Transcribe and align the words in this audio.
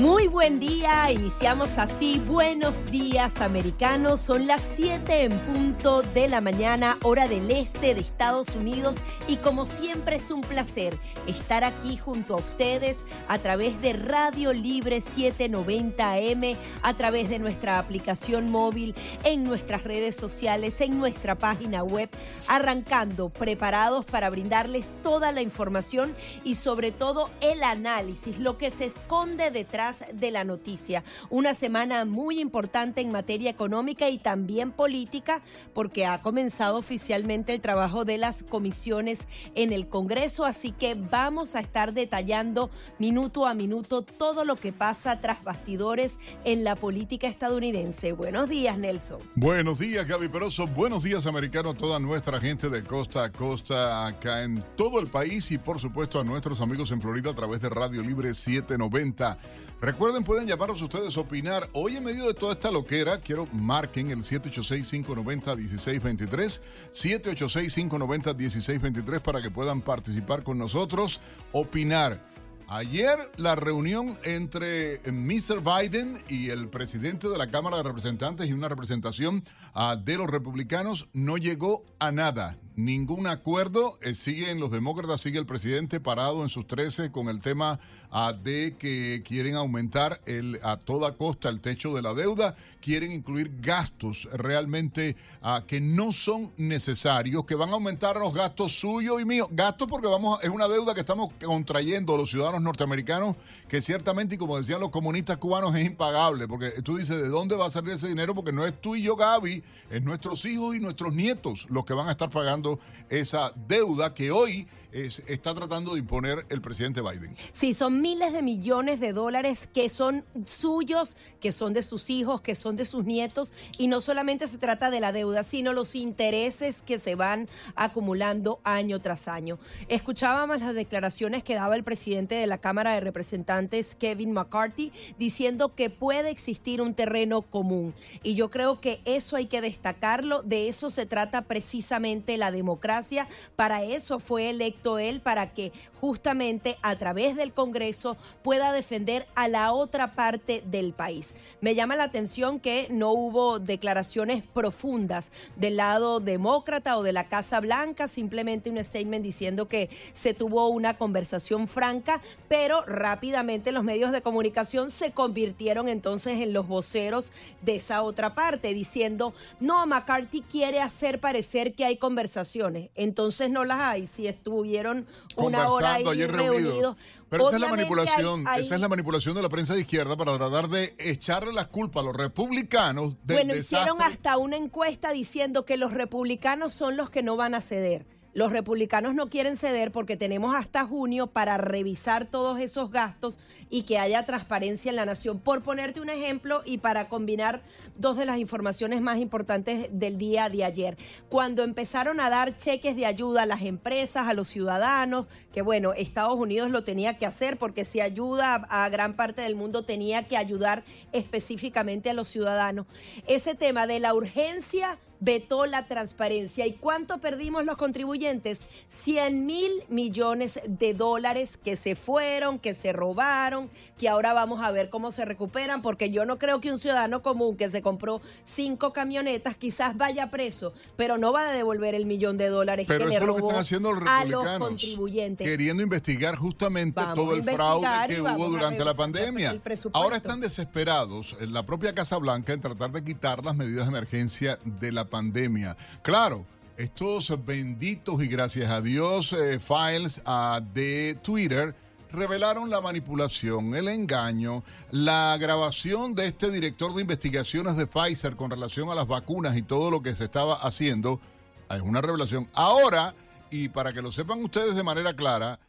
Muy 0.00 0.28
buen 0.28 0.60
día, 0.60 1.12
iniciamos 1.12 1.76
así. 1.76 2.22
Buenos 2.26 2.86
días 2.86 3.42
americanos, 3.42 4.20
son 4.20 4.46
las 4.46 4.62
7 4.74 5.24
en 5.24 5.38
punto 5.40 6.00
de 6.00 6.26
la 6.26 6.40
mañana, 6.40 6.96
hora 7.02 7.28
del 7.28 7.50
este 7.50 7.94
de 7.94 8.00
Estados 8.00 8.56
Unidos 8.56 9.04
y 9.28 9.36
como 9.36 9.66
siempre 9.66 10.16
es 10.16 10.30
un 10.30 10.40
placer 10.40 10.98
estar 11.26 11.64
aquí 11.64 11.98
junto 11.98 12.32
a 12.32 12.38
ustedes 12.38 13.04
a 13.28 13.36
través 13.40 13.78
de 13.82 13.92
Radio 13.92 14.54
Libre 14.54 15.02
790 15.02 16.12
AM, 16.12 16.56
a 16.80 16.94
través 16.94 17.28
de 17.28 17.38
nuestra 17.38 17.78
aplicación 17.78 18.50
móvil, 18.50 18.94
en 19.24 19.44
nuestras 19.44 19.84
redes 19.84 20.16
sociales, 20.16 20.80
en 20.80 20.98
nuestra 20.98 21.34
página 21.34 21.84
web, 21.84 22.08
arrancando, 22.48 23.28
preparados 23.28 24.06
para 24.06 24.30
brindarles 24.30 24.94
toda 25.02 25.30
la 25.30 25.42
información 25.42 26.16
y 26.42 26.54
sobre 26.54 26.90
todo 26.90 27.30
el 27.42 27.62
análisis, 27.62 28.38
lo 28.38 28.56
que 28.56 28.70
se 28.70 28.86
esconde 28.86 29.50
detrás 29.50 29.89
de 30.12 30.30
la 30.30 30.44
noticia. 30.44 31.04
Una 31.28 31.54
semana 31.54 32.04
muy 32.04 32.40
importante 32.40 33.00
en 33.00 33.10
materia 33.10 33.50
económica 33.50 34.08
y 34.08 34.18
también 34.18 34.72
política 34.72 35.42
porque 35.74 36.06
ha 36.06 36.22
comenzado 36.22 36.78
oficialmente 36.78 37.54
el 37.54 37.60
trabajo 37.60 38.04
de 38.04 38.18
las 38.18 38.42
comisiones 38.42 39.26
en 39.54 39.72
el 39.72 39.88
Congreso, 39.88 40.44
así 40.44 40.72
que 40.72 40.94
vamos 40.94 41.54
a 41.54 41.60
estar 41.60 41.92
detallando 41.92 42.70
minuto 42.98 43.46
a 43.46 43.54
minuto 43.54 44.02
todo 44.02 44.44
lo 44.44 44.56
que 44.56 44.72
pasa 44.72 45.20
tras 45.20 45.42
bastidores 45.42 46.18
en 46.44 46.64
la 46.64 46.76
política 46.76 47.26
estadounidense. 47.26 48.12
Buenos 48.12 48.48
días, 48.48 48.78
Nelson. 48.78 49.18
Buenos 49.34 49.78
días, 49.78 50.06
Gaby 50.06 50.28
Peroso. 50.28 50.66
Buenos 50.66 51.02
días, 51.02 51.26
americano, 51.26 51.74
toda 51.74 51.98
nuestra 51.98 52.40
gente 52.40 52.68
de 52.68 52.82
costa 52.82 53.24
a 53.24 53.32
costa 53.32 54.06
acá 54.06 54.42
en 54.42 54.64
todo 54.76 55.00
el 55.00 55.06
país 55.08 55.50
y 55.50 55.58
por 55.58 55.78
supuesto 55.78 56.20
a 56.20 56.24
nuestros 56.24 56.60
amigos 56.60 56.90
en 56.90 57.00
Florida 57.00 57.30
a 57.30 57.34
través 57.34 57.60
de 57.60 57.68
Radio 57.68 58.02
Libre 58.02 58.34
790. 58.34 59.38
Recuerden, 59.80 60.24
pueden 60.24 60.46
llamarnos 60.46 60.82
ustedes 60.82 61.16
a 61.16 61.20
opinar. 61.20 61.70
Hoy 61.72 61.96
en 61.96 62.04
medio 62.04 62.26
de 62.26 62.34
toda 62.34 62.52
esta 62.52 62.70
loquera, 62.70 63.16
quiero 63.16 63.46
marquen 63.46 64.10
el 64.10 64.18
786-590-1623, 64.18 66.60
786-590-1623 66.92 69.22
para 69.22 69.40
que 69.40 69.50
puedan 69.50 69.80
participar 69.80 70.42
con 70.42 70.58
nosotros, 70.58 71.22
opinar. 71.52 72.28
Ayer 72.68 73.32
la 73.38 73.56
reunión 73.56 74.18
entre 74.22 75.00
Mr. 75.10 75.62
Biden 75.62 76.22
y 76.28 76.50
el 76.50 76.68
presidente 76.68 77.30
de 77.30 77.38
la 77.38 77.50
Cámara 77.50 77.78
de 77.78 77.84
Representantes 77.84 78.48
y 78.48 78.52
una 78.52 78.68
representación 78.68 79.42
uh, 79.74 79.96
de 79.96 80.18
los 80.18 80.28
republicanos 80.28 81.08
no 81.14 81.38
llegó 81.38 81.86
a 81.98 82.12
nada 82.12 82.58
ningún 82.76 83.26
acuerdo. 83.26 83.98
Eh, 84.02 84.14
siguen 84.14 84.60
los 84.60 84.70
demócratas, 84.70 85.20
sigue 85.20 85.38
el 85.38 85.46
presidente 85.46 86.00
parado 86.00 86.42
en 86.42 86.48
sus 86.48 86.66
13 86.66 87.10
con 87.10 87.28
el 87.28 87.40
tema 87.40 87.78
ah, 88.10 88.32
de 88.32 88.76
que 88.78 89.22
quieren 89.24 89.56
aumentar 89.56 90.20
el, 90.26 90.58
a 90.62 90.76
toda 90.76 91.16
costa 91.16 91.48
el 91.48 91.60
techo 91.60 91.94
de 91.94 92.02
la 92.02 92.14
deuda, 92.14 92.56
quieren 92.80 93.12
incluir 93.12 93.52
gastos 93.60 94.28
realmente 94.32 95.16
ah, 95.42 95.64
que 95.66 95.80
no 95.80 96.12
son 96.12 96.52
necesarios, 96.56 97.44
que 97.44 97.54
van 97.54 97.70
a 97.70 97.74
aumentar 97.74 98.16
los 98.16 98.34
gastos 98.34 98.78
suyos 98.78 99.20
y 99.20 99.24
míos. 99.24 99.48
Gastos 99.50 99.88
porque 99.88 100.06
vamos, 100.06 100.42
es 100.42 100.50
una 100.50 100.68
deuda 100.68 100.94
que 100.94 101.00
estamos 101.00 101.32
contrayendo 101.44 102.16
los 102.16 102.30
ciudadanos 102.30 102.62
norteamericanos, 102.62 103.36
que 103.68 103.80
ciertamente, 103.80 104.36
y 104.36 104.38
como 104.38 104.56
decían 104.56 104.80
los 104.80 104.90
comunistas 104.90 105.36
cubanos, 105.36 105.74
es 105.74 105.84
impagable, 105.84 106.48
porque 106.48 106.70
tú 106.82 106.96
dices, 106.96 107.16
¿de 107.16 107.28
dónde 107.28 107.56
va 107.56 107.66
a 107.66 107.70
salir 107.70 107.94
ese 107.94 108.08
dinero? 108.08 108.34
Porque 108.34 108.52
no 108.52 108.64
es 108.64 108.80
tú 108.80 108.96
y 108.96 109.02
yo, 109.02 109.16
Gaby, 109.16 109.62
es 109.90 110.02
nuestros 110.02 110.44
hijos 110.44 110.74
y 110.74 110.80
nuestros 110.80 111.12
nietos 111.12 111.66
los 111.68 111.84
que 111.84 111.94
van 111.94 112.08
a 112.08 112.12
estar 112.12 112.30
pagando 112.30 112.69
esa 113.08 113.52
deuda 113.56 114.14
que 114.14 114.30
hoy 114.30 114.66
está 114.92 115.54
tratando 115.54 115.94
de 115.94 116.00
imponer 116.00 116.46
el 116.48 116.60
presidente 116.60 117.00
Biden. 117.00 117.34
Sí, 117.52 117.74
son 117.74 118.00
miles 118.00 118.32
de 118.32 118.42
millones 118.42 119.00
de 119.00 119.12
dólares 119.12 119.68
que 119.72 119.88
son 119.88 120.24
suyos, 120.46 121.16
que 121.40 121.52
son 121.52 121.72
de 121.72 121.82
sus 121.82 122.10
hijos, 122.10 122.40
que 122.40 122.54
son 122.54 122.76
de 122.76 122.84
sus 122.84 123.04
nietos, 123.04 123.52
y 123.78 123.86
no 123.86 124.00
solamente 124.00 124.48
se 124.48 124.58
trata 124.58 124.90
de 124.90 125.00
la 125.00 125.12
deuda, 125.12 125.44
sino 125.44 125.72
los 125.72 125.94
intereses 125.94 126.82
que 126.82 126.98
se 126.98 127.14
van 127.14 127.48
acumulando 127.74 128.60
año 128.64 129.00
tras 129.00 129.28
año. 129.28 129.58
Escuchábamos 129.88 130.60
las 130.60 130.74
declaraciones 130.74 131.44
que 131.44 131.54
daba 131.54 131.76
el 131.76 131.84
presidente 131.84 132.34
de 132.34 132.46
la 132.46 132.58
Cámara 132.58 132.94
de 132.94 133.00
Representantes, 133.00 133.94
Kevin 133.94 134.32
McCarthy, 134.32 134.92
diciendo 135.18 135.74
que 135.74 135.90
puede 135.90 136.30
existir 136.30 136.80
un 136.80 136.94
terreno 136.94 137.42
común. 137.42 137.94
Y 138.22 138.34
yo 138.34 138.50
creo 138.50 138.80
que 138.80 139.00
eso 139.04 139.36
hay 139.36 139.46
que 139.46 139.60
destacarlo, 139.60 140.42
de 140.42 140.68
eso 140.68 140.90
se 140.90 141.06
trata 141.06 141.42
precisamente 141.42 142.36
la 142.36 142.50
democracia, 142.50 143.28
para 143.56 143.82
eso 143.82 144.18
fue 144.18 144.50
electo 144.50 144.79
él, 144.98 145.20
para 145.20 145.52
que 145.52 145.72
justamente 146.00 146.78
a 146.82 146.96
través 146.96 147.36
del 147.36 147.52
Congreso 147.52 148.16
pueda 148.42 148.72
defender 148.72 149.26
a 149.34 149.48
la 149.48 149.72
otra 149.72 150.14
parte 150.14 150.62
del 150.66 150.92
país. 150.92 151.34
Me 151.60 151.74
llama 151.74 151.96
la 151.96 152.04
atención 152.04 152.58
que 152.58 152.88
no 152.90 153.12
hubo 153.12 153.58
declaraciones 153.58 154.42
profundas 154.42 155.30
del 155.56 155.76
lado 155.76 156.20
demócrata 156.20 156.96
o 156.96 157.02
de 157.02 157.12
la 157.12 157.28
Casa 157.28 157.60
Blanca, 157.60 158.08
simplemente 158.08 158.70
un 158.70 158.82
statement 158.82 159.22
diciendo 159.22 159.68
que 159.68 159.90
se 160.14 160.34
tuvo 160.34 160.68
una 160.68 160.96
conversación 160.96 161.68
franca, 161.68 162.20
pero 162.48 162.84
rápidamente 162.86 163.72
los 163.72 163.84
medios 163.84 164.12
de 164.12 164.22
comunicación 164.22 164.90
se 164.90 165.12
convirtieron 165.12 165.88
entonces 165.88 166.40
en 166.40 166.52
los 166.52 166.66
voceros 166.66 167.32
de 167.62 167.76
esa 167.76 168.02
otra 168.02 168.34
parte, 168.34 168.74
diciendo, 168.74 169.34
no, 169.58 169.86
McCarthy 169.86 170.42
quiere 170.42 170.80
hacer 170.80 171.20
parecer 171.20 171.74
que 171.74 171.84
hay 171.84 171.96
conversaciones, 171.96 172.90
entonces 172.94 173.50
no 173.50 173.64
las 173.64 173.80
hay, 173.80 174.06
si 174.06 174.26
estuvieron 174.70 175.06
una 175.36 175.68
hora 175.68 175.94
ahí 175.94 176.26
reunidos. 176.26 176.96
Pero 177.28 177.46
esa 177.48 177.56
es 177.56 177.62
la 177.62 177.68
manipulación, 177.68 178.44
esa 178.58 178.74
es 178.74 178.80
la 178.80 178.88
manipulación 178.88 179.34
de 179.34 179.42
la 179.42 179.48
prensa 179.48 179.74
de 179.74 179.80
izquierda 179.80 180.16
para 180.16 180.36
tratar 180.36 180.68
de 180.68 180.94
echarle 180.98 181.52
las 181.52 181.66
culpas 181.66 182.02
a 182.02 182.06
los 182.06 182.16
republicanos 182.16 183.16
del 183.24 183.36
Bueno, 183.36 183.54
desastre. 183.54 183.78
hicieron 183.78 184.02
hasta 184.02 184.36
una 184.36 184.56
encuesta 184.56 185.12
diciendo 185.12 185.64
que 185.64 185.76
los 185.76 185.92
republicanos 185.92 186.74
son 186.74 186.96
los 186.96 187.10
que 187.10 187.22
no 187.22 187.36
van 187.36 187.54
a 187.54 187.60
ceder. 187.60 188.04
Los 188.32 188.52
republicanos 188.52 189.14
no 189.14 189.28
quieren 189.28 189.56
ceder 189.56 189.90
porque 189.90 190.16
tenemos 190.16 190.54
hasta 190.54 190.86
junio 190.86 191.26
para 191.26 191.58
revisar 191.58 192.26
todos 192.26 192.60
esos 192.60 192.92
gastos 192.92 193.38
y 193.70 193.82
que 193.82 193.98
haya 193.98 194.24
transparencia 194.24 194.90
en 194.90 194.96
la 194.96 195.04
nación. 195.04 195.40
Por 195.40 195.62
ponerte 195.62 196.00
un 196.00 196.10
ejemplo 196.10 196.62
y 196.64 196.78
para 196.78 197.08
combinar 197.08 197.62
dos 197.96 198.16
de 198.16 198.26
las 198.26 198.38
informaciones 198.38 199.00
más 199.00 199.18
importantes 199.18 199.88
del 199.90 200.16
día 200.16 200.48
de 200.48 200.64
ayer. 200.64 200.96
Cuando 201.28 201.64
empezaron 201.64 202.20
a 202.20 202.30
dar 202.30 202.56
cheques 202.56 202.94
de 202.94 203.06
ayuda 203.06 203.42
a 203.42 203.46
las 203.46 203.62
empresas, 203.62 204.28
a 204.28 204.34
los 204.34 204.48
ciudadanos, 204.48 205.26
que 205.52 205.62
bueno, 205.62 205.92
Estados 205.92 206.36
Unidos 206.36 206.70
lo 206.70 206.84
tenía 206.84 207.18
que 207.18 207.26
hacer 207.26 207.58
porque 207.58 207.84
si 207.84 208.00
ayuda 208.00 208.66
a, 208.68 208.88
gran 208.90 209.14
parte 209.14 209.42
del 209.42 209.56
mundo 209.56 209.84
tenía 209.84 210.28
que 210.28 210.36
ayudar 210.36 210.84
específicamente 211.12 212.10
a 212.10 212.14
los 212.14 212.28
ciudadanos. 212.28 212.86
Ese 213.26 213.56
tema 213.56 213.88
de 213.88 213.98
la 213.98 214.14
urgencia 214.14 214.98
vetó 215.20 215.66
la 215.66 215.86
transparencia. 215.86 216.66
¿Y 216.66 216.72
cuánto 216.72 217.18
perdimos 217.18 217.64
los 217.64 217.76
contribuyentes? 217.76 218.60
100 218.88 219.46
mil 219.46 219.70
millones 219.88 220.60
de 220.66 220.94
dólares 220.94 221.58
que 221.62 221.76
se 221.76 221.94
fueron, 221.94 222.58
que 222.58 222.74
se 222.74 222.92
robaron, 222.92 223.70
que 223.98 224.08
ahora 224.08 224.32
vamos 224.32 224.62
a 224.62 224.70
ver 224.70 224.90
cómo 224.90 225.12
se 225.12 225.24
recuperan, 225.24 225.82
porque 225.82 226.10
yo 226.10 226.24
no 226.24 226.38
creo 226.38 226.60
que 226.60 226.72
un 226.72 226.78
ciudadano 226.78 227.22
común 227.22 227.56
que 227.56 227.70
se 227.70 227.82
compró 227.82 228.20
cinco 228.44 228.92
camionetas 228.92 229.56
quizás 229.56 229.96
vaya 229.96 230.30
preso, 230.30 230.72
pero 230.96 231.18
no 231.18 231.32
va 231.32 231.50
a 231.50 231.52
devolver 231.52 231.94
el 231.94 232.06
millón 232.06 232.38
de 232.38 232.48
dólares 232.48 232.86
pero 232.88 233.04
que 233.04 233.04
eso 233.04 233.10
le 233.10 233.16
es 233.16 233.26
lo 233.26 233.34
que 233.34 233.40
robó 233.40 233.48
están 233.50 233.62
haciendo 233.62 233.92
los 233.92 234.02
a 234.08 234.24
los 234.24 234.30
republicanos, 234.30 234.68
contribuyentes. 234.68 235.46
Queriendo 235.46 235.82
investigar 235.82 236.36
justamente 236.36 237.00
Vamos 237.00 237.14
todo 237.14 237.34
el 237.34 237.42
fraude 237.42 237.88
que 238.08 238.20
hubo 238.20 238.48
durante 238.48 238.84
la 238.84 238.94
pandemia. 238.94 239.60
Ahora 239.92 240.16
están 240.16 240.40
desesperados 240.40 241.36
en 241.40 241.52
la 241.52 241.66
propia 241.66 241.94
Casa 241.94 242.16
Blanca 242.16 242.52
en 242.52 242.60
tratar 242.60 242.92
de 242.92 243.04
quitar 243.04 243.44
las 243.44 243.56
medidas 243.56 243.86
de 243.86 243.90
emergencia 243.90 244.58
de 244.64 244.92
la 244.92 245.09
pandemia. 245.10 245.76
Claro, 246.02 246.46
estos 246.76 247.44
benditos 247.44 248.22
y 248.22 248.28
gracias 248.28 248.70
a 248.70 248.80
Dios 248.80 249.34
eh, 249.34 249.60
files 249.60 250.22
ah, 250.24 250.62
de 250.72 251.18
Twitter 251.22 251.74
revelaron 252.12 252.70
la 252.70 252.80
manipulación, 252.80 253.74
el 253.74 253.88
engaño, 253.88 254.64
la 254.90 255.36
grabación 255.38 256.14
de 256.14 256.26
este 256.26 256.50
director 256.50 256.94
de 256.94 257.02
investigaciones 257.02 257.76
de 257.76 257.86
Pfizer 257.86 258.36
con 258.36 258.50
relación 258.50 258.90
a 258.90 258.94
las 258.94 259.06
vacunas 259.06 259.56
y 259.56 259.62
todo 259.62 259.90
lo 259.90 260.02
que 260.02 260.14
se 260.14 260.24
estaba 260.24 260.54
haciendo. 260.54 261.20
Es 261.68 261.80
una 261.80 262.00
revelación. 262.00 262.48
Ahora, 262.54 263.14
y 263.50 263.68
para 263.68 263.92
que 263.92 264.02
lo 264.02 264.10
sepan 264.10 264.42
ustedes 264.42 264.74
de 264.74 264.82
manera 264.82 265.14
clara, 265.14 265.60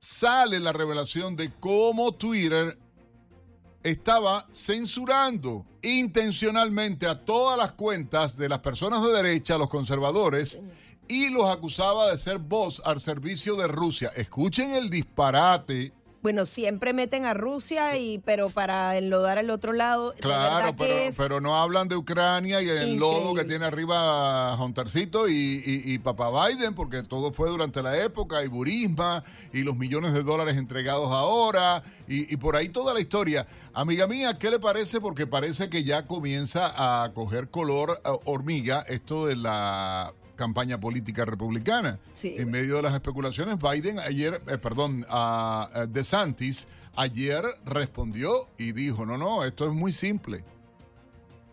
sale 0.00 0.60
la 0.60 0.72
revelación 0.72 1.36
de 1.36 1.52
cómo 1.60 2.12
Twitter 2.12 2.78
estaba 3.82 4.46
censurando 4.52 5.64
intencionalmente 5.86 7.06
a 7.06 7.24
todas 7.24 7.56
las 7.56 7.72
cuentas 7.72 8.36
de 8.36 8.48
las 8.48 8.58
personas 8.58 9.02
de 9.02 9.12
derecha, 9.12 9.58
los 9.58 9.68
conservadores, 9.68 10.58
y 11.08 11.30
los 11.30 11.48
acusaba 11.48 12.10
de 12.10 12.18
ser 12.18 12.38
voz 12.38 12.82
al 12.84 13.00
servicio 13.00 13.54
de 13.54 13.68
Rusia. 13.68 14.10
Escuchen 14.16 14.74
el 14.74 14.90
disparate 14.90 15.92
Bueno, 16.26 16.44
siempre 16.44 16.92
meten 16.92 17.24
a 17.24 17.34
Rusia 17.34 17.96
y 17.96 18.18
pero 18.18 18.50
para 18.50 18.96
enlodar 18.98 19.38
al 19.38 19.48
otro 19.48 19.72
lado. 19.72 20.12
Claro, 20.18 20.74
pero, 20.76 21.14
pero 21.16 21.40
no 21.40 21.54
hablan 21.54 21.86
de 21.86 21.94
Ucrania 21.94 22.60
y 22.60 22.68
el 22.68 22.96
lodo 22.96 23.32
que 23.32 23.44
tiene 23.44 23.64
arriba 23.64 24.56
Juntarcito 24.56 25.28
y, 25.28 25.62
y, 25.64 25.92
y 25.92 25.98
papá 26.00 26.48
Biden, 26.48 26.74
porque 26.74 27.04
todo 27.04 27.32
fue 27.32 27.48
durante 27.48 27.80
la 27.80 28.02
época, 28.02 28.42
y 28.44 28.48
Burisma, 28.48 29.22
y 29.52 29.62
los 29.62 29.76
millones 29.76 30.14
de 30.14 30.24
dólares 30.24 30.56
entregados 30.56 31.12
ahora, 31.12 31.84
y, 32.08 32.34
y 32.34 32.36
por 32.38 32.56
ahí 32.56 32.70
toda 32.70 32.92
la 32.92 32.98
historia. 32.98 33.46
Amiga 33.72 34.08
mía, 34.08 34.36
¿qué 34.36 34.50
le 34.50 34.58
parece? 34.58 35.00
Porque 35.00 35.28
parece 35.28 35.70
que 35.70 35.84
ya 35.84 36.08
comienza 36.08 37.04
a 37.04 37.12
coger 37.12 37.50
color 37.50 38.02
eh, 38.04 38.10
hormiga 38.24 38.84
esto 38.88 39.26
de 39.26 39.36
la 39.36 40.12
campaña 40.36 40.78
política 40.78 41.24
republicana. 41.24 41.98
Sí. 42.12 42.34
En 42.38 42.50
medio 42.50 42.76
de 42.76 42.82
las 42.82 42.94
especulaciones, 42.94 43.56
Biden 43.58 43.98
ayer, 43.98 44.40
eh, 44.46 44.58
perdón, 44.58 45.04
a 45.08 45.68
a 45.72 45.86
DeSantis 45.86 46.66
ayer 46.96 47.44
respondió 47.64 48.48
y 48.58 48.72
dijo, 48.72 49.06
no, 49.06 49.16
no, 49.16 49.44
esto 49.44 49.66
es 49.66 49.72
muy 49.72 49.92
simple. 49.92 50.44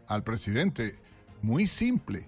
Al 0.08 0.24
presidente, 0.24 0.96
muy 1.42 1.68
simple. 1.68 2.28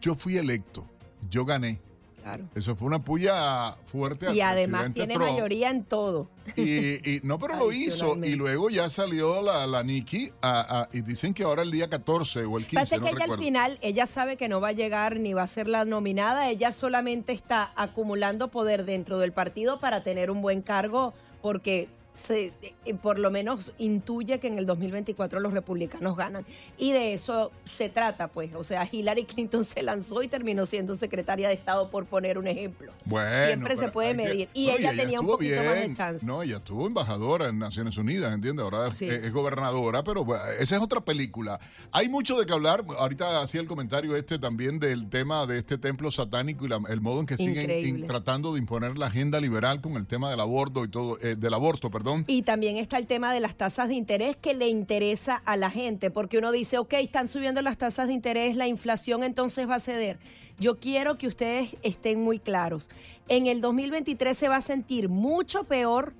Yo 0.00 0.14
fui 0.14 0.36
electo, 0.36 0.86
yo 1.28 1.44
gané. 1.44 1.80
Claro. 2.26 2.48
Eso 2.56 2.74
fue 2.74 2.88
una 2.88 2.98
puya 2.98 3.76
fuerte. 3.86 4.34
Y 4.34 4.40
además 4.40 4.92
tiene 4.92 5.14
Trump. 5.14 5.30
mayoría 5.30 5.70
en 5.70 5.84
todo. 5.84 6.28
Y, 6.56 7.08
y- 7.08 7.20
no, 7.22 7.38
pero 7.38 7.56
lo 7.56 7.70
hizo. 7.70 8.16
Y 8.24 8.34
luego 8.34 8.68
ya 8.68 8.90
salió 8.90 9.40
la, 9.42 9.64
la 9.68 9.84
Nikki 9.84 10.32
a- 10.42 10.80
a- 10.80 10.88
y 10.92 11.02
dicen 11.02 11.32
que 11.34 11.44
ahora 11.44 11.62
el 11.62 11.70
día 11.70 11.88
14 11.88 12.44
o 12.44 12.58
el 12.58 12.66
15, 12.66 12.74
Pasa 12.74 12.96
no 12.96 13.04
que 13.04 13.10
ella 13.12 13.32
al 13.32 13.38
final, 13.38 13.78
ella 13.80 14.06
sabe 14.06 14.36
que 14.36 14.48
no 14.48 14.60
va 14.60 14.68
a 14.68 14.72
llegar 14.72 15.20
ni 15.20 15.34
va 15.34 15.44
a 15.44 15.46
ser 15.46 15.68
la 15.68 15.84
nominada, 15.84 16.50
ella 16.50 16.72
solamente 16.72 17.32
está 17.32 17.70
acumulando 17.76 18.48
poder 18.50 18.84
dentro 18.84 19.18
del 19.20 19.30
partido 19.32 19.78
para 19.78 20.02
tener 20.02 20.32
un 20.32 20.42
buen 20.42 20.62
cargo, 20.62 21.14
porque 21.42 21.88
se, 22.16 22.52
eh, 22.84 22.94
por 22.94 23.18
lo 23.18 23.30
menos 23.30 23.72
intuye 23.78 24.40
que 24.40 24.46
en 24.48 24.58
el 24.58 24.66
2024 24.66 25.38
los 25.40 25.52
republicanos 25.52 26.16
ganan. 26.16 26.46
Y 26.78 26.92
de 26.92 27.12
eso 27.14 27.52
se 27.64 27.88
trata, 27.88 28.28
pues. 28.28 28.50
O 28.54 28.64
sea, 28.64 28.88
Hillary 28.90 29.24
Clinton 29.24 29.64
se 29.64 29.82
lanzó 29.82 30.22
y 30.22 30.28
terminó 30.28 30.64
siendo 30.66 30.94
secretaria 30.94 31.48
de 31.48 31.54
Estado, 31.54 31.90
por 31.90 32.06
poner 32.06 32.38
un 32.38 32.46
ejemplo. 32.46 32.92
Bueno, 33.04 33.46
Siempre 33.46 33.76
se 33.76 33.88
puede 33.90 34.10
que- 34.10 34.14
medir. 34.16 34.48
Y 34.54 34.70
ella 34.70 34.94
tenía 34.96 35.20
un 35.20 35.26
poquito 35.26 35.62
más 35.62 35.74
de 35.80 35.92
chance. 35.92 36.24
No, 36.24 36.42
ella 36.42 36.56
estuvo 36.56 36.86
embajadora 36.86 37.48
en 37.48 37.58
Naciones 37.58 37.96
Unidas, 37.98 38.32
¿entiendes? 38.32 38.64
Ahora 38.64 38.88
es- 38.88 38.96
Sí. 38.96 39.06
es, 39.06 39.22
es 39.24 39.32
gobernadora, 39.32 40.02
pero 40.02 40.24
bueno, 40.24 40.42
esa 40.58 40.76
es 40.76 40.82
otra 40.82 41.00
película. 41.00 41.60
Hay 41.92 42.08
mucho 42.08 42.38
de 42.38 42.46
qué 42.46 42.52
hablar. 42.54 42.84
Ahorita 42.98 43.42
hacía 43.42 43.60
el 43.60 43.66
comentario 43.68 44.16
este 44.16 44.38
también 44.38 44.78
del 44.78 45.08
tema 45.10 45.46
de 45.46 45.58
este 45.58 45.76
templo 45.76 46.10
satánico 46.10 46.64
y 46.64 46.68
la- 46.68 46.80
el 46.88 47.00
modo 47.00 47.20
en 47.20 47.26
que 47.26 47.36
siguen 47.36 47.70
in- 47.70 48.06
tratando 48.06 48.54
de 48.54 48.58
imponer 48.60 48.96
la 48.96 49.06
agenda 49.08 49.40
liberal 49.40 49.80
con 49.82 49.94
el 49.96 50.06
tema 50.06 50.30
del 50.30 50.40
aborto 50.40 50.84
y 50.84 50.88
todo, 50.88 51.18
eh, 51.20 51.34
del 51.36 51.52
aborto, 51.52 51.90
perdón. 51.90 52.05
Y 52.26 52.42
también 52.42 52.76
está 52.76 52.98
el 52.98 53.06
tema 53.06 53.32
de 53.32 53.40
las 53.40 53.56
tasas 53.56 53.88
de 53.88 53.94
interés 53.94 54.36
que 54.36 54.54
le 54.54 54.68
interesa 54.68 55.42
a 55.44 55.56
la 55.56 55.70
gente, 55.70 56.10
porque 56.10 56.38
uno 56.38 56.52
dice, 56.52 56.78
ok, 56.78 56.94
están 56.94 57.28
subiendo 57.28 57.62
las 57.62 57.78
tasas 57.78 58.08
de 58.08 58.14
interés, 58.14 58.56
la 58.56 58.66
inflación 58.66 59.22
entonces 59.22 59.68
va 59.68 59.76
a 59.76 59.80
ceder. 59.80 60.18
Yo 60.58 60.78
quiero 60.78 61.18
que 61.18 61.26
ustedes 61.26 61.76
estén 61.82 62.20
muy 62.20 62.38
claros. 62.38 62.88
En 63.28 63.46
el 63.46 63.60
2023 63.60 64.36
se 64.36 64.48
va 64.48 64.56
a 64.56 64.62
sentir 64.62 65.08
mucho 65.08 65.64
peor 65.64 66.14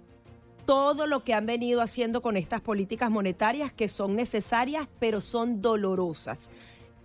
todo 0.67 1.07
lo 1.07 1.23
que 1.23 1.33
han 1.33 1.47
venido 1.47 1.81
haciendo 1.81 2.21
con 2.21 2.37
estas 2.37 2.61
políticas 2.61 3.11
monetarias 3.11 3.73
que 3.73 3.89
son 3.89 4.17
necesarias, 4.17 4.89
pero 4.99 5.21
son 5.21 5.63
dolorosas. 5.63 6.51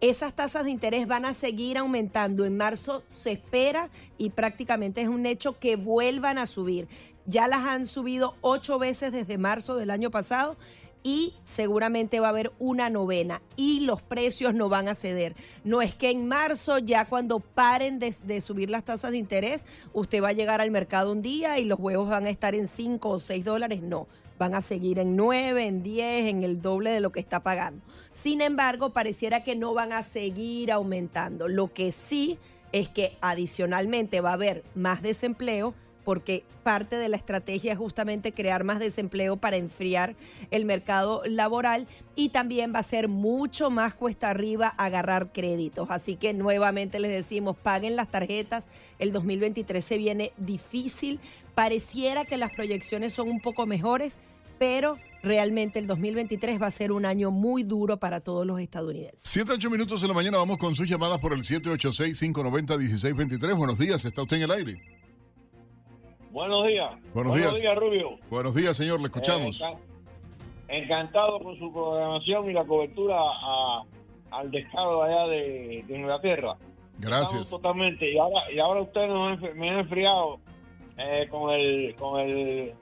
Esas 0.01 0.35
tasas 0.35 0.65
de 0.65 0.71
interés 0.71 1.05
van 1.05 1.25
a 1.25 1.35
seguir 1.35 1.77
aumentando. 1.77 2.43
En 2.43 2.57
marzo 2.57 3.03
se 3.07 3.33
espera 3.33 3.91
y 4.17 4.31
prácticamente 4.31 5.01
es 5.01 5.07
un 5.07 5.27
hecho 5.27 5.59
que 5.59 5.75
vuelvan 5.75 6.39
a 6.39 6.47
subir. 6.47 6.87
Ya 7.27 7.47
las 7.47 7.67
han 7.67 7.85
subido 7.85 8.35
ocho 8.41 8.79
veces 8.79 9.11
desde 9.11 9.37
marzo 9.37 9.75
del 9.75 9.91
año 9.91 10.09
pasado 10.09 10.57
y 11.03 11.35
seguramente 11.43 12.19
va 12.19 12.27
a 12.27 12.31
haber 12.31 12.51
una 12.57 12.89
novena 12.89 13.41
y 13.55 13.81
los 13.81 14.01
precios 14.01 14.55
no 14.55 14.69
van 14.69 14.87
a 14.87 14.95
ceder. 14.95 15.35
No 15.63 15.83
es 15.83 15.93
que 15.93 16.09
en 16.09 16.27
marzo 16.27 16.79
ya 16.79 17.05
cuando 17.05 17.39
paren 17.39 17.99
de, 17.99 18.41
subir 18.41 18.71
las 18.71 18.83
tasas 18.83 19.11
de 19.11 19.17
interés, 19.17 19.65
usted 19.93 20.21
va 20.21 20.29
a 20.29 20.33
llegar 20.33 20.61
al 20.61 20.71
mercado 20.71 21.11
un 21.11 21.21
día 21.21 21.59
y 21.59 21.65
los 21.65 21.79
huevos 21.79 22.09
van 22.09 22.25
a 22.25 22.29
estar 22.29 22.55
en 22.55 22.67
5 22.67 23.07
o 23.07 23.19
6 23.19 23.45
dólares. 23.45 23.81
No, 23.81 24.07
van 24.41 24.55
a 24.55 24.63
seguir 24.63 24.97
en 24.97 25.15
9, 25.15 25.67
en 25.67 25.83
10, 25.83 26.25
en 26.25 26.41
el 26.41 26.63
doble 26.63 26.89
de 26.89 26.99
lo 26.99 27.11
que 27.11 27.19
está 27.19 27.43
pagando. 27.43 27.85
Sin 28.11 28.41
embargo, 28.41 28.89
pareciera 28.89 29.43
que 29.43 29.55
no 29.55 29.75
van 29.75 29.93
a 29.93 30.01
seguir 30.01 30.71
aumentando. 30.71 31.47
Lo 31.47 31.71
que 31.71 31.91
sí 31.91 32.39
es 32.71 32.89
que 32.89 33.19
adicionalmente 33.21 34.19
va 34.19 34.31
a 34.31 34.33
haber 34.33 34.63
más 34.73 35.03
desempleo 35.03 35.75
porque 36.03 36.43
parte 36.63 36.97
de 36.97 37.09
la 37.09 37.17
estrategia 37.17 37.73
es 37.73 37.77
justamente 37.77 38.31
crear 38.31 38.63
más 38.63 38.79
desempleo 38.79 39.37
para 39.37 39.57
enfriar 39.57 40.15
el 40.49 40.65
mercado 40.65 41.21
laboral 41.25 41.85
y 42.15 42.29
también 42.29 42.73
va 42.73 42.79
a 42.79 42.83
ser 42.83 43.07
mucho 43.07 43.69
más 43.69 43.93
cuesta 43.93 44.31
arriba 44.31 44.67
agarrar 44.67 45.31
créditos. 45.31 45.91
Así 45.91 46.15
que 46.15 46.33
nuevamente 46.33 46.99
les 46.99 47.11
decimos, 47.11 47.55
paguen 47.55 47.95
las 47.95 48.09
tarjetas, 48.09 48.65
el 48.97 49.11
2023 49.11 49.85
se 49.85 49.97
viene 49.97 50.33
difícil, 50.37 51.19
pareciera 51.53 52.25
que 52.25 52.37
las 52.37 52.53
proyecciones 52.55 53.13
son 53.13 53.29
un 53.29 53.39
poco 53.41 53.67
mejores, 53.67 54.17
pero 54.61 54.93
realmente 55.23 55.79
el 55.79 55.87
2023 55.87 56.61
va 56.61 56.67
a 56.67 56.71
ser 56.71 56.91
un 56.91 57.03
año 57.03 57.31
muy 57.31 57.63
duro 57.63 57.97
para 57.97 58.19
todos 58.21 58.45
los 58.45 58.59
estadounidenses. 58.59 59.19
7, 59.23 59.53
8 59.55 59.69
minutos 59.71 60.03
de 60.03 60.07
la 60.07 60.13
mañana, 60.13 60.37
vamos 60.37 60.59
con 60.59 60.75
sus 60.75 60.87
llamadas 60.87 61.19
por 61.19 61.33
el 61.33 61.39
786-590-1623. 61.39 63.57
Buenos 63.57 63.79
días, 63.79 64.05
está 64.05 64.21
usted 64.21 64.37
en 64.37 64.43
el 64.43 64.51
aire. 64.51 64.75
Buenos 66.29 66.67
días. 66.67 66.91
Buenos 67.11 67.35
días. 67.35 67.75
Rubio. 67.75 68.19
Buenos 68.29 68.53
días, 68.53 68.77
señor, 68.77 68.99
le 68.99 69.07
escuchamos. 69.07 69.59
Eh, 69.59 69.63
enca- 69.63 69.79
encantado 70.83 71.39
con 71.39 71.57
su 71.57 71.73
programación 71.73 72.47
y 72.47 72.53
la 72.53 72.63
cobertura 72.63 73.15
a- 73.19 73.81
al 74.29 74.51
descaro 74.51 75.01
allá 75.01 75.25
de, 75.25 75.83
de 75.87 75.97
Inglaterra. 75.97 76.55
Estamos 76.99 76.99
Gracias. 76.99 77.49
totalmente. 77.49 78.13
Y 78.13 78.17
ahora, 78.19 78.41
y 78.53 78.59
ahora 78.59 78.81
usted 78.83 79.07
nos 79.07 79.41
me 79.55 79.71
ha 79.71 79.79
enfriado 79.79 80.39
eh, 80.99 81.27
con 81.31 81.49
el 81.49 81.95
con 81.95 82.19
el 82.19 82.73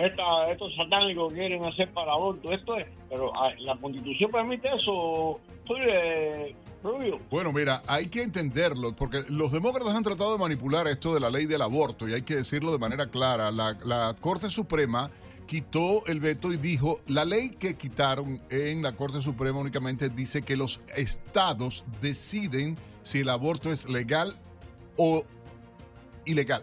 esta, 0.00 0.50
estos 0.50 0.74
satánicos 0.76 1.32
quieren 1.32 1.64
hacer 1.64 1.90
para 1.92 2.12
aborto. 2.12 2.52
Esto 2.52 2.76
es, 2.76 2.86
pero 3.08 3.32
ah, 3.34 3.50
la 3.58 3.76
Constitución 3.76 4.30
permite 4.30 4.68
eso. 4.74 5.40
Eh, 5.76 6.54
Rubio. 6.82 7.18
Bueno, 7.30 7.52
mira, 7.52 7.82
hay 7.86 8.08
que 8.08 8.22
entenderlo, 8.22 8.94
porque 8.94 9.24
los 9.28 9.50
demócratas 9.50 9.94
han 9.94 10.02
tratado 10.02 10.32
de 10.32 10.38
manipular 10.38 10.86
esto 10.86 11.14
de 11.14 11.20
la 11.20 11.30
ley 11.30 11.46
del 11.46 11.62
aborto, 11.62 12.06
y 12.06 12.12
hay 12.12 12.22
que 12.22 12.36
decirlo 12.36 12.72
de 12.72 12.78
manera 12.78 13.06
clara. 13.06 13.50
La, 13.50 13.76
la 13.84 14.14
Corte 14.20 14.50
Suprema 14.50 15.10
quitó 15.46 16.04
el 16.06 16.20
veto 16.20 16.52
y 16.52 16.58
dijo, 16.58 16.98
la 17.06 17.24
ley 17.24 17.50
que 17.50 17.76
quitaron 17.76 18.38
en 18.50 18.82
la 18.82 18.92
Corte 18.92 19.22
Suprema 19.22 19.58
únicamente 19.60 20.08
dice 20.10 20.42
que 20.42 20.56
los 20.56 20.80
estados 20.96 21.84
deciden 22.00 22.76
si 23.02 23.20
el 23.20 23.28
aborto 23.28 23.72
es 23.72 23.88
legal 23.88 24.36
o 24.96 25.24
ilegal. 26.26 26.62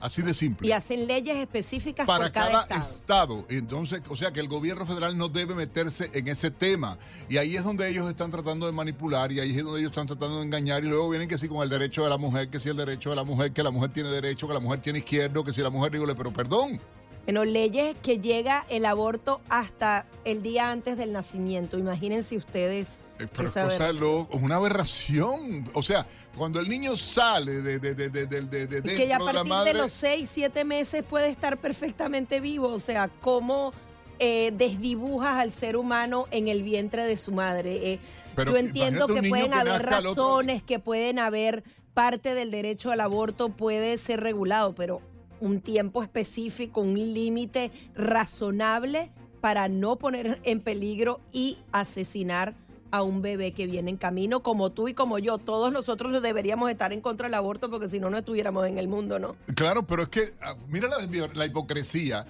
Así 0.00 0.22
de 0.22 0.32
simple. 0.32 0.66
Y 0.66 0.72
hacen 0.72 1.06
leyes 1.06 1.36
específicas 1.36 2.06
para 2.06 2.24
por 2.24 2.32
cada, 2.32 2.66
cada 2.66 2.80
estado. 2.82 3.40
estado. 3.40 3.44
Entonces, 3.50 4.00
o 4.08 4.16
sea 4.16 4.32
que 4.32 4.40
el 4.40 4.48
gobierno 4.48 4.86
federal 4.86 5.16
no 5.18 5.28
debe 5.28 5.54
meterse 5.54 6.10
en 6.14 6.26
ese 6.28 6.50
tema. 6.50 6.96
Y 7.28 7.36
ahí 7.36 7.54
es 7.54 7.64
donde 7.64 7.88
ellos 7.88 8.08
están 8.08 8.30
tratando 8.30 8.64
de 8.64 8.72
manipular 8.72 9.30
y 9.30 9.40
ahí 9.40 9.56
es 9.56 9.62
donde 9.62 9.80
ellos 9.80 9.92
están 9.92 10.06
tratando 10.06 10.38
de 10.38 10.44
engañar 10.44 10.82
y 10.84 10.88
luego 10.88 11.10
vienen 11.10 11.28
que 11.28 11.36
sí 11.36 11.48
con 11.48 11.62
el 11.62 11.68
derecho 11.68 12.02
de 12.02 12.08
la 12.08 12.16
mujer, 12.16 12.48
que 12.48 12.58
si 12.58 12.70
el 12.70 12.78
derecho 12.78 13.10
de 13.10 13.16
la 13.16 13.24
mujer, 13.24 13.52
que 13.52 13.62
la 13.62 13.70
mujer 13.70 13.92
tiene 13.92 14.08
derecho, 14.08 14.48
que 14.48 14.54
la 14.54 14.60
mujer 14.60 14.80
tiene 14.80 15.00
izquierdo, 15.00 15.44
que 15.44 15.52
si 15.52 15.60
la 15.60 15.70
mujer, 15.70 15.92
dígole, 15.92 16.14
pero 16.14 16.32
perdón. 16.32 16.80
Bueno, 17.24 17.44
leyes 17.44 17.94
que 18.02 18.18
llega 18.18 18.64
el 18.70 18.86
aborto 18.86 19.42
hasta 19.50 20.06
el 20.24 20.42
día 20.42 20.70
antes 20.70 20.96
del 20.96 21.12
nacimiento. 21.12 21.78
Imagínense 21.78 22.36
ustedes. 22.36 22.98
Eh, 23.20 23.28
Pero 23.36 23.48
esa 23.48 23.64
cosa 23.64 23.76
aberración. 23.88 24.00
lo- 24.00 24.28
una 24.38 24.56
aberración. 24.56 25.68
O 25.74 25.82
sea, 25.82 26.06
cuando 26.36 26.60
el 26.60 26.68
niño 26.68 26.96
sale 26.96 27.60
de, 27.62 27.78
de, 27.78 27.94
de, 27.94 28.08
de, 28.08 28.26
de- 28.26 28.66
de- 28.66 28.80
de 28.80 28.92
Y 28.92 28.96
que 28.96 29.06
ya 29.08 29.16
a 29.16 29.18
dentro 29.18 29.26
de 29.26 29.32
la 29.32 29.38
partir 29.40 29.50
madre... 29.52 29.72
de 29.72 29.78
los 29.78 29.92
6, 29.92 30.30
7 30.32 30.64
meses 30.64 31.02
puede 31.02 31.28
estar 31.28 31.58
perfectamente 31.58 32.40
vivo. 32.40 32.68
O 32.68 32.80
sea, 32.80 33.08
cómo 33.20 33.72
eh, 34.18 34.52
desdibujas 34.56 35.36
al 35.38 35.52
ser 35.52 35.76
humano 35.76 36.26
en 36.30 36.48
el 36.48 36.62
vientre 36.62 37.04
de 37.04 37.16
su 37.16 37.32
madre. 37.32 37.92
Eh, 37.92 37.98
Pero 38.36 38.52
yo 38.52 38.58
entiendo 38.58 39.06
que 39.06 39.22
pueden 39.22 39.50
que 39.50 39.58
haber 39.58 39.82
razones, 39.82 40.62
que 40.62 40.78
pueden 40.78 41.18
haber 41.18 41.64
parte 41.94 42.34
del 42.34 42.50
derecho 42.50 42.90
al 42.90 43.00
aborto 43.00 43.48
puede 43.48 43.96
ser 43.98 44.20
regulado, 44.20 44.74
pero 44.74 45.00
un 45.40 45.60
tiempo 45.60 46.02
específico, 46.02 46.82
un 46.82 46.94
límite 47.14 47.70
razonable 47.94 49.10
para 49.40 49.68
no 49.68 49.96
poner 49.96 50.38
en 50.44 50.60
peligro 50.60 51.20
y 51.32 51.56
asesinar 51.72 52.54
a 52.90 53.02
un 53.02 53.22
bebé 53.22 53.52
que 53.52 53.66
viene 53.66 53.90
en 53.90 53.96
camino, 53.96 54.42
como 54.42 54.70
tú 54.70 54.88
y 54.88 54.94
como 54.94 55.18
yo. 55.18 55.38
Todos 55.38 55.72
nosotros 55.72 56.20
deberíamos 56.22 56.70
estar 56.70 56.92
en 56.92 57.00
contra 57.00 57.26
del 57.26 57.34
aborto 57.34 57.70
porque 57.70 57.88
si 57.88 58.00
no, 58.00 58.10
no 58.10 58.18
estuviéramos 58.18 58.66
en 58.66 58.78
el 58.78 58.88
mundo, 58.88 59.18
¿no? 59.18 59.36
Claro, 59.54 59.86
pero 59.86 60.02
es 60.02 60.08
que, 60.08 60.34
ah, 60.42 60.54
mira 60.68 60.88
la, 60.88 60.98
la 61.34 61.46
hipocresía. 61.46 62.26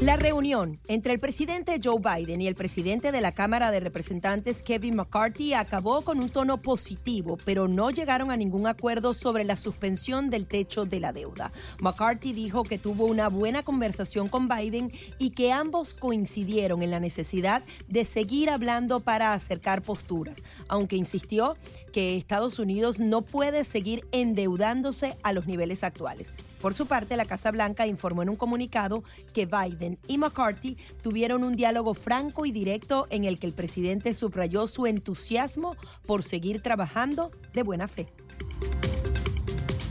La 0.00 0.16
reunión 0.16 0.80
entre 0.88 1.12
el 1.12 1.20
presidente 1.20 1.78
Joe 1.84 2.00
Biden 2.00 2.40
y 2.40 2.46
el 2.46 2.54
presidente 2.54 3.12
de 3.12 3.20
la 3.20 3.32
Cámara 3.32 3.70
de 3.70 3.80
Representantes 3.80 4.62
Kevin 4.62 4.96
McCarthy 4.96 5.52
acabó 5.52 6.00
con 6.00 6.20
un 6.20 6.30
tono 6.30 6.62
positivo, 6.62 7.36
pero 7.44 7.68
no 7.68 7.90
llegaron 7.90 8.30
a 8.30 8.36
ningún 8.38 8.66
acuerdo 8.66 9.12
sobre 9.12 9.44
la 9.44 9.56
suspensión 9.56 10.30
del 10.30 10.46
techo 10.46 10.86
de 10.86 11.00
la 11.00 11.12
deuda. 11.12 11.52
McCarthy 11.80 12.32
dijo 12.32 12.62
que 12.62 12.78
tuvo 12.78 13.04
una 13.04 13.28
buena 13.28 13.62
conversación 13.62 14.30
con 14.30 14.48
Biden 14.48 14.90
y 15.18 15.32
que 15.32 15.52
ambos 15.52 15.92
coincidieron 15.92 16.82
en 16.82 16.92
la 16.92 16.98
necesidad 16.98 17.62
de 17.86 18.06
seguir 18.06 18.48
hablando 18.48 19.00
para 19.00 19.34
acercar 19.34 19.82
posturas, 19.82 20.38
aunque 20.68 20.96
insistió 20.96 21.58
que 21.92 22.16
Estados 22.16 22.58
Unidos 22.58 22.98
no 22.98 23.22
puede 23.22 23.64
seguir 23.64 24.06
endeudándose 24.12 25.16
a 25.22 25.32
los 25.32 25.46
niveles 25.46 25.84
actuales. 25.84 26.32
Por 26.60 26.74
su 26.74 26.86
parte, 26.86 27.16
la 27.16 27.24
Casa 27.24 27.50
Blanca 27.50 27.86
informó 27.86 28.22
en 28.22 28.28
un 28.28 28.36
comunicado 28.36 29.02
que 29.32 29.46
Biden 29.46 29.98
y 30.06 30.18
McCarthy 30.18 30.76
tuvieron 31.02 31.44
un 31.44 31.56
diálogo 31.56 31.94
franco 31.94 32.46
y 32.46 32.52
directo 32.52 33.06
en 33.10 33.24
el 33.24 33.38
que 33.38 33.46
el 33.46 33.54
presidente 33.54 34.14
subrayó 34.14 34.66
su 34.66 34.86
entusiasmo 34.86 35.76
por 36.06 36.22
seguir 36.22 36.62
trabajando 36.62 37.30
de 37.54 37.62
buena 37.62 37.88
fe. 37.88 38.08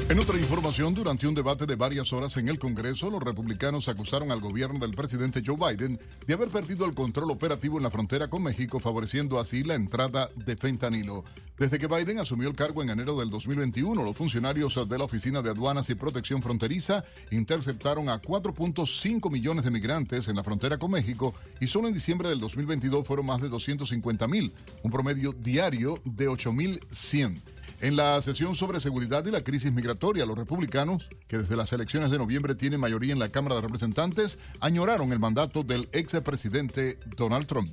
En 0.09 0.17
otra 0.17 0.39
información, 0.39 0.95
durante 0.95 1.27
un 1.27 1.35
debate 1.35 1.67
de 1.67 1.75
varias 1.75 2.11
horas 2.13 2.35
en 2.37 2.49
el 2.49 2.57
Congreso, 2.57 3.11
los 3.11 3.21
republicanos 3.21 3.87
acusaron 3.87 4.31
al 4.31 4.41
gobierno 4.41 4.79
del 4.79 4.95
presidente 4.95 5.43
Joe 5.45 5.55
Biden 5.55 5.99
de 6.25 6.33
haber 6.33 6.49
perdido 6.49 6.87
el 6.87 6.95
control 6.95 7.29
operativo 7.29 7.77
en 7.77 7.83
la 7.83 7.91
frontera 7.91 8.27
con 8.27 8.41
México, 8.41 8.79
favoreciendo 8.79 9.39
así 9.39 9.61
la 9.61 9.75
entrada 9.75 10.31
de 10.35 10.57
fentanilo. 10.57 11.23
Desde 11.59 11.77
que 11.77 11.85
Biden 11.85 12.17
asumió 12.17 12.49
el 12.49 12.55
cargo 12.55 12.81
en 12.81 12.89
enero 12.89 13.19
del 13.19 13.29
2021, 13.29 14.01
los 14.01 14.17
funcionarios 14.17 14.79
de 14.89 14.97
la 14.97 15.03
Oficina 15.03 15.43
de 15.43 15.51
Aduanas 15.51 15.91
y 15.91 15.95
Protección 15.95 16.41
Fronteriza 16.41 17.03
interceptaron 17.29 18.09
a 18.09 18.19
4.5 18.19 19.29
millones 19.29 19.63
de 19.63 19.69
migrantes 19.69 20.27
en 20.27 20.37
la 20.37 20.43
frontera 20.43 20.79
con 20.79 20.89
México 20.89 21.35
y 21.59 21.67
solo 21.67 21.87
en 21.87 21.93
diciembre 21.93 22.29
del 22.29 22.39
2022 22.39 23.05
fueron 23.05 23.27
más 23.27 23.41
de 23.43 23.49
250 23.49 24.27
mil, 24.27 24.51
un 24.81 24.89
promedio 24.89 25.33
diario 25.33 26.01
de 26.03 26.27
8.100. 26.27 27.58
En 27.81 27.95
la 27.95 28.21
sesión 28.21 28.55
sobre 28.55 28.79
seguridad 28.79 29.25
y 29.25 29.31
la 29.31 29.43
crisis 29.43 29.71
migratoria, 29.71 30.25
los 30.25 30.37
republicanos, 30.37 31.07
que 31.27 31.37
desde 31.37 31.55
las 31.55 31.71
elecciones 31.73 32.11
de 32.11 32.17
noviembre 32.17 32.55
tienen 32.55 32.79
mayoría 32.79 33.13
en 33.13 33.19
la 33.19 33.29
Cámara 33.29 33.55
de 33.55 33.61
Representantes, 33.61 34.37
añoraron 34.59 35.11
el 35.13 35.19
mandato 35.19 35.63
del 35.63 35.89
expresidente 35.93 36.97
Donald 37.15 37.47
Trump. 37.47 37.69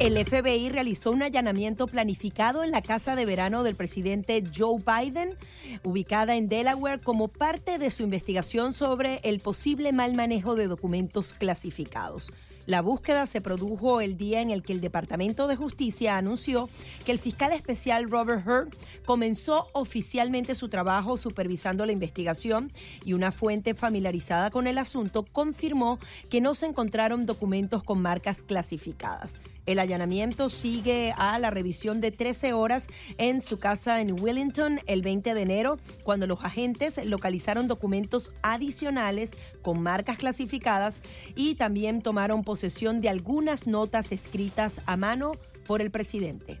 El 0.00 0.18
FBI 0.18 0.68
realizó 0.68 1.12
un 1.12 1.22
allanamiento 1.22 1.86
planificado 1.86 2.64
en 2.64 2.72
la 2.72 2.82
casa 2.82 3.14
de 3.14 3.24
verano 3.24 3.62
del 3.62 3.76
presidente 3.76 4.42
Joe 4.52 4.82
Biden, 4.84 5.36
ubicada 5.84 6.34
en 6.34 6.48
Delaware, 6.48 7.00
como 7.00 7.28
parte 7.28 7.78
de 7.78 7.90
su 7.90 8.02
investigación 8.02 8.72
sobre 8.72 9.20
el 9.22 9.38
posible 9.38 9.92
mal 9.92 10.14
manejo 10.14 10.56
de 10.56 10.66
documentos 10.66 11.34
clasificados. 11.34 12.32
La 12.66 12.80
búsqueda 12.80 13.26
se 13.26 13.40
produjo 13.40 14.00
el 14.00 14.16
día 14.16 14.40
en 14.40 14.50
el 14.50 14.62
que 14.62 14.72
el 14.72 14.80
Departamento 14.80 15.48
de 15.48 15.56
Justicia 15.56 16.16
anunció 16.16 16.68
que 17.04 17.10
el 17.10 17.18
fiscal 17.18 17.52
especial 17.52 18.08
Robert 18.08 18.46
Hurt 18.46 18.76
comenzó 19.04 19.68
oficialmente 19.72 20.54
su 20.54 20.68
trabajo 20.68 21.16
supervisando 21.16 21.84
la 21.86 21.92
investigación 21.92 22.70
y 23.04 23.14
una 23.14 23.32
fuente 23.32 23.74
familiarizada 23.74 24.50
con 24.50 24.68
el 24.68 24.78
asunto 24.78 25.24
confirmó 25.24 25.98
que 26.30 26.40
no 26.40 26.54
se 26.54 26.66
encontraron 26.66 27.26
documentos 27.26 27.82
con 27.82 28.00
marcas 28.00 28.42
clasificadas. 28.42 29.40
El 29.66 29.78
allanamiento 29.78 30.50
sigue 30.50 31.14
a 31.16 31.38
la 31.38 31.50
revisión 31.50 32.00
de 32.00 32.10
13 32.10 32.52
horas 32.52 32.88
en 33.18 33.42
su 33.42 33.58
casa 33.58 34.00
en 34.00 34.20
Wellington 34.20 34.80
el 34.86 35.02
20 35.02 35.34
de 35.34 35.42
enero, 35.42 35.78
cuando 36.02 36.26
los 36.26 36.44
agentes 36.44 37.04
localizaron 37.04 37.68
documentos 37.68 38.32
adicionales 38.42 39.30
con 39.62 39.80
marcas 39.80 40.16
clasificadas 40.16 41.00
y 41.36 41.54
también 41.54 42.02
tomaron 42.02 42.42
posesión 42.42 43.00
de 43.00 43.08
algunas 43.08 43.66
notas 43.66 44.10
escritas 44.10 44.80
a 44.86 44.96
mano 44.96 45.32
por 45.66 45.80
el 45.80 45.90
presidente. 45.90 46.58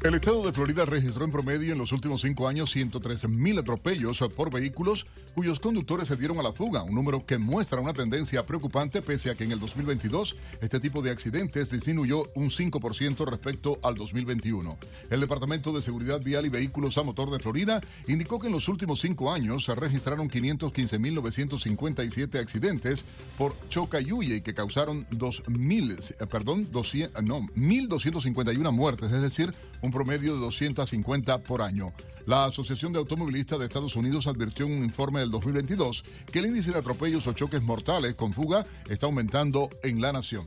El 0.00 0.14
estado 0.14 0.46
de 0.46 0.52
Florida 0.52 0.84
registró 0.84 1.24
en 1.24 1.32
promedio 1.32 1.72
en 1.72 1.78
los 1.78 1.90
últimos 1.90 2.20
cinco 2.20 2.46
años 2.46 2.76
113.000 2.76 3.58
atropellos 3.58 4.22
por 4.36 4.48
vehículos 4.48 5.06
cuyos 5.34 5.58
conductores 5.58 6.06
se 6.06 6.14
dieron 6.14 6.38
a 6.38 6.44
la 6.44 6.52
fuga, 6.52 6.84
un 6.84 6.94
número 6.94 7.26
que 7.26 7.36
muestra 7.36 7.80
una 7.80 7.92
tendencia 7.92 8.46
preocupante 8.46 9.02
pese 9.02 9.28
a 9.28 9.34
que 9.34 9.42
en 9.42 9.50
el 9.50 9.58
2022 9.58 10.36
este 10.60 10.78
tipo 10.78 11.02
de 11.02 11.10
accidentes 11.10 11.72
disminuyó 11.72 12.30
un 12.36 12.48
5% 12.48 13.28
respecto 13.28 13.80
al 13.82 13.96
2021. 13.96 14.78
El 15.10 15.18
Departamento 15.18 15.72
de 15.72 15.82
Seguridad 15.82 16.22
Vial 16.22 16.46
y 16.46 16.50
Vehículos 16.50 16.96
a 16.96 17.02
Motor 17.02 17.32
de 17.32 17.40
Florida 17.40 17.80
indicó 18.06 18.38
que 18.38 18.46
en 18.46 18.52
los 18.52 18.68
últimos 18.68 19.00
cinco 19.00 19.32
años 19.32 19.64
se 19.64 19.74
registraron 19.74 20.30
515.957 20.30 22.38
accidentes 22.38 23.04
por 23.36 23.56
choca 23.68 23.98
y 24.00 24.42
que 24.42 24.54
causaron 24.54 25.08
2.000, 25.08 26.14
eh, 26.20 26.26
perdón, 26.26 26.68
200, 26.70 27.20
no, 27.24 27.40
1.251 27.56 28.70
muertes, 28.70 29.10
es 29.10 29.22
decir, 29.22 29.52
un 29.82 29.90
promedio 29.90 30.34
de 30.34 30.40
250 30.40 31.38
por 31.42 31.62
año. 31.62 31.92
La 32.26 32.44
Asociación 32.44 32.92
de 32.92 32.98
Automovilistas 32.98 33.58
de 33.58 33.64
Estados 33.64 33.96
Unidos 33.96 34.26
advirtió 34.26 34.66
en 34.66 34.72
un 34.72 34.84
informe 34.84 35.20
del 35.20 35.30
2022 35.30 36.04
que 36.30 36.40
el 36.40 36.46
índice 36.46 36.72
de 36.72 36.78
atropellos 36.78 37.26
o 37.26 37.32
choques 37.32 37.62
mortales 37.62 38.14
con 38.14 38.32
fuga 38.32 38.66
está 38.88 39.06
aumentando 39.06 39.70
en 39.82 40.00
la 40.00 40.12
nación. 40.12 40.44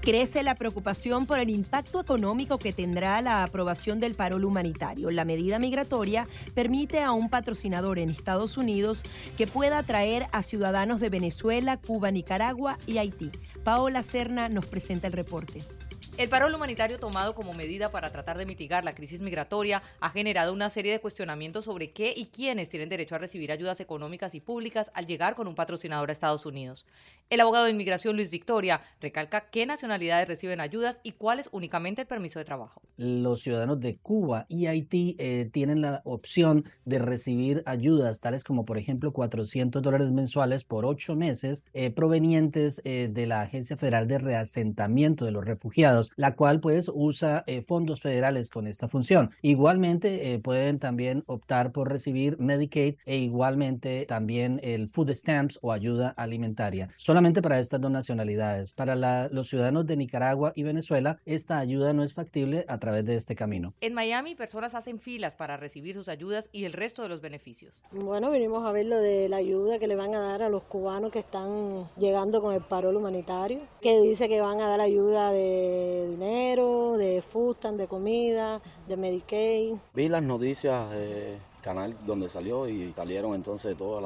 Crece 0.00 0.42
la 0.42 0.54
preocupación 0.54 1.26
por 1.26 1.40
el 1.40 1.50
impacto 1.50 2.00
económico 2.00 2.58
que 2.58 2.72
tendrá 2.72 3.20
la 3.20 3.42
aprobación 3.42 4.00
del 4.00 4.14
parol 4.14 4.44
humanitario. 4.44 5.10
La 5.10 5.24
medida 5.24 5.58
migratoria 5.58 6.26
permite 6.54 7.02
a 7.02 7.12
un 7.12 7.28
patrocinador 7.28 7.98
en 7.98 8.08
Estados 8.08 8.56
Unidos 8.56 9.02
que 9.36 9.46
pueda 9.46 9.82
traer 9.82 10.26
a 10.32 10.42
ciudadanos 10.42 11.00
de 11.00 11.10
Venezuela, 11.10 11.76
Cuba, 11.76 12.10
Nicaragua 12.10 12.78
y 12.86 12.98
Haití. 12.98 13.30
Paola 13.64 14.02
Serna 14.02 14.48
nos 14.48 14.66
presenta 14.66 15.08
el 15.08 15.12
reporte. 15.12 15.62
El 16.18 16.28
paro 16.28 16.52
humanitario 16.52 16.98
tomado 16.98 17.32
como 17.32 17.52
medida 17.52 17.92
para 17.92 18.10
tratar 18.10 18.38
de 18.38 18.44
mitigar 18.44 18.82
la 18.82 18.92
crisis 18.92 19.20
migratoria 19.20 19.84
ha 20.00 20.10
generado 20.10 20.52
una 20.52 20.68
serie 20.68 20.90
de 20.90 20.98
cuestionamientos 20.98 21.66
sobre 21.66 21.92
qué 21.92 22.12
y 22.14 22.26
quiénes 22.26 22.70
tienen 22.70 22.88
derecho 22.88 23.14
a 23.14 23.18
recibir 23.18 23.52
ayudas 23.52 23.78
económicas 23.78 24.34
y 24.34 24.40
públicas 24.40 24.90
al 24.94 25.06
llegar 25.06 25.36
con 25.36 25.46
un 25.46 25.54
patrocinador 25.54 26.08
a 26.08 26.12
Estados 26.12 26.44
Unidos. 26.44 26.86
El 27.30 27.42
abogado 27.42 27.66
de 27.66 27.72
inmigración 27.72 28.16
Luis 28.16 28.30
Victoria 28.30 28.80
recalca 29.02 29.50
qué 29.50 29.66
nacionalidades 29.66 30.26
reciben 30.26 30.60
ayudas 30.60 30.98
y 31.02 31.12
cuál 31.12 31.40
es 31.40 31.50
únicamente 31.52 32.00
el 32.00 32.08
permiso 32.08 32.38
de 32.38 32.46
trabajo. 32.46 32.80
Los 32.96 33.42
ciudadanos 33.42 33.80
de 33.80 33.98
Cuba 33.98 34.46
y 34.48 34.64
Haití 34.64 35.14
eh, 35.18 35.50
tienen 35.52 35.82
la 35.82 36.00
opción 36.04 36.64
de 36.86 36.98
recibir 36.98 37.62
ayudas 37.66 38.20
tales 38.20 38.44
como 38.44 38.64
por 38.64 38.78
ejemplo 38.78 39.12
400 39.12 39.82
dólares 39.82 40.10
mensuales 40.10 40.64
por 40.64 40.86
ocho 40.86 41.16
meses 41.16 41.64
eh, 41.74 41.90
provenientes 41.90 42.80
eh, 42.84 43.10
de 43.12 43.26
la 43.26 43.42
Agencia 43.42 43.76
Federal 43.76 44.08
de 44.08 44.18
Reasentamiento 44.18 45.26
de 45.26 45.32
los 45.32 45.44
Refugiados 45.44 46.10
la 46.16 46.34
cual 46.34 46.60
pues 46.60 46.90
usa 46.92 47.44
fondos 47.66 48.00
federales 48.00 48.48
con 48.48 48.66
esta 48.66 48.88
función. 48.88 49.30
Igualmente 49.42 50.38
pueden 50.42 50.78
también 50.78 51.24
optar 51.26 51.72
por 51.72 51.90
recibir 51.90 52.38
Medicaid 52.38 52.96
e 53.04 53.18
igualmente 53.18 54.06
también 54.06 54.60
el 54.62 54.88
Food 54.88 55.12
Stamps 55.12 55.58
o 55.60 55.72
ayuda 55.72 56.08
alimentaria. 56.10 56.88
Solamente 57.18 57.42
para 57.42 57.58
estas 57.58 57.80
dos 57.80 57.90
nacionalidades. 57.90 58.72
Para 58.72 58.94
los 59.30 59.48
ciudadanos 59.48 59.84
de 59.88 59.96
Nicaragua 59.96 60.52
y 60.54 60.62
Venezuela, 60.62 61.18
esta 61.26 61.58
ayuda 61.58 61.92
no 61.92 62.04
es 62.04 62.14
factible 62.14 62.64
a 62.68 62.78
través 62.78 63.04
de 63.06 63.16
este 63.16 63.34
camino. 63.34 63.74
En 63.80 63.92
Miami, 63.92 64.36
personas 64.36 64.76
hacen 64.76 65.00
filas 65.00 65.34
para 65.34 65.56
recibir 65.56 65.96
sus 65.96 66.08
ayudas 66.08 66.48
y 66.52 66.64
el 66.64 66.72
resto 66.72 67.02
de 67.02 67.08
los 67.08 67.20
beneficios. 67.20 67.82
Bueno, 67.90 68.30
vinimos 68.30 68.64
a 68.64 68.70
ver 68.70 68.84
lo 68.84 68.98
de 68.98 69.28
la 69.28 69.38
ayuda 69.38 69.80
que 69.80 69.88
le 69.88 69.96
van 69.96 70.14
a 70.14 70.20
dar 70.20 70.44
a 70.44 70.48
los 70.48 70.62
cubanos 70.62 71.10
que 71.10 71.18
están 71.18 71.88
llegando 71.96 72.40
con 72.40 72.54
el 72.54 72.60
parol 72.60 72.94
humanitario, 72.94 73.62
que 73.82 74.00
dice 74.00 74.28
que 74.28 74.40
van 74.40 74.60
a 74.60 74.68
dar 74.68 74.80
ayuda 74.80 75.32
de 75.32 76.06
dinero, 76.10 76.96
de 76.98 77.20
Fustan, 77.20 77.76
de 77.76 77.88
comida, 77.88 78.62
de 78.86 78.96
Medicaid. 78.96 79.74
Vi 79.92 80.06
las 80.06 80.22
noticias 80.22 80.88
del 80.92 81.38
canal 81.62 81.96
donde 82.06 82.28
salió 82.28 82.68
y 82.68 82.92
salieron 82.94 83.34
entonces 83.34 83.76
todas 83.76 84.02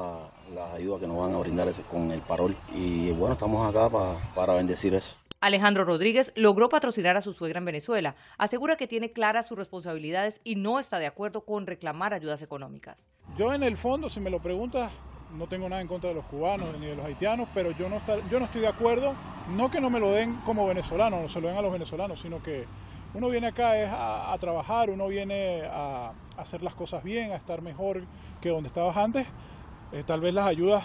las 0.53 0.73
ayudas 0.73 0.99
que 0.99 1.07
nos 1.07 1.17
van 1.17 1.33
a 1.35 1.39
brindar 1.39 1.71
con 1.89 2.11
el 2.11 2.21
parol. 2.21 2.55
Y 2.73 3.11
bueno, 3.11 3.33
estamos 3.33 3.67
acá 3.67 3.89
para 4.35 4.53
bendecir 4.53 4.93
eso. 4.93 5.15
Alejandro 5.41 5.83
Rodríguez 5.83 6.31
logró 6.35 6.69
patrocinar 6.69 7.17
a 7.17 7.21
su 7.21 7.33
suegra 7.33 7.59
en 7.59 7.65
Venezuela. 7.65 8.15
Asegura 8.37 8.77
que 8.77 8.87
tiene 8.87 9.11
claras 9.11 9.45
sus 9.45 9.57
responsabilidades 9.57 10.39
y 10.45 10.55
no 10.55 10.79
está 10.79 10.99
de 10.99 11.05
acuerdo 11.05 11.41
con 11.41 11.67
reclamar 11.67 12.13
ayudas 12.13 12.41
económicas. 12.41 12.97
Yo 13.37 13.53
en 13.53 13.63
el 13.63 13.75
fondo, 13.75 14.07
si 14.07 14.21
me 14.21 14.29
lo 14.29 14.39
preguntas, 14.39 14.89
no 15.37 15.47
tengo 15.47 15.67
nada 15.67 15.81
en 15.81 15.87
contra 15.89 16.09
de 16.09 16.15
los 16.15 16.25
cubanos 16.25 16.69
ni 16.79 16.85
de 16.85 16.95
los 16.95 17.05
haitianos, 17.05 17.49
pero 17.53 17.71
yo 17.71 17.89
no, 17.89 18.01
yo 18.31 18.39
no 18.39 18.45
estoy 18.45 18.61
de 18.61 18.67
acuerdo, 18.67 19.15
no 19.49 19.69
que 19.69 19.81
no 19.81 19.89
me 19.89 19.99
lo 19.99 20.11
den 20.11 20.35
como 20.45 20.65
venezolano, 20.65 21.21
no 21.21 21.27
se 21.27 21.41
lo 21.41 21.49
den 21.49 21.57
a 21.57 21.61
los 21.61 21.73
venezolanos, 21.73 22.21
sino 22.21 22.41
que 22.41 22.65
uno 23.13 23.29
viene 23.29 23.47
acá 23.47 23.77
es 23.77 23.89
a, 23.91 24.35
trabajar, 24.39 24.89
uno 24.89 25.07
viene 25.07 25.63
a, 25.63 26.13
hacer 26.37 26.63
las 26.63 26.73
cosas 26.73 27.03
bien, 27.03 27.31
a 27.31 27.35
estar 27.35 27.61
mejor 27.61 28.03
que 28.41 28.49
donde 28.49 28.67
estabas 28.67 28.97
antes. 28.97 29.27
Eh, 29.91 30.03
tal 30.05 30.21
vez 30.21 30.33
las 30.33 30.47
ayudas, 30.47 30.83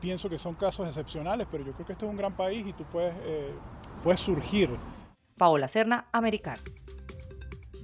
pienso 0.00 0.28
que 0.30 0.38
son 0.38 0.54
casos 0.54 0.86
excepcionales, 0.86 1.46
pero 1.50 1.64
yo 1.64 1.72
creo 1.72 1.86
que 1.86 1.92
este 1.94 2.04
es 2.04 2.10
un 2.10 2.16
gran 2.16 2.36
país 2.36 2.66
y 2.66 2.72
tú 2.72 2.84
puedes, 2.84 3.14
eh, 3.24 3.52
puedes 4.02 4.20
surgir. 4.20 4.70
Paola 5.36 5.66
Serna, 5.66 6.06
Americano. 6.12 6.62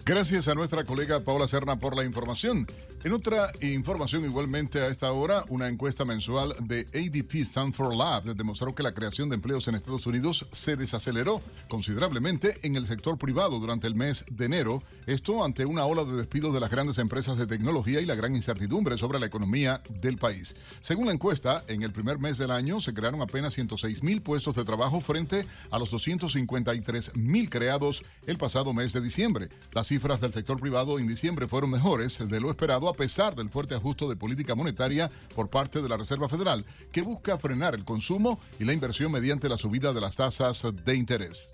Gracias 0.05 0.49
a 0.49 0.55
nuestra 0.55 0.85
colega 0.85 1.20
Paola 1.20 1.49
Serna 1.49 1.77
por 1.77 1.96
la 1.96 2.05
información. 2.05 2.66
En 3.02 3.14
otra 3.14 3.50
información 3.62 4.26
igualmente 4.26 4.78
a 4.78 4.88
esta 4.88 5.10
hora, 5.10 5.42
una 5.48 5.68
encuesta 5.68 6.04
mensual 6.04 6.54
de 6.60 6.86
ADP 6.92 7.36
Stanford 7.36 7.96
Lab 7.96 8.24
demostró 8.36 8.74
que 8.74 8.82
la 8.82 8.92
creación 8.92 9.30
de 9.30 9.36
empleos 9.36 9.66
en 9.68 9.74
Estados 9.74 10.06
Unidos 10.06 10.46
se 10.52 10.76
desaceleró 10.76 11.40
considerablemente 11.70 12.58
en 12.62 12.76
el 12.76 12.86
sector 12.86 13.16
privado 13.16 13.58
durante 13.58 13.86
el 13.86 13.94
mes 13.94 14.26
de 14.30 14.44
enero, 14.44 14.82
esto 15.06 15.42
ante 15.42 15.64
una 15.64 15.86
ola 15.86 16.04
de 16.04 16.12
despidos 16.12 16.52
de 16.52 16.60
las 16.60 16.70
grandes 16.70 16.98
empresas 16.98 17.38
de 17.38 17.46
tecnología 17.46 18.02
y 18.02 18.04
la 18.04 18.16
gran 18.16 18.36
incertidumbre 18.36 18.98
sobre 18.98 19.18
la 19.18 19.24
economía 19.24 19.80
del 20.02 20.18
país. 20.18 20.54
Según 20.82 21.06
la 21.06 21.14
encuesta, 21.14 21.64
en 21.68 21.82
el 21.82 21.92
primer 21.92 22.18
mes 22.18 22.36
del 22.36 22.50
año 22.50 22.82
se 22.82 22.92
crearon 22.92 23.22
apenas 23.22 23.54
106 23.54 24.02
mil 24.02 24.20
puestos 24.20 24.54
de 24.56 24.64
trabajo 24.66 25.00
frente 25.00 25.46
a 25.70 25.78
los 25.78 25.90
253 25.90 27.16
mil 27.16 27.48
creados 27.48 28.04
el 28.26 28.36
pasado 28.36 28.74
mes 28.74 28.92
de 28.92 29.00
diciembre. 29.00 29.48
Las 29.72 29.86
cifras 29.86 30.20
del 30.20 30.34
sector 30.34 30.60
privado 30.60 30.98
en 30.98 31.08
diciembre 31.08 31.48
fueron 31.48 31.70
mejores 31.70 32.18
de 32.18 32.40
lo 32.40 32.50
esperado 32.50 32.89
a 32.90 32.94
pesar 32.94 33.35
del 33.35 33.50
fuerte 33.50 33.74
ajuste 33.74 34.07
de 34.07 34.16
política 34.16 34.55
monetaria 34.55 35.11
por 35.35 35.48
parte 35.48 35.83
de 35.83 35.88
la 35.88 35.96
Reserva 35.96 36.29
Federal, 36.29 36.64
que 36.92 37.03
busca 37.03 37.38
frenar 37.38 37.74
el 37.74 37.85
consumo 37.85 38.40
y 38.59 38.64
la 38.64 38.72
inversión 38.72 39.12
mediante 39.12 39.48
la 39.48 39.59
subida 39.59 39.92
de 39.92 40.00
las 40.00 40.16
tasas 40.16 40.64
de 40.85 40.94
interés. 40.94 41.50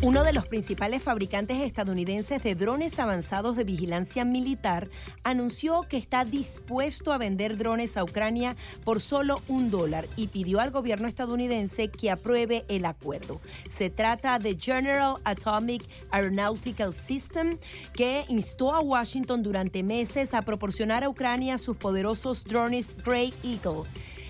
Uno 0.00 0.24
de 0.24 0.32
los 0.32 0.46
principales 0.48 1.02
fabricantes 1.02 1.60
estadounidenses 1.60 2.42
de 2.42 2.56
drones 2.56 2.98
avanzados 2.98 3.56
de 3.56 3.62
vigilancia 3.62 4.24
militar 4.24 4.88
anunció 5.22 5.82
que 5.82 5.96
está 5.96 6.24
dispuesto 6.24 7.12
a 7.12 7.18
vender 7.18 7.56
drones 7.56 7.96
a 7.96 8.02
Ucrania 8.02 8.56
por 8.84 9.00
solo 9.00 9.42
un 9.46 9.70
dólar 9.70 10.08
y 10.16 10.26
pidió 10.26 10.60
al 10.60 10.72
gobierno 10.72 11.06
estadounidense 11.06 11.88
que 11.88 12.10
apruebe 12.10 12.64
el 12.68 12.84
acuerdo. 12.84 13.40
Se 13.68 13.90
trata 13.90 14.40
de 14.40 14.56
General 14.58 15.16
Atomic 15.22 15.84
Aeronautical 16.10 16.94
System, 16.94 17.58
que 17.92 18.24
instó 18.28 18.74
a 18.74 18.80
Washington 18.80 19.44
durante 19.44 19.84
meses 19.84 20.34
a 20.34 20.42
proporcionar 20.42 21.04
a 21.04 21.08
Ucrania 21.08 21.58
sus 21.58 21.76
poderosos 21.76 22.44
drones 22.44 22.96
Grey 23.04 23.32
Eagle 23.44 23.84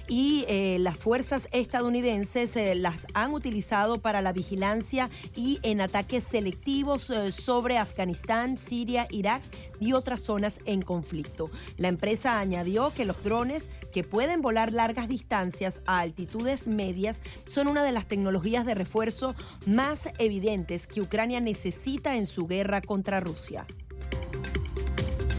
y 0.09 0.45
eh, 0.49 0.79
las 0.81 0.97
fuerzas 0.97 1.49
estadounidenses 1.53 2.57
eh, 2.57 2.75
las 2.75 3.07
han 3.15 3.33
utilizado 3.33 4.01
para 4.01 4.23
la 4.23 4.33
vigilancia 4.33 5.11
y 5.35 5.59
en 5.63 5.81
ataques 5.81 6.25
selectivos 6.25 7.11
eh, 7.11 7.33
sobre 7.33 7.79
Afganistán, 7.79 8.59
Siria, 8.59 9.07
Irak 9.11 9.43
y 9.81 9.93
otras 9.93 10.21
zonas 10.21 10.61
en 10.65 10.83
conflicto. 10.83 11.51
La 11.77 11.89
empresa 11.89 12.39
añadió 12.39 12.93
que 12.95 13.05
los 13.05 13.23
drones 13.23 13.71
que 13.93 14.05
pueden 14.05 14.43
volar 14.43 14.73
largas 14.73 15.09
distancias 15.09 15.83
a 15.87 16.01
altitudes 16.01 16.67
medias 16.67 17.23
son 17.47 17.69
una 17.69 17.83
de 17.83 17.93
las 17.93 18.07
tecnologías 18.07 18.65
de 18.65 18.75
refuerzo 18.75 19.35
más 19.67 20.09
evidentes 20.19 20.87
que 20.87 21.01
Ucrania 21.01 21.41
necesita 21.41 22.17
en 22.17 22.27
su 22.27 22.47
guerra 22.47 22.81
contra 22.81 23.21
Rusia. 23.21 23.67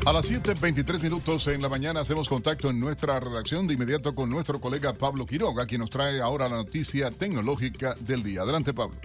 A 0.06 0.12
las 0.12 0.30
7.23 0.30 1.02
minutos 1.02 1.48
en 1.48 1.62
la 1.62 1.70
mañana 1.70 2.02
hacemos 2.02 2.28
contacto 2.28 2.70
en 2.70 2.78
nuestra 2.78 3.22
redacción 3.22 3.68
de 3.68 3.76
inmediato 3.76 4.14
con 4.14 4.30
nuestro 4.30 4.60
colega 4.60 4.92
Pablo 4.92 5.26
Quiroga, 5.26 5.66
quien 5.66 5.80
nos 5.80 5.90
trae 5.90 6.20
ahora 6.20 6.50
la 6.50 6.58
noticia 6.58 7.10
tecnológica 7.10 7.96
del 8.02 8.22
día. 8.22 8.42
Adelante, 8.42 8.74
Pablo. 8.74 8.98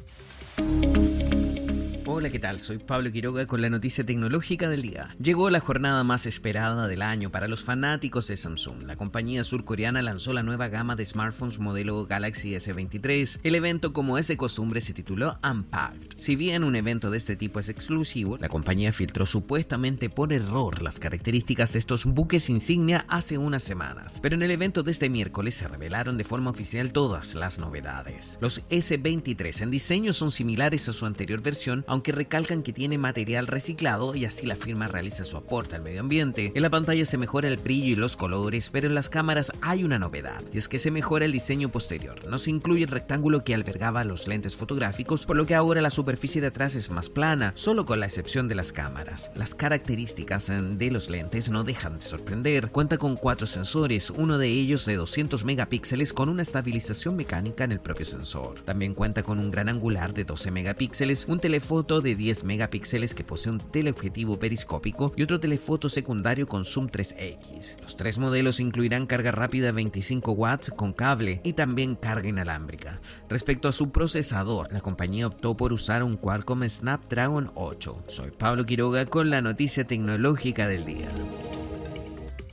Hola, 2.18 2.30
¿qué 2.30 2.40
tal? 2.40 2.58
Soy 2.58 2.78
Pablo 2.78 3.12
Quiroga 3.12 3.46
con 3.46 3.62
la 3.62 3.70
noticia 3.70 4.04
tecnológica 4.04 4.68
del 4.68 4.82
día. 4.82 5.14
Llegó 5.22 5.50
la 5.50 5.60
jornada 5.60 6.02
más 6.02 6.26
esperada 6.26 6.88
del 6.88 7.02
año 7.02 7.30
para 7.30 7.46
los 7.46 7.62
fanáticos 7.62 8.26
de 8.26 8.36
Samsung. 8.36 8.88
La 8.88 8.96
compañía 8.96 9.44
surcoreana 9.44 10.02
lanzó 10.02 10.32
la 10.32 10.42
nueva 10.42 10.66
gama 10.66 10.96
de 10.96 11.06
smartphones 11.06 11.60
modelo 11.60 12.06
Galaxy 12.06 12.56
S23. 12.56 13.38
El 13.44 13.54
evento, 13.54 13.92
como 13.92 14.18
es 14.18 14.26
de 14.26 14.36
costumbre, 14.36 14.80
se 14.80 14.94
tituló 14.94 15.38
Unpacked. 15.48 16.14
Si 16.16 16.34
bien 16.34 16.64
un 16.64 16.74
evento 16.74 17.12
de 17.12 17.18
este 17.18 17.36
tipo 17.36 17.60
es 17.60 17.68
exclusivo, 17.68 18.36
la 18.36 18.48
compañía 18.48 18.90
filtró 18.90 19.24
supuestamente 19.24 20.10
por 20.10 20.32
error 20.32 20.82
las 20.82 20.98
características 20.98 21.74
de 21.74 21.78
estos 21.78 22.04
buques 22.04 22.50
insignia 22.50 23.04
hace 23.06 23.38
unas 23.38 23.62
semanas. 23.62 24.18
Pero 24.20 24.34
en 24.34 24.42
el 24.42 24.50
evento 24.50 24.82
de 24.82 24.90
este 24.90 25.08
miércoles 25.08 25.54
se 25.54 25.68
revelaron 25.68 26.18
de 26.18 26.24
forma 26.24 26.50
oficial 26.50 26.92
todas 26.92 27.36
las 27.36 27.60
novedades. 27.60 28.38
Los 28.40 28.68
S23 28.70 29.62
en 29.62 29.70
diseño 29.70 30.12
son 30.12 30.32
similares 30.32 30.88
a 30.88 30.92
su 30.92 31.06
anterior 31.06 31.40
versión, 31.42 31.84
aunque 31.86 32.07
recalcan 32.12 32.62
que 32.62 32.72
tiene 32.72 32.98
material 32.98 33.46
reciclado 33.46 34.14
y 34.14 34.24
así 34.24 34.46
la 34.46 34.56
firma 34.56 34.88
realiza 34.88 35.24
su 35.24 35.36
aporte 35.36 35.76
al 35.76 35.82
medio 35.82 36.00
ambiente. 36.00 36.52
En 36.54 36.62
la 36.62 36.70
pantalla 36.70 37.04
se 37.04 37.18
mejora 37.18 37.48
el 37.48 37.56
brillo 37.56 37.92
y 37.92 37.96
los 37.96 38.16
colores, 38.16 38.70
pero 38.70 38.88
en 38.88 38.94
las 38.94 39.10
cámaras 39.10 39.52
hay 39.60 39.84
una 39.84 39.98
novedad, 39.98 40.42
y 40.52 40.58
es 40.58 40.68
que 40.68 40.78
se 40.78 40.90
mejora 40.90 41.24
el 41.24 41.32
diseño 41.32 41.68
posterior. 41.68 42.26
No 42.28 42.38
se 42.38 42.50
incluye 42.50 42.84
el 42.84 42.90
rectángulo 42.90 43.44
que 43.44 43.54
albergaba 43.54 44.04
los 44.04 44.28
lentes 44.28 44.56
fotográficos, 44.56 45.26
por 45.26 45.36
lo 45.36 45.46
que 45.46 45.54
ahora 45.54 45.80
la 45.80 45.90
superficie 45.90 46.40
de 46.40 46.48
atrás 46.48 46.74
es 46.74 46.90
más 46.90 47.10
plana, 47.10 47.52
solo 47.54 47.84
con 47.84 48.00
la 48.00 48.06
excepción 48.06 48.48
de 48.48 48.54
las 48.54 48.72
cámaras. 48.72 49.30
Las 49.34 49.54
características 49.54 50.50
eh, 50.50 50.60
de 50.60 50.90
los 50.90 51.10
lentes 51.10 51.50
no 51.50 51.64
dejan 51.64 51.98
de 51.98 52.04
sorprender. 52.04 52.70
Cuenta 52.70 52.98
con 52.98 53.16
cuatro 53.16 53.46
sensores, 53.46 54.10
uno 54.10 54.38
de 54.38 54.48
ellos 54.48 54.86
de 54.86 54.96
200 54.96 55.44
megapíxeles 55.44 56.12
con 56.12 56.28
una 56.28 56.42
estabilización 56.42 57.16
mecánica 57.16 57.64
en 57.64 57.72
el 57.72 57.80
propio 57.80 58.06
sensor. 58.06 58.60
También 58.60 58.94
cuenta 58.94 59.22
con 59.22 59.38
un 59.38 59.50
gran 59.50 59.68
angular 59.68 60.14
de 60.14 60.24
12 60.24 60.50
megapíxeles, 60.50 61.26
un 61.28 61.40
telefoto 61.40 61.87
de 61.88 62.14
10 62.14 62.44
megapíxeles 62.44 63.14
que 63.14 63.24
posee 63.24 63.52
un 63.52 63.60
teleobjetivo 63.60 64.38
periscópico 64.38 65.14
y 65.16 65.22
otro 65.22 65.40
telefoto 65.40 65.88
secundario 65.88 66.46
con 66.46 66.66
zoom 66.66 66.88
3X. 66.88 67.80
Los 67.80 67.96
tres 67.96 68.18
modelos 68.18 68.60
incluirán 68.60 69.06
carga 69.06 69.32
rápida 69.32 69.72
25 69.72 70.32
watts 70.32 70.70
con 70.70 70.92
cable 70.92 71.40
y 71.44 71.54
también 71.54 71.96
carga 71.96 72.28
inalámbrica. 72.28 73.00
Respecto 73.30 73.68
a 73.68 73.72
su 73.72 73.90
procesador, 73.90 74.70
la 74.70 74.80
compañía 74.80 75.26
optó 75.26 75.56
por 75.56 75.72
usar 75.72 76.02
un 76.02 76.18
Qualcomm 76.18 76.68
Snapdragon 76.68 77.50
8. 77.54 78.04
Soy 78.06 78.30
Pablo 78.32 78.66
Quiroga 78.66 79.06
con 79.06 79.30
la 79.30 79.40
noticia 79.40 79.86
tecnológica 79.86 80.68
del 80.68 80.84
día. 80.84 81.08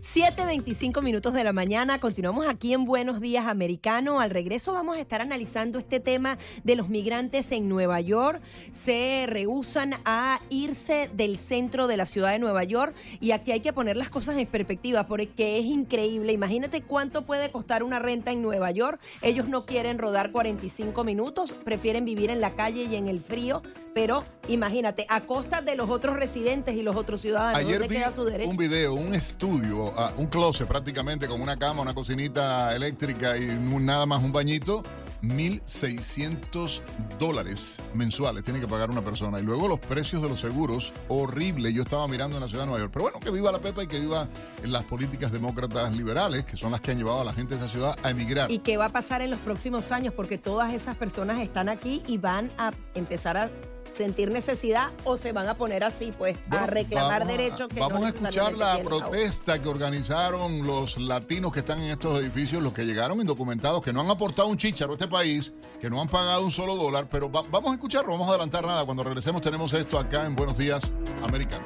7.25 0.00 1.02
minutos 1.02 1.32
de 1.32 1.42
la 1.42 1.52
mañana, 1.52 1.98
continuamos 2.00 2.46
aquí 2.46 2.74
en 2.74 2.84
Buenos 2.84 3.20
Días 3.20 3.46
Americano. 3.46 4.20
Al 4.20 4.30
regreso 4.30 4.72
vamos 4.72 4.96
a 4.96 5.00
estar 5.00 5.22
analizando 5.22 5.78
este 5.78 6.00
tema 6.00 6.38
de 6.64 6.76
los 6.76 6.88
migrantes 6.88 7.50
en 7.52 7.68
Nueva 7.68 8.00
York. 8.00 8.42
Se 8.72 9.24
rehusan 9.26 9.94
a 10.04 10.40
irse 10.50 11.10
del 11.14 11.38
centro 11.38 11.86
de 11.86 11.96
la 11.96 12.04
ciudad 12.04 12.32
de 12.32 12.38
Nueva 12.38 12.64
York 12.64 12.94
y 13.20 13.30
aquí 13.30 13.52
hay 13.52 13.60
que 13.60 13.72
poner 13.72 13.96
las 13.96 14.10
cosas 14.10 14.36
en 14.36 14.46
perspectiva 14.46 15.06
porque 15.06 15.58
es 15.58 15.64
increíble. 15.64 16.32
Imagínate 16.32 16.82
cuánto 16.82 17.24
puede 17.24 17.50
costar 17.50 17.82
una 17.82 17.98
renta 17.98 18.32
en 18.32 18.42
Nueva 18.42 18.70
York. 18.70 19.00
Ellos 19.22 19.48
no 19.48 19.64
quieren 19.64 19.98
rodar 19.98 20.30
45 20.30 21.04
minutos, 21.04 21.52
prefieren 21.52 22.04
vivir 22.04 22.30
en 22.30 22.40
la 22.40 22.54
calle 22.54 22.84
y 22.84 22.96
en 22.96 23.08
el 23.08 23.20
frío, 23.20 23.62
pero 23.96 24.22
imagínate, 24.48 25.06
a 25.08 25.22
costa 25.22 25.62
de 25.62 25.74
los 25.74 25.88
otros 25.88 26.16
residentes 26.16 26.76
y 26.76 26.82
los 26.82 26.96
otros 26.96 27.22
ciudadanos. 27.22 27.58
Ayer 27.58 27.78
¿Dónde 27.78 27.88
vi 27.88 27.96
queda 27.96 28.12
su 28.12 28.26
derecho? 28.26 28.50
un 28.50 28.58
video, 28.58 28.92
un 28.92 29.14
estudio, 29.14 29.90
ah, 29.96 30.12
un 30.18 30.26
closet 30.26 30.68
prácticamente 30.68 31.26
con 31.26 31.40
una 31.40 31.56
cama, 31.56 31.80
una 31.80 31.94
cocinita 31.94 32.76
eléctrica 32.76 33.38
y 33.38 33.46
nada 33.46 34.04
más 34.04 34.22
un 34.22 34.32
bañito. 34.32 34.82
1.600 35.22 36.82
dólares 37.18 37.80
mensuales 37.94 38.44
tiene 38.44 38.60
que 38.60 38.68
pagar 38.68 38.90
una 38.90 39.02
persona. 39.02 39.40
Y 39.40 39.42
luego 39.42 39.66
los 39.66 39.80
precios 39.80 40.20
de 40.22 40.28
los 40.28 40.40
seguros, 40.40 40.92
horrible. 41.08 41.72
Yo 41.72 41.82
estaba 41.82 42.06
mirando 42.06 42.36
en 42.36 42.42
la 42.42 42.48
ciudad 42.48 42.64
de 42.64 42.66
Nueva 42.66 42.80
York. 42.80 42.92
Pero 42.92 43.04
bueno, 43.04 43.18
que 43.18 43.30
viva 43.30 43.50
la 43.50 43.58
Pepa 43.58 43.82
y 43.82 43.86
que 43.86 43.98
viva 43.98 44.28
las 44.62 44.84
políticas 44.84 45.32
demócratas 45.32 45.96
liberales, 45.96 46.44
que 46.44 46.58
son 46.58 46.70
las 46.70 46.82
que 46.82 46.90
han 46.90 46.98
llevado 46.98 47.22
a 47.22 47.24
la 47.24 47.32
gente 47.32 47.54
de 47.54 47.64
esa 47.64 47.70
ciudad 47.70 47.96
a 48.02 48.10
emigrar. 48.10 48.52
¿Y 48.52 48.58
qué 48.58 48.76
va 48.76 48.84
a 48.84 48.90
pasar 48.90 49.22
en 49.22 49.30
los 49.30 49.40
próximos 49.40 49.90
años? 49.90 50.12
Porque 50.12 50.36
todas 50.36 50.74
esas 50.74 50.96
personas 50.96 51.40
están 51.40 51.70
aquí 51.70 52.02
y 52.06 52.18
van 52.18 52.50
a 52.58 52.72
empezar 52.94 53.38
a 53.38 53.50
sentir 53.92 54.30
necesidad 54.30 54.90
o 55.04 55.16
se 55.16 55.32
van 55.32 55.48
a 55.48 55.56
poner 55.56 55.84
así, 55.84 56.12
pues, 56.16 56.36
a 56.50 56.66
reclamar 56.66 57.20
vamos 57.22 57.36
derechos 57.36 57.68
que 57.68 57.80
Vamos 57.80 58.00
no 58.00 58.06
a 58.06 58.08
escuchar 58.10 58.52
la 58.54 58.72
ahora. 58.74 58.84
protesta 58.84 59.60
que 59.60 59.68
organizaron 59.68 60.66
los 60.66 60.98
latinos 60.98 61.52
que 61.52 61.60
están 61.60 61.80
en 61.80 61.90
estos 61.90 62.20
edificios, 62.20 62.62
los 62.62 62.72
que 62.72 62.84
llegaron 62.84 63.20
indocumentados, 63.20 63.82
que 63.82 63.92
no 63.92 64.00
han 64.02 64.10
aportado 64.10 64.48
un 64.48 64.56
chícharo 64.58 64.92
a 64.92 64.94
este 64.94 65.08
país, 65.08 65.54
que 65.80 65.88
no 65.90 66.00
han 66.00 66.08
pagado 66.08 66.44
un 66.44 66.50
solo 66.50 66.76
dólar, 66.76 67.08
pero 67.10 67.30
va- 67.30 67.44
vamos 67.50 67.70
a 67.70 67.74
escucharlo, 67.74 68.12
vamos 68.12 68.26
a 68.28 68.30
adelantar 68.30 68.64
nada. 68.66 68.84
Cuando 68.84 69.02
regresemos 69.04 69.40
tenemos 69.42 69.72
esto 69.72 69.98
acá 69.98 70.24
en 70.26 70.36
Buenos 70.36 70.58
Días, 70.58 70.92
Americano. 71.22 71.64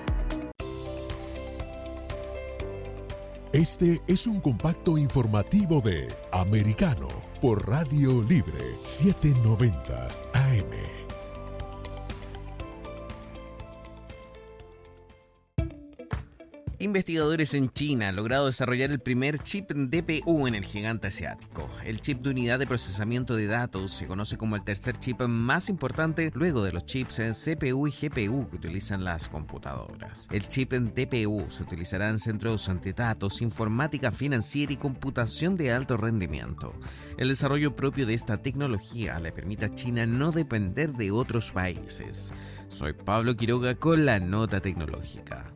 Este 3.53 4.01
es 4.07 4.29
un 4.29 4.41
compacto 4.41 4.97
informativo 4.97 5.81
de 5.81 6.15
Americano 6.33 7.09
por 7.43 7.69
Radio 7.69 8.23
Libre 8.23 8.77
790 8.85 10.07
AM. 10.35 11.00
Investigadores 16.83 17.53
en 17.53 17.69
China 17.69 18.09
han 18.09 18.17
logrado 18.17 18.47
desarrollar 18.47 18.91
el 18.91 19.01
primer 19.01 19.39
chip 19.41 19.71
DPU 19.71 20.47
en 20.47 20.55
el 20.55 20.65
gigante 20.65 21.09
asiático. 21.09 21.69
El 21.85 22.01
chip 22.01 22.23
de 22.23 22.31
unidad 22.31 22.59
de 22.59 22.67
procesamiento 22.67 23.37
de 23.37 23.49
datos 23.49 23.91
se 23.91 24.07
conoce 24.07 24.39
como 24.39 24.57
el 24.57 24.65
tercer 24.65 24.97
chip 24.97 25.21
más 25.29 25.69
importante 25.69 26.33
luego 26.35 26.63
de 26.63 26.73
los 26.73 26.87
chips 26.87 27.19
en 27.19 27.35
CPU 27.35 27.87
y 27.87 27.91
GPU 27.91 28.49
que 28.49 28.57
utilizan 28.57 29.05
las 29.05 29.29
computadoras. 29.29 30.27
El 30.33 30.49
chip 30.49 30.73
en 30.73 30.95
DPU 30.95 31.51
se 31.51 31.65
utilizará 31.65 32.09
en 32.09 32.19
centros 32.19 32.71
de 32.83 32.95
datos, 32.95 33.43
informática 33.43 34.11
financiera 34.11 34.73
y 34.73 34.79
computación 34.79 35.57
de 35.57 35.73
alto 35.73 35.99
rendimiento. 35.99 36.73
El 37.19 37.29
desarrollo 37.29 37.77
propio 37.77 38.07
de 38.07 38.15
esta 38.15 38.39
tecnología 38.41 39.19
le 39.19 39.33
permite 39.33 39.67
a 39.67 39.75
China 39.75 40.07
no 40.07 40.33
depender 40.33 40.95
de 40.95 41.11
otros 41.11 41.53
países. 41.53 42.33
Soy 42.69 42.95
Pablo 42.95 43.37
Quiroga 43.37 43.75
con 43.75 44.07
la 44.07 44.19
nota 44.19 44.63
tecnológica. 44.63 45.53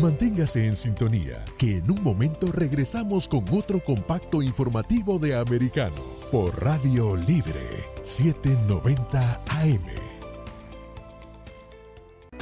Manténgase 0.00 0.66
en 0.66 0.76
sintonía, 0.76 1.44
que 1.56 1.76
en 1.76 1.88
un 1.88 2.02
momento 2.02 2.50
regresamos 2.50 3.28
con 3.28 3.44
otro 3.50 3.78
compacto 3.82 4.42
informativo 4.42 5.20
de 5.20 5.36
Americano 5.36 6.02
por 6.32 6.62
Radio 6.62 7.14
Libre 7.16 7.84
790 8.02 9.42
AM. 9.46 10.13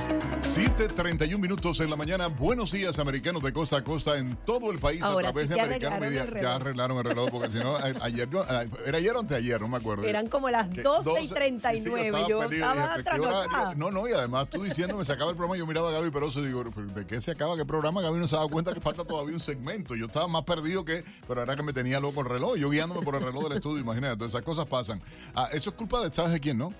7.31 0.02 1.38
minutos 1.38 1.78
en 1.80 1.88
la 1.88 1.96
mañana. 1.96 2.26
Buenos 2.26 2.72
días, 2.72 2.98
americanos 2.98 3.42
de 3.42 3.52
costa 3.52 3.76
a 3.76 3.84
costa 3.84 4.18
en 4.18 4.36
todo 4.44 4.72
el 4.72 4.78
país 4.80 5.00
Ahora 5.02 5.28
a 5.28 5.32
través 5.32 5.48
sí 5.48 5.54
de 5.54 5.60
Americano 5.60 6.00
Media. 6.00 6.26
Ya 6.40 6.56
arreglaron 6.56 6.98
el 6.98 7.04
reloj, 7.04 7.30
porque 7.30 7.50
si 7.50 7.58
no, 7.58 7.76
ayer, 7.76 8.28
a- 8.48 8.64
era 8.86 8.98
ayer 8.98 9.14
o 9.14 9.20
anteayer, 9.20 9.60
no 9.60 9.68
me 9.68 9.76
acuerdo. 9.76 10.04
Eran 10.04 10.26
como 10.28 10.50
las 10.50 10.68
Que 10.68 10.82
12 10.82 11.10
y 11.10 11.28
12, 11.28 11.34
39. 11.34 12.10
sí, 12.12 12.18
sí, 12.24 12.28
yo 12.28 12.42
estaba 12.42 12.94
trasnochada. 13.02 13.74
No, 13.76 13.90
no, 13.90 14.08
y 14.08 14.12
además 14.12 14.48
tú 14.50 14.62
diciéndome 14.62 15.04
se 15.04 15.12
acaba 15.12 15.30
el 15.30 15.36
programa, 15.36 15.56
yo 15.56 15.66
miraba 15.66 15.90
a 15.90 15.92
Gaby 15.92 16.10
Peroso 16.10 16.40
y 16.40 16.46
digo, 16.46 16.64
¿pero 16.74 16.88
¿de 16.88 17.06
qué 17.06 17.20
se 17.20 17.30
acaba 17.30 17.56
qué 17.56 17.64
programa? 17.64 18.02
Gaby 18.02 18.18
no 18.18 18.26
se 18.28 18.34
ha 18.34 18.38
dado 18.38 18.50
cuenta 18.50 18.74
que 18.74 18.80
falta 18.80 19.04
todavía 19.04 19.34
un 19.34 19.40
segmento. 19.40 19.94
Yo 19.94 20.06
estaba 20.06 20.26
más 20.26 20.42
perdido 20.42 20.84
que, 20.84 21.04
pero 21.28 21.42
era 21.42 21.54
que 21.54 21.62
me 21.62 21.72
tenía 21.72 22.00
loco 22.00 22.20
el 22.20 22.26
reloj, 22.28 22.56
yo 22.56 22.68
guiándome 22.70 23.02
por 23.02 23.14
el 23.14 23.22
reloj 23.22 23.44
del 23.44 23.52
estudio, 23.58 23.78
imagínate, 23.80 24.14
entonces 24.14 24.34
esas 24.34 24.44
cosas 24.44 24.66
pasan. 24.66 25.00
Ah, 25.34 25.48
eso 25.52 25.70
es 25.70 25.76
culpa 25.76 26.00
de, 26.00 26.12
¿sabes 26.12 26.32
de 26.32 26.40
quién, 26.40 26.58
no? 26.58 26.74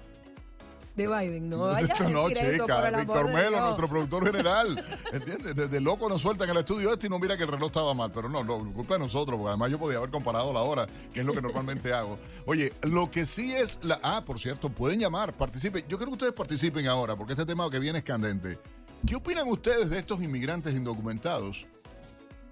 De 0.95 1.07
Biden, 1.07 1.49
no 1.49 1.59
vaya 1.69 1.95
a 1.99 2.09
no, 2.09 2.29
chica, 2.29 2.91
Víctor 2.91 3.33
Melo, 3.33 3.61
nuestro 3.61 3.89
productor 3.89 4.27
general. 4.27 4.85
¿Entiendes? 5.13 5.57
Desde 5.57 5.81
loco 5.81 6.09
nos 6.09 6.21
sueltan 6.21 6.51
el 6.51 6.59
estudio 6.59 6.93
este 6.93 7.07
y 7.07 7.11
no 7.11 7.19
mira 7.19 7.37
que 7.37 7.45
el 7.45 7.49
reloj 7.49 7.69
estaba 7.69 7.95
mal. 7.95 8.13
Pero 8.13 8.29
no, 8.29 8.45
no, 8.45 8.73
culpa 8.73 8.95
de 8.95 9.01
nosotros, 9.01 9.39
porque 9.39 9.49
además 9.49 9.71
yo 9.71 9.79
podía 9.79 9.99
haber 9.99 10.11
comparado 10.11 10.53
la 10.53 10.61
hora, 10.61 10.87
que 11.13 11.21
es 11.21 11.27
lo 11.27 11.33
que 11.33 11.41
normalmente 11.41 11.93
hago. 11.95 12.19
Oye, 12.47 12.73
lo 12.83 13.11
que 13.11 13.25
sí 13.25 13.53
es 13.53 13.79
la. 13.83 13.99
Ah, 14.03 14.23
por 14.25 14.39
cierto, 14.39 14.69
pueden 14.69 15.01
llamar, 15.01 15.37
participen. 15.37 15.83
Yo 15.89 15.97
quiero 15.97 16.11
que 16.11 16.17
ustedes 16.17 16.33
participen 16.35 16.87
ahora, 16.87 17.17
porque 17.17 17.33
este 17.33 17.47
tema 17.47 17.69
que 17.71 17.79
viene 17.79 17.99
es 17.99 18.05
candente. 18.05 18.59
¿Qué 19.07 19.17
opinan 19.17 19.49
ustedes 19.49 19.91
de 19.91 19.99
estos 19.99 20.23
inmigrantes 20.23 20.75
indocumentados? 20.75 21.67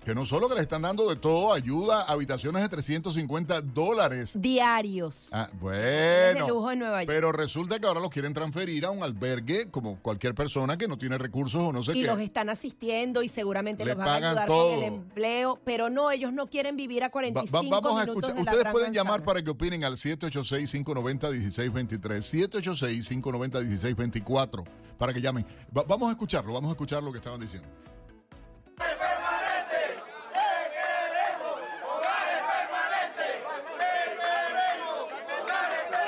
Que 0.04 0.14
no 0.14 0.24
solo 0.24 0.48
que 0.48 0.54
les 0.54 0.62
están 0.62 0.80
dando 0.80 1.06
de 1.10 1.16
todo 1.16 1.52
ayuda, 1.52 2.04
habitaciones 2.04 2.62
de 2.62 2.70
350 2.70 3.60
dólares. 3.60 4.32
Diarios. 4.34 5.28
Ah, 5.30 5.46
bueno. 5.60 6.48
lujo 6.48 6.72
en 6.72 6.78
Nueva 6.78 7.02
York. 7.02 7.12
Pero 7.14 7.32
resulta 7.32 7.78
que 7.78 7.86
ahora 7.86 8.00
los 8.00 8.08
quieren 8.08 8.32
transferir 8.32 8.86
a 8.86 8.90
un 8.90 9.02
albergue 9.02 9.70
como 9.70 10.00
cualquier 10.00 10.34
persona 10.34 10.78
que 10.78 10.88
no 10.88 10.96
tiene 10.96 11.18
recursos 11.18 11.60
o 11.60 11.70
no 11.72 11.82
sé 11.84 11.92
y 11.92 12.00
qué. 12.00 12.06
los 12.06 12.18
están 12.18 12.48
asistiendo 12.48 13.22
y 13.22 13.28
seguramente 13.28 13.84
Le 13.84 13.90
los 13.90 13.98
van 13.98 14.08
a 14.08 14.14
ayudar 14.30 14.46
todo. 14.46 14.70
con 14.70 14.78
el 14.78 14.84
empleo, 14.84 15.58
pero 15.66 15.90
no, 15.90 16.10
ellos 16.10 16.32
no 16.32 16.46
quieren 16.48 16.76
vivir 16.76 17.02
a 17.04 17.08
Va- 17.08 17.12
45 17.12 17.70
va- 17.70 17.80
vamos 17.80 18.00
a 18.00 18.04
escuchar. 18.04 18.34
de 18.34 18.40
Ustedes 18.40 18.72
pueden 18.72 18.94
llamar 18.94 19.22
para 19.22 19.42
que 19.42 19.50
opinen 19.50 19.84
al 19.84 19.98
786-590-1623. 19.98 22.24
786-590-1624. 22.24 24.64
Para 24.98 25.12
que 25.12 25.20
llamen. 25.20 25.44
Va- 25.76 25.84
vamos 25.86 26.08
a 26.08 26.12
escucharlo, 26.12 26.54
vamos 26.54 26.68
a 26.68 26.72
escuchar 26.72 27.02
lo 27.02 27.12
que 27.12 27.18
estaban 27.18 27.38
diciendo. 27.40 27.68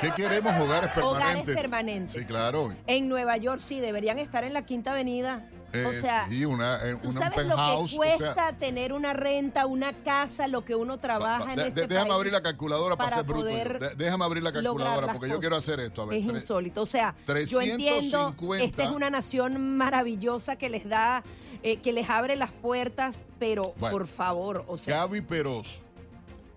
¿Qué 0.03 0.11
queremos? 0.23 0.53
Hogares 0.59 0.91
permanentes. 0.91 1.03
Hogares 1.03 1.55
permanentes. 1.55 2.11
Sí, 2.21 2.25
claro. 2.25 2.73
En 2.87 3.07
Nueva 3.09 3.37
York 3.37 3.61
sí, 3.63 3.79
deberían 3.79 4.19
estar 4.19 4.43
en 4.43 4.53
la 4.53 4.65
Quinta 4.65 4.91
Avenida. 4.91 5.47
Eh, 5.75 5.85
o 5.87 5.91
sea, 5.93 6.27
sí, 6.29 6.45
una, 6.45 6.75
eh, 6.87 6.95
¿Tú 7.01 7.09
una- 7.09 7.19
sabes 7.19 7.47
lo 7.47 7.55
que 7.55 7.61
o 7.63 7.87
sea, 7.87 7.97
cuesta 7.97 8.53
tener 8.59 8.93
una 8.93 9.13
renta, 9.13 9.65
una 9.65 9.91
casa, 10.03 10.47
lo 10.47 10.63
que 10.63 10.75
uno 10.75 10.99
trabaja 10.99 11.53
en 11.53 11.55
de- 11.57 11.67
este 11.69 11.87
déjame 11.87 12.09
país 12.09 12.13
abrir 12.15 12.33
la 12.33 12.41
calculadora 12.43 12.95
para, 12.95 13.15
ser 13.15 13.25
bruto. 13.25 13.45
De- 13.45 13.93
déjame 13.97 14.23
abrir 14.23 14.43
la 14.43 14.53
calculadora 14.53 15.13
porque 15.13 15.29
yo 15.29 15.39
quiero 15.39 15.55
hacer 15.55 15.79
esto. 15.79 16.03
A 16.03 16.05
ver, 16.05 16.19
es 16.19 16.27
tres- 16.27 16.41
insólito. 16.43 16.83
O 16.83 16.85
sea, 16.85 17.15
yo 17.47 17.59
entiendo, 17.59 18.35
350. 18.35 18.63
esta 18.65 18.83
es 18.83 18.89
una 18.91 19.09
nación 19.09 19.75
maravillosa 19.77 20.57
que 20.57 20.69
les 20.69 20.87
da, 20.87 21.23
eh, 21.63 21.77
que 21.77 21.91
les 21.91 22.07
abre 22.07 22.35
las 22.35 22.51
puertas, 22.51 23.25
pero 23.39 23.73
Bueno. 23.79 23.97
por 23.97 24.05
favor, 24.07 24.65
o 24.67 24.77
sea, 24.77 24.97
Gaby 24.97 25.21
Peroz. 25.21 25.81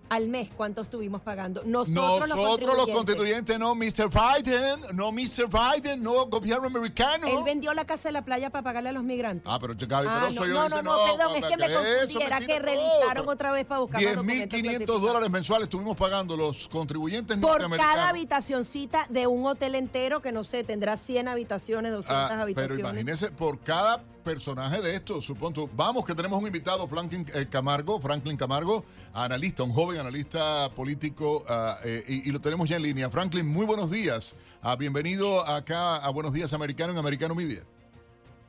Al 0.09 0.29
mes, 0.29 0.49
¿cuánto 0.55 0.81
estuvimos 0.81 1.21
pagando? 1.21 1.63
Nosotros, 1.65 1.95
Nosotros 2.29 2.29
los 2.29 2.47
contribuyentes. 2.87 2.95
constituyentes, 2.95 3.59
no 3.59 3.75
Mr. 3.75 4.09
Biden, 4.09 4.81
no 4.95 5.11
Mr. 5.11 5.47
Biden, 5.49 6.01
no 6.03 6.25
gobierno 6.27 6.67
americano. 6.67 7.27
Él 7.27 7.43
vendió 7.43 7.73
la 7.73 7.85
casa 7.85 8.09
de 8.09 8.13
la 8.13 8.23
playa 8.25 8.49
para 8.49 8.63
pagarle 8.63 8.89
a 8.89 8.91
los 8.93 9.03
migrantes. 9.03 9.43
Ah, 9.51 9.57
pero 9.59 9.73
Gaby 9.77 10.07
Ah, 10.09 10.19
Peroz 10.21 10.33
no, 10.35 10.41
soy 10.41 10.49
yo. 10.49 10.55
no, 10.55 10.69
no, 10.69 10.81
no, 10.81 10.97
perdón, 11.17 11.35
es 11.35 11.45
que 11.47 11.57
me 11.57 11.67
¿qué 11.67 11.73
confundí, 11.73 12.23
era 12.23 12.39
que 12.39 12.59
no. 12.59 12.65
revisaron 12.65 13.29
otra 13.29 13.51
vez 13.51 13.65
para 13.65 13.79
buscar 13.81 14.01
los 14.01 14.11
10.500 14.25 14.49
documentos 14.49 15.01
dólares 15.01 15.29
mensuales 15.29 15.65
estuvimos 15.65 15.95
pagando 15.97 16.37
los 16.37 16.67
contribuyentes 16.69 17.37
Por 17.37 17.49
cada 17.51 17.59
norteamericanos. 17.67 18.09
habitacioncita 18.09 19.07
de 19.09 19.27
un 19.27 19.45
hotel 19.45 19.75
entero 19.75 20.21
que 20.21 20.31
no 20.31 20.43
sé, 20.43 20.63
tendrá 20.63 20.97
100 20.97 21.27
habitaciones, 21.27 21.91
200 21.91 22.15
Ah, 22.23 22.27
pero 22.29 22.41
habitaciones. 22.43 22.79
imagínese 22.79 23.31
por 23.31 23.59
cada 23.59 24.03
personaje 24.27 24.81
de 24.81 24.93
estos, 24.93 25.23
supongo. 25.23 25.69
Vamos 25.73 26.05
que 26.05 26.13
tenemos 26.13 26.37
un 26.37 26.47
invitado, 26.47 26.85
Franklin 26.85 27.25
eh, 27.33 27.47
Camargo, 27.49 27.97
Franklin 28.01 28.35
Camargo, 28.35 28.83
analista, 29.13 29.63
un 29.63 29.71
joven 29.71 29.99
analista 29.99 30.69
político, 30.75 31.45
eh, 31.85 32.03
y, 32.07 32.27
y 32.27 32.31
lo 32.33 32.41
tenemos 32.41 32.67
ya 32.67 32.75
en 32.75 32.83
línea. 32.83 33.09
Franklin, 33.09 33.47
muy 33.47 33.65
buenos 33.65 33.89
días. 33.89 34.35
Ah, 34.61 34.75
bienvenido 34.75 35.47
acá 35.47 35.95
a 35.95 36.09
Buenos 36.09 36.33
Días 36.33 36.51
Americano 36.51 36.91
en 36.91 36.97
Americano 36.97 37.35
Media. 37.35 37.61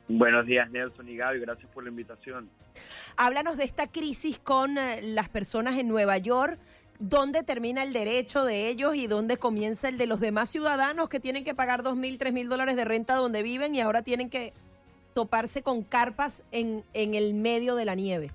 Buenos 0.09 0.45
días, 0.45 0.69
Nelson 0.69 1.07
y 1.07 1.15
Gaby. 1.15 1.39
Gracias 1.39 1.71
por 1.73 1.83
la 1.85 1.91
invitación. 1.91 2.49
Háblanos 3.15 3.55
de 3.55 3.63
esta 3.63 3.87
crisis 3.87 4.37
con 4.37 4.77
eh, 4.77 4.99
las 5.01 5.29
personas 5.29 5.77
en 5.77 5.87
Nueva 5.87 6.17
York. 6.17 6.59
¿Dónde 6.99 7.43
termina 7.43 7.83
el 7.83 7.93
derecho 7.93 8.43
de 8.43 8.67
ellos 8.67 8.95
y 8.95 9.07
dónde 9.07 9.37
comienza 9.37 9.87
el 9.87 9.97
de 9.97 10.07
los 10.07 10.19
demás 10.19 10.49
ciudadanos 10.49 11.07
que 11.07 11.21
tienen 11.21 11.45
que 11.45 11.55
pagar 11.55 11.83
dos 11.83 11.95
mil, 11.95 12.17
tres 12.17 12.33
mil 12.33 12.49
dólares 12.49 12.75
de 12.75 12.83
renta 12.83 13.15
donde 13.15 13.43
viven 13.43 13.73
y 13.73 13.79
ahora 13.79 14.01
tienen 14.01 14.29
que 14.29 14.51
toparse 15.13 15.63
con 15.63 15.83
carpas 15.83 16.43
en, 16.51 16.83
en 16.93 17.15
el 17.15 17.33
medio 17.33 17.75
de 17.75 17.85
la 17.85 17.95
nieve? 17.95 18.31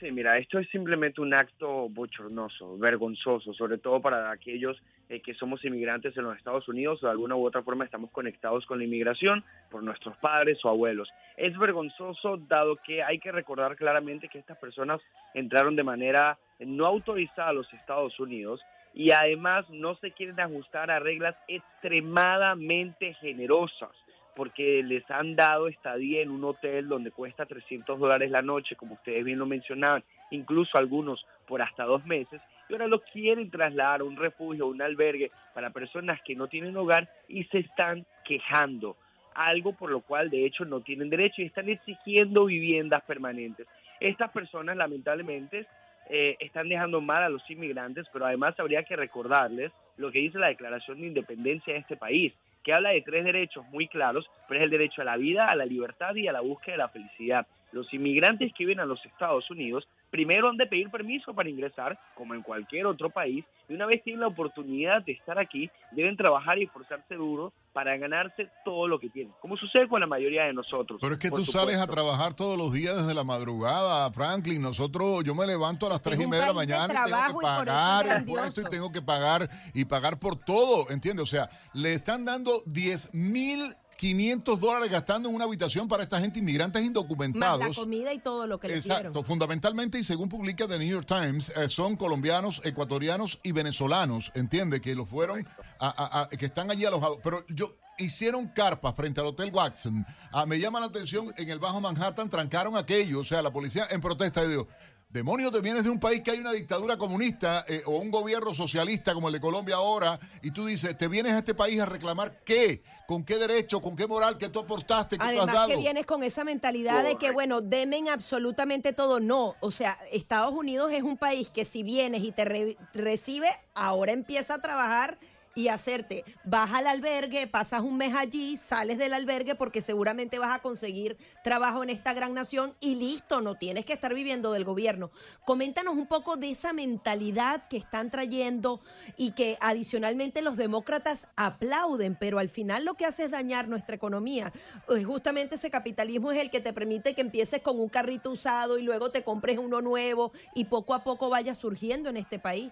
Sí, 0.00 0.12
mira, 0.12 0.36
esto 0.36 0.58
es 0.58 0.68
simplemente 0.68 1.22
un 1.22 1.32
acto 1.32 1.88
bochornoso, 1.88 2.76
vergonzoso, 2.76 3.54
sobre 3.54 3.78
todo 3.78 4.02
para 4.02 4.30
aquellos 4.30 4.76
eh, 5.08 5.22
que 5.22 5.32
somos 5.32 5.64
inmigrantes 5.64 6.14
en 6.18 6.24
los 6.24 6.36
Estados 6.36 6.68
Unidos 6.68 7.02
o 7.02 7.06
de 7.06 7.12
alguna 7.12 7.34
u 7.34 7.46
otra 7.46 7.62
forma 7.62 7.86
estamos 7.86 8.10
conectados 8.10 8.66
con 8.66 8.78
la 8.78 8.84
inmigración 8.84 9.42
por 9.70 9.82
nuestros 9.82 10.14
padres 10.18 10.62
o 10.64 10.68
abuelos. 10.68 11.08
Es 11.38 11.56
vergonzoso 11.56 12.36
dado 12.36 12.76
que 12.84 13.02
hay 13.02 13.18
que 13.18 13.32
recordar 13.32 13.74
claramente 13.74 14.28
que 14.28 14.38
estas 14.38 14.58
personas 14.58 15.00
entraron 15.32 15.76
de 15.76 15.82
manera 15.82 16.38
no 16.60 16.84
autorizada 16.84 17.48
a 17.48 17.54
los 17.54 17.72
Estados 17.72 18.20
Unidos 18.20 18.60
y 18.92 19.12
además 19.12 19.64
no 19.70 19.94
se 19.96 20.10
quieren 20.10 20.38
ajustar 20.38 20.90
a 20.90 20.98
reglas 20.98 21.36
extremadamente 21.48 23.14
generosas 23.14 23.92
porque 24.36 24.82
les 24.84 25.10
han 25.10 25.34
dado 25.34 25.66
estadía 25.66 26.20
en 26.20 26.30
un 26.30 26.44
hotel 26.44 26.88
donde 26.88 27.10
cuesta 27.10 27.46
300 27.46 27.98
dólares 27.98 28.30
la 28.30 28.42
noche, 28.42 28.76
como 28.76 28.94
ustedes 28.94 29.24
bien 29.24 29.38
lo 29.38 29.46
mencionaban, 29.46 30.04
incluso 30.30 30.76
algunos 30.76 31.26
por 31.48 31.62
hasta 31.62 31.84
dos 31.84 32.04
meses, 32.04 32.40
y 32.68 32.74
ahora 32.74 32.86
lo 32.86 33.00
quieren 33.00 33.50
trasladar 33.50 34.02
a 34.02 34.04
un 34.04 34.16
refugio, 34.16 34.66
un 34.66 34.82
albergue 34.82 35.30
para 35.54 35.70
personas 35.70 36.20
que 36.22 36.36
no 36.36 36.48
tienen 36.48 36.76
hogar 36.76 37.08
y 37.28 37.44
se 37.44 37.60
están 37.60 38.04
quejando, 38.24 38.96
algo 39.34 39.72
por 39.72 39.90
lo 39.90 40.02
cual 40.02 40.28
de 40.28 40.44
hecho 40.44 40.66
no 40.66 40.82
tienen 40.82 41.08
derecho 41.08 41.40
y 41.40 41.46
están 41.46 41.70
exigiendo 41.70 42.44
viviendas 42.44 43.02
permanentes. 43.04 43.66
Estas 44.00 44.30
personas 44.32 44.76
lamentablemente 44.76 45.66
eh, 46.10 46.36
están 46.40 46.68
dejando 46.68 47.00
mal 47.00 47.22
a 47.22 47.30
los 47.30 47.48
inmigrantes, 47.50 48.06
pero 48.12 48.26
además 48.26 48.58
habría 48.60 48.82
que 48.82 48.96
recordarles 48.96 49.72
lo 49.96 50.12
que 50.12 50.18
dice 50.18 50.38
la 50.38 50.48
Declaración 50.48 51.00
de 51.00 51.06
Independencia 51.06 51.72
de 51.72 51.80
este 51.80 51.96
país, 51.96 52.34
que 52.66 52.72
habla 52.72 52.90
de 52.90 53.00
tres 53.02 53.24
derechos 53.24 53.64
muy 53.68 53.86
claros, 53.86 54.28
pero 54.48 54.58
es 54.58 54.64
el 54.64 54.70
derecho 54.70 55.00
a 55.00 55.04
la 55.04 55.16
vida, 55.16 55.46
a 55.46 55.54
la 55.54 55.64
libertad 55.64 56.16
y 56.16 56.26
a 56.26 56.32
la 56.32 56.40
búsqueda 56.40 56.72
de 56.72 56.78
la 56.78 56.88
felicidad. 56.88 57.46
Los 57.72 57.92
inmigrantes 57.92 58.52
que 58.56 58.64
vienen 58.64 58.84
a 58.84 58.86
los 58.86 59.04
Estados 59.04 59.50
Unidos 59.50 59.86
primero 60.10 60.48
han 60.48 60.56
de 60.56 60.66
pedir 60.66 60.90
permiso 60.90 61.34
para 61.34 61.50
ingresar, 61.50 61.98
como 62.14 62.34
en 62.34 62.42
cualquier 62.42 62.86
otro 62.86 63.10
país, 63.10 63.44
y 63.68 63.74
una 63.74 63.86
vez 63.86 64.02
tienen 64.02 64.20
la 64.20 64.28
oportunidad 64.28 65.02
de 65.04 65.12
estar 65.12 65.38
aquí, 65.38 65.70
deben 65.92 66.16
trabajar 66.16 66.58
y 66.58 66.64
esforzarse 66.64 67.16
duro 67.16 67.52
para 67.72 67.96
ganarse 67.98 68.48
todo 68.64 68.88
lo 68.88 68.98
que 68.98 69.10
tienen, 69.10 69.34
como 69.40 69.56
sucede 69.56 69.86
con 69.88 70.00
la 70.00 70.06
mayoría 70.06 70.44
de 70.44 70.54
nosotros. 70.54 70.98
Pero 71.02 71.14
es 71.14 71.20
que 71.20 71.30
tú 71.30 71.44
sales 71.44 71.78
a 71.78 71.86
trabajar 71.86 72.32
todos 72.32 72.56
los 72.56 72.72
días 72.72 72.96
desde 72.96 73.12
la 73.12 73.24
madrugada, 73.24 74.10
Franklin. 74.12 74.62
Nosotros, 74.62 75.22
yo 75.24 75.34
me 75.34 75.46
levanto 75.46 75.86
a 75.86 75.90
las 75.90 76.00
tres 76.00 76.18
y 76.18 76.26
media 76.26 76.46
de 76.46 76.54
la 76.54 76.60
de 76.60 76.66
mañana 76.66 76.94
y 76.94 77.10
tengo 77.10 77.38
que 77.38 77.44
pagar 77.44 78.20
impuestos 78.20 78.64
y 78.64 78.70
tengo 78.70 78.92
que 78.92 79.02
pagar 79.02 79.50
y 79.74 79.84
pagar 79.84 80.18
por 80.18 80.36
todo, 80.36 80.88
¿entiendes? 80.88 81.24
O 81.24 81.26
sea, 81.26 81.50
le 81.74 81.92
están 81.92 82.24
dando 82.24 82.62
10 82.64 83.12
mil 83.12 83.74
500 83.96 84.60
dólares 84.60 84.90
gastando 84.90 85.28
en 85.28 85.34
una 85.34 85.44
habitación 85.44 85.88
para 85.88 86.02
esta 86.02 86.20
gente 86.20 86.38
inmigrantes 86.38 86.80
Más 86.80 86.84
la 86.84 86.86
indocumentados. 86.86 87.76
comida 87.76 88.12
y 88.12 88.18
todo 88.18 88.46
lo 88.46 88.60
que 88.60 88.68
le 88.68 88.76
Exacto, 88.76 89.08
dieron. 89.10 89.24
fundamentalmente 89.24 89.98
y 89.98 90.04
según 90.04 90.28
publica 90.28 90.68
The 90.68 90.78
New 90.78 90.88
York 90.88 91.06
Times, 91.06 91.50
eh, 91.56 91.68
son 91.68 91.96
colombianos, 91.96 92.60
ecuatorianos 92.64 93.40
y 93.42 93.52
venezolanos, 93.52 94.30
entiende 94.34 94.80
que 94.80 94.94
lo 94.94 95.06
fueron, 95.06 95.46
a- 95.78 95.88
a- 95.88 96.22
a- 96.22 96.28
que 96.28 96.46
están 96.46 96.70
allí 96.70 96.84
alojados. 96.84 97.18
Pero 97.22 97.44
yo 97.48 97.76
hicieron 97.98 98.48
carpas 98.48 98.94
frente 98.94 99.20
al 99.20 99.28
Hotel 99.28 99.50
Watson. 99.52 100.04
Ah, 100.30 100.44
me 100.44 100.58
llama 100.60 100.80
la 100.80 100.86
atención, 100.86 101.32
en 101.38 101.48
el 101.48 101.58
Bajo 101.58 101.80
Manhattan 101.80 102.28
trancaron 102.28 102.76
aquello, 102.76 103.20
o 103.20 103.24
sea, 103.24 103.40
la 103.40 103.50
policía 103.52 103.86
en 103.90 104.00
protesta 104.02 104.44
y 104.44 104.48
digo, 104.48 104.68
Demonio, 105.16 105.50
te 105.50 105.60
vienes 105.62 105.82
de 105.84 105.88
un 105.90 105.98
país 105.98 106.20
que 106.22 106.30
hay 106.30 106.38
una 106.40 106.52
dictadura 106.52 106.98
comunista 106.98 107.64
eh, 107.68 107.82
o 107.86 107.92
un 107.96 108.10
gobierno 108.10 108.52
socialista 108.52 109.14
como 109.14 109.28
el 109.28 109.32
de 109.32 109.40
Colombia 109.40 109.76
ahora, 109.76 110.20
y 110.42 110.50
tú 110.50 110.66
dices, 110.66 110.96
te 110.98 111.08
vienes 111.08 111.32
a 111.32 111.38
este 111.38 111.54
país 111.54 111.80
a 111.80 111.86
reclamar 111.86 112.42
qué, 112.44 112.82
con 113.08 113.24
qué 113.24 113.38
derecho, 113.38 113.80
con 113.80 113.96
qué 113.96 114.06
moral, 114.06 114.36
qué 114.36 114.50
tú 114.50 114.60
aportaste, 114.60 115.16
qué 115.16 115.24
tú 115.24 115.40
has 115.40 115.46
dado. 115.46 115.68
que 115.68 115.76
vienes 115.78 116.04
con 116.04 116.22
esa 116.22 116.44
mentalidad 116.44 117.02
de 117.02 117.16
que, 117.16 117.30
bueno, 117.30 117.62
demen 117.62 118.08
absolutamente 118.10 118.92
todo. 118.92 119.18
No, 119.18 119.54
o 119.60 119.70
sea, 119.70 119.98
Estados 120.12 120.52
Unidos 120.52 120.92
es 120.92 121.02
un 121.02 121.16
país 121.16 121.48
que 121.48 121.64
si 121.64 121.82
vienes 121.82 122.22
y 122.22 122.32
te 122.32 122.44
re- 122.44 122.76
recibe, 122.92 123.48
ahora 123.74 124.12
empieza 124.12 124.54
a 124.54 124.60
trabajar 124.60 125.18
y 125.56 125.68
hacerte, 125.68 126.24
vas 126.44 126.72
al 126.74 126.86
albergue, 126.86 127.48
pasas 127.48 127.80
un 127.80 127.96
mes 127.96 128.14
allí, 128.14 128.56
sales 128.56 128.98
del 128.98 129.14
albergue 129.14 129.54
porque 129.54 129.80
seguramente 129.80 130.38
vas 130.38 130.54
a 130.54 130.62
conseguir 130.62 131.16
trabajo 131.42 131.82
en 131.82 131.90
esta 131.90 132.12
gran 132.12 132.34
nación 132.34 132.76
y 132.78 132.94
listo, 132.94 133.40
no 133.40 133.56
tienes 133.56 133.86
que 133.86 133.94
estar 133.94 134.14
viviendo 134.14 134.52
del 134.52 134.64
gobierno. 134.64 135.10
Coméntanos 135.44 135.96
un 135.96 136.06
poco 136.06 136.36
de 136.36 136.50
esa 136.50 136.74
mentalidad 136.74 137.66
que 137.68 137.78
están 137.78 138.10
trayendo 138.10 138.80
y 139.16 139.32
que 139.32 139.56
adicionalmente 139.60 140.42
los 140.42 140.58
demócratas 140.58 141.26
aplauden, 141.36 142.16
pero 142.20 142.38
al 142.38 142.50
final 142.50 142.84
lo 142.84 142.94
que 142.94 143.06
hace 143.06 143.24
es 143.24 143.30
dañar 143.30 143.66
nuestra 143.66 143.96
economía. 143.96 144.52
Pues 144.86 145.06
justamente 145.06 145.54
ese 145.54 145.70
capitalismo 145.70 146.32
es 146.32 146.38
el 146.38 146.50
que 146.50 146.60
te 146.60 146.74
permite 146.74 147.14
que 147.14 147.22
empieces 147.22 147.62
con 147.62 147.80
un 147.80 147.88
carrito 147.88 148.30
usado 148.30 148.78
y 148.78 148.82
luego 148.82 149.10
te 149.10 149.24
compres 149.24 149.56
uno 149.56 149.80
nuevo 149.80 150.32
y 150.54 150.66
poco 150.66 150.92
a 150.92 151.02
poco 151.02 151.30
vaya 151.30 151.54
surgiendo 151.54 152.10
en 152.10 152.18
este 152.18 152.38
país. 152.38 152.70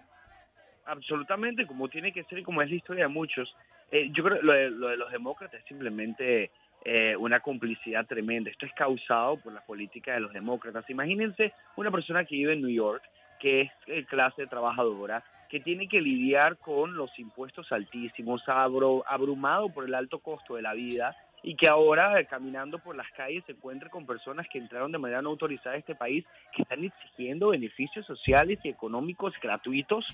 Absolutamente 0.87 1.67
como 1.67 1.89
tiene 1.89 2.13
que 2.13 2.25
ser 2.25 2.39
y 2.39 2.43
como 2.43 2.63
es 2.63 2.71
la 2.71 2.77
historia 2.77 3.05
de 3.05 3.09
muchos. 3.09 3.55
Eh, 3.91 4.11
yo 4.13 4.25
creo 4.25 4.41
que 4.41 4.47
lo 4.47 4.53
de, 4.53 4.71
lo 4.71 4.89
de 4.89 4.97
los 4.97 5.11
demócratas 5.11 5.61
es 5.61 5.67
simplemente 5.67 6.51
eh, 6.85 7.17
una 7.17 7.41
complicidad 7.41 8.07
tremenda. 8.07 8.51
Esto 8.51 8.67
es 8.67 8.73
causado 8.75 9.37
por 9.39 9.53
las 9.53 9.65
políticas 9.65 10.17
de 10.17 10.21
los 10.21 10.33
demócratas. 10.33 10.89
Imagínense 10.91 11.53
una 11.77 11.91
persona 11.91 12.25
que 12.25 12.37
vive 12.37 12.53
en 12.55 12.63
New 12.63 12.71
York, 12.71 13.03
que 13.41 13.63
es 13.63 13.71
eh, 13.87 14.05
clase 14.05 14.47
trabajadora, 14.47 15.23
que 15.49 15.61
tiene 15.61 15.87
que 15.89 16.01
lidiar 16.01 16.57
con 16.59 16.97
los 16.97 17.17
impuestos 17.19 17.71
altísimos, 17.71 18.43
abro- 18.49 19.05
abrumado 19.07 19.69
por 19.69 19.85
el 19.85 19.95
alto 19.95 20.19
costo 20.19 20.57
de 20.57 20.63
la 20.63 20.75
vida 20.75 21.15
y 21.43 21.55
que 21.55 21.69
ahora 21.69 22.19
eh, 22.19 22.27
caminando 22.27 22.79
por 22.79 22.97
las 22.97 23.11
calles 23.13 23.45
se 23.45 23.53
encuentre 23.53 23.91
con 23.91 24.07
personas 24.07 24.49
que 24.49 24.59
entraron 24.59 24.91
de 24.91 24.99
manera 24.99 25.23
no 25.23 25.29
autorizada 25.29 25.77
a 25.77 25.79
este 25.79 25.95
país 25.95 26.25
que 26.57 26.63
están 26.63 26.83
exigiendo 26.83 27.51
beneficios 27.51 28.05
sociales 28.07 28.59
y 28.65 28.71
económicos 28.71 29.35
gratuitos 29.41 30.07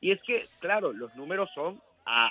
y 0.00 0.12
es 0.12 0.20
que, 0.22 0.44
claro, 0.60 0.92
los 0.92 1.14
números 1.16 1.50
son 1.54 1.80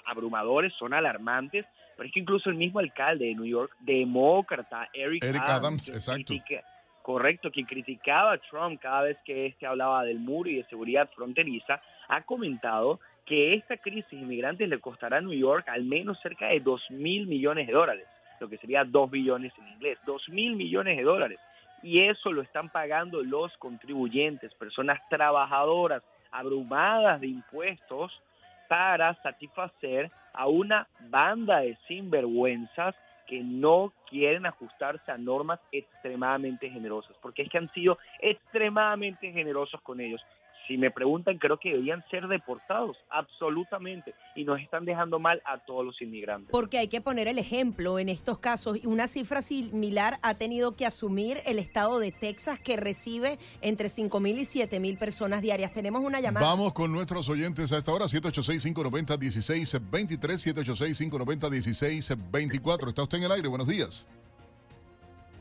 abrumadores, 0.06 0.74
son 0.74 0.94
alarmantes, 0.94 1.66
pero 1.96 2.08
es 2.08 2.14
que 2.14 2.20
incluso 2.22 2.50
el 2.50 2.56
mismo 2.56 2.80
alcalde 2.80 3.26
de 3.26 3.36
New 3.36 3.46
York, 3.46 3.74
demócrata, 3.80 4.90
Eric, 4.94 5.24
Eric 5.24 5.42
Adams, 5.46 5.90
exacto. 5.90 6.26
critica- 6.26 6.64
correcto, 7.02 7.52
quien 7.52 7.66
criticaba 7.68 8.34
a 8.34 8.38
Trump 8.40 8.80
cada 8.82 9.04
vez 9.04 9.18
que 9.26 9.46
este 9.46 9.68
hablaba 9.68 10.04
del 10.04 10.20
muro 10.20 10.50
y 10.50 10.56
de 10.56 10.64
seguridad 10.66 11.10
fronteriza, 11.16 11.82
ha 12.08 12.22
comentado 12.24 13.00
que 13.26 13.52
esta 13.52 13.78
crisis 13.78 14.12
inmigrantes 14.14 14.68
le 14.70 14.80
costará 14.80 15.18
a 15.18 15.22
New 15.22 15.38
York 15.38 15.68
al 15.68 15.84
menos 15.84 16.20
cerca 16.22 16.48
de 16.48 16.60
2 16.60 16.92
mil 16.92 17.28
millones 17.28 17.68
de 17.68 17.74
dólares, 17.74 18.08
lo 18.40 18.50
que 18.50 18.58
sería 18.58 18.84
2 18.84 19.12
billones 19.12 19.54
en 19.60 19.68
inglés, 19.68 20.00
2 20.06 20.30
mil 20.30 20.56
millones 20.56 20.98
de 20.98 21.04
dólares. 21.04 21.40
Y 21.84 22.06
eso 22.06 22.32
lo 22.32 22.42
están 22.42 22.70
pagando 22.70 23.22
los 23.24 23.56
contribuyentes, 23.58 24.54
personas 24.56 25.00
trabajadoras, 25.10 26.02
abrumadas 26.38 27.22
de 27.22 27.28
impuestos 27.28 28.22
para 28.68 29.14
satisfacer 29.22 30.12
a 30.34 30.48
una 30.48 30.88
banda 31.10 31.60
de 31.60 31.78
sinvergüenzas 31.88 32.96
que 33.28 33.42
no 33.42 33.92
quieren 34.10 34.46
ajustarse 34.46 35.12
a 35.12 35.18
normas 35.18 35.60
extremadamente 35.72 36.70
generosas, 36.70 37.16
porque 37.22 37.42
es 37.44 37.50
que 37.50 37.58
han 37.58 37.72
sido 37.74 37.98
extremadamente 38.20 39.32
generosos 39.32 39.82
con 39.82 40.00
ellos 40.00 40.22
si 40.68 40.78
me 40.78 40.92
preguntan, 40.92 41.38
creo 41.38 41.58
que 41.60 41.70
deberían 41.70 42.04
ser 42.10 42.28
deportados, 42.28 42.98
absolutamente, 43.10 44.14
y 44.36 44.44
nos 44.44 44.60
están 44.60 44.84
dejando 44.86 45.20
mal 45.20 45.42
a 45.46 45.60
todos 45.66 45.86
los 45.86 46.02
inmigrantes. 46.02 46.50
Porque 46.52 46.78
hay 46.78 46.88
que 46.88 47.02
poner 47.02 47.28
el 47.28 47.38
ejemplo 47.38 48.00
en 48.00 48.08
estos 48.10 48.40
casos. 48.40 48.84
Una 48.86 49.08
cifra 49.08 49.42
similar 49.42 50.18
ha 50.22 50.36
tenido 50.36 50.76
que 50.76 50.86
asumir 50.86 51.38
el 51.46 51.60
estado 51.60 52.00
de 52.00 52.12
Texas, 52.12 52.60
que 52.60 52.76
recibe 52.78 53.38
entre 53.62 53.90
5 53.90 54.20
mil 54.20 54.40
y 54.40 54.46
7 54.46 54.80
mil 54.80 54.98
personas 54.98 55.42
diarias. 55.42 55.74
Tenemos 55.74 56.04
una 56.04 56.20
llamada. 56.20 56.46
Vamos 56.46 56.74
con 56.74 56.92
nuestros 56.92 57.30
oyentes 57.30 57.72
a 57.72 57.78
esta 57.78 57.94
hora, 57.94 58.06
786-590-1623, 58.06 60.20
786-590-1624. 60.20 62.90
Está 62.90 63.04
usted 63.04 63.20
en 63.20 63.24
el 63.26 63.32
aire, 63.32 63.48
buenos 63.48 63.68
días. 63.68 64.08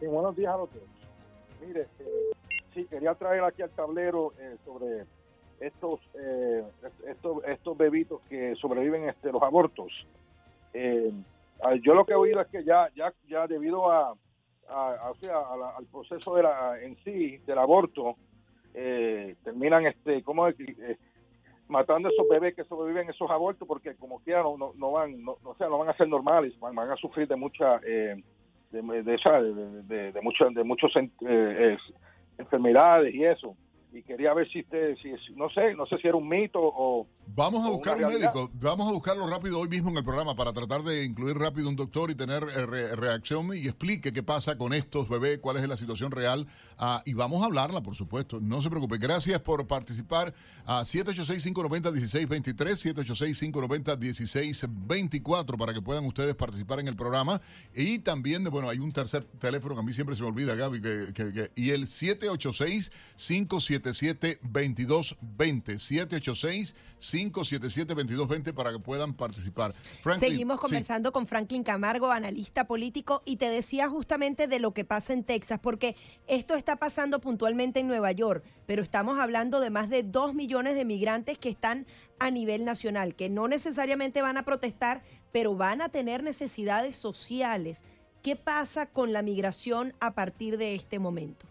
Sí, 0.00 0.06
buenos 0.06 0.36
días 0.36 0.52
a 0.52 0.58
los 0.58 0.68
Mire, 1.66 1.88
eh, 1.98 2.33
sí, 2.74 2.84
quería 2.86 3.14
traer 3.14 3.44
aquí 3.44 3.62
al 3.62 3.70
tablero 3.70 4.32
eh, 4.38 4.56
sobre 4.64 5.04
estos, 5.60 6.00
eh, 6.14 6.64
estos 7.08 7.44
estos 7.44 7.78
bebitos 7.78 8.20
que 8.28 8.54
sobreviven 8.56 9.08
este 9.08 9.32
los 9.32 9.42
abortos. 9.42 9.92
Eh, 10.72 11.12
yo 11.82 11.94
lo 11.94 12.04
que 12.04 12.12
he 12.12 12.16
oído 12.16 12.40
es 12.40 12.48
que 12.48 12.64
ya 12.64 12.88
ya 12.94 13.12
ya 13.28 13.46
debido 13.46 13.90
a, 13.90 14.14
al 14.68 15.86
proceso 15.90 16.34
de 16.34 16.42
la, 16.42 16.82
en 16.82 16.96
sí 17.04 17.38
del 17.46 17.58
aborto 17.58 18.16
terminan 18.72 19.86
este 19.86 20.22
como 20.22 20.48
matando 21.68 22.08
a 22.08 22.12
esos 22.12 22.28
bebés 22.28 22.54
que 22.54 22.64
sobreviven 22.64 23.08
esos 23.08 23.30
abortos 23.30 23.68
porque 23.68 23.94
como 23.94 24.20
quiera 24.20 24.42
no, 24.42 24.72
no, 24.74 24.92
van 24.92 25.22
no, 25.22 25.36
sea, 25.56 25.68
no 25.68 25.78
van 25.78 25.90
a 25.90 25.96
ser 25.96 26.08
normales 26.08 26.58
van, 26.58 26.76
a 26.78 26.96
sufrir 26.96 27.28
de 27.28 27.36
mucha 27.36 27.78
de, 27.78 28.20
de, 28.72 28.82
de, 29.02 30.12
de, 30.12 30.20
mucho, 30.20 30.50
de 30.50 30.64
muchos 30.64 30.92
enfermedades 32.38 33.14
y 33.14 33.24
eso 33.24 33.56
y 33.94 34.02
quería 34.02 34.34
ver 34.34 34.50
si 34.50 34.60
usted, 34.60 34.96
si, 35.00 35.10
no 35.36 35.48
sé, 35.50 35.74
no 35.74 35.86
sé 35.86 35.96
si 35.98 36.08
era 36.08 36.16
un 36.16 36.28
mito 36.28 36.58
o... 36.60 37.06
Vamos 37.26 37.66
a 37.66 37.70
buscar 37.70 37.96
un 37.96 38.12
médico, 38.12 38.50
vamos 38.54 38.88
a 38.88 38.92
buscarlo 38.92 39.26
rápido 39.26 39.58
hoy 39.58 39.68
mismo 39.68 39.90
en 39.90 39.96
el 39.96 40.04
programa 40.04 40.34
para 40.34 40.52
tratar 40.52 40.82
de 40.82 41.04
incluir 41.04 41.36
rápido 41.36 41.68
un 41.68 41.76
doctor 41.76 42.10
y 42.10 42.14
tener 42.14 42.42
eh, 42.42 42.96
reacción 42.96 43.48
y 43.54 43.66
explique 43.66 44.12
qué 44.12 44.22
pasa 44.22 44.58
con 44.58 44.74
estos 44.74 45.08
bebés, 45.08 45.38
cuál 45.38 45.56
es 45.56 45.68
la 45.68 45.76
situación 45.76 46.10
real 46.10 46.46
ah, 46.78 47.02
y 47.06 47.14
vamos 47.14 47.42
a 47.42 47.46
hablarla, 47.46 47.82
por 47.82 47.94
supuesto, 47.94 48.40
no 48.40 48.60
se 48.60 48.68
preocupe. 48.68 48.98
Gracias 48.98 49.40
por 49.40 49.66
participar 49.66 50.34
a 50.66 50.82
786-590-1623, 50.82 53.52
786-590-1624 53.52 55.56
para 55.56 55.72
que 55.72 55.80
puedan 55.80 56.04
ustedes 56.04 56.34
participar 56.34 56.80
en 56.80 56.88
el 56.88 56.96
programa. 56.96 57.40
Y 57.74 58.00
también, 58.00 58.44
bueno, 58.44 58.68
hay 58.68 58.78
un 58.78 58.92
tercer 58.92 59.24
teléfono 59.24 59.76
que 59.76 59.80
a 59.80 59.84
mí 59.84 59.92
siempre 59.92 60.16
se 60.16 60.22
me 60.22 60.28
olvida, 60.28 60.56
Gaby, 60.56 60.82
que, 60.82 61.50
y 61.54 61.70
el 61.70 61.86
786 61.86 62.90
57 63.16 63.83
787-2220. 63.90 66.74
786-577-2220 66.98 68.54
para 68.54 68.72
que 68.72 68.78
puedan 68.78 69.14
participar. 69.14 69.74
Seguimos 70.18 70.60
conversando 70.60 71.12
con 71.12 71.26
Franklin 71.26 71.62
Camargo, 71.62 72.10
analista 72.10 72.66
político, 72.66 73.22
y 73.24 73.36
te 73.36 73.48
decía 73.48 73.88
justamente 73.88 74.48
de 74.48 74.58
lo 74.58 74.72
que 74.72 74.84
pasa 74.84 75.12
en 75.12 75.24
Texas, 75.24 75.60
porque 75.62 75.96
esto 76.26 76.54
está 76.54 76.76
pasando 76.76 77.20
puntualmente 77.20 77.80
en 77.80 77.88
Nueva 77.88 78.12
York, 78.12 78.44
pero 78.66 78.82
estamos 78.82 79.18
hablando 79.18 79.60
de 79.60 79.70
más 79.70 79.90
de 79.90 80.02
2 80.02 80.34
millones 80.34 80.76
de 80.76 80.84
migrantes 80.84 81.38
que 81.38 81.48
están 81.48 81.86
a 82.18 82.30
nivel 82.30 82.64
nacional, 82.64 83.14
que 83.14 83.28
no 83.28 83.48
necesariamente 83.48 84.22
van 84.22 84.36
a 84.36 84.44
protestar, 84.44 85.02
pero 85.32 85.56
van 85.56 85.80
a 85.80 85.88
tener 85.88 86.22
necesidades 86.22 86.96
sociales. 86.96 87.82
¿Qué 88.22 88.36
pasa 88.36 88.86
con 88.86 89.12
la 89.12 89.22
migración 89.22 89.94
a 90.00 90.14
partir 90.14 90.56
de 90.56 90.74
este 90.74 90.98
momento? 90.98 91.46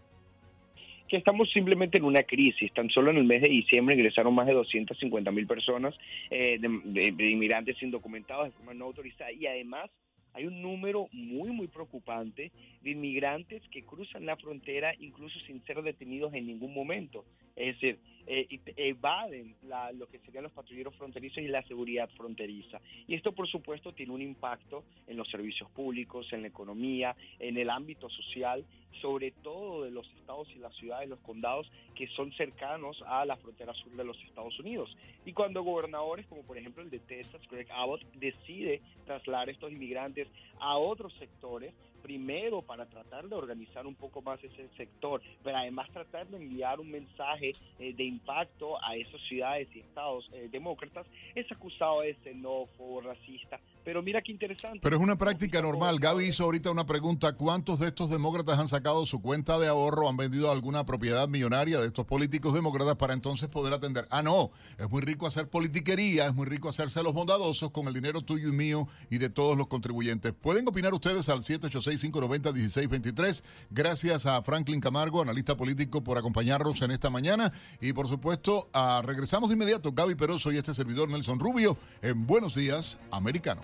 Estamos 1.16 1.50
simplemente 1.50 1.98
en 1.98 2.04
una 2.04 2.22
crisis. 2.22 2.72
Tan 2.72 2.90
solo 2.90 3.10
en 3.10 3.18
el 3.18 3.24
mes 3.24 3.42
de 3.42 3.48
diciembre 3.48 3.94
ingresaron 3.94 4.34
más 4.34 4.46
de 4.46 4.52
250 4.52 5.30
mil 5.30 5.46
personas 5.46 5.94
eh, 6.30 6.58
de, 6.58 7.26
inmigrantes 7.30 7.82
indocumentados 7.82 8.46
de 8.46 8.52
forma 8.52 8.74
no 8.74 8.86
autorizada 8.86 9.32
y 9.32 9.46
además 9.46 9.90
hay 10.32 10.46
un 10.46 10.62
número 10.62 11.08
muy, 11.12 11.50
muy 11.50 11.68
preocupante 11.68 12.50
de 12.82 12.90
inmigrantes 12.90 13.62
que 13.70 13.84
cruzan 13.84 14.26
la 14.26 14.36
frontera 14.36 14.92
incluso 14.98 15.38
sin 15.40 15.64
ser 15.64 15.80
detenidos 15.82 16.34
en 16.34 16.46
ningún 16.46 16.74
momento. 16.74 17.24
Es 17.54 17.74
decir, 17.74 17.98
eh, 18.26 18.46
evaden 18.76 19.54
lo 19.94 20.06
que 20.06 20.18
serían 20.20 20.44
los 20.44 20.52
patrulleros 20.52 20.94
fronterizos 20.96 21.38
y 21.38 21.48
la 21.48 21.62
seguridad 21.64 22.08
fronteriza. 22.16 22.80
Y 23.06 23.14
esto, 23.14 23.32
por 23.32 23.48
supuesto, 23.48 23.92
tiene 23.92 24.12
un 24.12 24.22
impacto 24.22 24.84
en 25.06 25.16
los 25.16 25.28
servicios 25.30 25.70
públicos, 25.70 26.32
en 26.32 26.42
la 26.42 26.48
economía, 26.48 27.14
en 27.38 27.56
el 27.56 27.70
ámbito 27.70 28.08
social, 28.08 28.64
sobre 29.00 29.32
todo 29.32 29.84
de 29.84 29.90
los 29.90 30.06
estados 30.18 30.48
y 30.54 30.58
las 30.58 30.74
ciudades, 30.76 31.08
los 31.08 31.20
condados 31.20 31.70
que 31.94 32.06
son 32.08 32.32
cercanos 32.32 33.02
a 33.06 33.24
la 33.24 33.36
frontera 33.36 33.74
sur 33.74 33.92
de 33.92 34.04
los 34.04 34.18
Estados 34.24 34.58
Unidos. 34.58 34.96
Y 35.24 35.32
cuando 35.32 35.62
gobernadores, 35.62 36.26
como 36.26 36.42
por 36.42 36.56
ejemplo 36.58 36.82
el 36.82 36.90
de 36.90 37.00
Texas, 37.00 37.42
Greg 37.50 37.70
Abbott, 37.72 38.02
decide 38.14 38.80
trasladar 39.04 39.50
estos 39.50 39.72
inmigrantes 39.72 40.28
a 40.60 40.76
otros 40.76 41.12
sectores, 41.14 41.74
primero 42.04 42.60
para 42.60 42.84
tratar 42.84 43.26
de 43.26 43.34
organizar 43.34 43.86
un 43.86 43.94
poco 43.94 44.20
más 44.20 44.38
ese 44.44 44.68
sector, 44.76 45.22
pero 45.42 45.56
además 45.56 45.88
tratar 45.90 46.28
de 46.28 46.36
enviar 46.36 46.78
un 46.78 46.90
mensaje 46.90 47.52
eh, 47.78 47.94
de 47.94 48.04
impacto 48.04 48.76
a 48.84 48.94
esas 48.94 49.20
ciudades 49.26 49.68
y 49.74 49.80
estados 49.80 50.28
eh, 50.34 50.50
demócratas, 50.52 51.06
es 51.34 51.50
acusado 51.50 52.02
de 52.02 52.14
xenófobo, 52.22 53.00
racista, 53.00 53.58
pero 53.84 54.02
mira 54.02 54.20
qué 54.20 54.32
interesante. 54.32 54.80
Pero 54.82 54.96
es 54.96 55.02
una 55.02 55.16
práctica 55.16 55.62
normal. 55.62 55.98
Gaby 55.98 56.24
hizo 56.24 56.44
ahorita 56.44 56.70
una 56.70 56.84
pregunta, 56.84 57.34
¿cuántos 57.36 57.78
de 57.78 57.88
estos 57.88 58.10
demócratas 58.10 58.58
han 58.58 58.68
sacado 58.68 59.06
su 59.06 59.22
cuenta 59.22 59.58
de 59.58 59.68
ahorro, 59.68 60.06
han 60.06 60.18
vendido 60.18 60.52
alguna 60.52 60.84
propiedad 60.84 61.26
millonaria 61.26 61.80
de 61.80 61.86
estos 61.86 62.04
políticos 62.04 62.52
demócratas 62.52 62.96
para 62.96 63.14
entonces 63.14 63.48
poder 63.48 63.72
atender? 63.72 64.06
Ah, 64.10 64.22
no, 64.22 64.50
es 64.78 64.90
muy 64.90 65.00
rico 65.00 65.26
hacer 65.26 65.48
politiquería, 65.48 66.26
es 66.26 66.34
muy 66.34 66.44
rico 66.44 66.68
hacerse 66.68 67.02
los 67.02 67.14
bondadosos 67.14 67.70
con 67.70 67.88
el 67.88 67.94
dinero 67.94 68.20
tuyo 68.20 68.50
y 68.50 68.52
mío 68.52 68.88
y 69.08 69.16
de 69.16 69.30
todos 69.30 69.56
los 69.56 69.68
contribuyentes. 69.68 70.34
Pueden 70.34 70.68
opinar 70.68 70.92
ustedes 70.92 71.30
al 71.30 71.42
786 71.42 71.93
590-1623. 71.96 73.42
Gracias 73.70 74.26
a 74.26 74.42
Franklin 74.42 74.80
Camargo, 74.80 75.22
analista 75.22 75.56
político, 75.56 76.02
por 76.02 76.18
acompañarnos 76.18 76.80
en 76.82 76.90
esta 76.90 77.10
mañana. 77.10 77.52
Y 77.80 77.92
por 77.92 78.08
supuesto, 78.08 78.68
a, 78.72 79.02
regresamos 79.02 79.48
de 79.48 79.54
inmediato 79.54 79.92
Gaby 79.92 80.14
Peroso 80.14 80.52
y 80.52 80.58
este 80.58 80.74
servidor 80.74 81.10
Nelson 81.10 81.38
Rubio 81.38 81.76
en 82.02 82.26
Buenos 82.26 82.54
Días, 82.54 82.98
Americano. 83.10 83.62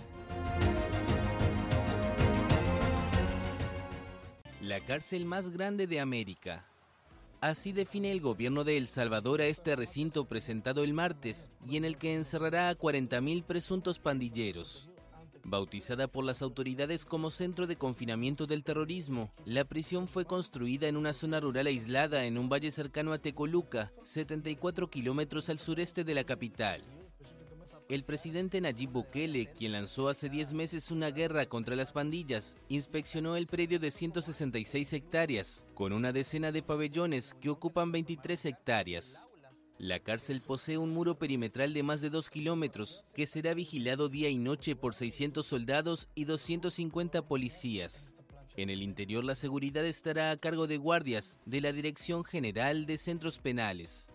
La 4.61 4.81
cárcel 4.85 5.25
más 5.25 5.51
grande 5.51 5.87
de 5.87 6.01
América. 6.01 6.65
Así 7.41 7.73
define 7.73 8.13
el 8.13 8.21
gobierno 8.21 8.65
de 8.65 8.77
El 8.77 8.87
Salvador 8.87 9.41
a 9.41 9.47
este 9.47 9.75
recinto 9.75 10.27
presentado 10.27 10.85
el 10.85 10.93
martes 10.93 11.51
y 11.67 11.79
en 11.79 11.87
el 11.87 11.97
que 11.97 12.15
encerrará 12.15 12.69
a 12.69 12.77
40.000 12.77 13.43
presuntos 13.45 13.99
pandilleros. 13.99 14.91
Bautizada 15.45 16.07
por 16.07 16.25
las 16.25 16.43
autoridades 16.43 17.05
como 17.05 17.31
centro 17.31 17.67
de 17.67 17.77
confinamiento 17.77 18.47
del 18.47 18.63
terrorismo, 18.63 19.33
la 19.45 19.65
prisión 19.65 20.07
fue 20.07 20.25
construida 20.25 20.87
en 20.87 20.97
una 20.97 21.13
zona 21.13 21.41
rural 21.41 21.67
aislada 21.67 22.25
en 22.25 22.39
un 22.39 22.49
valle 22.49 22.71
cercano 22.71 23.13
a 23.13 23.19
Tecoluca, 23.19 23.93
74 24.05 24.91
kilómetros 24.91 25.49
al 25.51 25.59
sureste 25.59 26.05
de 26.05 26.15
la 26.15 26.25
capital. 26.25 26.83
El 27.89 28.05
presidente 28.05 28.61
Nayib 28.61 28.91
Bukele, 28.91 29.53
quien 29.53 29.73
lanzó 29.73 30.09
hace 30.09 30.29
10 30.29 30.53
meses 30.53 30.93
una 30.93 31.11
guerra 31.11 31.47
contra 31.47 31.75
las 31.75 31.91
pandillas, 31.91 32.57
inspeccionó 32.69 33.35
el 33.35 33.49
predio 33.49 33.81
de 33.81 33.91
166 33.91 34.93
hectáreas, 34.93 35.67
con 35.75 35.93
una 35.93 36.13
decena 36.13 36.53
de 36.53 36.63
pabellones 36.63 37.35
que 37.35 37.51
ocupan 37.51 37.91
23 37.91 38.45
hectáreas. 38.47 39.27
La 39.81 39.99
cárcel 39.99 40.43
posee 40.43 40.77
un 40.77 40.91
muro 40.91 41.19
perimetral 41.19 41.73
de 41.73 41.83
más 41.83 42.03
de 42.03 42.11
2 42.11 42.29
kilómetros 42.29 43.03
que 43.15 43.27
será 43.27 43.55
vigilado 43.55 44.11
día 44.11 44.29
y 44.29 44.37
noche 44.37 44.77
por 44.77 44.95
600 44.95 45.47
soldados 45.47 46.11
y 46.15 46.27
250 46.27 47.27
policías. 47.27 48.13
En 48.59 48.69
el 48.69 48.83
interior 48.83 49.25
la 49.25 49.35
seguridad 49.35 49.87
estará 49.87 50.33
a 50.33 50.37
cargo 50.37 50.67
de 50.67 50.77
guardias 50.77 51.39
de 51.47 51.63
la 51.63 51.73
Dirección 51.73 52.25
General 52.25 52.85
de 52.85 52.99
Centros 52.99 53.39
Penales. 53.39 54.11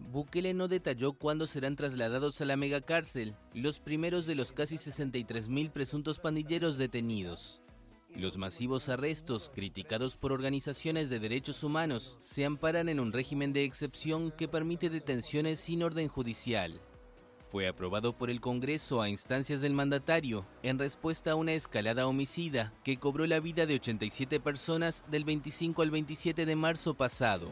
Bukele 0.00 0.52
no 0.52 0.68
detalló 0.68 1.14
cuándo 1.14 1.46
serán 1.46 1.76
trasladados 1.76 2.42
a 2.42 2.44
la 2.44 2.58
megacárcel 2.58 3.34
los 3.54 3.80
primeros 3.80 4.26
de 4.26 4.34
los 4.34 4.52
casi 4.52 4.76
63.000 4.76 5.70
presuntos 5.70 6.18
pandilleros 6.18 6.76
detenidos. 6.76 7.62
Los 8.16 8.38
masivos 8.38 8.88
arrestos, 8.88 9.50
criticados 9.52 10.16
por 10.16 10.32
organizaciones 10.32 11.10
de 11.10 11.18
derechos 11.18 11.64
humanos, 11.64 12.16
se 12.20 12.44
amparan 12.44 12.88
en 12.88 13.00
un 13.00 13.12
régimen 13.12 13.52
de 13.52 13.64
excepción 13.64 14.30
que 14.30 14.46
permite 14.46 14.88
detenciones 14.88 15.58
sin 15.58 15.82
orden 15.82 16.06
judicial. 16.06 16.80
Fue 17.48 17.66
aprobado 17.66 18.16
por 18.16 18.30
el 18.30 18.40
Congreso 18.40 19.02
a 19.02 19.08
instancias 19.08 19.60
del 19.60 19.72
mandatario 19.72 20.46
en 20.62 20.78
respuesta 20.78 21.32
a 21.32 21.34
una 21.34 21.54
escalada 21.54 22.06
homicida 22.06 22.72
que 22.84 22.98
cobró 22.98 23.26
la 23.26 23.40
vida 23.40 23.66
de 23.66 23.74
87 23.74 24.38
personas 24.38 25.02
del 25.10 25.24
25 25.24 25.82
al 25.82 25.90
27 25.90 26.46
de 26.46 26.56
marzo 26.56 26.94
pasado. 26.94 27.48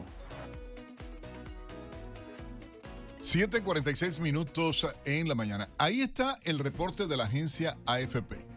7:46 3.21 4.19
minutos 4.19 4.87
en 5.05 5.27
la 5.27 5.35
mañana. 5.35 5.69
Ahí 5.77 6.01
está 6.01 6.37
el 6.43 6.59
reporte 6.59 7.07
de 7.07 7.15
la 7.15 7.25
agencia 7.25 7.77
AFP. 7.85 8.52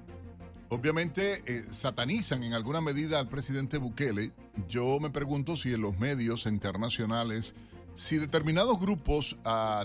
Obviamente 0.69 1.43
eh, 1.47 1.64
satanizan 1.71 2.43
en 2.43 2.53
alguna 2.53 2.81
medida 2.81 3.19
al 3.19 3.29
presidente 3.29 3.79
Bukele. 3.79 4.33
Yo 4.69 4.99
me 5.01 5.11
pregunto 5.11 5.57
si 5.57 5.73
en 5.73 5.83
los 5.83 5.99
medios 5.99 6.47
internacionales, 6.47 7.55
si 7.95 8.19
determinados 8.19 8.79
grupos 8.79 9.37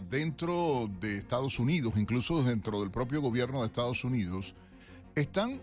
dentro 0.09 0.89
de 0.99 1.17
Estados 1.17 1.59
Unidos, 1.59 1.93
incluso 1.95 2.43
dentro 2.43 2.81
del 2.81 2.91
propio 2.91 3.21
gobierno 3.21 3.61
de 3.61 3.67
Estados 3.67 4.03
Unidos, 4.03 4.53
están 5.15 5.61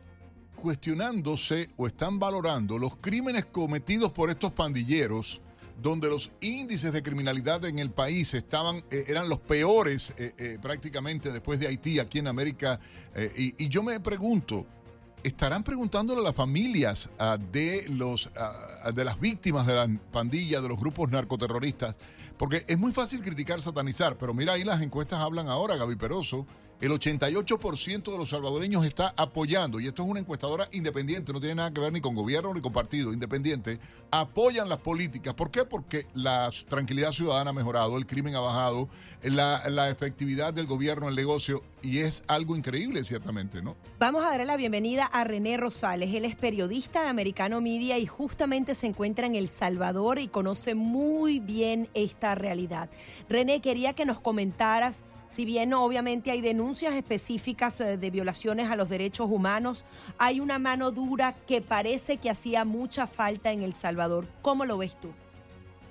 cuestionándose 0.57 1.69
o 1.77 1.87
están 1.87 2.19
valorando 2.19 2.79
los 2.79 2.97
crímenes 2.97 3.45
cometidos 3.45 4.12
por 4.12 4.31
estos 4.31 4.53
pandilleros 4.53 5.41
donde 5.81 6.09
los 6.09 6.33
índices 6.41 6.93
de 6.93 7.03
criminalidad 7.03 7.64
en 7.64 7.79
el 7.79 7.91
país 7.91 8.35
estaban, 8.35 8.83
eh, 8.91 9.05
eran 9.07 9.29
los 9.29 9.39
peores 9.39 10.12
eh, 10.16 10.59
prácticamente 10.61 11.31
después 11.31 11.61
de 11.61 11.69
Haití 11.69 12.01
aquí 12.01 12.19
en 12.19 12.27
América. 12.27 12.81
Y, 13.37 13.69
yo 13.69 13.83
me 13.83 13.99
pregunto, 14.01 14.66
¿estarán 15.23 15.62
preguntándole 15.62 16.21
a 16.21 16.25
las 16.25 16.35
familias 16.35 17.11
ah, 17.19 17.39
de, 17.53 17.87
los, 17.89 18.31
ah, 18.37 18.91
de 18.95 19.05
las 19.05 19.19
víctimas 19.19 19.66
de 19.66 19.75
las 19.75 19.89
pandillas, 20.12 20.62
de 20.62 20.69
los 20.69 20.79
grupos 20.79 21.11
narcoterroristas? 21.11 21.97
Porque 22.37 22.64
es 22.69 22.79
muy 22.79 22.93
fácil 22.93 23.21
criticar, 23.21 23.61
satanizar, 23.61 24.16
pero 24.16 24.33
mira 24.33 24.53
ahí 24.53 24.64
las 24.64 24.81
encuestas 24.81 25.21
hablan 25.21 25.49
ahora, 25.49 25.77
Gaby 25.77 25.97
Peroso, 25.97 26.47
el 26.81 26.93
88% 26.93 28.12
de 28.12 28.18
los 28.18 28.31
salvadoreños 28.31 28.85
está 28.85 29.12
apoyando, 29.16 29.81
y 29.81 29.87
esto 29.87 30.05
es 30.05 30.09
una 30.09 30.20
encuestadora 30.20 30.68
independiente, 30.72 31.33
no 31.33 31.41
tiene 31.41 31.57
nada 31.57 31.72
que 31.72 31.81
ver 31.81 31.93
ni 31.93 32.01
con 32.01 32.14
gobierno 32.14 32.55
ni 32.55 32.61
con 32.61 32.72
partido, 32.72 33.12
independiente, 33.12 33.81
apoyan 34.11 34.68
las 34.68 34.79
políticas. 34.79 35.35
¿Por 35.35 35.51
qué? 35.51 35.64
Porque 35.64 36.07
la 36.14 36.51
tranquilidad 36.68 37.12
ciudadana 37.12 37.51
ha 37.51 37.53
mejorado, 37.53 37.97
el 37.97 38.07
crimen 38.07 38.37
ha 38.37 38.41
bajado, 38.41 38.89
la, 39.22 39.68
la 39.68 39.91
efectividad 39.91 40.55
del 40.55 40.66
gobierno, 40.66 41.09
el 41.09 41.16
negocio, 41.16 41.62
y 41.83 41.99
es 41.99 42.22
algo 42.29 42.57
increíble, 42.57 43.03
ciertamente, 43.05 43.61
¿no? 43.61 43.76
Vamos 43.99 44.24
a 44.24 44.31
darle 44.31 44.45
la 44.45 44.57
bienvenida 44.57 45.05
a 45.05 45.24
René 45.24 45.57
Rosales. 45.57 46.14
Él 46.14 46.24
es 46.24 46.37
periodista 46.37 47.03
de 47.03 47.09
Americano 47.09 47.61
Media 47.61 47.99
y 47.99 48.07
justamente 48.07 48.74
se 48.74 48.87
encuentra 48.87 49.26
en 49.26 49.35
El 49.35 49.49
Salvador 49.49 50.18
y 50.20 50.29
conoce 50.29 50.74
muy 50.74 51.41
bien 51.41 51.89
esta 51.95 52.35
realidad. 52.35 52.89
René, 53.29 53.61
quería 53.61 53.95
que 53.95 54.05
nos 54.05 54.20
comentaras 54.20 55.05
si 55.29 55.45
bien 55.45 55.72
obviamente 55.74 56.31
hay 56.31 56.41
denuncias 56.41 56.95
específicas 56.95 57.81
eh, 57.81 57.97
de 57.97 58.11
violaciones 58.11 58.70
a 58.70 58.76
los 58.76 58.89
derechos 58.89 59.29
humanos, 59.31 59.85
hay 60.18 60.41
una 60.41 60.59
mano 60.59 60.91
dura 60.91 61.35
que 61.47 61.61
parece 61.61 62.16
que 62.16 62.31
hacía 62.31 62.64
mucha 62.64 63.07
falta 63.07 63.53
en 63.53 63.62
El 63.62 63.74
Salvador. 63.74 64.26
¿Cómo 64.43 64.64
lo 64.64 64.79
ves 64.79 64.99
tú? 65.01 65.12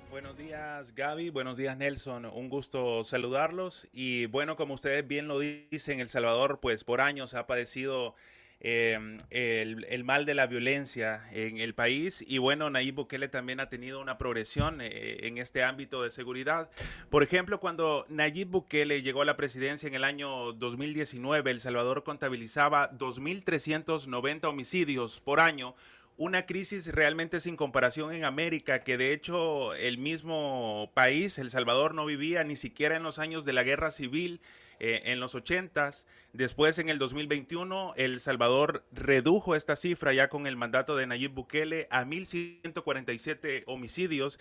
Buenos 0.10 0.38
días 0.38 0.96
Gaby, 0.96 1.30
buenos 1.30 1.58
días 1.58 1.78
Nelson, 1.78 2.26
un 2.26 2.50
gusto 2.50 3.04
saludarlos 3.04 3.88
y 3.92 4.26
bueno, 4.26 4.56
como 4.56 4.74
ustedes 4.74 5.08
bien 5.08 5.28
lo 5.28 5.38
dicen, 5.38 6.00
El 6.00 6.10
Salvador 6.10 6.60
pues 6.60 6.84
por 6.84 7.02
años 7.02 7.36
ha 7.36 7.46
padecido 7.46 8.16
Em, 8.60 9.20
el, 9.30 10.04
mal 10.04 10.26
de 10.26 10.34
la 10.34 10.48
violencia 10.48 11.30
en 11.32 11.60
el 11.60 11.76
país. 11.76 12.24
Y 12.26 12.40
bueno, 12.40 12.72
Nayib 12.72 12.96
Bukele 12.96 13.28
también 13.28 13.60
ha 13.60 13.70
tenido 13.70 14.02
una 14.02 14.18
progresión 14.18 14.82
eh, 14.82 15.28
en 15.28 15.38
este 15.38 15.64
ámbito 15.64 16.02
de 16.02 16.10
seguridad. 16.10 16.72
Por 17.12 17.22
ejemplo, 17.22 17.60
cuando 17.60 18.08
Nayib 18.10 18.48
Bukele 18.48 19.04
llegó 19.04 19.22
a 19.22 19.26
la 19.26 19.38
presidencia 19.38 19.86
en 19.86 19.94
el 19.94 20.04
año 20.04 20.54
2019, 20.54 21.52
El 21.52 21.62
Salvador 21.62 22.04
contabilizaba 22.04 22.92
2.390 22.94 24.46
homicidios 24.46 25.20
por 25.20 25.40
año 25.40 25.76
una 26.20 26.48
crisis 26.48 26.88
realmente 26.88 27.40
sin 27.40 27.56
comparación 27.56 28.12
en 28.12 28.26
América, 28.26 28.84
que 28.84 28.98
de 28.98 29.14
hecho 29.14 29.76
el 29.76 30.00
mismo 30.00 30.90
país, 30.96 31.38
El 31.38 31.52
Salvador, 31.52 31.94
no 31.94 32.08
vivía 32.08 32.44
ni 32.44 32.56
siquiera 32.56 32.98
en 32.98 33.04
los 33.04 33.20
años 33.20 33.46
de 33.46 33.54
la 33.54 33.62
guerra 33.62 33.92
civil 33.92 34.42
eh, 34.80 35.02
en 35.06 35.20
los 35.20 35.36
80 35.36 35.92
Después, 36.34 36.78
en 36.78 36.90
el 36.90 37.00
2021, 37.00 37.94
El 37.96 38.20
Salvador 38.20 38.86
redujo 38.92 39.56
esta 39.56 39.76
cifra 39.76 40.14
ya 40.14 40.30
con 40.30 40.46
el 40.46 40.56
mandato 40.56 40.96
de 40.96 41.08
Nayib 41.08 41.34
Bukele 41.34 41.88
a 41.90 42.04
1.147 42.04 43.64
homicidios 43.66 44.38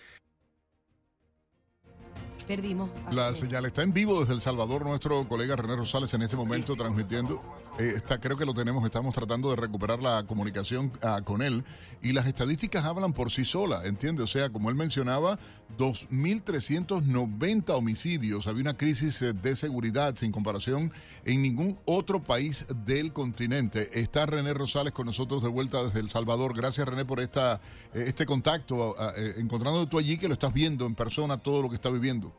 Perdimos. 2.46 2.90
La 3.10 3.34
señal 3.34 3.66
está 3.66 3.82
en 3.82 3.92
vivo 3.92 4.20
desde 4.20 4.34
El 4.34 4.40
Salvador, 4.40 4.86
nuestro 4.86 5.26
colega 5.26 5.56
René 5.56 5.74
Rosales 5.74 6.14
en 6.14 6.22
este 6.22 6.36
momento 6.36 6.76
transmitiendo. 6.76 7.42
Eh, 7.78 7.94
está, 7.96 8.20
creo 8.20 8.36
que 8.36 8.44
lo 8.44 8.54
tenemos, 8.54 8.84
estamos 8.84 9.12
tratando 9.14 9.50
de 9.50 9.56
recuperar 9.56 10.00
la 10.00 10.24
comunicación 10.24 10.92
ah, 11.02 11.22
con 11.24 11.42
él. 11.42 11.64
Y 12.02 12.12
las 12.12 12.26
estadísticas 12.26 12.84
hablan 12.84 13.12
por 13.12 13.32
sí 13.32 13.44
solas, 13.44 13.84
¿entiende? 13.84 14.22
O 14.22 14.28
sea, 14.28 14.48
como 14.50 14.70
él 14.70 14.76
mencionaba, 14.76 15.40
2.390 15.78 17.70
homicidios. 17.70 18.46
Había 18.46 18.62
una 18.62 18.76
crisis 18.76 19.20
eh, 19.22 19.32
de 19.32 19.56
seguridad 19.56 20.14
sin 20.16 20.32
comparación 20.32 20.92
en 21.24 21.42
ningún 21.42 21.78
otro 21.84 22.22
país 22.22 22.66
del 22.84 23.12
continente. 23.12 24.00
Está 24.00 24.26
René 24.26 24.54
Rosales 24.54 24.92
con 24.92 25.06
nosotros 25.06 25.42
de 25.42 25.48
vuelta 25.48 25.84
desde 25.84 26.00
El 26.00 26.10
Salvador. 26.10 26.56
Gracias, 26.56 26.86
René, 26.86 27.04
por 27.04 27.20
esta, 27.20 27.60
eh, 27.94 28.04
este 28.06 28.26
contacto. 28.26 28.94
Ah, 28.98 29.12
encontrando 29.36 29.86
tú 29.86 29.98
allí 29.98 30.18
que 30.18 30.28
lo 30.28 30.34
estás 30.34 30.52
viendo 30.52 30.86
en 30.86 30.94
persona 30.94 31.38
todo 31.38 31.62
lo 31.62 31.68
que 31.68 31.76
está 31.76 31.90
viviendo. 31.90 32.32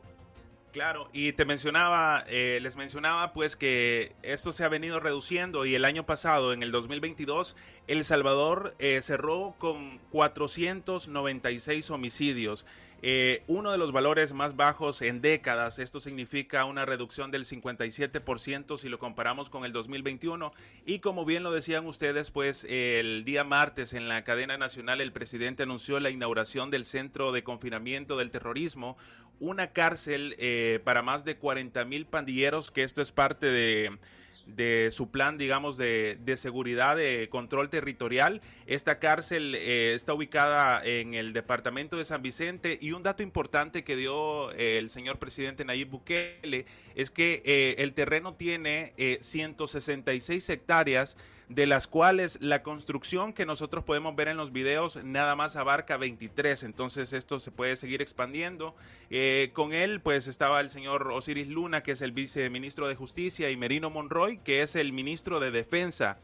Claro, 0.72 1.08
y 1.14 1.32
te 1.32 1.46
mencionaba, 1.46 2.24
eh, 2.28 2.58
les 2.60 2.76
mencionaba 2.76 3.32
pues 3.32 3.56
que 3.56 4.12
esto 4.22 4.52
se 4.52 4.64
ha 4.64 4.68
venido 4.68 5.00
reduciendo 5.00 5.64
y 5.64 5.74
el 5.74 5.84
año 5.86 6.04
pasado, 6.04 6.52
en 6.52 6.62
el 6.62 6.72
2022, 6.72 7.56
El 7.86 8.04
Salvador 8.04 8.74
eh, 8.78 9.00
cerró 9.02 9.54
con 9.58 9.98
496 10.10 11.90
homicidios. 11.90 12.66
Eh, 13.00 13.42
uno 13.46 13.70
de 13.70 13.78
los 13.78 13.92
valores 13.92 14.32
más 14.32 14.56
bajos 14.56 15.02
en 15.02 15.20
décadas. 15.20 15.78
Esto 15.78 16.00
significa 16.00 16.64
una 16.64 16.84
reducción 16.84 17.30
del 17.30 17.44
57% 17.44 18.76
si 18.78 18.88
lo 18.88 18.98
comparamos 18.98 19.50
con 19.50 19.64
el 19.64 19.72
2021. 19.72 20.52
Y 20.84 20.98
como 20.98 21.24
bien 21.24 21.42
lo 21.42 21.52
decían 21.52 21.86
ustedes, 21.86 22.30
pues 22.30 22.66
el 22.68 23.24
día 23.24 23.44
martes 23.44 23.92
en 23.92 24.08
la 24.08 24.24
cadena 24.24 24.58
nacional 24.58 25.00
el 25.00 25.12
presidente 25.12 25.62
anunció 25.62 26.00
la 26.00 26.10
inauguración 26.10 26.70
del 26.70 26.84
Centro 26.84 27.30
de 27.32 27.44
Confinamiento 27.44 28.16
del 28.16 28.30
Terrorismo, 28.30 28.96
una 29.40 29.72
cárcel 29.72 30.34
eh, 30.38 30.80
para 30.84 31.02
más 31.02 31.24
de 31.24 31.36
40 31.36 31.84
mil 31.84 32.06
pandilleros, 32.06 32.70
que 32.70 32.82
esto 32.82 33.00
es 33.02 33.12
parte 33.12 33.46
de 33.46 33.98
de 34.48 34.88
su 34.92 35.10
plan, 35.10 35.38
digamos, 35.38 35.76
de, 35.76 36.18
de, 36.20 36.36
seguridad, 36.36 36.96
de 36.96 37.28
control 37.30 37.68
territorial. 37.68 38.40
Esta 38.66 38.98
cárcel 38.98 39.54
eh, 39.54 39.94
está 39.94 40.14
ubicada 40.14 40.84
en 40.84 41.14
el 41.14 41.32
departamento 41.32 41.96
de 41.96 42.04
San 42.04 42.22
Vicente 42.22 42.78
y 42.80 42.92
un 42.92 43.02
dato 43.02 43.22
importante 43.22 43.84
que 43.84 43.94
dio 43.94 44.50
eh, 44.52 44.78
el 44.78 44.88
señor 44.90 45.18
presidente 45.18 45.64
Nayib 45.64 45.90
Bukele 45.90 46.66
es 46.94 47.10
que 47.10 47.42
eh, 47.44 47.76
el 47.78 47.92
terreno 47.92 48.34
tiene 48.34 48.94
166 49.20 50.48
hectáreas 50.48 51.16
de 51.48 51.66
las 51.66 51.86
cuales 51.86 52.38
la 52.40 52.62
construcción 52.62 53.32
que 53.32 53.46
nosotros 53.46 53.84
podemos 53.84 54.14
ver 54.14 54.28
en 54.28 54.36
los 54.36 54.52
videos 54.52 55.02
nada 55.02 55.34
más 55.34 55.56
abarca 55.56 55.96
23, 55.96 56.62
entonces 56.62 57.12
esto 57.12 57.40
se 57.40 57.50
puede 57.50 57.76
seguir 57.76 58.02
expandiendo. 58.02 58.74
Eh, 59.10 59.50
con 59.54 59.72
él 59.72 60.00
pues 60.00 60.26
estaba 60.26 60.60
el 60.60 60.70
señor 60.70 61.10
Osiris 61.10 61.48
Luna, 61.48 61.82
que 61.82 61.92
es 61.92 62.02
el 62.02 62.12
viceministro 62.12 62.86
de 62.86 62.96
Justicia, 62.96 63.50
y 63.50 63.56
Merino 63.56 63.88
Monroy, 63.88 64.38
que 64.38 64.62
es 64.62 64.76
el 64.76 64.92
ministro 64.92 65.40
de 65.40 65.50
Defensa. 65.50 66.18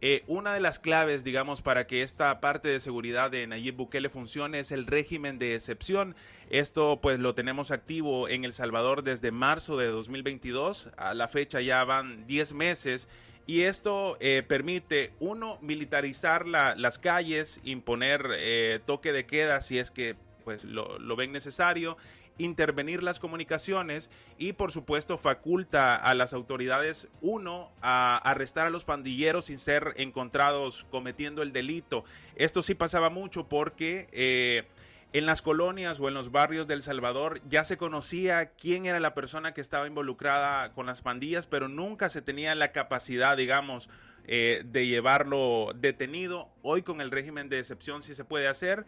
Eh, 0.00 0.22
una 0.28 0.54
de 0.54 0.60
las 0.60 0.78
claves, 0.78 1.24
digamos, 1.24 1.60
para 1.60 1.88
que 1.88 2.02
esta 2.02 2.40
parte 2.40 2.68
de 2.68 2.78
seguridad 2.78 3.32
de 3.32 3.44
Nayib 3.48 3.74
Bukele 3.74 4.08
funcione 4.08 4.60
es 4.60 4.70
el 4.70 4.86
régimen 4.86 5.40
de 5.40 5.56
excepción. 5.56 6.14
Esto 6.50 7.00
pues 7.02 7.18
lo 7.18 7.34
tenemos 7.34 7.72
activo 7.72 8.28
en 8.28 8.44
El 8.44 8.52
Salvador 8.52 9.02
desde 9.02 9.32
marzo 9.32 9.76
de 9.76 9.88
2022. 9.88 10.90
A 10.96 11.14
la 11.14 11.26
fecha 11.26 11.60
ya 11.60 11.82
van 11.82 12.28
10 12.28 12.52
meses 12.52 13.08
y 13.48 13.62
esto 13.62 14.18
eh, 14.20 14.44
permite, 14.46 15.14
uno, 15.20 15.56
militarizar 15.62 16.46
las 16.46 16.98
calles, 16.98 17.60
imponer 17.64 18.26
eh, 18.36 18.78
toque 18.84 19.10
de 19.10 19.24
queda 19.24 19.62
si 19.62 19.78
es 19.78 19.90
que 19.90 20.16
pues, 20.44 20.64
lo, 20.64 20.98
lo 20.98 21.16
ven 21.16 21.32
necesario, 21.32 21.96
intervenir 22.36 23.02
las 23.02 23.18
comunicaciones 23.18 24.10
y 24.36 24.52
por 24.52 24.70
supuesto 24.70 25.16
faculta 25.16 25.96
a 25.96 26.12
las 26.12 26.34
autoridades, 26.34 27.08
uno, 27.22 27.72
a 27.80 28.18
arrestar 28.18 28.66
a 28.66 28.70
los 28.70 28.84
pandilleros 28.84 29.46
sin 29.46 29.56
ser 29.56 29.94
encontrados 29.96 30.86
cometiendo 30.90 31.40
el 31.40 31.54
delito. 31.54 32.04
Esto 32.36 32.60
sí 32.60 32.74
pasaba 32.74 33.08
mucho 33.08 33.48
porque... 33.48 34.08
Eh, 34.12 34.64
en 35.12 35.26
las 35.26 35.40
colonias 35.40 36.00
o 36.00 36.08
en 36.08 36.14
los 36.14 36.30
barrios 36.30 36.66
del 36.66 36.82
Salvador 36.82 37.40
ya 37.48 37.64
se 37.64 37.78
conocía 37.78 38.50
quién 38.50 38.84
era 38.84 39.00
la 39.00 39.14
persona 39.14 39.54
que 39.54 39.60
estaba 39.60 39.86
involucrada 39.86 40.72
con 40.72 40.86
las 40.86 41.00
pandillas, 41.00 41.46
pero 41.46 41.68
nunca 41.68 42.10
se 42.10 42.20
tenía 42.20 42.54
la 42.54 42.72
capacidad, 42.72 43.36
digamos, 43.36 43.88
eh, 44.26 44.62
de 44.66 44.86
llevarlo 44.86 45.72
detenido. 45.74 46.50
Hoy 46.60 46.82
con 46.82 47.00
el 47.00 47.10
régimen 47.10 47.48
de 47.48 47.58
excepción 47.58 48.02
sí 48.02 48.14
se 48.14 48.24
puede 48.24 48.48
hacer. 48.48 48.84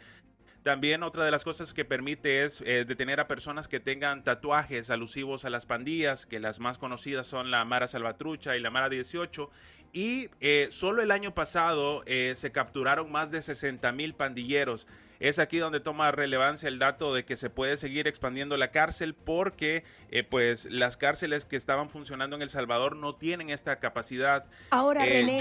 También 0.62 1.02
otra 1.02 1.24
de 1.24 1.30
las 1.30 1.42
cosas 1.42 1.72
que 1.72 1.86
permite 1.86 2.44
es 2.44 2.62
eh, 2.66 2.84
detener 2.84 3.18
a 3.18 3.26
personas 3.26 3.66
que 3.66 3.80
tengan 3.80 4.22
tatuajes 4.22 4.90
alusivos 4.90 5.46
a 5.46 5.50
las 5.50 5.64
pandillas, 5.64 6.26
que 6.26 6.38
las 6.38 6.60
más 6.60 6.76
conocidas 6.76 7.26
son 7.26 7.50
la 7.50 7.64
Mara 7.64 7.88
Salvatrucha 7.88 8.58
y 8.58 8.60
la 8.60 8.68
Mara 8.68 8.90
18. 8.90 9.50
Y 9.94 10.28
eh, 10.40 10.68
solo 10.70 11.00
el 11.00 11.12
año 11.12 11.34
pasado 11.34 12.02
se 12.06 12.52
capturaron 12.52 13.10
más 13.10 13.30
de 13.30 13.40
60 13.40 13.90
mil 13.92 14.12
pandilleros. 14.14 14.86
Es 15.20 15.38
aquí 15.38 15.58
donde 15.58 15.80
toma 15.80 16.10
relevancia 16.10 16.68
el 16.68 16.78
dato 16.78 17.14
de 17.14 17.24
que 17.24 17.36
se 17.36 17.50
puede 17.50 17.76
seguir 17.76 18.08
expandiendo 18.08 18.56
la 18.56 18.70
cárcel 18.70 19.14
porque 19.14 19.84
eh, 20.10 20.24
pues 20.24 20.64
las 20.64 20.96
cárceles 20.96 21.44
que 21.44 21.56
estaban 21.56 21.90
funcionando 21.90 22.36
en 22.36 22.42
El 22.42 22.50
Salvador 22.50 22.96
no 22.96 23.14
tienen 23.14 23.50
esta 23.50 23.78
capacidad. 23.80 24.46
Ahora, 24.70 25.06
eh, 25.06 25.10
René, 25.10 25.40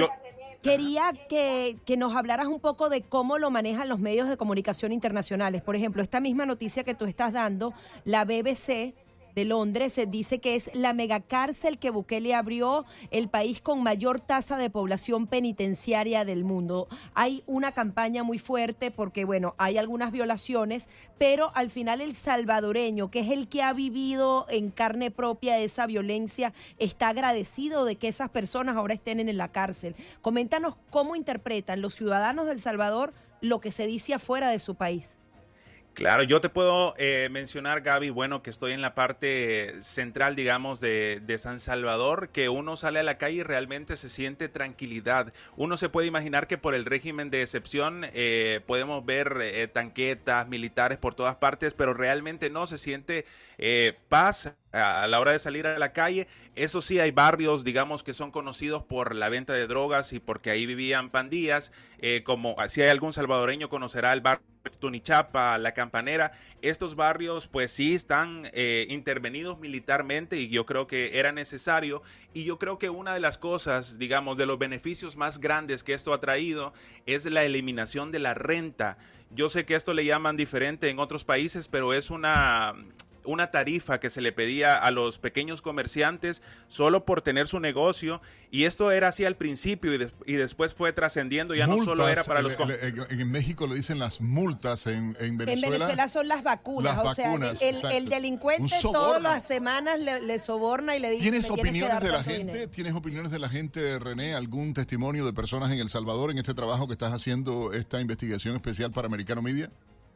Quería 0.61 1.13
que, 1.29 1.77
que, 1.85 1.95
nos 1.95 2.13
hablaras 2.17 2.47
un 2.47 2.59
poco 2.59 2.89
de 2.89 3.01
cómo 3.01 3.37
lo 3.37 3.49
manejan 3.49 3.87
los 3.87 3.99
medios 3.99 4.27
de 4.27 4.35
comunicación 4.35 4.91
internacionales. 4.91 5.61
Por 5.61 5.77
ejemplo, 5.77 6.01
esta 6.01 6.19
misma 6.19 6.45
noticia 6.45 6.83
que 6.83 6.93
tú 6.93 7.05
estás 7.05 7.31
dando, 7.31 7.73
la 8.03 8.25
BBC 8.25 8.93
de 9.35 9.45
Londres 9.45 9.93
se 9.93 10.05
dice 10.05 10.39
que 10.39 10.55
es 10.55 10.69
la 10.73 10.93
megacárcel 10.93 11.79
que 11.79 11.89
Bukele 11.89 12.35
abrió, 12.35 12.85
el 13.11 13.29
país 13.29 13.61
con 13.61 13.83
mayor 13.83 14.19
tasa 14.19 14.57
de 14.57 14.69
población 14.69 15.27
penitenciaria 15.27 16.25
del 16.25 16.43
mundo. 16.43 16.87
Hay 17.13 17.43
una 17.45 17.71
campaña 17.71 18.23
muy 18.23 18.39
fuerte 18.39 18.91
porque, 18.91 19.25
bueno, 19.25 19.55
hay 19.57 19.77
algunas 19.77 20.11
violaciones, 20.11 20.89
pero 21.17 21.51
al 21.55 21.69
final 21.69 22.01
el 22.01 22.15
salvadoreño, 22.15 23.11
que 23.11 23.19
es 23.19 23.31
el 23.31 23.47
que 23.47 23.63
ha 23.63 23.73
vivido 23.73 24.45
en 24.49 24.71
carne 24.71 25.11
propia 25.11 25.57
esa 25.59 25.85
violencia, 25.85 26.53
está 26.77 27.09
agradecido 27.09 27.85
de 27.85 27.95
que 27.95 28.07
esas 28.07 28.29
personas 28.29 28.75
ahora 28.75 28.93
estén 28.93 29.19
en 29.19 29.37
la 29.37 29.51
cárcel. 29.51 29.95
Coméntanos 30.21 30.75
cómo 30.89 31.15
interpretan 31.15 31.81
los 31.81 31.95
ciudadanos 31.95 32.47
del 32.47 32.59
Salvador 32.59 33.13
lo 33.41 33.61
que 33.61 33.71
se 33.71 33.87
dice 33.87 34.13
afuera 34.13 34.49
de 34.49 34.59
su 34.59 34.75
país. 34.75 35.19
Claro, 35.99 36.23
yo 36.23 36.39
te 36.39 36.47
puedo 36.47 36.93
eh, 36.97 37.27
mencionar, 37.29 37.81
Gaby, 37.81 38.09
bueno, 38.09 38.41
que 38.41 38.49
estoy 38.49 38.71
en 38.71 38.81
la 38.81 38.95
parte 38.95 39.83
central, 39.83 40.33
digamos, 40.33 40.79
de, 40.79 41.35
San 41.37 41.59
Salvador, 41.59 42.29
que 42.29 42.47
uno 42.47 42.77
sale 42.77 42.99
a 42.99 43.03
la 43.03 43.17
calle 43.17 43.39
y 43.39 43.43
realmente 43.43 43.97
se 43.97 44.07
siente 44.07 44.47
tranquilidad. 44.47 45.33
Uno 45.57 45.75
se 45.75 45.89
puede 45.89 46.07
imaginar 46.07 46.47
que 46.47 46.57
por 46.57 46.73
el 46.73 46.85
régimen 46.85 47.29
de 47.29 47.41
excepción 47.41 48.05
eh, 48.13 48.61
podemos 48.65 49.05
ver 49.05 49.39
eh, 49.41 49.67
tanquetas, 49.67 50.47
militares 50.47 50.97
por 50.97 51.15
todas 51.15 51.35
partes, 51.35 51.73
pero 51.73 51.93
realmente 51.93 52.49
no, 52.49 52.65
se 52.65 52.77
siente 52.77 53.25
paz 54.07 54.55
a 54.71 55.07
la 55.07 55.19
hora 55.19 55.31
de 55.31 55.39
salir 55.39 55.67
a 55.67 55.79
la 55.79 55.93
calle. 55.93 56.27
Eso 56.55 56.81
sí, 56.81 56.99
hay 56.99 57.11
barrios, 57.11 57.63
digamos, 57.63 58.03
que 58.03 58.13
son 58.13 58.31
conocidos 58.31 58.83
por 58.83 59.15
la 59.15 59.29
venta 59.29 59.53
de 59.53 59.67
drogas 59.67 60.13
y 60.13 60.19
porque 60.19 60.51
ahí 60.51 60.65
vivían 60.65 61.09
pandillas, 61.09 61.71
como 62.23 62.55
si 62.67 62.81
hay 62.81 62.89
algún 62.89 63.13
salvadoreño 63.13 63.69
conocerá 63.69 64.13
el 64.13 64.21
barrio 64.21 64.45
Tunichapa, 64.79 65.57
La 65.57 65.73
Campanera, 65.73 66.31
estos 66.61 66.95
barrios 66.95 67.47
pues 67.47 67.71
sí 67.71 67.95
están 67.95 68.49
eh, 68.53 68.85
intervenidos 68.89 69.59
militarmente 69.59 70.37
y 70.37 70.49
yo 70.49 70.65
creo 70.65 70.87
que 70.87 71.19
era 71.19 71.31
necesario 71.31 72.01
y 72.33 72.43
yo 72.43 72.59
creo 72.59 72.77
que 72.77 72.89
una 72.89 73.13
de 73.13 73.19
las 73.19 73.37
cosas, 73.37 73.97
digamos, 73.97 74.37
de 74.37 74.45
los 74.45 74.59
beneficios 74.59 75.15
más 75.15 75.39
grandes 75.39 75.83
que 75.83 75.93
esto 75.93 76.13
ha 76.13 76.19
traído 76.19 76.73
es 77.05 77.25
la 77.25 77.43
eliminación 77.43 78.11
de 78.11 78.19
la 78.19 78.33
renta. 78.33 78.97
Yo 79.31 79.47
sé 79.49 79.65
que 79.65 79.75
esto 79.75 79.93
le 79.93 80.05
llaman 80.05 80.37
diferente 80.37 80.89
en 80.89 80.99
otros 80.99 81.23
países, 81.23 81.67
pero 81.67 81.93
es 81.93 82.09
una 82.09 82.73
una 83.29 83.51
tarifa 83.51 83.99
que 83.99 84.09
se 84.09 84.21
le 84.21 84.31
pedía 84.31 84.77
a 84.77 84.91
los 84.91 85.19
pequeños 85.19 85.61
comerciantes 85.61 86.41
solo 86.67 87.05
por 87.05 87.21
tener 87.21 87.47
su 87.47 87.59
negocio 87.59 88.21
y 88.51 88.63
esto 88.63 88.91
era 88.91 89.09
así 89.09 89.25
al 89.25 89.35
principio 89.35 89.93
y, 90.25 90.33
después 90.33 90.73
fue 90.73 90.91
trascendiendo, 90.91 91.53
ya 91.53 91.67
no 91.67 91.83
solo 91.83 92.07
era 92.07 92.23
para 92.23 92.41
los... 92.41 92.57
en 93.09 93.31
México 93.31 93.67
le 93.67 93.75
dicen 93.75 93.99
las 93.99 94.21
multas, 94.21 94.87
en, 94.87 95.13
Venezuela... 95.13 95.51
En 95.51 95.61
Venezuela 95.61 96.07
son 96.07 96.27
las 96.27 96.41
vacunas, 96.41 96.97
o 96.97 97.13
sea, 97.13 97.35
el, 97.61 98.09
delincuente 98.09 98.75
todas 98.81 99.21
las 99.21 99.45
semanas 99.45 99.99
le, 99.99 100.39
soborna 100.39 100.95
y 100.95 100.99
le 100.99 101.11
dice... 101.11 101.23
¿Tienes 101.23 101.49
opiniones 101.51 102.01
de 102.01 102.09
la 102.09 102.23
gente? 102.23 102.67
¿Tienes 102.67 102.95
opiniones 102.95 103.31
de 103.31 103.39
la 103.39 103.49
gente, 103.49 103.99
René? 103.99 104.33
¿Algún 104.33 104.73
testimonio 104.73 105.25
de 105.25 105.33
personas 105.33 105.71
en 105.71 105.77
El 105.77 105.89
Salvador 105.89 106.31
en 106.31 106.39
este 106.39 106.55
trabajo 106.55 106.87
que 106.87 106.93
estás 106.93 107.13
haciendo, 107.13 107.73
esta 107.73 108.01
investigación 108.01 108.55
especial 108.55 108.91
para 108.91 109.05
Americano 109.05 109.43
Media? 109.43 109.69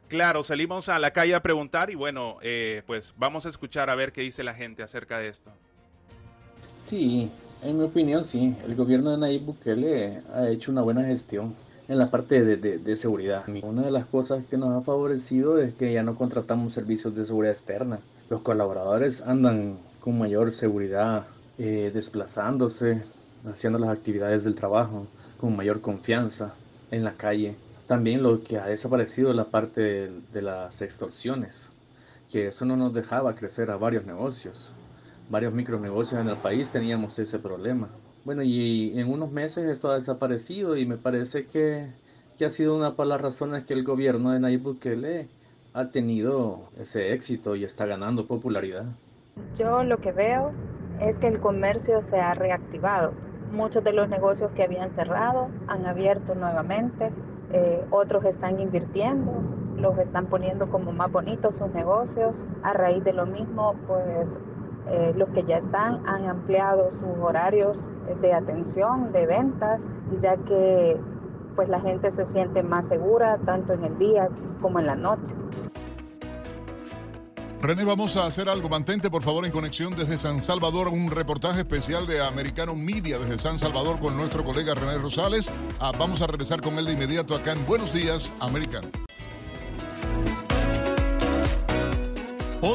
Claro, 0.08 0.42
salimos 0.42 0.88
a 0.88 0.98
la 0.98 1.12
calle 1.12 1.34
a 1.34 1.42
preguntar 1.42 1.90
y 1.90 1.94
bueno, 1.94 2.36
eh, 2.42 2.82
pues 2.86 3.14
vamos 3.16 3.46
a 3.46 3.48
escuchar 3.48 3.90
a 3.90 3.94
ver 3.94 4.12
qué 4.12 4.20
dice 4.20 4.44
la 4.44 4.54
gente 4.54 4.82
acerca 4.82 5.18
de 5.18 5.28
esto. 5.28 5.50
Sí, 6.78 7.30
en 7.62 7.78
mi 7.78 7.84
opinión 7.84 8.24
sí, 8.24 8.54
el 8.66 8.76
gobierno 8.76 9.10
de 9.10 9.18
Nayib 9.18 9.42
Bukele 9.42 10.22
ha 10.34 10.48
hecho 10.48 10.70
una 10.70 10.82
buena 10.82 11.04
gestión 11.04 11.54
en 11.88 11.98
la 11.98 12.10
parte 12.10 12.44
de, 12.44 12.78
de, 12.78 12.96
seguridad. 12.96 13.44
Una 13.62 13.82
de 13.82 13.90
las 13.90 14.06
cosas 14.06 14.44
que 14.44 14.56
nos 14.56 14.70
ha 14.70 14.82
favorecido 14.82 15.58
es 15.58 15.74
que 15.74 15.92
ya 15.92 16.02
no 16.02 16.16
contratamos 16.16 16.72
servicios 16.72 17.14
de 17.14 17.26
seguridad 17.26 17.52
externa. 17.52 18.00
Los 18.30 18.40
colaboradores 18.42 19.20
andan 19.22 19.78
con 20.00 20.18
mayor 20.18 20.52
seguridad, 20.52 21.26
eh, 21.58 21.90
desplazándose, 21.92 23.02
haciendo 23.50 23.78
las 23.78 23.90
actividades 23.90 24.44
del 24.44 24.54
trabajo 24.54 25.06
con 25.38 25.56
mayor 25.56 25.80
confianza 25.80 26.54
en 26.90 27.04
la 27.04 27.14
calle. 27.14 27.56
También 27.86 28.22
lo 28.22 28.42
que 28.42 28.58
ha 28.58 28.66
desaparecido 28.66 29.30
es 29.30 29.36
la 29.36 29.50
parte 29.50 30.10
de, 30.32 30.42
las 30.42 30.80
extorsiones, 30.80 31.70
que 32.30 32.46
eso 32.46 32.64
no 32.64 32.76
nos 32.76 32.94
dejaba 32.94 33.34
crecer 33.34 33.70
a 33.70 33.76
varios 33.76 34.06
negocios. 34.06 34.72
Varios 35.28 35.52
micronegocios 35.52 36.20
en 36.20 36.28
el 36.28 36.36
país 36.36 36.70
teníamos 36.70 37.18
ese 37.18 37.38
problema. 37.38 37.88
Bueno, 38.24 38.42
y 38.42 38.98
en 38.98 39.10
unos 39.10 39.30
meses 39.30 39.68
esto 39.68 39.90
ha 39.90 39.94
desaparecido 39.94 40.78
y 40.78 40.86
me 40.86 40.96
parece 40.96 41.46
que, 41.46 41.90
que 42.38 42.46
ha 42.46 42.50
sido 42.50 42.74
una 42.74 42.92
de 42.92 43.04
las 43.04 43.20
razones 43.20 43.64
que 43.64 43.74
el 43.74 43.84
gobierno 43.84 44.32
de 44.32 44.40
Nayib 44.40 44.62
Bukele 44.62 45.28
ha 45.74 45.90
tenido 45.90 46.70
ese 46.78 47.12
éxito 47.12 47.54
y 47.54 47.64
está 47.64 47.84
ganando 47.84 48.26
popularidad. 48.26 48.86
Yo 49.58 49.84
lo 49.84 49.98
que 49.98 50.12
veo 50.12 50.52
es 51.00 51.18
que 51.18 51.26
el 51.26 51.38
comercio 51.38 52.00
se 52.00 52.18
ha 52.18 52.32
reactivado. 52.32 53.12
Muchos 53.52 53.84
de 53.84 53.92
los 53.92 54.08
negocios 54.08 54.52
que 54.52 54.62
habían 54.62 54.90
cerrado 54.90 55.48
han 55.66 55.84
abierto 55.84 56.34
nuevamente 56.34 57.12
eh, 57.54 57.86
otros 57.92 58.24
están 58.24 58.58
invirtiendo, 58.58 59.32
los 59.76 59.96
están 59.98 60.26
poniendo 60.26 60.68
como 60.70 60.90
más 60.90 61.12
bonitos 61.12 61.54
sus 61.54 61.70
negocios. 61.72 62.48
A 62.64 62.72
raíz 62.72 63.04
de 63.04 63.12
lo 63.12 63.26
mismo, 63.26 63.76
pues 63.86 64.36
eh, 64.90 65.14
los 65.16 65.30
que 65.30 65.44
ya 65.44 65.58
están 65.58 66.04
han 66.04 66.26
ampliado 66.26 66.90
sus 66.90 67.16
horarios 67.22 67.86
de 68.20 68.34
atención, 68.34 69.12
de 69.12 69.26
ventas, 69.26 69.94
ya 70.20 70.36
que 70.36 70.98
pues 71.54 71.68
la 71.68 71.78
gente 71.78 72.10
se 72.10 72.26
siente 72.26 72.64
más 72.64 72.88
segura 72.88 73.38
tanto 73.38 73.72
en 73.72 73.84
el 73.84 73.98
día 73.98 74.28
como 74.60 74.80
en 74.80 74.86
la 74.86 74.96
noche. 74.96 75.36
René, 77.64 77.82
vamos 77.82 78.14
a 78.16 78.26
hacer 78.26 78.50
algo. 78.50 78.68
Mantente, 78.68 79.10
por 79.10 79.22
favor, 79.22 79.46
en 79.46 79.50
conexión 79.50 79.96
desde 79.96 80.18
San 80.18 80.44
Salvador. 80.44 80.88
Un 80.88 81.10
reportaje 81.10 81.60
especial 81.60 82.06
de 82.06 82.22
Americano 82.22 82.74
Media 82.74 83.18
desde 83.18 83.38
San 83.38 83.58
Salvador 83.58 83.98
con 84.00 84.18
nuestro 84.18 84.44
colega 84.44 84.74
René 84.74 84.98
Rosales. 84.98 85.50
Ah, 85.80 85.90
vamos 85.98 86.20
a 86.20 86.26
regresar 86.26 86.60
con 86.60 86.78
él 86.78 86.84
de 86.84 86.92
inmediato 86.92 87.34
acá 87.34 87.52
en 87.52 87.64
Buenos 87.64 87.94
Días, 87.94 88.30
Americano. 88.40 88.88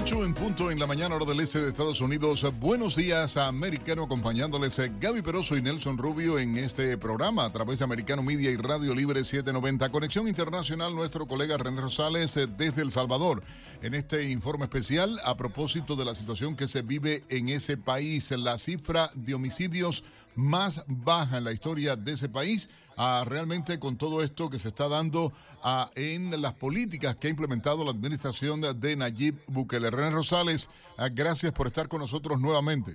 8 0.01 0.23
en 0.23 0.33
punto 0.33 0.71
en 0.71 0.79
la 0.79 0.87
mañana, 0.87 1.15
hora 1.15 1.25
del 1.25 1.41
este 1.41 1.59
de 1.59 1.67
Estados 1.67 1.99
Unidos. 1.99 2.45
Buenos 2.57 2.95
días, 2.95 3.35
americano, 3.35 4.03
acompañándoles 4.03 4.79
eh, 4.79 4.93
Gaby 4.97 5.21
Peroso 5.21 5.57
y 5.57 5.61
Nelson 5.61 5.97
Rubio 5.97 6.39
en 6.39 6.57
este 6.57 6.97
programa 6.97 7.43
a 7.43 7.51
través 7.51 7.79
de 7.79 7.83
Americano 7.83 8.23
Media 8.23 8.49
y 8.49 8.55
Radio 8.55 8.95
Libre 8.95 9.25
790. 9.25 9.91
Conexión 9.91 10.29
Internacional, 10.29 10.95
nuestro 10.95 11.27
colega 11.27 11.57
René 11.57 11.81
Rosales 11.81 12.37
eh, 12.37 12.47
desde 12.47 12.81
El 12.81 12.93
Salvador. 12.93 13.43
En 13.81 13.93
este 13.93 14.29
informe 14.29 14.63
especial 14.63 15.19
a 15.25 15.35
propósito 15.35 15.97
de 15.97 16.05
la 16.05 16.15
situación 16.15 16.55
que 16.55 16.69
se 16.69 16.81
vive 16.81 17.23
en 17.27 17.49
ese 17.49 17.75
país, 17.75 18.31
la 18.31 18.57
cifra 18.57 19.11
de 19.15 19.33
homicidios 19.33 20.05
más 20.33 20.81
baja 20.87 21.39
en 21.39 21.43
la 21.43 21.51
historia 21.51 21.97
de 21.97 22.13
ese 22.13 22.29
país 22.29 22.69
realmente 23.25 23.79
con 23.79 23.97
todo 23.97 24.21
esto 24.21 24.49
que 24.49 24.59
se 24.59 24.69
está 24.69 24.87
dando 24.87 25.31
en 25.95 26.41
las 26.41 26.53
políticas 26.53 27.15
que 27.15 27.27
ha 27.27 27.29
implementado 27.29 27.83
la 27.83 27.91
administración 27.91 28.61
de, 28.61 28.95
Nayib 28.95 29.37
Bukele. 29.47 29.89
René 29.89 30.11
Rosales, 30.11 30.69
gracias 31.13 31.51
por 31.53 31.67
estar 31.67 31.87
con 31.87 32.01
nosotros 32.01 32.39
nuevamente. 32.39 32.93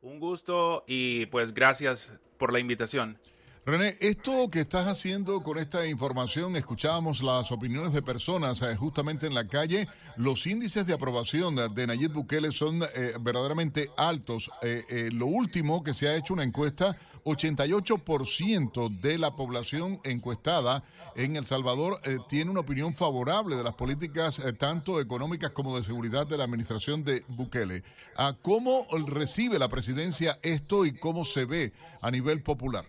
Un 0.00 0.20
gusto 0.20 0.84
y 0.86 1.26
pues 1.26 1.54
gracias 1.54 2.10
por 2.38 2.52
la 2.52 2.60
invitación. 2.60 3.18
René, 3.66 3.96
esto 4.00 4.50
que 4.50 4.60
estás 4.60 4.86
haciendo 4.86 5.42
con 5.42 5.56
esta 5.56 5.86
información, 5.86 6.54
escuchábamos 6.54 7.22
las 7.22 7.50
opiniones 7.50 7.94
de 7.94 8.02
personas 8.02 8.60
eh, 8.60 8.76
justamente 8.76 9.26
en 9.26 9.32
la 9.32 9.48
calle, 9.48 9.88
los 10.18 10.46
índices 10.46 10.86
de 10.86 10.92
aprobación 10.92 11.56
de, 11.74 11.86
Nayib 11.86 12.12
Bukele 12.12 12.52
son 12.52 12.82
eh, 12.82 13.14
verdaderamente 13.18 13.88
altos. 13.96 14.50
Eh, 14.60 15.08
lo 15.14 15.24
último 15.24 15.82
que 15.82 15.94
se 15.94 16.08
ha 16.08 16.14
hecho 16.14 16.34
una 16.34 16.42
encuesta 16.42 16.94
88% 17.24 19.00
de 19.00 19.16
la 19.16 19.34
población 19.34 19.98
encuestada 20.04 20.84
en 21.16 21.36
El 21.36 21.46
Salvador 21.46 21.98
tiene 22.28 22.50
una 22.50 22.60
opinión 22.60 22.94
favorable 22.94 23.56
de 23.56 23.62
las 23.62 23.74
políticas 23.76 24.42
tanto 24.58 25.00
económicas 25.00 25.52
como 25.52 25.74
de 25.74 25.84
seguridad 25.84 26.26
de 26.26 26.36
la 26.36 26.44
administración 26.44 27.02
de 27.02 27.24
Bukele. 27.28 27.82
Ah, 28.14 28.36
¿Cómo 28.42 28.86
recibe 29.06 29.58
la 29.58 29.68
presidencia 29.68 30.38
esto 30.42 30.84
y 30.84 30.92
cómo 30.92 31.24
se 31.24 31.46
ve 31.46 31.72
a 32.02 32.10
nivel 32.10 32.42
popular? 32.42 32.84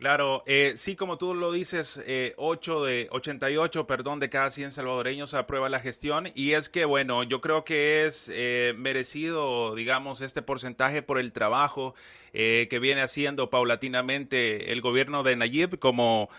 Claro, 0.00 0.42
eh, 0.46 0.72
sí, 0.76 0.96
como 0.96 1.18
tú 1.18 1.34
lo 1.34 1.52
dices, 1.52 2.00
eh, 2.06 2.32
8 2.38 2.84
de 2.84 3.08
88, 3.10 3.86
perdón, 3.86 4.18
de 4.18 4.30
cada 4.30 4.50
100 4.50 4.72
salvadoreños 4.72 5.34
aprueba 5.34 5.68
la 5.68 5.78
gestión. 5.78 6.30
Y 6.34 6.52
es 6.52 6.70
que, 6.70 6.86
bueno, 6.86 7.22
yo 7.22 7.42
creo 7.42 7.66
que 7.66 8.06
es 8.06 8.30
eh, 8.32 8.72
merecido, 8.78 9.74
digamos, 9.74 10.22
este 10.22 10.40
porcentaje 10.40 11.02
por 11.02 11.18
el 11.18 11.32
trabajo 11.32 11.94
eh, 12.32 12.66
que 12.70 12.78
viene 12.78 13.02
haciendo 13.02 13.50
paulatinamente 13.50 14.72
el 14.72 14.80
gobierno 14.80 15.22
de 15.22 15.36
Nayib, 15.36 15.78
como 15.78 16.30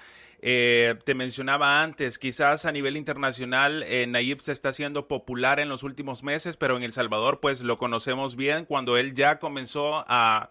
te 0.41 1.13
mencionaba 1.13 1.83
antes, 1.83 2.17
quizás 2.17 2.65
a 2.65 2.71
nivel 2.71 2.97
internacional 2.97 3.85
Nayib 4.07 4.39
se 4.39 4.53
está 4.53 4.69
haciendo 4.69 5.07
popular 5.07 5.59
en 5.59 5.69
los 5.69 5.83
últimos 5.83 6.23
meses, 6.23 6.57
pero 6.57 6.77
en 6.77 6.81
El 6.81 6.93
Salvador, 6.93 7.39
pues 7.39 7.61
lo 7.61 7.77
conocemos 7.77 8.35
bien 8.35 8.65
cuando 8.65 8.97
él 8.97 9.13
ya 9.13 9.37
comenzó 9.37 10.03
a 10.07 10.49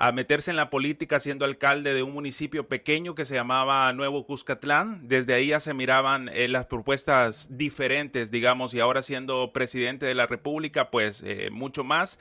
a 0.00 0.12
meterse 0.12 0.50
en 0.50 0.56
la 0.56 0.70
política 0.70 1.20
siendo 1.20 1.44
alcalde 1.44 1.92
de 1.92 2.02
un 2.02 2.14
municipio 2.14 2.66
pequeño 2.66 3.14
que 3.14 3.26
se 3.26 3.34
llamaba 3.34 3.92
Nuevo 3.92 4.24
Cuscatlán. 4.24 5.06
Desde 5.06 5.34
ahí 5.34 5.48
ya 5.48 5.60
se 5.60 5.74
miraban 5.74 6.30
eh, 6.30 6.48
las 6.48 6.64
propuestas 6.64 7.48
diferentes, 7.50 8.30
digamos, 8.30 8.72
y 8.72 8.80
ahora 8.80 9.02
siendo 9.02 9.52
presidente 9.52 10.06
de 10.06 10.14
la 10.14 10.26
República, 10.26 10.90
pues 10.90 11.22
eh, 11.22 11.50
mucho 11.52 11.84
más. 11.84 12.18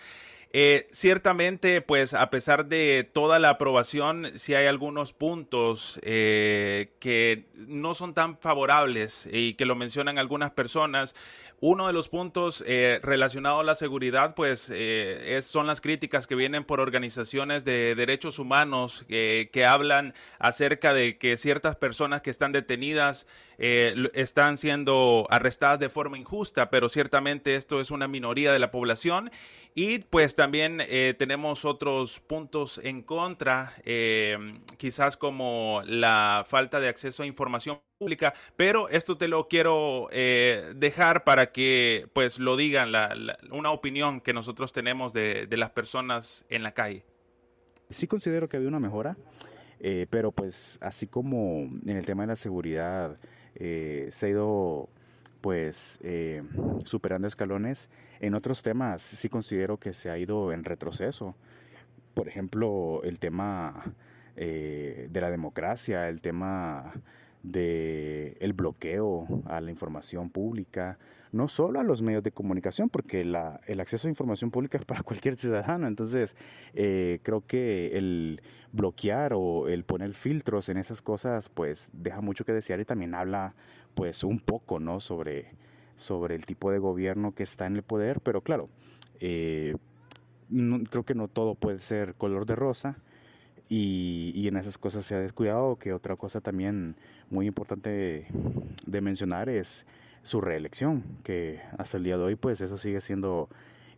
Eh, 0.51 0.87
ciertamente, 0.91 1.79
pues 1.79 2.13
a 2.13 2.29
pesar 2.29 2.65
de 2.65 3.09
toda 3.13 3.39
la 3.39 3.51
aprobación, 3.51 4.29
sí 4.35 4.55
hay 4.55 4.65
algunos 4.65 5.13
puntos 5.13 6.01
que 6.03 7.45
no 7.55 7.95
son 7.95 8.13
tan 8.13 8.37
favorables 8.39 9.29
y 9.31 9.53
que 9.53 9.65
lo 9.65 9.77
mencionan 9.77 10.17
algunas 10.17 10.51
personas. 10.51 11.15
Uno 11.61 11.87
de 11.87 11.93
los 11.93 12.09
puntos 12.09 12.63
eh, 12.65 12.99
relacionado 13.03 13.59
a 13.59 13.63
la 13.63 13.75
seguridad, 13.75 14.33
pues, 14.35 14.69
es, 14.69 15.45
son 15.45 15.67
las 15.67 15.81
críticas 15.81 16.25
que 16.25 16.35
vienen 16.35 16.63
por 16.63 16.79
organizaciones 16.79 17.65
de 17.65 17.95
derechos 17.95 18.39
humanos 18.39 19.05
que 19.07 19.65
hablan 19.67 20.13
acerca 20.39 20.93
de 20.93 21.17
que 21.17 21.37
ciertas 21.37 21.75
personas 21.75 22.21
que 22.21 22.29
están 22.29 22.51
detenidas 22.51 23.27
están 23.57 24.57
siendo 24.57 25.27
arrestadas 25.29 25.79
de 25.79 25.89
forma 25.89 26.17
injusta, 26.17 26.69
pero 26.69 26.87
ciertamente 26.87 27.55
esto 27.55 27.81
es 27.81 27.91
una 27.91 28.07
minoría 28.07 28.53
de 28.53 28.59
la 28.59 28.71
población. 28.71 29.31
Y 29.75 29.99
pues 29.99 30.35
también 30.35 30.81
eh, 30.81 31.15
tenemos 31.17 31.63
otros 31.63 32.19
puntos 32.19 32.79
en 32.83 33.03
contra, 33.03 33.75
eh, 33.85 34.37
quizás 34.77 35.15
como 35.15 35.81
la 35.85 36.43
falta 36.47 36.79
de 36.79 36.89
acceso 36.89 37.23
a 37.23 37.27
información 37.27 37.79
pública, 37.99 38.33
pero 38.55 38.89
esto 38.89 39.17
te 39.17 39.27
lo 39.27 39.47
quiero 39.47 40.07
eh, 40.11 40.73
dejar 40.75 41.25
para 41.25 41.51
que 41.51 42.07
pues 42.13 42.39
lo 42.39 42.55
digan, 42.55 42.93
una 43.51 43.71
opinión 43.71 44.21
que 44.21 44.33
nosotros 44.33 44.71
tenemos 44.71 45.11
de, 45.13 45.47
las 45.51 45.71
personas 45.71 46.45
en 46.49 46.63
la 46.63 46.73
calle. 46.73 47.03
Sí 47.89 48.07
considero 48.07 48.47
que 48.47 48.55
había 48.55 48.69
una 48.69 48.79
mejora, 48.79 49.17
pero 50.09 50.31
pues 50.31 50.77
así 50.81 51.07
como 51.07 51.69
en 51.85 51.97
el 51.97 52.05
tema 52.05 52.23
de 52.23 52.27
la 52.27 52.35
seguridad 52.35 53.17
se 53.55 54.25
ha 54.25 54.29
ido 54.29 54.89
pues 55.41 55.99
superando 56.85 57.27
escalones, 57.27 57.89
en 58.21 58.33
otros 58.33 58.63
temas 58.63 59.01
sí 59.01 59.29
considero 59.29 59.77
que 59.77 59.93
se 59.93 60.09
ha 60.09 60.17
ido 60.17 60.53
en 60.53 60.63
retroceso. 60.63 61.35
Por 62.13 62.27
ejemplo, 62.27 63.01
el 63.03 63.19
tema 63.19 63.93
eh, 64.35 65.07
de 65.09 65.21
la 65.21 65.31
democracia, 65.31 66.07
el 66.07 66.21
tema 66.21 66.93
de 67.43 68.37
el 68.39 68.53
bloqueo 68.53 69.27
a 69.45 69.61
la 69.61 69.71
información 69.71 70.29
pública, 70.29 70.97
no 71.31 71.47
solo 71.47 71.79
a 71.79 71.83
los 71.83 72.01
medios 72.01 72.23
de 72.23 72.31
comunicación, 72.31 72.89
porque 72.89 73.23
la, 73.23 73.61
el 73.67 73.79
acceso 73.79 74.07
a 74.07 74.11
información 74.11 74.51
pública 74.51 74.77
es 74.77 74.85
para 74.85 75.03
cualquier 75.03 75.35
ciudadano. 75.35 75.87
Entonces, 75.87 76.35
eh, 76.73 77.19
creo 77.23 77.45
que 77.45 77.97
el 77.97 78.41
bloquear 78.71 79.33
o 79.35 79.67
el 79.67 79.83
poner 79.83 80.13
filtros 80.13 80.69
en 80.69 80.77
esas 80.77 81.01
cosas, 81.01 81.49
pues 81.49 81.89
deja 81.93 82.21
mucho 82.21 82.45
que 82.45 82.53
desear 82.53 82.79
y 82.79 82.85
también 82.85 83.15
habla, 83.15 83.53
pues, 83.95 84.23
un 84.23 84.39
poco, 84.39 84.79
¿no? 84.79 84.99
Sobre 84.99 85.57
sobre 85.99 86.35
el 86.35 86.45
tipo 86.45 86.71
de 86.71 86.79
gobierno 86.79 87.33
que 87.33 87.43
está 87.43 87.67
en 87.67 87.75
el 87.75 87.83
poder, 87.83 88.21
pero 88.21 88.41
claro, 88.41 88.69
eh, 89.19 89.75
creo 90.89 91.03
que 91.03 91.13
no 91.13 91.27
todo 91.27 91.55
puede 91.55 91.79
ser 91.79 92.15
color 92.15 92.45
de 92.45 92.55
rosa 92.55 92.95
y, 93.69 94.47
en 94.47 94.57
esas 94.57 94.77
cosas 94.77 95.05
se 95.05 95.15
ha 95.15 95.19
descuidado, 95.19 95.77
que 95.77 95.93
otra 95.93 96.15
cosa 96.15 96.41
también 96.41 96.95
muy 97.29 97.45
importante 97.47 98.25
de 98.85 99.01
mencionar 99.01 99.47
es 99.47 99.85
su 100.23 100.41
reelección, 100.41 101.03
que 101.23 101.59
hasta 101.77 101.97
el 101.97 102.03
día 102.03 102.17
de 102.17 102.23
hoy 102.23 102.35
pues 102.35 102.61
eso 102.61 102.77
sigue 102.77 102.99
siendo 102.99 103.47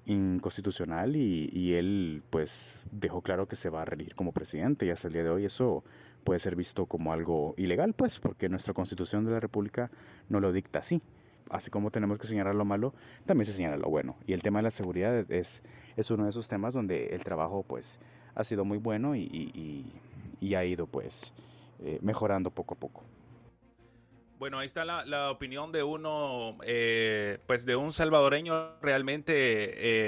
inconstitucional 0.05 1.15
y, 1.15 1.49
y 1.53 1.73
él 1.73 2.21
pues 2.29 2.75
dejó 2.91 3.21
claro 3.21 3.47
que 3.47 3.55
se 3.55 3.69
va 3.69 3.83
a 3.83 3.85
reelegir 3.85 4.15
como 4.15 4.33
presidente 4.33 4.85
y 4.85 4.89
hasta 4.89 5.07
el 5.07 5.13
día 5.13 5.23
de 5.23 5.29
hoy 5.29 5.45
eso 5.45 5.83
puede 6.23 6.39
ser 6.39 6.55
visto 6.55 6.85
como 6.85 7.13
algo 7.13 7.53
ilegal 7.57 7.93
pues 7.93 8.19
porque 8.19 8.49
nuestra 8.49 8.73
constitución 8.73 9.25
de 9.25 9.31
la 9.31 9.39
república 9.39 9.89
no 10.27 10.39
lo 10.39 10.51
dicta 10.51 10.79
así 10.79 11.01
así 11.51 11.69
como 11.69 11.91
tenemos 11.91 12.17
que 12.17 12.27
señalar 12.27 12.55
lo 12.55 12.65
malo, 12.65 12.93
también 13.25 13.45
se 13.45 13.53
señala 13.53 13.77
lo 13.77 13.89
bueno. 13.89 14.15
Y 14.25 14.33
el 14.33 14.41
tema 14.41 14.59
de 14.59 14.63
la 14.63 14.71
seguridad 14.71 15.29
es, 15.29 15.61
es 15.97 16.11
uno 16.11 16.23
de 16.23 16.29
esos 16.29 16.47
temas 16.47 16.73
donde 16.73 17.07
el 17.07 17.23
trabajo 17.23 17.63
pues 17.67 17.99
ha 18.35 18.43
sido 18.43 18.65
muy 18.65 18.77
bueno 18.77 19.15
y, 19.15 19.85
ha 20.55 20.65
ido 20.65 20.87
pues 20.87 21.33
eh, 21.79 21.99
mejorando 22.01 22.51
poco 22.51 22.73
a 22.73 22.77
poco. 22.77 23.03
Bueno, 24.39 24.57
ahí 24.57 24.65
está 24.65 24.85
la, 24.85 25.29
opinión 25.29 25.71
de 25.71 25.83
uno, 25.83 26.57
eh, 26.63 27.37
pues 27.45 27.63
de 27.63 27.75
un 27.75 27.93
salvadoreño 27.93 28.79
realmente, 28.81 29.33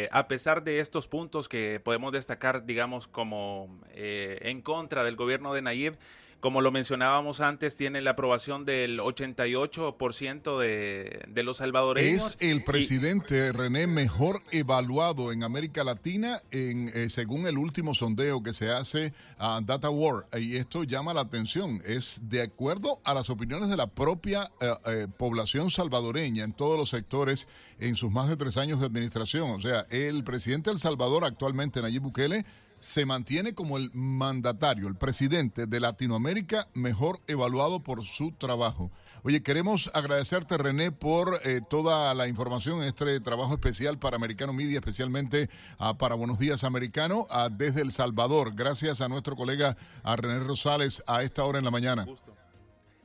eh, 0.03 0.09
a 0.11 0.27
pesar 0.27 0.63
de 0.63 0.79
estos 0.79 1.07
puntos 1.07 1.47
que 1.47 1.79
podemos 1.79 2.11
destacar, 2.11 2.65
digamos, 2.65 3.07
como 3.07 3.79
en 3.93 4.61
contra 4.63 5.03
del 5.03 5.15
gobierno 5.15 5.53
de 5.53 5.61
Nayib, 5.61 5.97
como 6.43 6.59
lo 6.59 6.73
mencionábamos 6.73 7.39
antes, 7.39 7.77
tiene 7.77 8.01
la 8.01 8.11
aprobación 8.11 8.65
del 8.65 8.99
88% 8.99 10.59
de, 10.59 11.23
de 11.29 11.43
los 11.43 11.55
salvadoreños. 11.55 12.35
Es 12.37 12.49
el 12.51 12.65
presidente 12.65 13.53
René 13.53 13.87
mejor 13.87 14.43
evaluado 14.51 15.31
en 15.31 15.43
América 15.43 15.85
Latina 15.85 16.41
en, 16.51 16.91
eh, 16.93 17.09
según 17.09 17.47
el 17.47 17.57
último 17.57 17.95
sondeo 17.95 18.43
que 18.43 18.53
se 18.53 18.71
hace 18.71 19.13
a 19.37 19.61
Data 19.63 19.89
War. 19.89 20.25
Y 20.37 20.57
esto 20.57 20.83
llama 20.83 21.13
la 21.13 21.21
atención. 21.21 21.81
Es 21.85 22.19
de 22.23 22.41
acuerdo 22.41 22.99
a 23.05 23.13
las 23.13 23.29
opiniones 23.29 23.69
de 23.69 23.77
la 23.77 23.87
propia 23.87 24.51
eh, 24.59 24.73
eh, 24.87 25.07
población 25.17 25.71
salvadoreña 25.71 26.43
en 26.43 26.51
todos 26.51 26.77
los 26.77 26.89
sectores 26.89 27.47
en 27.79 27.95
sus 27.95 28.11
más 28.11 28.27
de 28.27 28.35
tres 28.35 28.57
años 28.57 28.81
de 28.81 28.87
administración. 28.87 29.49
O 29.51 29.61
sea, 29.61 29.85
el 29.89 30.25
presidente 30.25 30.71
de 30.71 30.73
El 30.73 30.81
Salvador 30.81 31.23
actualmente, 31.23 31.81
Nayib 31.81 32.01
Bukele, 32.01 32.45
se 32.83 33.05
mantiene 33.05 33.53
como 33.55 33.77
el 33.77 33.91
mandatario, 33.93 34.89
el 34.89 34.95
presidente 34.95 35.67
de 35.67 35.79
Latinoamérica 35.79 36.67
mejor 36.73 37.21
evaluado 37.27 37.81
por 37.81 38.03
su 38.03 38.33
trabajo. 38.33 38.91
Oye, 39.23 39.41
queremos 39.41 39.89
agradecerte, 39.93 40.57
René, 40.57 40.91
por 40.91 41.39
eh, 41.45 41.61
toda 41.69 42.13
la 42.13 42.27
información 42.27 42.83
este 42.83 43.21
trabajo 43.21 43.53
especial 43.53 43.97
para 43.99 44.17
Americano 44.17 44.51
Media, 44.51 44.79
especialmente 44.79 45.49
ah, 45.79 45.97
para 45.97 46.15
Buenos 46.15 46.39
Días 46.39 46.65
Americano, 46.65 47.25
ah, 47.29 47.47
desde 47.49 47.81
El 47.81 47.93
Salvador. 47.93 48.53
Gracias 48.53 48.99
a 48.99 49.07
nuestro 49.07 49.37
colega 49.37 49.77
René 50.03 50.39
Rosales 50.39 51.01
a 51.07 51.23
esta 51.23 51.45
hora 51.45 51.59
en 51.59 51.65
la 51.65 51.71
mañana. 51.71 52.05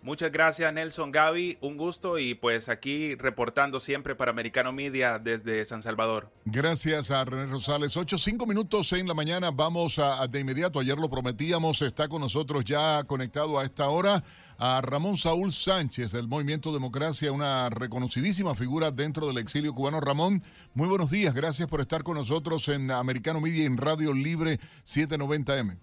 Muchas 0.09 0.32
gracias 0.32 0.72
Nelson 0.72 1.12
Gaby, 1.12 1.59
un 1.61 1.76
gusto 1.76 2.18
y 2.18 2.34
pues 2.34 2.70
aquí 2.70 3.14
reportando 3.16 3.78
siempre 3.78 4.14
para 4.14 4.30
Americano 4.30 4.72
Media 4.72 5.18
desde 5.18 5.62
San 5.66 5.82
Salvador. 5.82 6.32
Gracias 6.46 7.11
a 7.11 7.22
René 7.26 7.44
Rosales. 7.44 7.94
Ocho, 7.94 8.16
cinco 8.16 8.46
minutos 8.46 8.90
en 8.94 9.06
la 9.06 9.12
mañana, 9.12 9.50
vamos 9.50 9.98
a, 9.98 10.26
de 10.26 10.40
inmediato, 10.40 10.80
ayer 10.80 10.96
lo 10.96 11.11
prometíamos, 11.11 11.82
está 11.82 12.09
con 12.09 12.22
nosotros 12.22 12.64
ya 12.64 13.04
conectado 13.04 13.59
a 13.59 13.64
esta 13.64 13.90
hora 13.90 14.24
a 14.56 14.80
Ramón 14.80 15.18
Saúl 15.18 15.52
Sánchez 15.52 16.12
del 16.12 16.26
Movimiento 16.26 16.72
Democracia, 16.72 17.30
una 17.30 17.68
reconocidísima 17.68 18.54
figura 18.54 18.90
dentro 18.90 19.26
del 19.26 19.36
exilio 19.36 19.74
cubano. 19.74 20.00
Ramón, 20.00 20.42
muy 20.72 20.88
buenos 20.88 21.11
días, 21.11 21.34
gracias 21.34 21.68
por 21.68 21.82
estar 21.82 22.02
con 22.02 22.16
nosotros 22.16 22.66
en 22.68 22.90
Americano 22.92 23.42
Media 23.42 23.66
en 23.66 23.76
Radio 23.76 24.14
Libre 24.14 24.59
790M. 24.86 25.76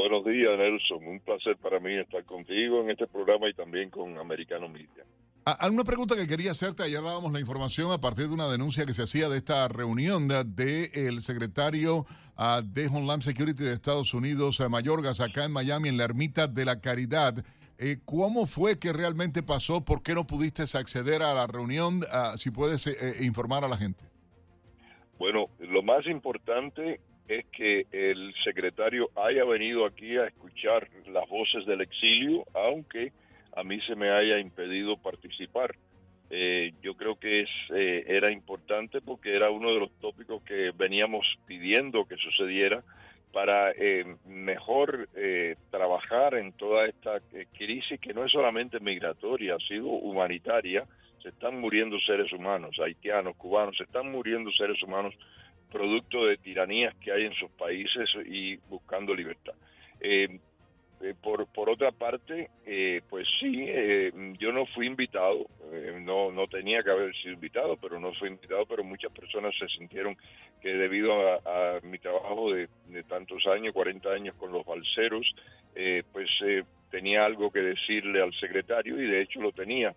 Buenos 0.00 0.24
días, 0.24 0.56
Nelson. 0.56 1.06
Un 1.06 1.20
placer 1.20 1.58
para 1.58 1.78
mí 1.78 1.94
estar 1.94 2.24
contigo 2.24 2.80
en 2.80 2.88
este 2.88 3.06
programa 3.06 3.50
y 3.50 3.52
también 3.52 3.90
con 3.90 4.16
Americano 4.16 4.66
Media. 4.66 5.04
Alguna 5.44 5.84
pregunta 5.84 6.16
que 6.16 6.26
quería 6.26 6.52
hacerte, 6.52 6.84
ayer 6.84 7.02
dábamos 7.02 7.30
la 7.34 7.38
información 7.38 7.92
a 7.92 8.00
partir 8.00 8.28
de 8.28 8.32
una 8.32 8.48
denuncia 8.48 8.86
que 8.86 8.94
se 8.94 9.02
hacía 9.02 9.28
de 9.28 9.36
esta 9.36 9.68
reunión 9.68 10.26
del 10.26 10.56
de, 10.56 11.20
secretario 11.20 12.06
ah, 12.34 12.62
de 12.64 12.86
Homeland 12.86 13.20
Security 13.20 13.62
de 13.62 13.74
Estados 13.74 14.14
Unidos, 14.14 14.58
uh, 14.60 14.70
Mayorgas, 14.70 15.20
acá 15.20 15.44
en 15.44 15.52
Miami, 15.52 15.90
en 15.90 15.98
la 15.98 16.04
Ermita 16.04 16.46
de 16.46 16.64
la 16.64 16.80
Caridad. 16.80 17.34
Eh, 17.78 17.96
¿Cómo 18.06 18.46
fue 18.46 18.78
que 18.78 18.94
realmente 18.94 19.42
pasó? 19.42 19.84
¿Por 19.84 20.02
qué 20.02 20.14
no 20.14 20.26
pudiste 20.26 20.62
acceder 20.62 21.20
a 21.20 21.34
la 21.34 21.46
reunión? 21.46 22.00
Ah, 22.10 22.38
si 22.38 22.50
puedes 22.50 22.86
eh, 22.86 22.96
eh, 23.02 23.24
informar 23.26 23.64
a 23.64 23.68
la 23.68 23.76
gente. 23.76 24.02
Bueno, 25.18 25.48
lo 25.58 25.82
más 25.82 26.06
importante 26.06 27.00
es 27.30 27.46
que 27.46 27.86
el 27.92 28.34
secretario 28.44 29.10
haya 29.16 29.44
venido 29.44 29.86
aquí 29.86 30.16
a 30.16 30.26
escuchar 30.26 30.88
las 31.06 31.28
voces 31.28 31.64
del 31.66 31.80
exilio, 31.80 32.44
aunque 32.54 33.12
a 33.56 33.62
mí 33.64 33.80
se 33.82 33.94
me 33.94 34.10
haya 34.10 34.38
impedido 34.38 34.96
participar. 34.96 35.74
Eh, 36.30 36.72
yo 36.82 36.94
creo 36.94 37.16
que 37.16 37.42
es, 37.42 37.50
eh, 37.74 38.04
era 38.06 38.30
importante 38.30 39.00
porque 39.00 39.34
era 39.34 39.50
uno 39.50 39.72
de 39.74 39.80
los 39.80 39.90
tópicos 40.00 40.42
que 40.42 40.72
veníamos 40.76 41.26
pidiendo 41.46 42.04
que 42.04 42.16
sucediera 42.16 42.82
para 43.32 43.70
eh, 43.72 44.16
mejor 44.26 45.08
trabajar 45.70 46.34
en 46.34 46.52
toda 46.52 46.86
esta 46.86 47.20
crisis 47.56 48.00
que 48.00 48.12
no 48.12 48.24
es 48.24 48.32
solamente 48.32 48.80
migratoria, 48.80 49.54
ha 49.54 49.58
sido 49.60 49.86
humanitaria. 49.86 50.84
Se 51.22 51.28
están 51.28 51.60
muriendo 51.60 51.98
seres 52.00 52.32
humanos, 52.32 52.78
haitianos, 52.78 53.36
cubanos, 53.36 53.76
se 53.76 53.84
están 53.84 54.10
muriendo 54.10 54.50
seres 54.52 54.82
humanos 54.82 55.14
producto 55.70 56.26
de 56.26 56.36
tiranías 56.36 56.94
que 56.96 57.12
hay 57.12 57.24
en 57.24 57.34
sus 57.34 57.50
países 57.52 58.08
y 58.26 58.56
buscando 58.68 59.14
libertad. 59.14 59.54
Eh, 60.00 60.38
eh, 61.02 61.14
por, 61.22 61.46
por 61.46 61.70
otra 61.70 61.92
parte, 61.92 62.50
eh, 62.66 63.00
pues 63.08 63.26
sí, 63.40 63.66
yo 64.38 64.52
no 64.52 64.66
fui 64.66 64.86
invitado, 64.86 65.46
no, 66.02 66.30
no 66.30 66.46
tenía 66.46 66.82
que 66.82 66.90
haber 66.90 67.14
sido 67.16 67.34
invitado, 67.34 67.78
pero 67.78 67.98
no 67.98 68.12
fue 68.14 68.28
invitado, 68.28 68.66
pero 68.66 68.84
muchas 68.84 69.10
personas 69.10 69.54
se 69.58 69.66
sintieron 69.68 70.14
que 70.60 70.68
debido 70.68 71.12
a, 71.12 71.80
mi 71.84 71.98
trabajo 71.98 72.52
de, 72.52 72.68
tantos 73.08 73.46
años, 73.46 73.72
40 73.72 74.10
años 74.10 74.34
con 74.34 74.52
los 74.52 74.66
balseros, 74.66 75.34
pues 76.12 76.28
tenía 76.90 77.24
algo 77.24 77.50
que 77.50 77.60
decirle 77.60 78.20
al 78.20 78.34
secretario 78.34 79.00
y 79.00 79.06
de 79.06 79.22
hecho 79.22 79.40
lo 79.40 79.52
tenía, 79.52 79.94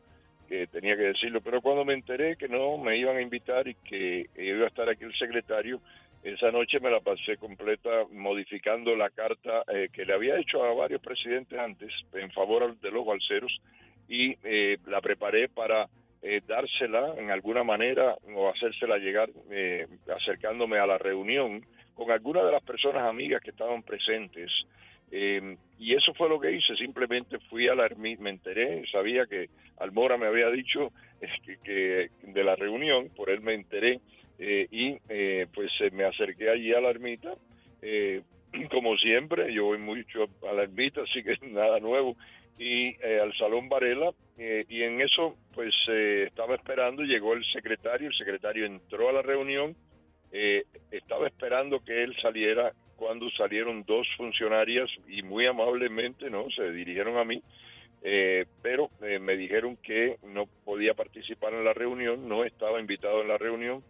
que 0.48 0.68
tenía 0.68 0.96
que 0.96 1.04
decirlo, 1.04 1.42
pero 1.42 1.62
cuando 1.62 1.86
me 1.86 1.94
enteré 1.94 2.36
que 2.36 2.48
no 2.48 2.78
me 2.78 2.98
iban 2.98 3.18
a 3.18 3.22
invitar 3.22 3.68
y 3.68 3.76
que 3.76 4.28
iba 4.38 4.66
a 4.66 4.68
estar 4.68 4.90
aquí 4.90 5.04
el 5.04 5.16
secretario, 5.16 5.82
esa 6.24 6.52
noche 6.52 6.80
me 6.80 6.90
la 6.90 7.02
pasé 7.02 7.36
completa 7.36 8.06
modificando 8.12 8.96
la 8.96 9.10
carta 9.10 9.64
eh, 9.68 9.90
que 9.92 10.06
le 10.06 10.14
había 10.14 10.40
hecho 10.40 10.64
a 10.64 10.74
varios 10.74 11.02
presidentes 11.02 11.60
antes 11.60 11.92
en 12.14 12.32
favor 12.32 12.80
de 12.80 12.92
los 12.92 13.06
balseros 13.06 13.52
y 14.08 14.38
eh, 14.44 14.78
la 14.88 15.02
preparé 15.02 15.50
para 15.50 15.90
eh, 16.22 16.40
dársela 16.48 17.16
en 17.18 17.30
alguna 17.30 17.66
manera 17.66 18.16
o 18.34 18.50
hacérsela 18.50 18.98
llegar 18.98 19.30
acercándome 20.16 20.78
a 20.78 20.88
la 20.88 20.98
reunión 20.98 21.66
con 21.94 22.10
algunas 22.10 22.46
de 22.46 22.54
las 22.54 22.64
personas 22.64 23.04
amigas 23.04 23.42
que 23.42 23.52
estaban 23.52 23.84
presentes. 23.84 24.50
Y 25.80 25.94
eso 25.94 26.14
fue 26.16 26.28
lo 26.28 26.40
que 26.40 26.52
hice, 26.52 26.76
simplemente 26.76 27.38
fui 27.50 27.68
a 27.68 27.76
la 27.76 27.86
ermita, 27.86 28.24
me 28.24 28.32
enteré, 28.32 28.84
sabía 28.92 29.28
que 29.28 29.50
Almora 29.78 30.18
me 30.18 30.26
había 30.26 30.50
dicho 30.50 30.92
que 31.64 32.10
de 32.24 32.44
la 32.44 32.56
reunión, 32.56 33.10
por 33.16 33.30
él 33.30 33.42
me 33.42 33.54
enteré, 33.54 34.00
eh, 34.40 34.68
y 34.72 34.98
eh, 35.10 35.48
pues 35.54 35.72
eh, 35.80 35.92
me 35.92 36.06
acerqué 36.06 36.50
allí 36.50 36.74
a 36.74 36.82
la 36.82 36.90
ermita. 36.90 37.34
como 38.72 38.98
siempre, 38.98 39.54
yo 39.54 39.66
voy 39.66 39.78
mucho 39.78 40.26
a 40.50 40.54
la 40.54 40.64
ermita, 40.64 41.02
así 41.02 41.24
que 41.24 41.38
nada 41.48 41.80
nuevo. 41.80 42.16
Y 42.58 42.96
al 43.04 43.34
Salón 43.36 43.68
Varela, 43.68 44.12
y 44.38 44.84
en 44.84 45.02
eso, 45.02 45.36
pues 45.56 45.74
estaba 45.88 46.54
esperando, 46.54 47.02
llegó 47.02 47.34
el 47.34 47.44
secretario, 47.46 48.10
el 48.10 48.14
secretario 48.14 48.68
entró 48.68 49.10
a 49.10 49.12
la 49.12 49.24
reunión, 49.24 49.76
estaba 50.92 51.26
esperando 51.26 51.84
que 51.84 52.04
él 52.04 52.16
saliera 52.22 52.72
cuando 53.06 53.30
salieron 53.32 53.84
dos 53.84 54.08
funcionarias 54.18 54.90
y 55.08 55.22
muy 55.24 55.46
amablemente 55.46 56.30
no 56.30 56.46
se 56.56 56.72
dirigieron 56.72 57.18
a 57.18 57.24
mí 57.24 57.42
pero 58.62 58.90
me 59.22 59.38
dijeron 59.38 59.78
que 59.78 60.18
no 60.24 60.46
podía 60.66 60.94
participar 60.94 61.54
en 61.54 61.64
la 61.64 61.74
reunión 61.74 62.28
no 62.28 62.44
estaba 62.44 62.80
invitado 62.82 63.22
en 63.22 63.30
la 63.30 63.38
reunión 63.38 63.82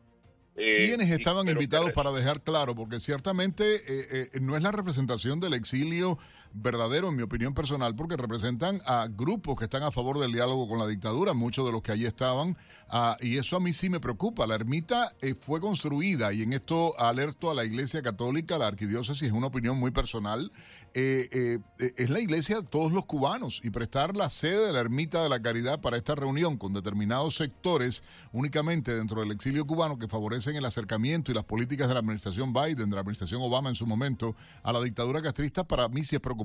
eh, 0.55 0.87
¿Quiénes 0.87 1.09
estaban 1.09 1.47
invitados 1.49 1.91
para 1.93 2.11
dejar 2.11 2.41
claro? 2.41 2.75
Porque 2.75 2.99
ciertamente 2.99 3.75
eh, 3.75 4.29
eh, 4.33 4.39
no 4.39 4.55
es 4.55 4.61
la 4.61 4.71
representación 4.71 5.39
del 5.39 5.55
exilio 5.55 6.19
verdadero, 6.53 7.09
en 7.09 7.15
mi 7.15 7.23
opinión 7.23 7.53
personal, 7.53 7.95
porque 7.95 8.17
representan 8.17 8.81
a 8.85 9.07
grupos 9.09 9.57
que 9.57 9.65
están 9.65 9.83
a 9.83 9.91
favor 9.91 10.19
del 10.19 10.31
diálogo 10.31 10.67
con 10.67 10.79
la 10.79 10.87
dictadura, 10.87 11.33
muchos 11.33 11.65
de 11.65 11.71
los 11.71 11.81
que 11.81 11.91
allí 11.91 12.05
estaban, 12.05 12.57
ah, 12.89 13.17
y 13.21 13.37
eso 13.37 13.57
a 13.57 13.59
mí 13.59 13.73
sí 13.73 13.89
me 13.89 13.99
preocupa. 13.99 14.47
La 14.47 14.55
ermita 14.55 15.11
fue 15.41 15.59
construida, 15.59 16.33
y 16.33 16.43
en 16.43 16.53
esto 16.53 16.99
alerto 16.99 17.49
a 17.49 17.55
la 17.55 17.65
Iglesia 17.65 18.01
Católica, 18.01 18.57
la 18.57 18.67
arquidiócesis, 18.67 19.27
es 19.27 19.33
una 19.33 19.47
opinión 19.47 19.77
muy 19.77 19.91
personal, 19.91 20.51
eh, 20.95 21.27
eh, 21.31 21.59
eh, 21.79 21.93
es 21.97 22.09
la 22.11 22.19
iglesia 22.19 22.57
de 22.57 22.67
todos 22.67 22.91
los 22.91 23.05
cubanos 23.05 23.61
y 23.63 23.71
prestar 23.71 24.15
la 24.15 24.29
sede 24.29 24.67
de 24.67 24.73
la 24.73 24.79
Ermita 24.79 25.23
de 25.23 25.29
la 25.29 25.41
Caridad 25.41 25.81
para 25.81 25.97
esta 25.97 26.13
reunión 26.13 26.55
con 26.55 26.71
determinados 26.71 27.35
sectores 27.35 28.03
únicamente 28.31 28.93
dentro 28.93 29.21
del 29.21 29.31
exilio 29.31 29.65
cubano 29.65 29.97
que 29.97 30.07
favorecen 30.07 30.55
el 30.55 30.65
acercamiento 30.65 31.31
y 31.31 31.33
las 31.33 31.45
políticas 31.45 31.87
de 31.87 31.95
la 31.95 32.01
administración 32.01 32.53
Biden, 32.53 32.91
de 32.91 32.95
la 32.95 33.01
administración 33.01 33.41
Obama 33.41 33.69
en 33.69 33.75
su 33.75 33.87
momento, 33.87 34.35
a 34.61 34.71
la 34.71 34.81
dictadura 34.81 35.23
castrista, 35.23 35.63
para 35.63 35.89
mí 35.89 36.03
sí 36.03 36.15
es 36.15 36.21
preocupante, 36.21 36.42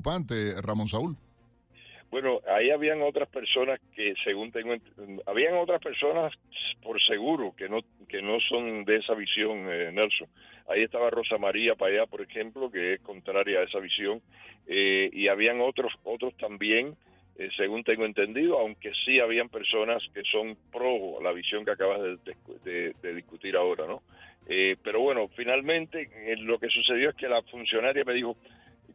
Ramón 0.62 0.88
Saúl. 0.88 1.16
Bueno, 2.10 2.40
ahí 2.48 2.70
habían 2.70 3.02
otras 3.02 3.28
personas 3.28 3.80
que, 3.94 4.14
según 4.24 4.50
tengo, 4.50 4.74
habían 5.26 5.54
otras 5.56 5.82
personas 5.82 6.32
por 6.82 7.02
seguro 7.02 7.54
que 7.54 7.68
no 7.68 7.80
que 8.08 8.22
no 8.22 8.40
son 8.40 8.84
de 8.84 8.96
esa 8.96 9.14
visión, 9.14 9.66
Nelson. 9.66 10.28
Ahí 10.68 10.82
estaba 10.82 11.10
Rosa 11.10 11.38
María 11.38 11.74
Payá, 11.74 12.06
por 12.06 12.22
ejemplo, 12.22 12.70
que 12.70 12.94
es 12.94 13.00
contraria 13.00 13.60
a 13.60 13.64
esa 13.64 13.78
visión, 13.78 14.20
eh, 14.66 15.08
y 15.12 15.28
habían 15.28 15.60
otros, 15.60 15.92
otros 16.04 16.36
también, 16.36 16.94
eh, 17.38 17.48
según 17.56 17.84
tengo 17.84 18.04
entendido, 18.04 18.58
aunque 18.58 18.92
sí 19.04 19.18
habían 19.18 19.48
personas 19.48 20.02
que 20.12 20.22
son 20.30 20.56
pro 20.70 21.20
la 21.22 21.32
visión 21.32 21.64
que 21.64 21.70
acabas 21.70 22.00
de, 22.64 23.14
discutir 23.14 23.56
ahora, 23.56 23.86
¿no? 23.86 24.02
Eh, 24.46 24.76
pero 24.82 25.00
bueno, 25.00 25.28
finalmente 25.36 26.10
lo 26.38 26.58
que 26.58 26.68
sucedió 26.68 27.10
es 27.10 27.16
que 27.16 27.28
la 27.28 27.42
funcionaria 27.42 28.04
me 28.04 28.14
dijo, 28.14 28.36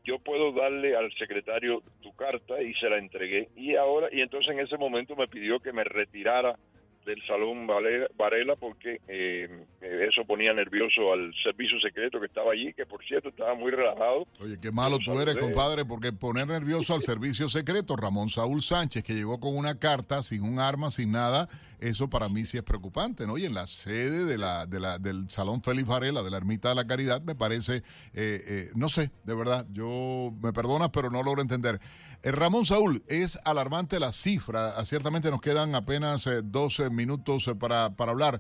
yo 0.04 0.20
puedo 0.20 0.52
darle 0.52 0.96
al 0.96 1.12
secretario 1.14 1.82
tu 2.02 2.14
carta 2.16 2.62
y 2.62 2.74
se 2.76 2.90
la 2.90 2.98
entregué 2.98 3.50
y 3.56 3.76
ahora 3.76 4.10
y 4.12 4.22
entonces 4.22 4.52
en 4.52 4.60
ese 4.60 4.78
momento 4.78 5.16
me 5.16 5.28
pidió 5.28 5.60
que 5.60 5.72
me 5.72 5.84
retirara 5.84 6.58
del 7.06 7.22
Salón 7.28 7.68
Varela 7.68 8.56
porque 8.56 9.02
eh, 9.08 9.66
eso 9.82 10.26
ponía 10.26 10.54
nervioso 10.54 11.14
al 11.14 11.34
servicio 11.44 11.80
secreto 11.80 12.20
que 12.20 12.28
estaba 12.28 12.54
allí, 12.54 12.74
que 12.74 12.86
por 12.86 13.04
cierto 13.06 13.30
estaba 13.30 13.56
muy 13.56 13.72
relajado. 13.72 14.26
Oye, 14.40 14.58
qué 14.62 14.72
malo 14.72 14.98
tú 15.00 15.20
eres, 15.20 15.36
compadre, 15.38 15.86
porque 15.86 16.14
poner 16.14 16.48
nervioso 16.48 16.94
al 16.94 17.02
servicio 17.02 17.50
secreto, 17.50 17.96
Ramón 17.96 18.30
Saúl 18.30 18.62
Sánchez, 18.62 19.04
que 19.04 19.14
llegó 19.14 19.40
con 19.40 19.56
una 19.56 19.78
carta, 19.80 20.24
sin 20.24 20.44
un 20.44 20.60
arma, 20.60 20.90
sin 20.90 21.12
nada, 21.12 21.48
eso 21.84 22.10
para 22.10 22.30
mí 22.30 22.46
sí 22.46 22.58
es 22.58 22.64
preocupante, 22.64 23.28
¿no? 23.28 23.38
Y 23.38 23.46
en 23.46 23.54
la 23.54 23.68
sede 23.68 24.26
de 24.26 24.38
la, 24.38 24.66
de 24.66 24.80
la, 24.80 25.00
del 25.00 25.30
Salón 25.30 25.62
Félix 25.62 25.88
Varela, 25.88 26.24
de 26.24 26.32
la 26.32 26.38
Ermita 26.38 26.70
de 26.70 26.76
la 26.76 26.88
Caridad, 26.88 27.22
me 27.22 27.36
parece, 27.36 27.78
eh, 27.78 27.84
eh, 28.14 28.72
no 28.74 28.88
sé, 28.88 29.12
de 29.26 29.36
verdad, 29.36 29.68
yo 29.72 30.34
me 30.42 30.54
perdonas, 30.54 30.90
pero 30.94 31.12
no 31.12 31.22
logro 31.24 31.42
entender. 31.42 31.82
Eh, 32.22 32.32
Ramón 32.32 32.66
Saúl, 32.66 33.04
es 33.08 33.38
alarmante 33.44 34.00
la 34.00 34.14
cifra. 34.14 34.84
Ciertamente 34.86 35.30
nos 35.30 35.42
quedan 35.42 35.76
apenas 35.76 36.30
12 36.44 36.84
eh, 36.84 36.90
minutos 36.90 37.52
para, 37.60 37.96
para 37.96 38.12
hablar. 38.12 38.40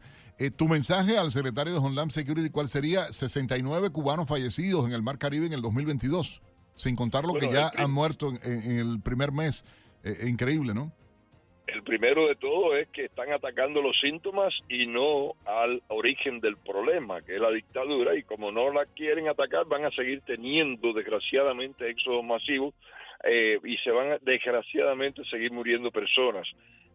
tu 0.55 0.69
mensaje 0.69 1.17
al 1.17 1.31
secretario 1.31 1.73
de 1.73 1.79
Homeland 1.79 2.11
Security, 2.11 2.49
¿cuál 2.49 2.69
sería? 2.69 3.11
69 3.11 3.89
cubanos 3.89 4.27
fallecidos 4.27 4.85
en 4.87 4.93
el 4.93 5.03
Mar 5.03 5.17
Caribe 5.17 5.47
en 5.47 5.53
el 5.53 5.61
2022, 5.61 6.41
sin 6.75 6.95
contar 6.95 7.25
lo 7.25 7.33
que 7.33 7.51
ya 7.51 7.71
han 7.77 7.91
muerto 7.91 8.31
en, 8.41 8.77
el 8.79 9.01
primer 9.01 9.33
mes. 9.33 9.65
increíble, 10.25 10.73
¿no? 10.73 10.93
El 11.73 11.81
primero 11.81 12.27
de 12.27 12.35
todo 12.35 12.77
es 12.77 12.87
que 12.89 13.05
están 13.05 13.31
atacando 13.31 13.81
los 13.81 13.99
síntomas 13.99 14.53
y 14.69 14.85
no 14.85 15.33
al 15.43 15.81
origen 15.87 16.39
del 16.39 16.55
problema, 16.55 17.23
que 17.23 17.33
es 17.33 17.41
la 17.41 17.49
dictadura, 17.49 18.15
y 18.15 18.21
como 18.21 18.51
no 18.51 18.71
la 18.71 18.85
quieren 18.85 19.27
atacar, 19.27 19.65
van 19.65 19.83
a 19.83 19.89
seguir 19.89 20.21
teniendo, 20.21 20.93
desgraciadamente, 20.93 21.89
éxodos 21.89 22.23
masivos 22.23 22.75
eh, 23.23 23.57
y 23.63 23.75
se 23.77 23.89
van 23.89 24.19
desgraciadamente 24.21 25.23
a 25.23 25.25
seguir 25.25 25.51
muriendo 25.51 25.89
personas. 25.89 26.47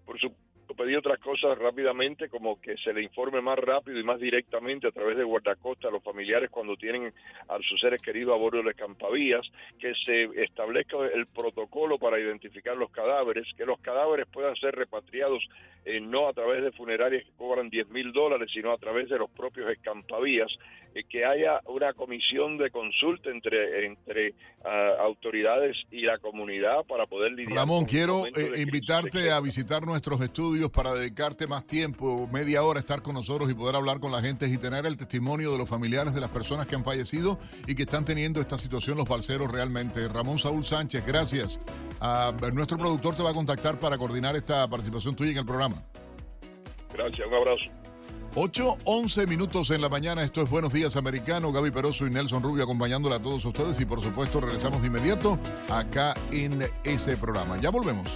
Por 0.06 0.20
su 0.20 0.32
pedí 0.78 0.94
otras 0.94 1.18
cosas 1.18 1.58
rápidamente, 1.58 2.28
como 2.28 2.60
que 2.60 2.76
se 2.78 2.92
le 2.92 3.02
informe 3.02 3.40
más 3.40 3.58
rápido 3.58 3.98
y 3.98 4.04
más 4.04 4.20
directamente 4.20 4.86
a 4.86 4.92
través 4.92 5.16
de 5.16 5.24
guardacosta 5.24 5.88
a 5.88 5.90
los 5.90 6.02
familiares 6.02 6.50
cuando 6.50 6.76
tienen 6.76 7.12
a 7.48 7.58
sus 7.68 7.80
seres 7.80 8.00
queridos 8.00 8.34
a 8.34 8.38
bordo 8.38 8.58
de 8.58 8.64
las 8.64 8.76
campavías, 8.76 9.44
que 9.80 9.92
se 10.06 10.24
establezca 10.42 10.96
el 11.12 11.26
protocolo 11.26 11.98
para 11.98 12.20
identificar 12.20 12.76
los 12.76 12.90
cadáveres, 12.90 13.46
que 13.56 13.66
los 13.66 13.80
cadáveres 13.80 14.26
puedan 14.32 14.54
ser 14.56 14.76
repatriados 14.76 15.42
eh, 15.84 16.00
no 16.00 16.28
a 16.28 16.32
través 16.32 16.62
de 16.62 16.70
funerarias 16.72 17.24
que 17.24 17.32
cobran 17.36 17.70
10 17.70 17.88
mil 17.88 18.12
dólares, 18.12 18.50
sino 18.52 18.72
a 18.72 18.78
través 18.78 19.08
de 19.08 19.18
los 19.18 19.30
propios 19.30 19.70
escampavías, 19.70 20.50
eh, 20.94 21.04
que 21.08 21.24
haya 21.24 21.60
una 21.66 21.92
comisión 21.92 22.58
de 22.58 22.70
consulta 22.70 23.30
entre, 23.30 23.86
entre 23.86 24.34
ah, 24.64 24.96
autoridades 25.00 25.76
y 25.90 26.02
la 26.02 26.18
comunidad 26.18 26.84
para 26.86 27.06
poder 27.06 27.32
lidiar. 27.32 27.56
Ramón, 27.56 27.84
quiero 27.84 28.26
eh, 28.26 28.60
invitarte 28.60 29.30
a 29.30 29.40
visitar 29.40 29.86
nuestros 29.86 30.20
estudios 30.20 30.67
para 30.70 30.94
dedicarte 30.94 31.46
más 31.46 31.66
tiempo, 31.66 32.28
media 32.32 32.62
hora, 32.62 32.80
estar 32.80 33.02
con 33.02 33.14
nosotros 33.14 33.50
y 33.50 33.54
poder 33.54 33.76
hablar 33.76 34.00
con 34.00 34.12
la 34.12 34.20
gente 34.20 34.48
y 34.48 34.56
tener 34.58 34.86
el 34.86 34.96
testimonio 34.96 35.52
de 35.52 35.58
los 35.58 35.68
familiares 35.68 36.14
de 36.14 36.20
las 36.20 36.30
personas 36.30 36.66
que 36.66 36.74
han 36.74 36.84
fallecido 36.84 37.38
y 37.66 37.74
que 37.74 37.82
están 37.82 38.04
teniendo 38.04 38.40
esta 38.40 38.58
situación 38.58 38.96
los 38.96 39.08
balseros 39.08 39.50
realmente. 39.50 40.06
Ramón 40.08 40.38
Saúl 40.38 40.64
Sánchez, 40.64 41.04
gracias. 41.06 41.60
a 42.00 42.28
ah, 42.28 42.50
nuestro 42.52 42.78
productor 42.78 43.16
te 43.16 43.22
va 43.22 43.30
a 43.30 43.34
contactar 43.34 43.78
para 43.78 43.98
coordinar 43.98 44.36
esta 44.36 44.68
participación 44.68 45.16
tuya 45.16 45.32
en 45.32 45.38
el 45.38 45.46
programa. 45.46 45.82
Gracias, 46.92 47.26
un 47.26 47.34
abrazo. 47.34 47.70
8, 48.34 48.78
11 48.84 49.26
minutos 49.26 49.70
en 49.70 49.80
la 49.80 49.88
mañana. 49.88 50.22
Esto 50.22 50.42
es 50.42 50.50
Buenos 50.50 50.72
Días 50.72 50.96
Americano. 50.96 51.50
Gaby 51.50 51.70
Peroso 51.70 52.06
y 52.06 52.10
Nelson 52.10 52.42
Rubio 52.42 52.64
acompañándola 52.64 53.16
a 53.16 53.22
todos 53.22 53.44
ustedes. 53.44 53.80
Y 53.80 53.86
por 53.86 54.00
supuesto, 54.00 54.40
regresamos 54.40 54.80
de 54.82 54.88
inmediato 54.88 55.38
acá 55.68 56.14
en 56.30 56.62
ese 56.84 57.16
programa. 57.16 57.58
Ya 57.58 57.70
volvemos. 57.70 58.08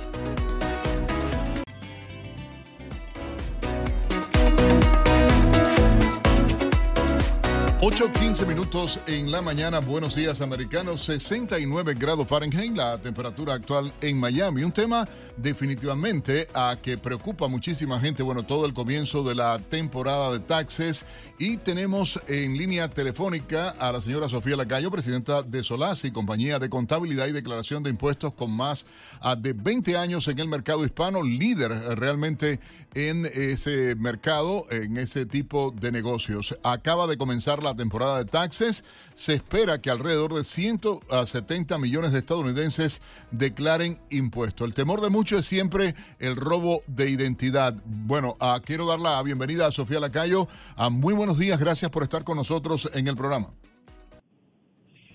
8.15 7.83 8.47
minutos 8.47 9.01
en 9.09 9.33
la 9.33 9.43
mañana. 9.43 9.81
Buenos 9.81 10.15
días, 10.15 10.41
americanos. 10.41 11.01
69 11.05 11.95
grados 11.99 12.29
Fahrenheit, 12.29 12.77
la 12.77 12.97
temperatura 12.99 13.55
actual 13.55 13.93
en 14.01 14.21
Miami. 14.21 14.63
Un 14.63 14.71
tema 14.71 15.09
definitivamente 15.37 16.47
a 16.55 16.77
que 16.81 16.97
preocupa 16.97 17.47
a 17.47 17.49
muchísima 17.49 17.99
gente. 17.99 18.23
Bueno, 18.23 18.45
todo 18.45 18.67
el 18.67 18.73
comienzo 18.73 19.25
de 19.25 19.35
la 19.35 19.59
temporada 19.59 20.31
de 20.31 20.39
taxes. 20.39 21.05
Y 21.41 21.57
tenemos 21.57 22.23
en 22.29 22.57
línea 22.57 22.87
telefónica 22.87 23.71
a 23.71 23.91
la 23.91 24.01
señora 24.01 24.29
Sofía 24.29 24.55
Lacayo, 24.55 24.93
presidenta 24.93 25.43
de 25.43 25.65
Solasi, 25.65 26.13
compañía 26.13 26.61
de 26.61 26.71
contabilidad 26.71 27.27
y 27.27 27.33
declaración 27.33 27.83
de 27.83 27.91
impuestos 27.91 28.33
con 28.35 28.53
más 28.53 28.87
ah, 29.21 29.35
de 29.35 29.55
20 29.55 29.97
años 29.97 30.29
en 30.29 30.39
el 30.39 30.47
mercado 30.47 30.85
hispano, 30.85 31.21
líder 31.25 31.73
realmente 31.99 32.61
en 32.95 33.27
ese 33.27 33.97
mercado, 33.97 34.67
en 34.71 34.99
ese 34.99 35.27
tipo 35.27 35.73
de 35.73 35.91
negocios. 35.91 36.57
Acaba 36.63 37.09
de 37.09 37.19
comenzar 37.19 37.61
la 37.61 37.72
temporada 37.77 38.19
de 38.19 38.25
taxes. 38.25 38.85
Se 39.15 39.35
espera 39.35 39.81
que 39.81 39.91
alrededor 39.91 40.35
de 40.35 40.45
170 40.45 41.79
millones 41.79 42.13
de 42.13 42.19
estadounidenses 42.19 43.01
declaren 43.31 43.99
impuestos. 44.11 44.67
El 44.67 44.75
temor 44.75 45.01
de 45.01 45.11
muchos 45.11 45.41
es 45.41 45.47
siempre 45.47 45.95
el 46.19 46.37
robo 46.37 46.83
de 46.87 47.11
identidad. 47.11 47.75
Bueno, 47.85 48.35
ah, 48.41 48.61
quiero 48.65 48.87
dar 48.87 49.01
la 49.01 49.23
bienvenida 49.23 49.67
a 49.67 49.73
Sofía 49.73 50.01
Lacayo. 50.01 50.49
ah, 50.77 50.91
muy 50.91 51.15
buenos 51.15 51.39
días, 51.39 51.59
gracias 51.59 51.91
por 51.91 52.03
estar 52.03 52.25
con 52.25 52.37
nosotros 52.37 52.91
en 52.95 53.09
el 53.09 53.17
programa. 53.17 53.51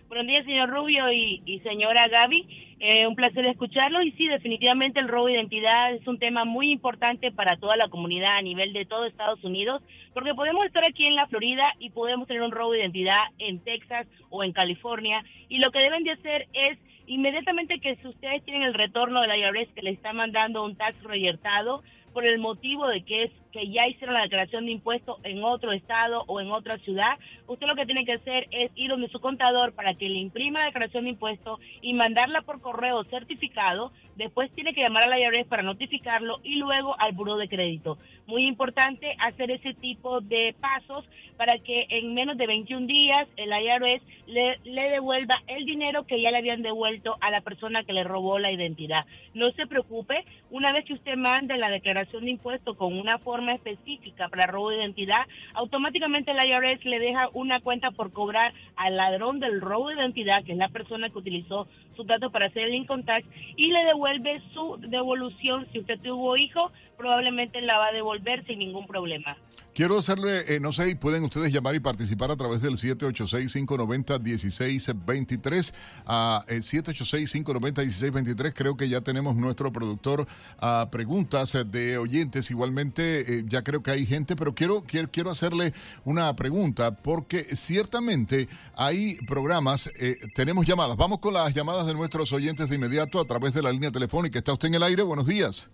Buenos 0.07 0.27
días, 0.27 0.45
señor 0.45 0.69
Rubio 0.69 1.11
y, 1.11 1.59
señora 1.63 2.07
Gaby. 2.07 2.66
Eh, 2.79 3.07
un 3.07 3.15
placer 3.15 3.43
escucharlo 3.47 4.03
y 4.03 4.11
sí, 4.11 4.27
definitivamente 4.27 4.99
el 4.99 5.07
robo 5.07 5.25
de 5.25 5.33
identidad 5.33 5.93
es 5.95 6.05
un 6.07 6.19
tema 6.19 6.45
muy 6.45 6.71
importante 6.71 7.31
para 7.31 7.57
toda 7.57 7.75
la 7.75 7.89
comunidad 7.89 8.37
a 8.37 8.41
nivel 8.43 8.71
de 8.71 8.85
todo 8.85 9.05
Estados 9.05 9.43
Unidos, 9.43 9.81
porque 10.13 10.35
podemos 10.35 10.63
estar 10.63 10.83
aquí 10.87 11.03
en 11.07 11.15
la 11.15 11.25
Florida 11.25 11.73
y 11.79 11.89
podemos 11.89 12.27
tener 12.27 12.43
un 12.43 12.51
robo 12.51 12.73
de 12.73 12.81
identidad 12.81 13.17
en 13.39 13.63
Texas 13.63 14.05
o 14.29 14.43
en 14.43 14.53
California 14.53 15.23
y 15.49 15.57
lo 15.57 15.71
que 15.71 15.79
deben 15.79 16.03
de 16.03 16.11
hacer 16.11 16.47
es 16.53 16.77
inmediatamente 17.07 17.79
que 17.79 17.95
si 17.95 18.07
ustedes 18.07 18.43
tienen 18.43 18.61
el 18.61 18.75
retorno 18.75 19.21
de 19.21 19.27
la 19.27 19.37
IRS 19.37 19.73
que 19.73 19.81
le 19.81 19.91
está 19.91 20.13
mandando 20.13 20.63
un 20.63 20.75
tax 20.75 21.01
reyertado 21.01 21.81
por 22.13 22.29
el 22.29 22.37
motivo 22.37 22.87
de 22.87 23.03
que 23.03 23.23
es 23.23 23.31
que 23.57 23.69
ya 23.69 23.87
hicieron 23.87 24.13
la 24.13 24.21
declaración 24.21 24.65
de 24.65 24.71
impuestos 24.71 25.17
en 25.23 25.43
otro 25.43 25.71
estado 25.71 26.23
o 26.27 26.39
en 26.39 26.51
otra 26.51 26.77
ciudad, 26.79 27.17
usted 27.47 27.65
lo 27.65 27.75
que 27.75 27.85
tiene 27.85 28.05
que 28.05 28.13
hacer 28.13 28.47
es 28.51 28.71
ir 28.75 28.89
donde 28.89 29.09
su 29.09 29.19
contador 29.19 29.73
para 29.73 29.95
que 29.95 30.07
le 30.09 30.19
imprima 30.19 30.59
la 30.59 30.65
declaración 30.67 31.05
de 31.05 31.11
impuestos 31.11 31.59
y 31.81 31.93
mandarla 31.93 32.41
por 32.43 32.61
correo 32.61 33.03
certificado. 33.05 33.91
Después 34.15 34.51
tiene 34.51 34.73
que 34.73 34.83
llamar 34.83 35.03
a 35.03 35.09
la 35.09 35.19
IRS 35.19 35.47
para 35.47 35.63
notificarlo 35.63 36.39
y 36.43 36.55
luego 36.55 36.95
al 36.99 37.13
buro 37.13 37.37
de 37.37 37.49
crédito. 37.49 37.97
Muy 38.27 38.45
importante 38.45 39.15
hacer 39.19 39.51
ese 39.51 39.73
tipo 39.73 40.21
de 40.21 40.55
pasos 40.59 41.05
para 41.37 41.57
que 41.59 41.85
en 41.89 42.13
menos 42.13 42.37
de 42.37 42.47
21 42.47 42.87
días 42.87 43.27
el 43.37 43.49
IRS 43.49 44.03
le, 44.27 44.57
le 44.63 44.89
devuelva 44.89 45.35
el 45.47 45.65
dinero 45.65 46.05
que 46.05 46.21
ya 46.21 46.31
le 46.31 46.37
habían 46.37 46.61
devuelto 46.61 47.15
a 47.21 47.31
la 47.31 47.41
persona 47.41 47.83
que 47.83 47.93
le 47.93 48.03
robó 48.03 48.39
la 48.39 48.51
identidad. 48.51 49.05
No 49.33 49.51
se 49.51 49.67
preocupe, 49.67 50.25
una 50.49 50.71
vez 50.71 50.85
que 50.85 50.93
usted 50.93 51.15
mande 51.15 51.57
la 51.57 51.69
declaración 51.69 52.25
de 52.25 52.31
impuestos 52.31 52.75
con 52.75 52.97
una 52.97 53.19
forma 53.19 53.46
específica 53.53 54.29
para 54.29 54.47
robo 54.47 54.69
de 54.69 54.77
identidad, 54.77 55.25
automáticamente 55.53 56.31
el 56.31 56.37
IRS 56.37 56.85
le 56.85 56.99
deja 56.99 57.29
una 57.33 57.59
cuenta 57.59 57.91
por 57.91 58.11
cobrar 58.11 58.53
al 58.75 58.97
ladrón 58.97 59.39
del 59.39 59.61
robo 59.61 59.89
de 59.89 59.95
identidad, 59.95 60.43
que 60.43 60.53
es 60.53 60.57
la 60.57 60.69
persona 60.69 61.09
que 61.09 61.17
utilizó 61.17 61.67
sus 61.95 62.05
datos 62.05 62.31
para 62.31 62.47
hacer 62.47 62.63
el 62.63 62.75
income 62.75 63.03
tax, 63.03 63.25
y 63.55 63.71
le 63.71 63.85
devuelve 63.85 64.41
su 64.53 64.77
devolución. 64.79 65.67
Si 65.71 65.79
usted 65.79 65.99
tuvo 65.99 66.37
hijo, 66.37 66.71
probablemente 66.97 67.61
la 67.61 67.77
va 67.77 67.87
a 67.87 67.91
devolver 67.93 68.45
sin 68.45 68.59
ningún 68.59 68.87
problema. 68.87 69.37
Quiero 69.77 69.97
hacerle, 69.99 70.55
eh, 70.55 70.59
no 70.59 70.71
sé, 70.71 70.95
pueden 70.95 71.23
ustedes 71.23 71.53
llamar 71.53 71.75
y 71.75 71.79
participar 71.79 72.31
a 72.31 72.35
través 72.35 72.63
del 72.63 72.77
786-590-1623. 72.77 75.71
A 76.07 76.43
786-590-1623. 76.47 78.53
Creo 78.55 78.75
que 78.75 78.89
ya 78.89 79.01
tenemos 79.01 79.35
nuestro 79.35 79.71
productor 79.71 80.25
a 80.57 80.87
preguntas 80.89 81.55
de 81.67 81.99
oyentes. 81.99 82.49
Igualmente, 82.49 83.35
eh, 83.35 83.43
ya 83.47 83.61
creo 83.61 83.83
que 83.83 83.91
hay 83.91 84.07
gente, 84.07 84.35
pero 84.35 84.55
quiero, 84.55 84.81
quiero, 84.81 85.11
quiero 85.11 85.29
hacerle 85.29 85.75
una 86.05 86.35
pregunta 86.35 86.95
porque 86.95 87.43
ciertamente 87.55 88.49
hay 88.75 89.19
programas, 89.27 89.91
eh, 89.99 90.15
tenemos 90.35 90.65
llamadas. 90.65 90.97
Vamos 90.97 91.19
con 91.19 91.35
las 91.35 91.53
llamadas 91.53 91.85
de 91.85 91.93
nuestros 91.93 92.33
oyentes 92.33 92.69
de 92.69 92.77
inmediato 92.77 93.19
a 93.19 93.25
través 93.25 93.53
de 93.53 93.61
la 93.61 93.71
línea 93.71 93.91
telefónica. 93.91 94.39
¿Está 94.39 94.53
usted 94.53 94.69
en 94.69 94.73
el 94.73 94.81
aire? 94.81 95.03
Buenos 95.03 95.27
días. 95.27 95.69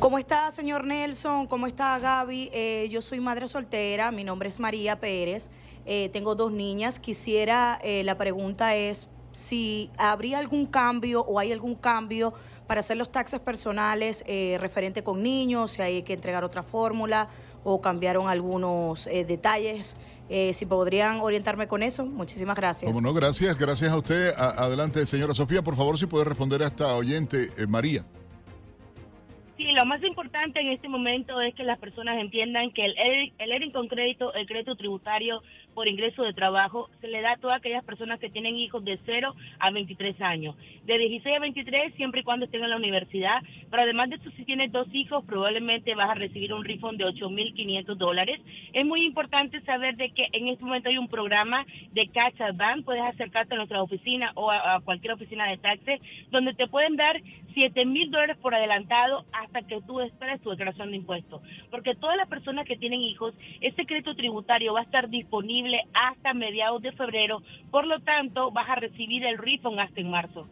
¿Cómo 0.00 0.16
está, 0.20 0.52
señor 0.52 0.84
Nelson? 0.84 1.48
¿Cómo 1.48 1.66
está, 1.66 1.98
Gaby? 1.98 2.50
Eh, 2.52 2.88
yo 2.88 3.02
soy 3.02 3.18
madre 3.18 3.48
soltera, 3.48 4.12
mi 4.12 4.22
nombre 4.22 4.48
es 4.48 4.60
María 4.60 5.00
Pérez, 5.00 5.50
eh, 5.86 6.08
tengo 6.12 6.36
dos 6.36 6.52
niñas. 6.52 7.00
Quisiera, 7.00 7.80
eh, 7.82 8.04
la 8.04 8.16
pregunta 8.16 8.76
es 8.76 9.08
si 9.32 9.90
habría 9.98 10.38
algún 10.38 10.66
cambio 10.66 11.22
o 11.22 11.40
hay 11.40 11.50
algún 11.50 11.74
cambio 11.74 12.32
para 12.68 12.78
hacer 12.78 12.96
los 12.96 13.10
taxes 13.10 13.40
personales 13.40 14.22
referente 14.58 15.02
con 15.02 15.22
niños, 15.22 15.72
si 15.72 15.82
hay 15.82 16.02
que 16.02 16.12
entregar 16.12 16.44
otra 16.44 16.62
fórmula 16.62 17.28
o 17.64 17.80
cambiaron 17.80 18.28
algunos 18.28 19.06
detalles. 19.06 19.96
si 20.28 20.66
podrían 20.66 21.20
orientarme 21.20 21.66
con 21.66 21.82
eso, 21.82 22.04
muchísimas 22.04 22.56
gracias. 22.56 22.88
Como 22.88 23.00
no, 23.00 23.12
gracias, 23.14 23.58
gracias 23.58 23.90
a 23.90 23.96
usted. 23.96 24.32
adelante, 24.36 25.06
señora 25.06 25.34
Sofía, 25.34 25.62
por 25.62 25.76
favor, 25.76 25.98
si 25.98 26.06
puede 26.06 26.24
responder 26.24 26.62
a 26.62 26.66
esta 26.66 26.94
oyente, 26.94 27.50
María. 27.66 28.04
Sí, 29.58 29.64
lo 29.72 29.84
más 29.86 30.00
importante 30.04 30.60
en 30.60 30.68
este 30.68 30.88
momento 30.88 31.40
es 31.40 31.52
que 31.52 31.64
las 31.64 31.80
personas 31.80 32.16
entiendan 32.20 32.70
que 32.70 32.84
el, 32.84 32.94
el, 32.96 33.52
el 33.52 33.72
con 33.72 33.88
crédito, 33.88 34.32
el 34.34 34.46
crédito 34.46 34.76
tributario 34.76 35.42
por 35.78 35.86
ingreso 35.86 36.24
de 36.24 36.32
trabajo 36.32 36.90
se 37.00 37.06
le 37.06 37.20
da 37.20 37.34
a 37.34 37.36
todas 37.36 37.58
aquellas 37.58 37.84
personas 37.84 38.18
que 38.18 38.30
tienen 38.30 38.56
hijos 38.56 38.84
de 38.84 38.98
0 39.06 39.32
a 39.60 39.70
23 39.70 40.20
años. 40.22 40.56
De 40.84 40.98
16 40.98 41.36
a 41.36 41.38
23 41.38 41.94
siempre 41.94 42.22
y 42.22 42.24
cuando 42.24 42.46
estén 42.46 42.64
en 42.64 42.70
la 42.70 42.76
universidad. 42.76 43.40
Pero 43.70 43.84
además 43.84 44.10
de 44.10 44.16
eso, 44.16 44.28
si 44.36 44.44
tienes 44.44 44.72
dos 44.72 44.88
hijos, 44.92 45.24
probablemente 45.24 45.94
vas 45.94 46.10
a 46.10 46.14
recibir 46.14 46.52
un 46.52 46.64
refund 46.64 46.98
de 46.98 47.04
8.500 47.04 47.94
dólares. 47.94 48.40
Es 48.72 48.84
muy 48.84 49.04
importante 49.04 49.60
saber 49.60 49.94
de 49.94 50.10
que 50.10 50.26
en 50.32 50.48
este 50.48 50.64
momento 50.64 50.88
hay 50.88 50.98
un 50.98 51.06
programa 51.06 51.64
de 51.92 52.08
Catch 52.12 52.40
Advance. 52.40 52.82
Puedes 52.82 53.04
acercarte 53.04 53.54
a 53.54 53.58
nuestra 53.58 53.80
oficina 53.80 54.32
o 54.34 54.50
a, 54.50 54.80
cualquier 54.84 55.12
oficina 55.12 55.48
de 55.48 55.58
taxes 55.58 56.00
donde 56.32 56.54
te 56.54 56.66
pueden 56.66 56.96
dar 56.96 57.22
7.000 57.54 58.10
dólares 58.10 58.36
por 58.38 58.54
adelantado 58.54 59.24
hasta 59.32 59.62
que 59.62 59.80
tú 59.82 60.00
esperes 60.00 60.40
tu 60.40 60.50
declaración 60.50 60.90
de 60.90 60.96
impuestos. 60.96 61.40
Porque 61.70 61.94
todas 61.94 62.16
las 62.16 62.28
personas 62.28 62.66
que 62.66 62.76
tienen 62.76 63.00
hijos, 63.00 63.32
ese 63.60 63.86
crédito 63.86 64.16
tributario 64.16 64.74
va 64.74 64.80
a 64.80 64.84
estar 64.84 65.08
disponible 65.08 65.67
hasta 65.94 66.34
mediados 66.34 66.82
de 66.82 66.92
febrero, 66.92 67.42
por 67.70 67.86
lo 67.86 68.00
tanto 68.00 68.50
vas 68.50 68.68
a 68.68 68.76
recibir 68.76 69.24
el 69.24 69.38
refund 69.38 69.78
hasta 69.80 70.00
en 70.00 70.10
marzo. 70.10 70.48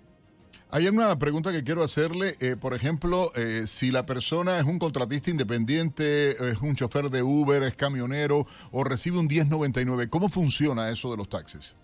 Hay 0.70 0.88
una 0.88 1.16
pregunta 1.16 1.52
que 1.52 1.62
quiero 1.62 1.84
hacerle, 1.84 2.32
eh, 2.40 2.56
por 2.60 2.74
ejemplo, 2.74 3.30
eh, 3.36 3.66
si 3.66 3.92
la 3.92 4.04
persona 4.04 4.58
es 4.58 4.64
un 4.64 4.80
contratista 4.80 5.30
independiente, 5.30 6.30
es 6.30 6.60
un 6.60 6.74
chofer 6.74 7.04
de 7.04 7.22
Uber, 7.22 7.62
es 7.62 7.76
camionero 7.76 8.46
o 8.72 8.82
recibe 8.82 9.18
un 9.18 9.28
1099, 9.28 10.08
¿cómo 10.10 10.28
funciona 10.28 10.90
eso 10.90 11.10
de 11.12 11.18
los 11.18 11.28
taxes? 11.28 11.76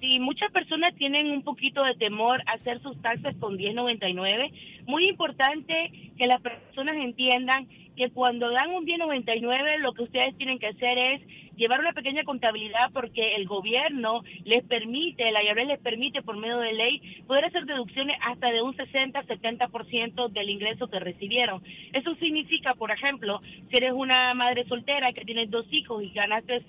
Sí, 0.00 0.18
muchas 0.18 0.50
personas 0.50 0.90
tienen 0.96 1.30
un 1.30 1.44
poquito 1.44 1.84
de 1.84 1.94
temor 1.94 2.42
a 2.46 2.54
hacer 2.54 2.82
sus 2.82 3.00
taxes 3.00 3.36
con 3.38 3.56
1099. 3.56 4.50
Muy 4.86 5.06
importante 5.06 5.92
que 6.18 6.26
las 6.26 6.40
personas 6.40 6.96
entiendan 6.96 7.68
que 7.96 8.10
cuando 8.10 8.50
dan 8.50 8.70
un 8.70 8.84
1099 8.84 9.78
lo 9.78 9.92
que 9.92 10.02
ustedes 10.02 10.36
tienen 10.36 10.58
que 10.58 10.66
hacer 10.66 10.98
es 10.98 11.22
llevar 11.56 11.80
una 11.80 11.92
pequeña 11.92 12.24
contabilidad 12.24 12.90
porque 12.92 13.34
el 13.36 13.46
gobierno 13.46 14.22
les 14.44 14.64
permite, 14.64 15.30
la 15.30 15.42
IRS 15.42 15.66
les 15.66 15.80
permite 15.80 16.22
por 16.22 16.36
medio 16.36 16.58
de 16.58 16.72
ley 16.72 17.22
poder 17.26 17.44
hacer 17.44 17.64
deducciones 17.64 18.16
hasta 18.22 18.50
de 18.50 18.62
un 18.62 18.74
60-70% 18.76 20.28
del 20.28 20.50
ingreso 20.50 20.88
que 20.88 21.00
recibieron. 21.00 21.62
Eso 21.92 22.14
significa, 22.16 22.74
por 22.74 22.90
ejemplo, 22.90 23.40
si 23.70 23.76
eres 23.76 23.92
una 23.92 24.34
madre 24.34 24.64
soltera 24.66 25.12
que 25.12 25.24
tienes 25.24 25.50
dos 25.50 25.66
hijos 25.70 26.02
y 26.02 26.10
ganaste 26.10 26.62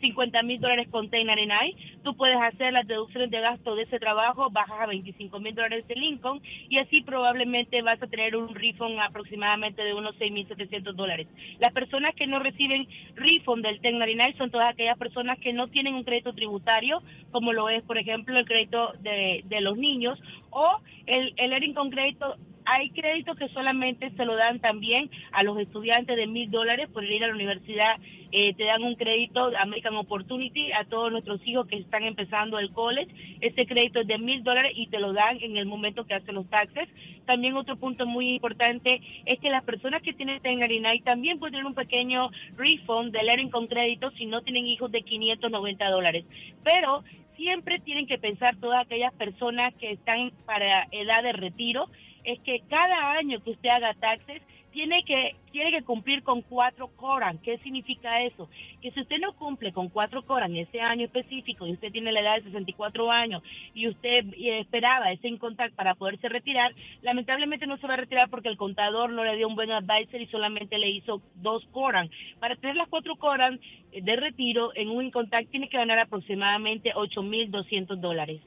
50 0.00 0.42
mil 0.42 0.60
dólares 0.60 0.88
con 0.90 1.08
1099, 1.10 1.74
tú 2.02 2.16
puedes 2.16 2.36
hacer 2.36 2.72
las 2.72 2.86
deducciones 2.86 3.30
de 3.30 3.40
gasto 3.40 3.74
de 3.74 3.82
ese 3.82 3.98
trabajo, 3.98 4.50
bajas 4.50 4.80
a 4.80 4.86
25 4.86 5.40
mil 5.40 5.54
dólares 5.54 5.86
de 5.86 5.94
Lincoln 5.94 6.40
y 6.68 6.78
así 6.78 7.02
probablemente 7.02 7.82
vas 7.82 8.02
a 8.02 8.06
tener 8.06 8.36
un 8.36 8.54
refund 8.54 8.98
aproximadamente 9.00 9.82
de 9.82 9.94
unos 9.94 10.16
6.700 10.16 10.94
dólares. 10.94 11.26
Las 11.58 11.72
personas 11.72 12.14
que 12.14 12.26
no 12.26 12.38
reciben 12.38 12.86
refund 13.14 13.64
del 13.64 13.80
1099 14.14 14.38
son 14.38 14.50
todas 14.50 14.68
aquellas 14.68 14.98
personas 14.98 15.38
que 15.38 15.52
no 15.52 15.68
tienen 15.68 15.94
un 15.94 16.04
crédito 16.04 16.32
tributario, 16.32 17.02
como 17.30 17.52
lo 17.52 17.68
es, 17.68 17.82
por 17.82 17.98
ejemplo, 17.98 18.36
el 18.36 18.44
crédito 18.44 18.92
de, 19.00 19.42
de 19.46 19.60
los 19.60 19.76
niños, 19.76 20.18
o 20.50 20.78
el, 21.06 21.34
el 21.36 21.74
con 21.74 21.90
crédito 21.90 22.36
hay 22.70 22.90
créditos 22.90 23.36
que 23.38 23.48
solamente 23.48 24.10
se 24.10 24.24
lo 24.26 24.36
dan 24.36 24.60
también 24.60 25.10
a 25.32 25.42
los 25.42 25.58
estudiantes 25.58 26.16
de 26.16 26.26
mil 26.26 26.50
dólares 26.50 26.88
por 26.92 27.02
ir 27.02 27.24
a 27.24 27.28
la 27.28 27.34
universidad. 27.34 27.96
Eh, 28.30 28.52
te 28.54 28.64
dan 28.64 28.82
un 28.82 28.94
crédito 28.94 29.50
American 29.58 29.96
Opportunity 29.96 30.70
a 30.72 30.84
todos 30.84 31.10
nuestros 31.10 31.40
hijos 31.46 31.66
que 31.66 31.76
están 31.76 32.02
empezando 32.02 32.58
el 32.58 32.70
college. 32.72 33.10
Ese 33.40 33.64
crédito 33.66 34.00
es 34.00 34.06
de 34.06 34.18
mil 34.18 34.44
dólares 34.44 34.72
y 34.74 34.86
te 34.88 34.98
lo 34.98 35.14
dan 35.14 35.38
en 35.40 35.56
el 35.56 35.64
momento 35.64 36.04
que 36.04 36.12
hacen 36.12 36.34
los 36.34 36.48
taxes. 36.50 36.88
También 37.24 37.56
otro 37.56 37.76
punto 37.76 38.06
muy 38.06 38.34
importante 38.34 39.00
es 39.24 39.40
que 39.40 39.48
las 39.48 39.64
personas 39.64 40.02
que 40.02 40.12
tienen 40.12 40.42
1099 40.42 41.02
también 41.04 41.38
pueden 41.38 41.52
tener 41.52 41.66
un 41.66 41.74
pequeño 41.74 42.28
refund 42.58 43.12
del 43.12 43.26
Learning 43.26 43.50
con 43.50 43.66
crédito 43.66 44.10
si 44.12 44.26
no 44.26 44.42
tienen 44.42 44.66
hijos 44.66 44.92
de 44.92 45.00
590 45.02 45.88
dólares. 45.88 46.26
Pero 46.64 47.02
siempre 47.38 47.78
tienen 47.78 48.06
que 48.06 48.18
pensar 48.18 48.56
todas 48.56 48.84
aquellas 48.84 49.14
personas 49.14 49.72
que 49.76 49.92
están 49.92 50.32
para 50.44 50.86
edad 50.90 51.22
de 51.22 51.32
retiro, 51.32 51.88
es 52.24 52.40
que 52.40 52.60
cada 52.68 53.12
año 53.12 53.40
que 53.42 53.50
usted 53.50 53.68
haga 53.70 53.94
taxes, 53.94 54.42
tiene 54.78 55.02
que 55.04 55.34
tiene 55.50 55.70
que 55.72 55.82
cumplir 55.82 56.22
con 56.22 56.42
cuatro 56.42 56.88
Coran. 56.94 57.38
¿Qué 57.38 57.58
significa 57.58 58.22
eso? 58.22 58.48
Que 58.80 58.90
si 58.92 59.00
usted 59.00 59.18
no 59.18 59.32
cumple 59.32 59.72
con 59.72 59.88
cuatro 59.88 60.22
Coran 60.22 60.54
ese 60.54 60.80
año 60.80 61.06
específico 61.06 61.66
y 61.66 61.72
usted 61.72 61.90
tiene 61.90 62.12
la 62.12 62.20
edad 62.20 62.36
de 62.36 62.44
64 62.44 63.10
años 63.10 63.42
y 63.74 63.88
usted 63.88 64.24
esperaba 64.36 65.10
ese 65.10 65.26
incontact 65.28 65.74
para 65.74 65.94
poderse 65.94 66.28
retirar, 66.28 66.72
lamentablemente 67.02 67.66
no 67.66 67.78
se 67.78 67.86
va 67.86 67.94
a 67.94 67.98
retirar 67.98 68.28
porque 68.30 68.48
el 68.48 68.56
contador 68.56 69.10
no 69.10 69.24
le 69.24 69.36
dio 69.36 69.48
un 69.48 69.56
buen 69.56 69.72
advisor 69.72 70.20
y 70.20 70.26
solamente 70.26 70.78
le 70.78 70.90
hizo 70.90 71.22
dos 71.36 71.64
Coran. 71.72 72.10
Para 72.38 72.56
tener 72.56 72.76
las 72.76 72.88
cuatro 72.88 73.16
Coran 73.16 73.58
de 73.90 74.16
retiro 74.16 74.70
en 74.76 74.90
un 74.90 75.06
incontact 75.06 75.50
tiene 75.50 75.68
que 75.68 75.78
ganar 75.78 75.98
aproximadamente 75.98 76.92
8.200 76.94 77.96
dólares. 77.96 78.40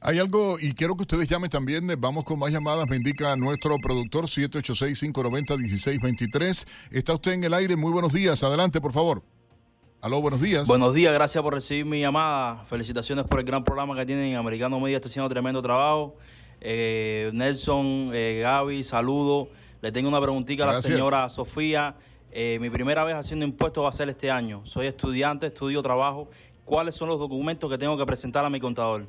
Hay 0.00 0.18
algo, 0.18 0.58
y 0.60 0.74
quiero 0.74 0.96
que 0.96 1.02
ustedes 1.02 1.28
llamen 1.28 1.50
también, 1.50 1.86
vamos 1.98 2.24
con 2.24 2.38
más 2.38 2.52
llamadas, 2.52 2.88
me 2.88 2.96
indica 2.96 3.34
nuestro 3.36 3.76
productor 3.78 4.26
786-590-1623. 4.26 6.66
Está 6.90 7.14
usted 7.14 7.32
en 7.32 7.44
el 7.44 7.54
aire, 7.54 7.76
muy 7.76 7.92
buenos 7.92 8.12
días, 8.12 8.42
adelante 8.42 8.80
por 8.80 8.92
favor. 8.92 9.22
Aló, 10.02 10.20
buenos 10.20 10.40
días. 10.40 10.68
Buenos 10.68 10.94
días, 10.94 11.12
gracias 11.12 11.42
por 11.42 11.54
recibir 11.54 11.84
mi 11.84 12.00
llamada. 12.00 12.64
Felicitaciones 12.66 13.24
por 13.24 13.40
el 13.40 13.46
gran 13.46 13.64
programa 13.64 13.96
que 13.96 14.06
tienen. 14.06 14.36
Americano 14.36 14.78
Media 14.78 14.96
está 14.96 15.08
haciendo 15.08 15.28
tremendo 15.28 15.60
trabajo. 15.62 16.16
Eh, 16.60 17.30
Nelson, 17.32 18.10
eh, 18.14 18.40
Gaby, 18.42 18.84
saludo. 18.84 19.48
Le 19.80 19.90
tengo 19.92 20.08
una 20.08 20.20
preguntita 20.20 20.64
a 20.64 20.74
la 20.74 20.82
señora 20.82 21.28
Sofía. 21.28 21.96
Eh, 22.30 22.58
mi 22.60 22.70
primera 22.70 23.02
vez 23.02 23.16
haciendo 23.16 23.46
impuestos 23.46 23.84
va 23.84 23.88
a 23.88 23.92
ser 23.92 24.08
este 24.08 24.30
año. 24.30 24.64
Soy 24.64 24.86
estudiante, 24.86 25.46
estudio, 25.46 25.82
trabajo. 25.82 26.28
¿Cuáles 26.64 26.94
son 26.94 27.08
los 27.08 27.18
documentos 27.18 27.68
que 27.70 27.78
tengo 27.78 27.96
que 27.96 28.04
presentar 28.04 28.44
a 28.44 28.50
mi 28.50 28.60
contador? 28.60 29.08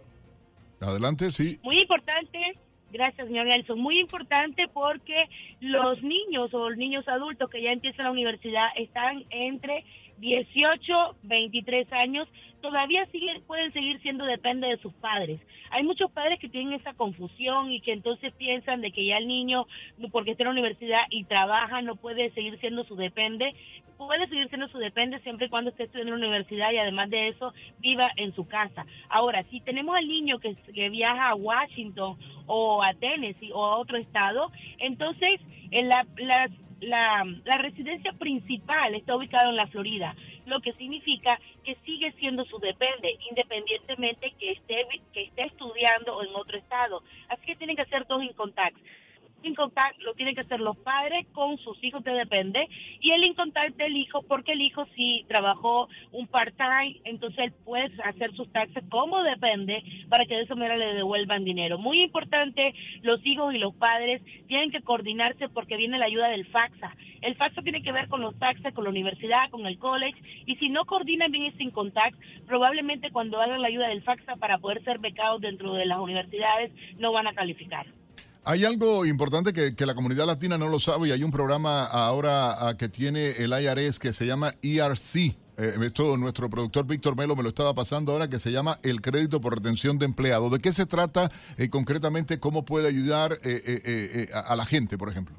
Adelante, 0.79 1.31
sí. 1.31 1.59
Muy 1.63 1.79
importante, 1.79 2.57
gracias 2.91 3.27
señor 3.27 3.47
Nelson, 3.47 3.79
muy 3.79 3.99
importante 3.99 4.67
porque 4.73 5.17
los 5.59 6.01
niños 6.03 6.53
o 6.53 6.69
los 6.69 6.77
niños 6.77 7.07
adultos 7.07 7.49
que 7.49 7.61
ya 7.61 7.71
empiezan 7.71 8.05
la 8.05 8.11
universidad 8.11 8.67
están 8.75 9.25
entre 9.29 9.83
18, 10.19 11.15
23 11.23 11.91
años, 11.93 12.27
todavía 12.61 13.05
siguen, 13.07 13.41
pueden 13.43 13.71
seguir 13.73 14.01
siendo 14.01 14.25
depende 14.25 14.67
de 14.67 14.77
sus 14.77 14.93
padres. 14.93 15.39
Hay 15.69 15.83
muchos 15.83 16.11
padres 16.11 16.39
que 16.39 16.49
tienen 16.49 16.73
esa 16.73 16.93
confusión 16.93 17.71
y 17.71 17.81
que 17.81 17.93
entonces 17.93 18.33
piensan 18.33 18.81
de 18.81 18.91
que 18.91 19.05
ya 19.05 19.17
el 19.17 19.27
niño, 19.27 19.67
porque 20.11 20.31
está 20.31 20.43
en 20.43 20.47
la 20.47 20.53
universidad 20.53 21.01
y 21.09 21.25
trabaja, 21.25 21.81
no 21.81 21.95
puede 21.95 22.31
seguir 22.31 22.59
siendo 22.59 22.83
su 22.83 22.95
depende. 22.95 23.53
Puede 23.97 24.27
seguir 24.27 24.47
siendo 24.49 24.67
su 24.67 24.77
depende 24.77 25.19
siempre 25.21 25.47
y 25.47 25.49
cuando 25.49 25.71
esté 25.71 25.85
estudiando 25.85 26.13
en 26.13 26.21
la 26.21 26.27
universidad 26.27 26.71
y 26.71 26.77
además 26.77 27.09
de 27.09 27.29
eso 27.29 27.51
viva 27.79 28.11
en 28.15 28.33
su 28.35 28.47
casa. 28.47 28.85
Ahora, 29.09 29.43
si 29.49 29.59
tenemos 29.61 29.95
al 29.95 30.07
niño 30.07 30.37
que, 30.37 30.55
que 30.71 30.89
viaja 30.89 31.29
a 31.29 31.35
Washington 31.35 32.15
o 32.45 32.83
a 32.83 32.93
Tennessee 32.93 33.51
o 33.51 33.65
a 33.65 33.77
otro 33.77 33.97
estado, 33.97 34.51
entonces 34.77 35.41
en 35.71 35.89
la, 35.89 36.05
las 36.17 36.51
la, 36.81 37.23
la 37.45 37.57
residencia 37.57 38.11
principal 38.13 38.95
está 38.95 39.15
ubicada 39.15 39.49
en 39.49 39.55
la 39.55 39.67
Florida, 39.67 40.15
lo 40.45 40.59
que 40.61 40.73
significa 40.73 41.39
que 41.63 41.75
sigue 41.85 42.11
siendo 42.13 42.45
su 42.45 42.59
depende, 42.59 43.17
independientemente 43.29 44.33
que 44.39 44.51
esté, 44.51 44.85
que 45.13 45.23
esté 45.23 45.43
estudiando 45.43 46.23
en 46.23 46.35
otro 46.35 46.57
estado. 46.57 47.03
Así 47.29 47.45
que 47.45 47.55
tienen 47.55 47.75
que 47.75 47.81
hacer 47.81 48.05
dos 48.07 48.23
incontacts 48.23 48.81
incontact 49.43 49.99
lo 50.01 50.13
tienen 50.13 50.35
que 50.35 50.41
hacer 50.41 50.59
los 50.59 50.77
padres 50.77 51.25
con 51.33 51.57
sus 51.59 51.81
hijos 51.83 52.03
de 52.03 52.11
depende 52.11 52.67
y 52.99 53.11
el 53.11 53.25
incontact 53.25 53.75
del 53.77 53.95
hijo 53.95 54.23
porque 54.23 54.53
el 54.53 54.61
hijo 54.61 54.85
si 54.95 55.25
trabajó 55.27 55.87
un 56.11 56.27
part-time 56.27 56.99
entonces 57.03 57.39
él 57.39 57.53
puede 57.63 57.91
hacer 58.03 58.33
sus 58.35 58.51
taxes 58.51 58.83
como 58.89 59.23
depende 59.23 59.83
para 60.09 60.25
que 60.25 60.35
de 60.35 60.43
esa 60.43 60.55
manera 60.55 60.77
le 60.77 60.93
devuelvan 60.93 61.43
dinero. 61.43 61.77
Muy 61.77 62.01
importante, 62.01 62.73
los 63.01 63.25
hijos 63.25 63.53
y 63.53 63.57
los 63.57 63.75
padres 63.75 64.21
tienen 64.47 64.71
que 64.71 64.81
coordinarse 64.81 65.49
porque 65.49 65.77
viene 65.77 65.97
la 65.97 66.05
ayuda 66.05 66.29
del 66.29 66.45
FAXA. 66.47 66.95
El 67.21 67.35
FAXA 67.35 67.61
tiene 67.61 67.81
que 67.81 67.91
ver 67.91 68.07
con 68.07 68.21
los 68.21 68.37
taxes, 68.37 68.73
con 68.73 68.83
la 68.83 68.89
universidad, 68.89 69.49
con 69.49 69.65
el 69.65 69.77
college 69.77 70.17
y 70.45 70.55
si 70.57 70.69
no 70.69 70.85
coordinan 70.85 71.31
bien 71.31 71.45
ese 71.45 71.63
incontact, 71.63 72.17
probablemente 72.45 73.11
cuando 73.11 73.41
hagan 73.41 73.61
la 73.61 73.67
ayuda 73.67 73.87
del 73.87 74.03
FAXA 74.03 74.35
para 74.35 74.57
poder 74.57 74.83
ser 74.83 74.99
becados 74.99 75.41
dentro 75.41 75.73
de 75.73 75.85
las 75.85 75.99
universidades 75.99 76.71
no 76.97 77.11
van 77.11 77.27
a 77.27 77.33
calificar. 77.33 77.85
Hay 78.49 78.63
algo 78.63 79.05
importante 79.05 79.51
que, 79.51 79.85
la 79.85 79.93
comunidad 79.93 80.25
latina 80.25 80.57
no 80.57 80.69
lo 80.69 80.79
sabe 80.79 81.09
y 81.09 81.11
hay 81.11 81.21
un 81.21 81.31
programa 81.31 81.83
ahora 81.83 82.69
ah, 82.69 82.77
que 82.77 82.87
tiene 82.87 83.31
el 83.31 83.51
IRS 83.51 83.99
que 83.99 84.13
se 84.13 84.25
llama 84.25 84.53
ERC. 84.61 85.15
Eh, 85.15 85.35
esto 85.81 86.15
nuestro 86.15 86.49
productor 86.49 86.87
Víctor 86.87 87.17
Melo 87.17 87.35
me 87.35 87.43
lo 87.43 87.49
estaba 87.49 87.75
pasando 87.75 88.13
ahora 88.13 88.29
que 88.29 88.39
se 88.39 88.53
llama 88.53 88.79
el 88.83 89.01
crédito 89.01 89.41
por 89.41 89.55
retención 89.55 89.99
de 89.99 90.05
empleados. 90.05 90.49
¿De 90.49 90.59
qué 90.59 90.71
se 90.71 90.85
trata 90.85 91.29
eh, 91.57 91.67
concretamente? 91.67 92.39
¿Cómo 92.39 92.63
puede 92.63 92.87
ayudar 92.87 93.37
eh, 93.43 94.29
a 94.33 94.55
la 94.55 94.65
gente, 94.65 94.97
por 94.97 95.09
ejemplo? 95.09 95.35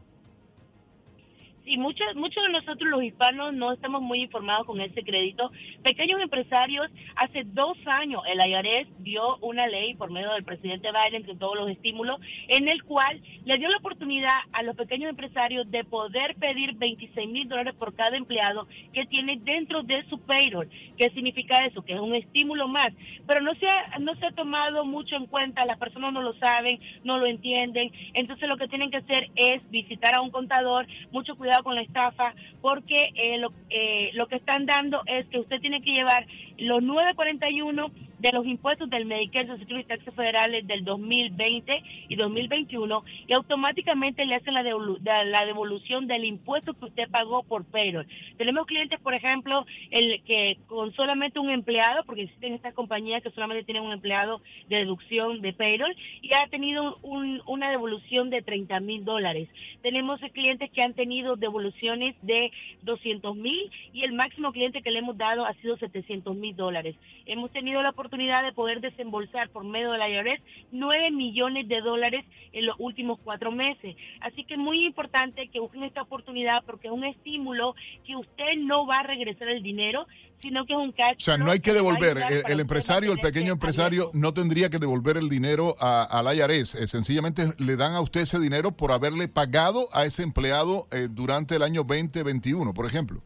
Y 1.68 1.76
muchos 1.76 2.14
muchos 2.16 2.42
de 2.42 2.50
nosotros 2.50 2.90
los 2.90 3.02
hispanos 3.02 3.52
no 3.54 3.72
estamos 3.72 4.00
muy 4.00 4.22
informados 4.22 4.66
con 4.66 4.80
ese 4.80 5.02
crédito. 5.02 5.50
Pequeños 5.82 6.20
empresarios, 6.20 6.90
hace 7.16 7.44
dos 7.44 7.76
años 7.86 8.22
el 8.26 8.38
IRS 8.38 8.88
dio 9.00 9.36
una 9.38 9.66
ley 9.66 9.94
por 9.94 10.10
medio 10.10 10.32
del 10.32 10.44
presidente 10.44 10.88
Biden 10.90 11.24
con 11.24 11.38
todos 11.38 11.56
los 11.56 11.70
estímulos, 11.70 12.20
en 12.48 12.68
el 12.68 12.82
cual 12.84 13.20
le 13.44 13.58
dio 13.58 13.68
la 13.68 13.76
oportunidad 13.76 14.30
a 14.52 14.62
los 14.62 14.76
pequeños 14.76 15.10
empresarios 15.10 15.70
de 15.70 15.84
poder 15.84 16.36
pedir 16.36 16.74
26 16.74 17.28
mil 17.28 17.48
dólares 17.48 17.74
por 17.74 17.94
cada 17.94 18.16
empleado 18.16 18.66
que 18.92 19.04
tiene 19.06 19.38
dentro 19.42 19.82
de 19.82 20.04
su 20.08 20.20
payroll. 20.20 20.68
¿Qué 20.96 21.10
significa 21.10 21.66
eso? 21.66 21.82
Que 21.82 21.94
es 21.94 22.00
un 22.00 22.14
estímulo 22.14 22.68
más. 22.68 22.88
Pero 23.26 23.40
no 23.42 23.54
se 23.56 23.66
ha, 23.66 23.98
no 23.98 24.14
se 24.16 24.26
ha 24.26 24.32
tomado 24.32 24.84
mucho 24.84 25.16
en 25.16 25.26
cuenta, 25.26 25.64
las 25.66 25.78
personas 25.78 26.12
no 26.12 26.22
lo 26.22 26.32
saben, 26.34 26.80
no 27.04 27.18
lo 27.18 27.26
entienden. 27.26 27.92
Entonces 28.14 28.48
lo 28.48 28.56
que 28.56 28.68
tienen 28.68 28.90
que 28.90 28.98
hacer 28.98 29.28
es 29.36 29.68
visitar 29.70 30.14
a 30.14 30.22
un 30.22 30.30
contador, 30.30 30.86
mucho 31.10 31.36
cuidado 31.36 31.57
con 31.62 31.74
la 31.74 31.82
estafa 31.82 32.34
porque 32.60 33.10
eh, 33.14 33.38
lo, 33.38 33.52
eh, 33.70 34.10
lo 34.14 34.26
que 34.26 34.36
están 34.36 34.66
dando 34.66 35.02
es 35.06 35.26
que 35.28 35.38
usted 35.38 35.60
tiene 35.60 35.82
que 35.82 35.92
llevar 35.92 36.26
los 36.58 36.82
941 36.82 37.90
de 38.18 38.32
los 38.32 38.46
impuestos 38.46 38.90
del 38.90 39.06
Medicare, 39.06 39.46
Social 39.46 39.80
y 39.80 39.84
taxes 39.84 40.14
federales 40.14 40.66
del 40.66 40.84
2020 40.84 41.82
y 42.08 42.16
2021 42.16 43.04
y 43.26 43.32
automáticamente 43.32 44.24
le 44.24 44.34
hacen 44.34 44.54
la, 44.54 44.62
la 44.62 45.46
devolución 45.46 46.06
del 46.06 46.24
impuesto 46.24 46.74
que 46.74 46.86
usted 46.86 47.08
pagó 47.10 47.42
por 47.44 47.64
payroll. 47.64 48.06
Tenemos 48.36 48.66
clientes, 48.66 49.00
por 49.00 49.14
ejemplo, 49.14 49.64
el 49.90 50.22
que 50.24 50.58
con 50.66 50.92
solamente 50.94 51.38
un 51.38 51.50
empleado, 51.50 52.04
porque 52.04 52.22
existen 52.22 52.54
estas 52.54 52.74
compañías 52.74 53.22
que 53.22 53.30
solamente 53.30 53.64
tienen 53.64 53.84
un 53.84 53.92
empleado 53.92 54.40
de 54.68 54.76
deducción 54.76 55.40
de 55.40 55.52
payroll 55.52 55.94
y 56.22 56.30
ha 56.34 56.48
tenido 56.48 56.98
una 57.02 57.70
devolución 57.70 58.30
de 58.30 58.42
30 58.42 58.80
mil 58.80 59.04
dólares. 59.04 59.48
Tenemos 59.82 60.20
clientes 60.32 60.70
que 60.72 60.82
han 60.82 60.94
tenido 60.94 61.36
devoluciones 61.36 62.16
de 62.22 62.50
200 62.82 63.36
mil 63.36 63.70
y 63.92 64.02
el 64.02 64.12
máximo 64.12 64.52
cliente 64.52 64.82
que 64.82 64.90
le 64.90 64.98
hemos 64.98 65.16
dado 65.16 65.44
ha 65.44 65.54
sido 65.54 65.76
700 65.76 66.34
mil 66.36 66.56
dólares. 66.56 66.96
Hemos 67.26 67.50
tenido 67.52 67.82
la 67.82 67.90
oportunidad 67.90 68.07
de 68.08 68.52
poder 68.54 68.80
desembolsar 68.80 69.50
por 69.50 69.64
medio 69.64 69.92
de 69.92 69.98
la 69.98 70.08
IRS 70.08 70.42
9 70.72 71.10
millones 71.10 71.68
de 71.68 71.80
dólares 71.80 72.24
en 72.52 72.66
los 72.66 72.76
últimos 72.78 73.18
cuatro 73.22 73.50
meses. 73.52 73.96
Así 74.20 74.44
que 74.44 74.54
es 74.54 74.60
muy 74.60 74.86
importante 74.86 75.48
que 75.48 75.60
busquen 75.60 75.84
esta 75.84 76.02
oportunidad 76.02 76.64
porque 76.64 76.88
es 76.88 76.92
un 76.92 77.04
estímulo 77.04 77.74
que 78.06 78.16
usted 78.16 78.56
no 78.58 78.86
va 78.86 78.96
a 78.96 79.02
regresar 79.02 79.48
el 79.48 79.62
dinero, 79.62 80.06
sino 80.40 80.64
que 80.66 80.72
es 80.72 80.78
un 80.78 80.92
cash. 80.92 81.16
O 81.16 81.20
sea, 81.20 81.38
no 81.38 81.50
hay 81.50 81.60
que 81.60 81.72
devolver. 81.72 82.18
El, 82.48 82.60
empresario, 82.60 83.12
el 83.12 83.18
pequeño 83.18 83.52
empresario, 83.52 84.10
no 84.14 84.32
tendría 84.32 84.70
que 84.70 84.78
devolver 84.78 85.16
el 85.16 85.28
dinero 85.28 85.74
a, 85.80 86.22
la 86.22 86.34
IRS. 86.34 86.74
Eh, 86.74 86.86
sencillamente 86.86 87.46
le 87.58 87.76
dan 87.76 87.94
a 87.94 88.00
usted 88.00 88.22
ese 88.22 88.38
dinero 88.38 88.72
por 88.72 88.92
haberle 88.92 89.28
pagado 89.28 89.88
a 89.92 90.04
ese 90.04 90.22
empleado 90.22 90.86
eh, 90.92 91.08
durante 91.10 91.56
el 91.56 91.62
año 91.62 91.82
2021, 91.84 92.72
por 92.74 92.86
ejemplo 92.86 93.22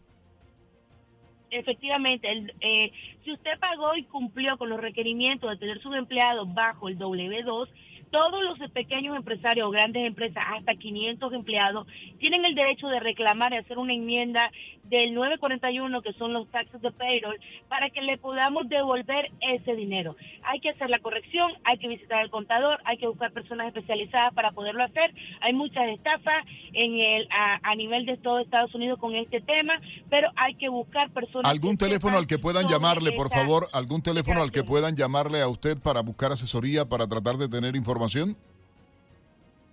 efectivamente, 1.53 2.29
eh, 2.61 2.93
si 3.25 3.33
usted 3.33 3.59
pagó 3.61 3.95
y 3.95 4.05
cumplió 4.05 4.57
con 4.57 4.71
los 4.71 4.81
requerimientos 4.81 5.51
de 5.51 5.57
tener 5.59 5.81
sus 5.81 5.95
empleados 5.95 6.53
bajo 6.53 6.89
el 6.89 6.99
W2, 6.99 7.69
todos 8.13 8.43
los 8.45 8.71
pequeños 8.71 9.17
empresarios 9.17 9.67
o 9.67 9.71
grandes 9.71 10.07
empresas, 10.07 10.45
hasta 10.55 10.75
500 10.75 11.33
empleados, 11.33 11.87
tienen 12.21 12.45
el 12.45 12.55
derecho 12.55 12.87
de 12.89 13.01
reclamar 13.01 13.53
y 13.53 13.57
hacer 13.57 13.79
una 13.79 13.95
enmienda 13.95 14.51
del 14.85 15.15
941, 15.15 16.03
que 16.03 16.13
son 16.15 16.35
los 16.35 16.47
taxes 16.51 16.83
de 16.83 16.91
payroll, 16.93 17.41
para 17.69 17.89
que 17.89 18.03
le 18.03 18.19
podamos 18.19 18.69
devolver 18.69 19.31
ese 19.41 19.75
dinero. 19.75 20.17
Hay 20.45 20.61
que 20.61 20.69
hacer 20.69 20.91
la 20.91 20.99
corrección, 20.99 21.53
hay 21.65 21.79
que 21.79 21.89
visitar 21.89 22.19
al 22.19 22.31
contador, 22.31 22.79
hay 22.85 22.99
que 22.99 23.07
buscar 23.07 23.33
personas 23.33 23.69
especializadas 23.69 24.35
para 24.35 24.51
poderlo 24.51 24.85
hacer. 24.85 25.15
Hay 25.41 25.55
muchas 25.55 25.89
estafas 25.89 26.45
en 26.75 26.99
el 26.99 27.29
a, 27.31 27.75
nivel 27.77 28.05
de 28.05 28.19
todo 28.19 28.41
Estados 28.41 28.75
Unidos 28.75 28.99
con 28.99 29.15
este 29.15 29.41
tema, 29.41 29.73
pero 30.11 30.29
hay 30.37 30.55
que 30.57 30.69
buscar 30.69 31.11
personas. 31.11 31.51
¿Algún 31.51 31.79
teléfono 31.79 32.19
al 32.19 32.27
que 32.27 32.39
puedan 32.39 32.69
llamarle, 32.69 33.13
por 33.13 33.31
favor? 33.31 33.69
¿Algún 33.73 34.03
teléfono 34.03 34.43
al 34.43 34.53
que 34.53 34.63
puedan 34.63 34.95
llamarle 34.95 35.41
a 35.41 35.49
usted 35.49 35.79
para 35.79 36.03
buscar 36.03 36.33
asesoría, 36.33 36.85
para 36.85 37.07
tratar 37.07 37.37
de 37.37 37.49
tener 37.49 37.75
información? 37.75 38.02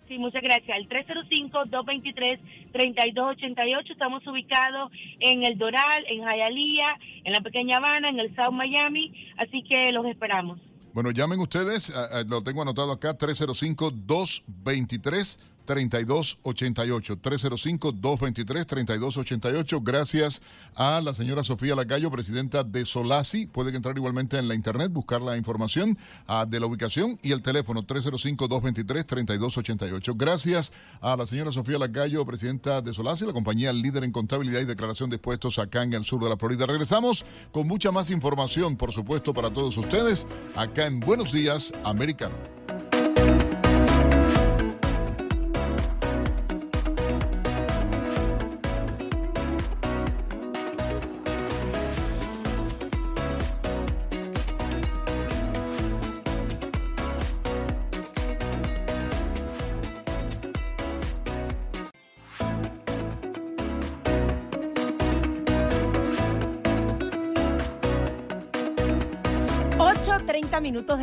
Sí, 0.07 0.17
muchas 0.17 0.41
gracias. 0.41 0.75
El 0.75 0.89
305-223-3288. 2.73 3.91
Estamos 3.91 4.25
ubicados 4.25 4.91
en 5.19 5.45
El 5.45 5.59
Doral, 5.59 6.03
en 6.07 6.21
Hialeah, 6.21 6.97
en 7.25 7.33
la 7.33 7.41
Pequeña 7.41 7.77
Habana, 7.77 8.09
en 8.09 8.19
el 8.19 8.35
South 8.35 8.53
Miami. 8.53 9.13
Así 9.37 9.61
que 9.63 9.91
los 9.91 10.07
esperamos. 10.07 10.59
Bueno, 10.93 11.11
llamen 11.11 11.39
ustedes, 11.39 11.93
lo 12.27 12.41
tengo 12.41 12.63
anotado 12.63 12.91
acá, 12.91 13.15
305-223. 13.15 15.37
3288 15.69 17.21
305-223-3288. 17.21 19.81
Gracias 19.83 20.41
a 20.75 20.99
la 21.01 21.13
señora 21.13 21.43
Sofía 21.43 21.75
Lacayo, 21.75 22.09
presidenta 22.09 22.63
de 22.63 22.85
Solasi. 22.85 23.45
Pueden 23.45 23.75
entrar 23.75 23.95
igualmente 23.95 24.39
en 24.39 24.47
la 24.47 24.55
internet, 24.55 24.91
buscar 24.91 25.21
la 25.21 25.37
información 25.37 25.95
ah, 26.25 26.47
de 26.47 26.59
la 26.59 26.65
ubicación 26.65 27.19
y 27.21 27.33
el 27.33 27.43
teléfono 27.43 27.85
305-223-3288. 27.85 30.15
Gracias 30.17 30.73
a 31.01 31.15
la 31.15 31.27
señora 31.27 31.51
Sofía 31.51 31.77
Lacayo, 31.77 32.25
presidenta 32.25 32.81
de 32.81 32.91
Solasi, 32.91 33.27
la 33.27 33.33
compañía 33.33 33.71
líder 33.71 34.03
en 34.03 34.11
contabilidad 34.11 34.61
y 34.61 34.65
declaración 34.65 35.11
de 35.11 35.17
impuestos 35.17 35.59
acá 35.59 35.83
en 35.83 35.93
el 35.93 36.03
sur 36.03 36.23
de 36.23 36.29
la 36.29 36.37
Florida. 36.37 36.65
Regresamos 36.65 37.23
con 37.51 37.67
mucha 37.67 37.91
más 37.91 38.09
información, 38.09 38.75
por 38.75 38.91
supuesto, 38.91 39.35
para 39.35 39.51
todos 39.51 39.77
ustedes 39.77 40.25
acá 40.55 40.87
en 40.87 40.99
Buenos 40.99 41.31
Días, 41.31 41.71
Americano. 41.83 42.58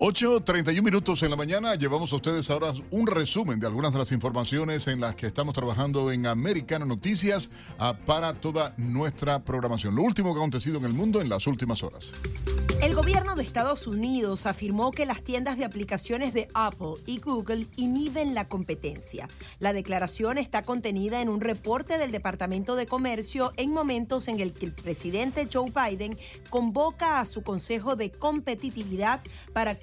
8.31 0.01 0.83
minutos 0.83 1.23
en 1.23 1.29
la 1.29 1.37
mañana. 1.37 1.75
Llevamos 1.75 2.11
a 2.15 2.17
ustedes 2.17 2.49
ahora 2.49 2.73
un 2.91 3.07
resumen 3.07 3.61
de 3.61 3.67
algunas 3.67 3.93
de 3.93 3.99
las 3.99 4.13
informaciones 4.13 4.89
en 4.89 4.99
las 4.99 5.15
que 5.15 5.27
estamos 5.27 5.53
trabajando 5.53 6.11
en 6.11 6.27
Americano 6.27 6.87
Noticias 6.87 7.51
ah, 7.79 7.95
para 8.07 8.33
toda 8.33 8.73
nuestra 8.79 9.45
programación. 9.45 9.95
Lo 9.95 10.03
último 10.03 10.33
que 10.33 10.39
ha 10.39 10.41
acontecido 10.41 10.79
en 10.79 10.87
el 10.87 10.95
mundo 10.95 11.21
en 11.21 11.29
las 11.29 11.47
últimas 11.47 11.83
horas. 11.83 12.15
El 12.83 12.95
gobierno 12.95 13.35
de 13.35 13.43
Estados 13.43 13.87
Unidos 13.87 14.47
afirmó 14.47 14.91
que 14.91 15.05
las 15.05 15.21
tiendas 15.21 15.59
de 15.59 15.67
aplicaciones 15.67 16.33
de 16.33 16.49
Apple 16.55 16.95
y 17.05 17.21
Google 17.21 17.67
inhiben 17.77 18.35
la 18.35 18.49
competencia. 18.49 19.29
La 19.59 19.75
declaración 19.75 20.39
está 20.39 20.63
contenida 20.63 21.21
en 21.21 21.29
un 21.29 21.43
reporte 21.43 21.99
del 21.99 22.11
Departamento 22.11 22.77
de 22.77 22.87
Comercio 22.87 23.53
en 23.59 23.71
momentos 23.71 24.29
en 24.29 24.41
el 24.41 24.55
que 24.55 24.65
el 24.65 24.73
presidente 24.73 25.47
Joe 25.53 25.71
Biden 25.71 26.17
convoca 26.49 27.21
a 27.21 27.27
su 27.27 27.43
Consejo 27.43 27.97
de 27.97 28.13
Competitividad 28.13 29.21
para 29.53 29.79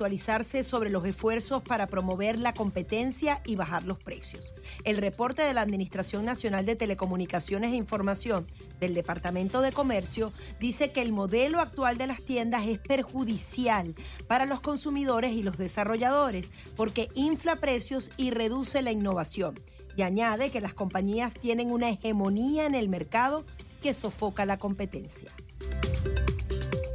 sobre 0.64 0.90
los 0.90 1.06
esfuerzos 1.06 1.62
para 1.62 1.88
promover 1.88 2.38
la 2.38 2.54
competencia 2.54 3.42
y 3.46 3.56
bajar 3.56 3.84
los 3.84 3.98
precios. 3.98 4.54
El 4.86 4.98
reporte 4.98 5.42
de 5.42 5.54
la 5.54 5.62
Administración 5.62 6.24
Nacional 6.24 6.66
de 6.66 6.76
Telecomunicaciones 6.76 7.74
e 7.74 7.76
Información 7.76 8.48
del 8.80 8.94
Departamento 8.94 9.62
de 9.62 9.74
Comercio 9.74 10.32
dice 10.60 10.92
que 10.92 11.02
el 11.02 11.12
modelo 11.12 11.60
actual 11.60 11.98
de 11.98 12.08
las 12.08 12.22
tiendas 12.22 12.66
es 12.66 12.80
perjudicial 12.80 13.96
para 14.28 14.46
los 14.46 14.62
consumidores 14.62 15.34
y 15.34 15.44
los 15.44 15.58
desarrolladores 15.58 16.52
porque 16.76 17.10
infla 17.14 17.58
precios 17.58 18.10
y 18.16 18.32
reduce 18.32 18.82
la 18.82 18.92
innovación. 18.92 19.60
Y 19.98 20.04
añade 20.04 20.52
que 20.52 20.62
las 20.62 20.74
compañías 20.74 21.34
tienen 21.34 21.72
una 21.72 21.90
hegemonía 21.90 22.66
en 22.66 22.76
el 22.76 22.88
mercado 22.88 23.46
que 23.82 23.94
sofoca 23.94 24.46
la 24.46 24.58
competencia. 24.58 25.32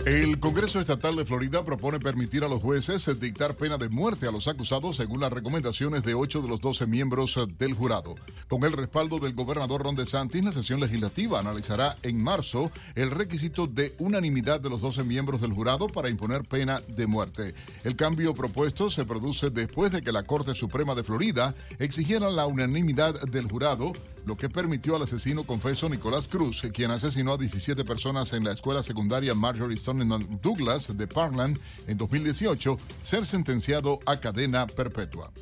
El 0.04 0.40
Congreso 0.40 0.80
Estatal 0.80 1.14
de 1.14 1.24
Florida 1.24 1.64
propone 1.64 2.00
permitir 2.00 2.42
a 2.42 2.48
los 2.48 2.60
jueces 2.60 3.08
dictar 3.20 3.54
pena 3.54 3.78
de 3.78 3.88
muerte 3.88 4.26
a 4.26 4.32
los 4.32 4.48
acusados 4.48 4.96
según 4.96 5.20
las 5.20 5.32
recomendaciones 5.32 6.02
de 6.02 6.14
ocho 6.14 6.42
de 6.42 6.48
los 6.48 6.60
doce 6.60 6.88
miembros 6.88 7.38
del 7.56 7.74
jurado. 7.74 8.16
Con 8.48 8.64
el 8.64 8.72
respaldo 8.72 9.20
del 9.20 9.32
gobernador 9.32 9.84
Ron 9.84 9.94
DeSantis, 9.94 10.42
la 10.42 10.50
sesión 10.50 10.80
legislativa 10.80 11.38
analizará 11.38 11.96
en 12.02 12.20
marzo 12.20 12.72
el 12.96 13.12
requisito 13.12 13.68
de 13.68 13.94
unanimidad 14.00 14.60
de 14.60 14.70
los 14.70 14.80
doce 14.80 15.04
miembros 15.04 15.40
del 15.40 15.52
jurado 15.52 15.86
para 15.86 16.08
imponer 16.08 16.42
pena 16.48 16.80
de 16.88 17.06
muerte. 17.06 17.54
El 17.84 17.94
cambio 17.94 18.34
propuesto 18.34 18.90
se 18.90 19.04
produce 19.04 19.50
después 19.50 19.92
de 19.92 20.02
que 20.02 20.10
la 20.10 20.24
Corte 20.24 20.56
Suprema 20.56 20.96
de 20.96 21.04
Florida 21.04 21.54
exigiera 21.78 22.28
la 22.28 22.46
unanimidad 22.46 23.20
del 23.22 23.48
jurado 23.48 23.92
lo 24.24 24.36
que 24.36 24.48
permitió 24.48 24.96
al 24.96 25.02
asesino 25.02 25.44
confeso 25.44 25.88
Nicolás 25.88 26.28
Cruz, 26.28 26.62
quien 26.72 26.90
asesinó 26.90 27.32
a 27.32 27.38
17 27.38 27.84
personas 27.84 28.32
en 28.32 28.44
la 28.44 28.52
escuela 28.52 28.82
secundaria 28.82 29.34
Marjorie 29.34 29.76
Stone 29.76 30.04
Douglas 30.42 30.96
de 30.96 31.06
Parkland 31.06 31.58
en 31.86 31.96
2018, 31.98 32.76
ser 33.00 33.26
sentenciado 33.26 34.00
a 34.06 34.18
cadena 34.18 34.66
perpetua. 34.66 35.32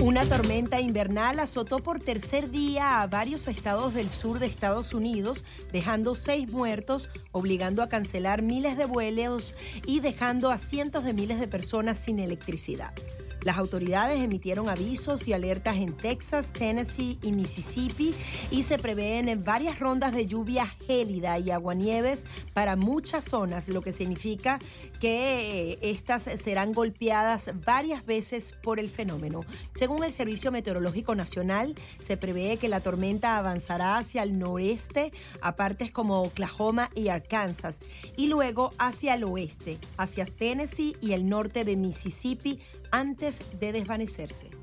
Una 0.00 0.24
tormenta 0.24 0.80
invernal 0.80 1.40
azotó 1.40 1.80
por 1.80 1.98
tercer 1.98 2.50
día 2.50 3.02
a 3.02 3.06
varios 3.08 3.48
estados 3.48 3.94
del 3.94 4.10
sur 4.10 4.38
de 4.38 4.46
Estados 4.46 4.94
Unidos, 4.94 5.44
dejando 5.72 6.14
seis 6.14 6.48
muertos, 6.48 7.10
obligando 7.32 7.82
a 7.82 7.88
cancelar 7.88 8.42
miles 8.42 8.76
de 8.76 8.84
vuelos 8.84 9.56
y 9.86 9.98
dejando 9.98 10.50
a 10.50 10.58
cientos 10.58 11.02
de 11.02 11.14
miles 11.14 11.40
de 11.40 11.48
personas 11.48 11.98
sin 11.98 12.20
electricidad. 12.20 12.94
Las 13.42 13.56
autoridades 13.56 14.20
emitieron 14.20 14.68
avisos 14.68 15.28
y 15.28 15.32
alertas 15.32 15.76
en 15.76 15.96
Texas, 15.96 16.52
Tennessee 16.52 17.18
y 17.22 17.32
Mississippi 17.32 18.14
y 18.50 18.64
se 18.64 18.78
prevén 18.78 19.44
varias 19.44 19.78
rondas 19.78 20.12
de 20.12 20.26
lluvia 20.26 20.66
gélida 20.66 21.38
y 21.38 21.50
aguanieves 21.50 22.24
para 22.52 22.76
muchas 22.76 23.24
zonas, 23.24 23.68
lo 23.68 23.80
que 23.80 23.92
significa 23.92 24.58
que 25.00 25.72
eh, 25.72 25.78
estas 25.82 26.24
serán 26.24 26.72
golpeadas 26.72 27.50
varias 27.64 28.04
veces 28.04 28.54
por 28.62 28.80
el 28.80 28.88
fenómeno. 28.88 29.44
Según 29.74 30.02
el 30.02 30.12
Servicio 30.12 30.50
Meteorológico 30.50 31.14
Nacional, 31.14 31.74
se 32.00 32.16
prevé 32.16 32.56
que 32.56 32.68
la 32.68 32.80
tormenta 32.80 33.36
avanzará 33.36 33.98
hacia 33.98 34.22
el 34.22 34.38
noreste 34.38 35.12
a 35.40 35.56
partes 35.56 35.92
como 35.92 36.22
Oklahoma 36.22 36.90
y 36.94 37.08
Arkansas 37.08 37.80
y 38.16 38.26
luego 38.26 38.72
hacia 38.78 39.14
el 39.14 39.24
oeste, 39.24 39.78
hacia 39.96 40.26
Tennessee 40.26 40.96
y 41.00 41.12
el 41.12 41.28
norte 41.28 41.64
de 41.64 41.76
Mississippi 41.76 42.60
antes 42.90 43.40
de 43.58 43.72
desvanecerse. 43.72 44.57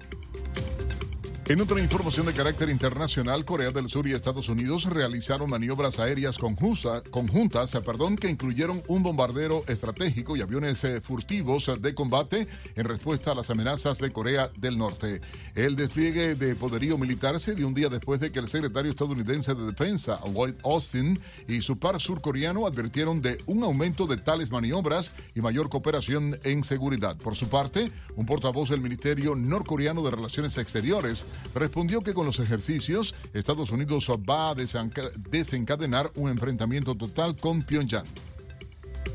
En 1.47 1.61
otra 1.61 1.79
información 1.79 2.25
de 2.25 2.33
carácter 2.33 2.69
internacional, 2.69 3.45
Corea 3.45 3.69
del 3.69 3.87
Sur 3.87 4.07
y 4.07 4.13
Estados 4.13 4.49
Unidos 4.49 4.85
realizaron 4.85 5.47
maniobras 5.47 5.99
aéreas 5.99 6.39
conjuntas 6.39 7.71
perdón, 7.85 8.15
que 8.15 8.31
incluyeron 8.31 8.81
un 8.87 9.03
bombardero 9.03 9.63
estratégico 9.67 10.35
y 10.35 10.41
aviones 10.41 10.83
eh, 10.83 11.01
furtivos 11.01 11.69
de 11.79 11.93
combate 11.93 12.47
en 12.75 12.85
respuesta 12.85 13.31
a 13.31 13.35
las 13.35 13.51
amenazas 13.51 13.99
de 13.99 14.11
Corea 14.11 14.49
del 14.57 14.75
Norte. 14.75 15.21
El 15.53 15.75
despliegue 15.75 16.33
de 16.33 16.55
poderío 16.55 16.97
militar 16.97 17.39
se 17.39 17.53
dio 17.53 17.67
un 17.67 17.75
día 17.75 17.89
después 17.89 18.19
de 18.19 18.31
que 18.31 18.39
el 18.39 18.47
secretario 18.47 18.89
estadounidense 18.89 19.53
de 19.53 19.67
Defensa, 19.67 20.19
Lloyd 20.25 20.55
Austin, 20.63 21.19
y 21.47 21.61
su 21.61 21.77
par 21.77 22.01
surcoreano 22.01 22.65
advirtieron 22.65 23.21
de 23.21 23.37
un 23.45 23.63
aumento 23.63 24.07
de 24.07 24.17
tales 24.17 24.49
maniobras 24.49 25.11
y 25.35 25.41
mayor 25.41 25.69
cooperación 25.69 26.39
en 26.43 26.63
seguridad. 26.63 27.15
Por 27.17 27.35
su 27.35 27.49
parte, 27.49 27.91
un 28.15 28.25
portavoz 28.25 28.71
del 28.71 28.81
Ministerio 28.81 29.35
norcoreano 29.35 30.01
de 30.01 30.09
Relaciones 30.09 30.57
Exteriores 30.57 31.27
respondió 31.53 32.01
que 32.01 32.13
con 32.13 32.25
los 32.25 32.39
ejercicios 32.39 33.15
Estados 33.33 33.71
Unidos 33.71 34.09
va 34.29 34.49
a 34.51 34.55
desencadenar 34.55 36.11
un 36.15 36.29
enfrentamiento 36.29 36.95
total 36.95 37.35
con 37.35 37.63
Pyongyang. 37.63 38.05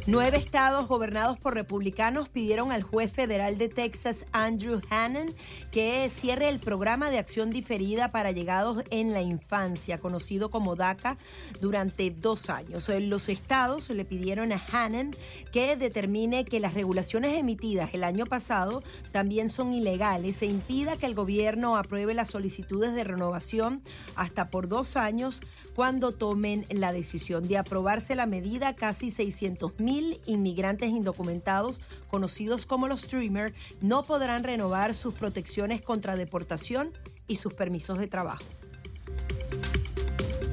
Nueve 0.07 0.39
estados 0.39 0.89
gobernados 0.89 1.39
por 1.39 1.55
republicanos 1.55 2.29
pidieron 2.29 2.73
al 2.73 2.83
juez 2.83 3.13
federal 3.13 3.59
de 3.59 3.69
Texas, 3.69 4.27
Andrew 4.33 4.81
Hannon, 4.91 5.35
que 5.71 6.11
cierre 6.11 6.49
el 6.49 6.59
programa 6.59 7.11
de 7.11 7.19
acción 7.19 7.51
diferida 7.51 8.11
para 8.11 8.33
llegados 8.33 8.83
en 8.91 9.13
la 9.13 9.23
infancia, 9.23 9.99
conocido 9.99 10.51
como 10.51 10.75
DACA, 10.75 11.19
durante 11.61 12.11
dos 12.11 12.51
años. 12.51 12.89
Los 12.89 13.29
estados 13.29 13.91
le 13.91 14.05
pidieron 14.05 14.53
a 14.53 14.63
Hannon 14.73 15.15
que 15.53 15.77
determine 15.77 16.45
que 16.45 16.61
las 16.61 16.75
regulaciones 16.75 17.37
emitidas 17.39 17.93
el 17.93 18.03
año 18.03 18.27
pasado 18.27 18.83
también 19.13 19.51
son 19.51 19.73
ilegales 19.73 20.41
e 20.43 20.47
impida 20.47 20.97
que 20.97 21.07
el 21.07 21.15
gobierno 21.15 21.77
apruebe 21.77 22.15
las 22.15 22.31
solicitudes 22.31 22.95
de 22.95 23.05
renovación 23.05 23.83
hasta 24.17 24.51
por 24.51 24.67
dos 24.67 24.97
años 24.97 25.41
cuando 25.75 26.13
tomen 26.13 26.67
la 26.71 26.93
decisión 26.93 27.47
de 27.47 27.59
aprobarse 27.59 28.15
la 28.15 28.27
medida. 28.27 28.75
Casi 28.75 29.11
600 29.11 29.79
mil 29.81 30.21
inmigrantes 30.27 30.91
indocumentados, 30.91 31.81
conocidos 32.09 32.67
como 32.67 32.89
los 32.89 33.03
Streamer, 33.03 33.55
no 33.81 34.05
podrán 34.05 34.45
renovar 34.45 34.95
sus 34.95 35.15
protecciones 35.15 35.83
contra 35.83 36.17
deportación 36.17 36.93
y 37.27 37.37
sus 37.37 37.55
permisos 37.55 37.99
de 37.99 38.07
trabajo. 38.07 38.45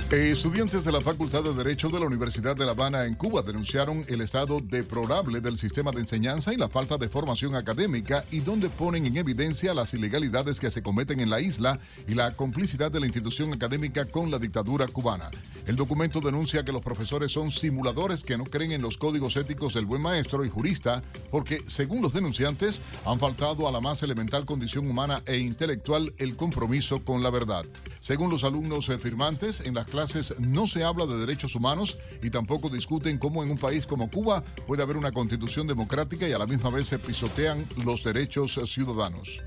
Estudiantes 0.09 0.85
de 0.85 0.93
la 0.93 1.01
Facultad 1.01 1.43
de 1.43 1.53
Derecho 1.53 1.89
de 1.89 1.99
la 1.99 2.05
Universidad 2.05 2.55
de 2.55 2.65
La 2.65 2.71
Habana 2.71 3.03
en 3.03 3.15
Cuba 3.15 3.41
denunciaron 3.41 4.05
el 4.07 4.21
estado 4.21 4.61
deplorable 4.61 5.41
del 5.41 5.57
sistema 5.57 5.91
de 5.91 5.99
enseñanza 5.99 6.53
y 6.53 6.55
la 6.55 6.69
falta 6.69 6.97
de 6.97 7.09
formación 7.09 7.55
académica 7.55 8.23
y 8.31 8.39
donde 8.39 8.69
ponen 8.69 9.05
en 9.05 9.17
evidencia 9.17 9.73
las 9.73 9.93
ilegalidades 9.93 10.61
que 10.61 10.71
se 10.71 10.81
cometen 10.81 11.19
en 11.19 11.29
la 11.29 11.41
isla 11.41 11.77
y 12.07 12.15
la 12.15 12.37
complicidad 12.37 12.89
de 12.89 13.01
la 13.01 13.05
institución 13.05 13.51
académica 13.51 14.05
con 14.05 14.31
la 14.31 14.39
dictadura 14.39 14.87
cubana. 14.87 15.29
El 15.65 15.75
documento 15.75 16.21
denuncia 16.21 16.63
que 16.63 16.71
los 16.71 16.81
profesores 16.81 17.33
son 17.33 17.51
simuladores 17.51 18.23
que 18.23 18.37
no 18.37 18.45
creen 18.45 18.71
en 18.71 18.81
los 18.81 18.97
códigos 18.97 19.35
éticos 19.35 19.73
del 19.73 19.85
buen 19.85 20.01
maestro 20.01 20.45
y 20.45 20.49
jurista 20.49 21.03
porque, 21.29 21.61
según 21.67 22.01
los 22.01 22.13
denunciantes, 22.13 22.81
han 23.05 23.19
faltado 23.19 23.67
a 23.67 23.73
la 23.73 23.81
más 23.81 24.01
elemental 24.03 24.45
condición 24.45 24.89
humana 24.89 25.21
e 25.25 25.35
intelectual 25.35 26.13
el 26.17 26.37
compromiso 26.37 27.03
con 27.03 27.21
la 27.21 27.29
verdad. 27.29 27.65
Según 27.99 28.29
los 28.29 28.45
alumnos 28.45 28.85
firmantes, 29.01 29.59
en 29.59 29.73
las 29.73 29.85
clases 29.85 29.96
no 30.39 30.67
se 30.67 30.83
habla 30.83 31.05
de 31.05 31.17
derechos 31.17 31.55
humanos 31.55 31.97
y 32.21 32.29
tampoco 32.29 32.69
discuten 32.69 33.17
cómo 33.17 33.43
en 33.43 33.51
un 33.51 33.57
país 33.57 33.87
como 33.87 34.09
Cuba 34.09 34.43
puede 34.65 34.83
haber 34.83 34.97
una 34.97 35.11
constitución 35.11 35.67
democrática 35.67 36.27
y 36.27 36.33
a 36.33 36.37
la 36.37 36.45
misma 36.45 36.69
vez 36.69 36.87
se 36.87 36.99
pisotean 36.99 37.65
los 37.83 38.03
derechos 38.03 38.59
ciudadanos. 38.65 39.41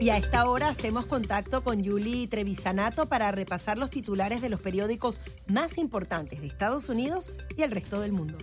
Y 0.00 0.10
a 0.10 0.16
esta 0.16 0.48
hora 0.48 0.68
hacemos 0.68 1.06
contacto 1.06 1.62
con 1.62 1.82
Yuli 1.82 2.26
Trevisanato 2.26 3.06
para 3.06 3.30
repasar 3.30 3.78
los 3.78 3.90
titulares 3.90 4.40
de 4.40 4.48
los 4.48 4.60
periódicos 4.60 5.20
más 5.46 5.78
importantes 5.78 6.40
de 6.40 6.46
Estados 6.46 6.88
Unidos 6.88 7.30
y 7.56 7.62
el 7.62 7.70
resto 7.70 8.00
del 8.00 8.12
mundo. 8.12 8.38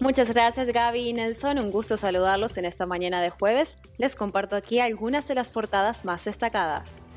Muchas 0.00 0.32
gracias 0.32 0.68
Gaby 0.68 1.08
y 1.08 1.12
Nelson, 1.12 1.58
un 1.58 1.70
gusto 1.70 1.96
saludarlos 1.96 2.58
en 2.58 2.66
esta 2.66 2.84
mañana 2.84 3.22
de 3.22 3.30
jueves. 3.30 3.78
Les 3.96 4.14
comparto 4.14 4.54
aquí 4.54 4.80
algunas 4.80 5.26
de 5.28 5.34
las 5.34 5.50
portadas 5.50 6.04
más 6.04 6.24
destacadas. 6.24 7.08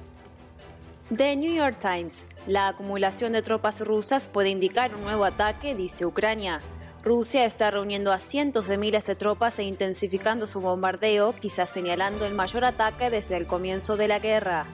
The 1.16 1.36
New 1.36 1.54
York 1.54 1.78
Times. 1.80 2.24
La 2.48 2.70
acumulación 2.70 3.34
de 3.34 3.42
tropas 3.42 3.82
rusas 3.82 4.30
puede 4.30 4.48
indicar 4.48 4.96
un 4.96 5.04
nuevo 5.04 5.26
ataque, 5.26 5.76
dice 5.76 6.06
Ucrania. 6.06 6.62
Rusia 7.04 7.44
está 7.44 7.72
reuniendo 7.72 8.14
a 8.14 8.20
cientos 8.20 8.70
de 8.70 8.78
miles 8.78 9.06
de 9.06 9.16
tropas 9.16 9.60
e 9.60 9.64
intensificando 9.64 10.48
su 10.48 10.62
bombardeo, 10.62 11.36
quizás 11.36 11.70
señalando 11.70 12.26
el 12.26 12.34
mayor 12.34 12.64
ataque 12.64 13.10
desde 13.10 13.36
el 13.36 13.48
comienzo 13.48 13.98
de 13.98 14.08
la 14.08 14.20
guerra. 14.20 14.66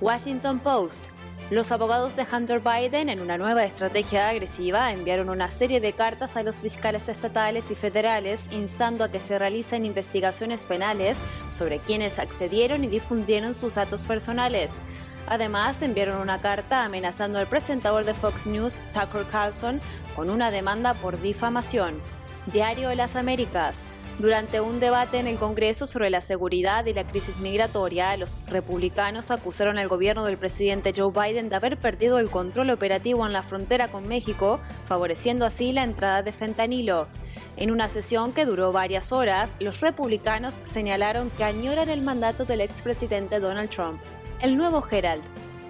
Washington 0.00 0.60
Post. 0.60 1.06
Los 1.50 1.72
abogados 1.72 2.14
de 2.14 2.24
Hunter 2.32 2.60
Biden, 2.60 3.08
en 3.08 3.20
una 3.20 3.38
nueva 3.38 3.64
estrategia 3.64 4.28
agresiva, 4.28 4.92
enviaron 4.92 5.28
una 5.28 5.48
serie 5.48 5.80
de 5.80 5.94
cartas 5.94 6.36
a 6.36 6.44
los 6.44 6.58
fiscales 6.58 7.08
estatales 7.08 7.72
y 7.72 7.74
federales 7.74 8.48
instando 8.52 9.02
a 9.02 9.10
que 9.10 9.18
se 9.18 9.36
realicen 9.36 9.84
investigaciones 9.84 10.64
penales 10.64 11.18
sobre 11.50 11.80
quienes 11.80 12.20
accedieron 12.20 12.84
y 12.84 12.86
difundieron 12.86 13.52
sus 13.52 13.74
datos 13.74 14.04
personales. 14.04 14.80
Además, 15.26 15.82
enviaron 15.82 16.20
una 16.20 16.40
carta 16.40 16.84
amenazando 16.84 17.38
al 17.38 17.46
presentador 17.46 18.04
de 18.04 18.14
Fox 18.14 18.46
News, 18.46 18.80
Tucker 18.92 19.26
Carlson, 19.30 19.80
con 20.14 20.30
una 20.30 20.50
demanda 20.50 20.94
por 20.94 21.20
difamación. 21.20 22.00
Diario 22.46 22.90
de 22.90 22.96
las 22.96 23.16
Américas. 23.16 23.86
Durante 24.18 24.62
un 24.62 24.80
debate 24.80 25.18
en 25.18 25.26
el 25.26 25.36
Congreso 25.36 25.84
sobre 25.84 26.08
la 26.08 26.22
seguridad 26.22 26.86
y 26.86 26.94
la 26.94 27.04
crisis 27.04 27.38
migratoria, 27.38 28.16
los 28.16 28.46
republicanos 28.46 29.30
acusaron 29.30 29.76
al 29.76 29.88
gobierno 29.88 30.24
del 30.24 30.38
presidente 30.38 30.94
Joe 30.96 31.12
Biden 31.12 31.50
de 31.50 31.56
haber 31.56 31.76
perdido 31.76 32.18
el 32.18 32.30
control 32.30 32.70
operativo 32.70 33.26
en 33.26 33.34
la 33.34 33.42
frontera 33.42 33.88
con 33.88 34.08
México, 34.08 34.58
favoreciendo 34.86 35.44
así 35.44 35.72
la 35.72 35.84
entrada 35.84 36.22
de 36.22 36.32
fentanilo. 36.32 37.08
En 37.58 37.70
una 37.70 37.88
sesión 37.88 38.32
que 38.32 38.46
duró 38.46 38.72
varias 38.72 39.12
horas, 39.12 39.50
los 39.60 39.80
republicanos 39.80 40.62
señalaron 40.64 41.28
que 41.30 41.44
añoran 41.44 41.90
el 41.90 42.00
mandato 42.00 42.46
del 42.46 42.62
expresidente 42.62 43.38
Donald 43.38 43.68
Trump. 43.68 44.00
El 44.42 44.58
nuevo 44.58 44.84
Herald. 44.88 45.22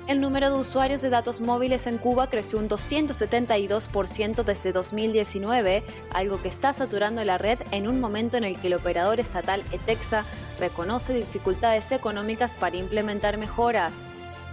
El 0.08 0.20
número 0.20 0.50
de 0.50 0.56
usuarios 0.56 1.00
de 1.00 1.08
datos 1.08 1.40
móviles 1.40 1.86
en 1.86 1.98
Cuba 1.98 2.28
creció 2.28 2.58
un 2.58 2.68
272% 2.68 4.42
desde 4.42 4.72
2019, 4.72 5.84
algo 6.12 6.42
que 6.42 6.48
está 6.48 6.72
saturando 6.72 7.22
la 7.22 7.38
red 7.38 7.60
en 7.70 7.86
un 7.86 8.00
momento 8.00 8.36
en 8.36 8.42
el 8.42 8.58
que 8.60 8.66
el 8.66 8.74
operador 8.74 9.20
estatal 9.20 9.62
ETEXA 9.70 10.24
reconoce 10.58 11.14
dificultades 11.14 11.92
económicas 11.92 12.56
para 12.56 12.76
implementar 12.76 13.38
mejoras. 13.38 14.02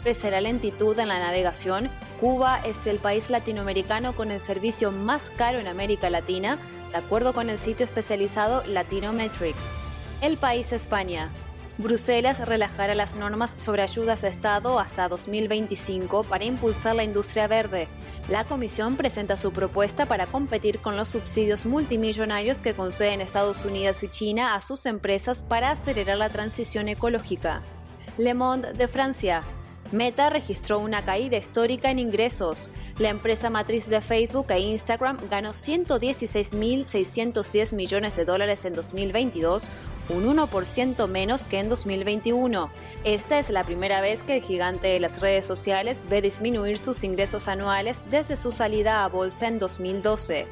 Pese 0.03 0.27
a 0.27 0.31
la 0.31 0.41
lentitud 0.41 0.98
en 0.99 1.07
la 1.07 1.19
navegación, 1.19 1.90
Cuba 2.19 2.61
es 2.64 2.85
el 2.85 2.98
país 2.98 3.31
latinoamericano 3.31 4.15
con 4.15 4.30
el 4.30 4.41
servicio 4.41 4.91
más 4.91 5.31
caro 5.31 5.60
en 5.60 5.68
América 5.68 6.11
Latina, 6.11 6.60
de 6.91 6.98
acuerdo 6.98 7.34
con 7.34 7.49
el 7.49 7.57
sitio 7.57 7.85
especializado 7.85 8.64
Latinometrics. 8.68 9.76
El 10.22 10.38
país 10.38 10.72
España. 10.72 11.31
Bruselas 11.84 12.40
relajará 12.48 12.96
las 12.96 13.18
normas 13.18 13.56
sobre 13.58 13.82
ayudas 13.82 14.24
a 14.24 14.30
Estado 14.30 14.80
hasta 14.80 15.10
2025 15.10 16.24
para 16.24 16.46
impulsar 16.46 16.96
la 16.96 17.04
industria 17.04 17.46
verde. 17.48 17.90
La 18.30 18.46
Comisión 18.46 18.96
presenta 18.96 19.36
su 19.36 19.52
propuesta 19.52 20.06
para 20.06 20.26
competir 20.26 20.80
con 20.80 20.96
los 20.96 21.10
subsidios 21.10 21.66
multimillonarios 21.66 22.62
que 22.62 22.74
conceden 22.74 23.20
Estados 23.20 23.66
Unidos 23.66 24.02
y 24.02 24.08
China 24.08 24.56
a 24.56 24.62
sus 24.62 24.86
empresas 24.86 25.44
para 25.44 25.72
acelerar 25.72 26.18
la 26.18 26.30
transición 26.30 26.88
ecológica. 26.88 27.62
Le 28.18 28.34
Monde 28.34 28.72
de 28.72 28.88
Francia. 28.88 29.44
Meta 29.92 30.30
registró 30.30 30.80
una 30.80 31.04
caída 31.04 31.36
histórica 31.38 31.92
en 31.92 32.00
ingresos. 32.00 32.70
La 32.98 33.10
empresa 33.10 33.50
matriz 33.50 33.90
de 33.90 34.00
Facebook 34.02 34.48
e 34.50 34.60
Instagram 34.60 35.18
ganó 35.30 35.52
116.610 35.52 37.76
millones 37.76 38.16
de 38.16 38.26
dólares 38.26 38.66
en 38.66 38.74
2022, 38.74 39.70
un 40.10 40.26
1% 40.26 41.08
menos 41.08 41.48
que 41.48 41.60
en 41.60 41.70
2021. 41.70 42.70
Esta 43.04 43.40
es 43.40 43.50
la 43.50 43.64
primera 43.64 44.02
vez 44.02 44.24
que 44.24 44.38
el 44.38 44.44
gigante 44.44 44.90
de 44.90 45.00
las 45.00 45.20
redes 45.20 45.46
sociales 45.46 46.00
ve 46.10 46.22
disminuir 46.22 46.78
sus 46.78 47.04
ingresos 47.04 47.48
anuales 47.48 47.98
desde 48.10 48.36
su 48.36 48.52
salida 48.52 49.04
a 49.04 49.08
bolsa 49.08 49.48
en 49.48 49.60
2012. 49.60 50.46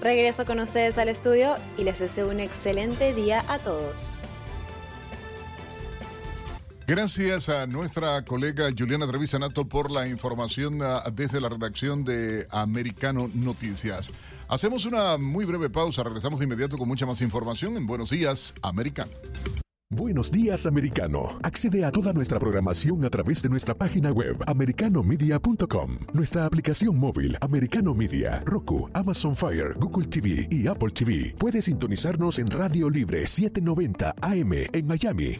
Regreso 0.00 0.44
con 0.44 0.60
ustedes 0.60 0.98
al 0.98 1.08
estudio 1.08 1.56
y 1.78 1.84
les 1.84 1.98
deseo 1.98 2.28
un 2.28 2.40
excelente 2.40 3.14
día 3.14 3.44
a 3.48 3.58
todos. 3.58 4.23
Gracias 6.86 7.48
a 7.48 7.66
nuestra 7.66 8.22
colega 8.26 8.68
Juliana 8.76 9.06
Trevisanato 9.06 9.66
por 9.66 9.90
la 9.90 10.06
información 10.06 10.80
ah, 10.82 11.02
desde 11.10 11.40
la 11.40 11.48
redacción 11.48 12.04
de 12.04 12.46
Americano 12.50 13.30
Noticias. 13.32 14.12
Hacemos 14.48 14.84
una 14.84 15.16
muy 15.16 15.46
breve 15.46 15.70
pausa, 15.70 16.02
regresamos 16.02 16.40
de 16.40 16.44
inmediato 16.44 16.76
con 16.76 16.86
mucha 16.86 17.06
más 17.06 17.22
información 17.22 17.78
en 17.78 17.86
Buenos 17.86 18.10
Días, 18.10 18.54
Americano. 18.60 19.10
Buenos 19.88 20.32
días, 20.32 20.66
americano. 20.66 21.38
Accede 21.42 21.84
a 21.84 21.92
toda 21.92 22.12
nuestra 22.12 22.40
programación 22.40 23.04
a 23.04 23.10
través 23.10 23.42
de 23.42 23.48
nuestra 23.48 23.74
página 23.74 24.10
web, 24.10 24.36
americanomedia.com, 24.46 25.98
nuestra 26.12 26.46
aplicación 26.46 26.98
móvil, 26.98 27.38
Americano 27.40 27.94
Media, 27.94 28.42
Roku, 28.44 28.90
Amazon 28.92 29.36
Fire, 29.36 29.74
Google 29.78 30.08
TV 30.08 30.48
y 30.50 30.66
Apple 30.66 30.90
TV. 30.90 31.34
Puede 31.38 31.62
sintonizarnos 31.62 32.38
en 32.40 32.50
Radio 32.50 32.90
Libre 32.90 33.26
790 33.26 34.16
AM 34.20 34.52
en 34.72 34.86
Miami. 34.86 35.38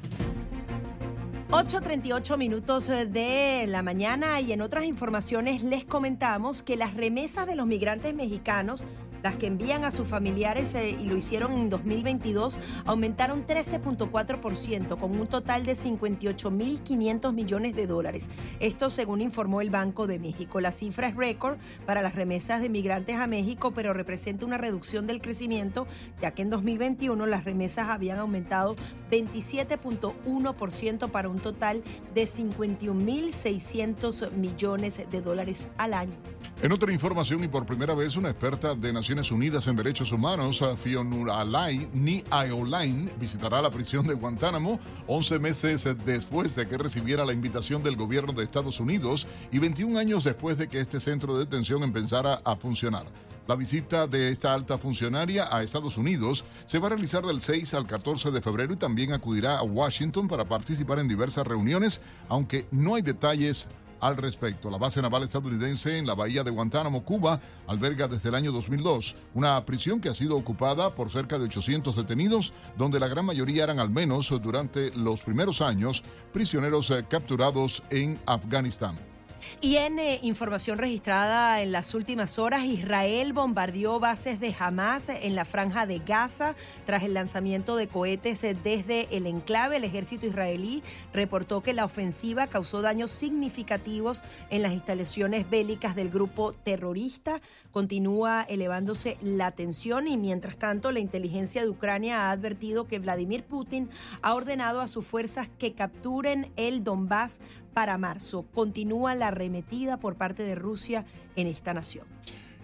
8.38 1.55 2.37
minutos 2.37 2.89
eh, 2.89 3.07
de 3.07 3.69
la 3.69 3.85
mañana 3.85 4.41
y 4.41 4.53
en 4.53 4.61
otras 4.61 4.87
informaciones 4.87 5.63
les 5.63 5.85
comentamos 5.85 6.65
que 6.65 6.77
las 6.77 6.95
remesas 6.95 7.47
de 7.47 7.55
los 7.55 7.69
migrantes 7.69 8.13
mexicanos 8.13 8.83
las 9.25 9.35
que 9.37 9.47
envían 9.47 9.85
a 9.85 9.91
sus 9.91 10.07
familiares 10.07 10.75
eh, 10.75 10.91
y 10.91 11.07
lo 11.07 11.17
hicieron 11.17 11.55
en 11.55 11.71
2022 11.71 12.59
aumentaron 12.85 13.47
13.4% 13.47 14.99
con 14.99 15.19
un 15.19 15.27
total 15.27 15.65
de 15.65 15.75
58.500 15.75 17.33
millones 17.33 17.75
de 17.75 17.87
dólares. 17.87 18.29
Esto 18.61 18.91
según 18.91 19.23
informó 19.23 19.63
el 19.63 19.71
Banco 19.71 20.07
de 20.07 20.19
México. 20.19 20.61
La 20.61 20.73
cifra 20.73 21.09
es 21.09 21.17
récord 21.17 21.57
para 21.87 22.03
las 22.03 22.15
remesas 22.15 22.61
de 22.61 22.69
migrantes 22.69 23.17
a 23.17 23.27
México, 23.27 23.73
pero 23.73 23.95
representa 23.95 24.45
una 24.45 24.59
reducción 24.59 25.07
del 25.07 25.23
crecimiento, 25.23 25.87
ya 26.21 26.33
que 26.33 26.43
en 26.43 26.51
2021 26.51 27.25
las 27.25 27.45
remesas 27.45 27.89
habían 27.89 28.19
aumentado 28.19 28.77
27.1% 29.11 31.11
para 31.11 31.31
un 31.31 31.39
total 31.39 31.83
de 32.13 32.25
51.600 32.25 34.33
millones 34.33 35.01
de 35.11 35.23
dólares 35.23 35.69
al 35.79 35.95
año. 35.95 36.34
En 36.65 36.73
otra 36.73 36.91
información 36.95 37.45
y 37.45 37.49
por 37.49 37.67
primera 37.67 37.95
vez, 37.95 38.17
una 38.17 38.31
experta 38.31 38.75
de 38.75 38.91
Naciones 38.91 39.31
Unidas 39.31 39.67
en 39.67 39.77
Derechos 39.77 40.13
Humanos, 40.13 40.65
Fionuralai 40.83 41.91
Ni 41.93 42.25
Aolain, 42.31 43.13
visitará 43.21 43.61
la 43.61 43.69
prisión 43.69 44.07
de 44.07 44.15
Guantánamo 44.15 44.81
11 45.07 45.39
meses 45.41 45.87
después 46.07 46.57
de 46.57 46.67
que 46.67 46.79
recibiera 46.79 47.27
la 47.27 47.35
invitación 47.35 47.83
del 47.83 47.97
gobierno 47.97 48.33
de 48.33 48.45
Estados 48.45 48.81
Unidos 48.81 49.27
y 49.53 49.59
21 49.59 49.99
años 49.99 50.25
después 50.25 50.57
de 50.57 50.69
que 50.69 50.81
este 50.81 51.01
centro 51.01 51.35
de 51.35 51.41
detención 51.41 51.83
empezara 51.83 52.41
a 52.43 52.57
funcionar. 52.57 53.05
La 53.47 53.57
visita 53.57 54.07
de 54.07 54.31
esta 54.31 54.55
alta 54.55 54.79
funcionaria 54.79 55.55
a 55.55 55.63
Estados 55.63 55.99
Unidos 55.99 56.47
se 56.67 56.79
va 56.79 56.87
a 56.87 56.91
realizar 56.93 57.27
del 57.27 57.43
6 57.43 57.75
al 57.75 57.87
14 57.87 58.31
de 58.31 58.41
febrero 58.41 58.73
y 58.73 58.77
también 58.77 59.13
acudirá 59.13 59.59
a 59.59 59.63
Washington 59.65 60.29
para 60.29 60.47
participar 60.47 60.99
en 60.99 61.09
diversas 61.09 61.47
reuniones, 61.47 62.01
aunque 62.31 62.67
no 62.71 62.95
hay 62.95 63.03
detalles 63.03 63.69
al 64.05 64.19
respecto. 64.19 64.71
La 64.71 64.77
base 64.77 65.01
naval 65.01 65.23
estadounidense 65.23 65.97
en 65.97 66.07
la 66.07 66.15
bahía 66.15 66.45
de 66.45 66.51
Guantánamo, 66.51 67.05
Cuba, 67.05 67.41
alberga 67.67 68.07
desde 68.07 68.29
el 68.29 68.35
año 68.35 68.53
2002 68.53 69.17
una 69.33 69.65
prisión 69.65 69.99
que 69.99 70.11
ha 70.11 70.15
sido 70.15 70.37
ocupada 70.37 70.95
por 70.95 71.11
cerca 71.11 71.39
de 71.39 71.47
800 71.47 71.97
detenidos, 71.97 72.53
donde 72.77 73.01
la 73.01 73.09
gran 73.09 73.25
mayoría 73.25 73.65
eran 73.65 73.79
al 73.79 73.89
menos 73.89 74.29
durante 74.43 74.93
los 74.93 75.23
primeros 75.23 75.63
años 75.63 76.03
prisioneros 76.35 76.91
eh, 76.91 77.07
capturados 77.09 77.83
en 77.89 78.21
Afganistán. 78.27 79.14
Y 79.61 79.77
en 79.77 79.99
eh, 79.99 80.19
información 80.23 80.79
registrada 80.79 81.63
en 81.63 81.73
las 81.73 81.95
últimas 81.95 82.39
horas, 82.39 82.65
Israel 82.65 83.33
bombardeó 83.33 84.01
bases 84.01 84.41
de 84.41 84.55
Hamas 84.59 85.09
en 85.09 85.35
la 85.35 85.45
franja 85.45 85.87
de 85.87 85.99
Gaza 85.99 86.55
tras 86.85 87.03
el 87.03 87.15
lanzamiento 87.15 87.77
de 87.77 87.89
cohetes 87.89 88.45
eh, 88.45 88.57
desde 88.63 89.09
el 89.17 89.27
enclave. 89.27 89.77
El 89.77 89.85
ejército 89.85 90.27
israelí 90.27 90.83
reportó 91.13 91.63
que 91.63 91.73
la 91.73 91.85
ofensiva 91.85 92.47
causó 92.47 92.83
daños 92.83 93.11
significativos 93.11 94.23
en 94.51 94.63
las 94.63 94.73
instalaciones 94.73 95.49
bélicas 95.49 95.95
del 95.95 96.11
grupo 96.11 96.53
terrorista. 96.53 97.41
Continúa 97.73 98.43
elevándose 98.43 99.17
la 99.21 99.51
tensión 99.53 100.09
y 100.09 100.17
mientras 100.17 100.57
tanto 100.57 100.93
la 100.93 101.01
inteligencia 101.01 101.63
de 101.63 101.69
Ucrania 101.69 102.23
ha 102.23 102.31
advertido 102.31 102.87
que 102.87 102.99
Vladimir 102.99 103.45
Putin 103.45 103.89
ha 104.23 104.35
ordenado 104.35 104.81
a 104.81 104.89
sus 104.89 105.07
fuerzas 105.07 105.49
que 105.59 105.75
capturen 105.75 106.53
el 106.57 106.85
Donbass 106.85 107.41
para 107.75 107.99
marzo. 107.99 108.47
Continúa 108.55 109.15
la 109.15 109.29
arremetida 109.29 109.99
por 109.99 110.15
parte 110.15 110.45
de 110.45 110.55
Rusia 110.55 111.05
en 111.37 111.47
esta 111.47 111.75
nación. 111.75 112.07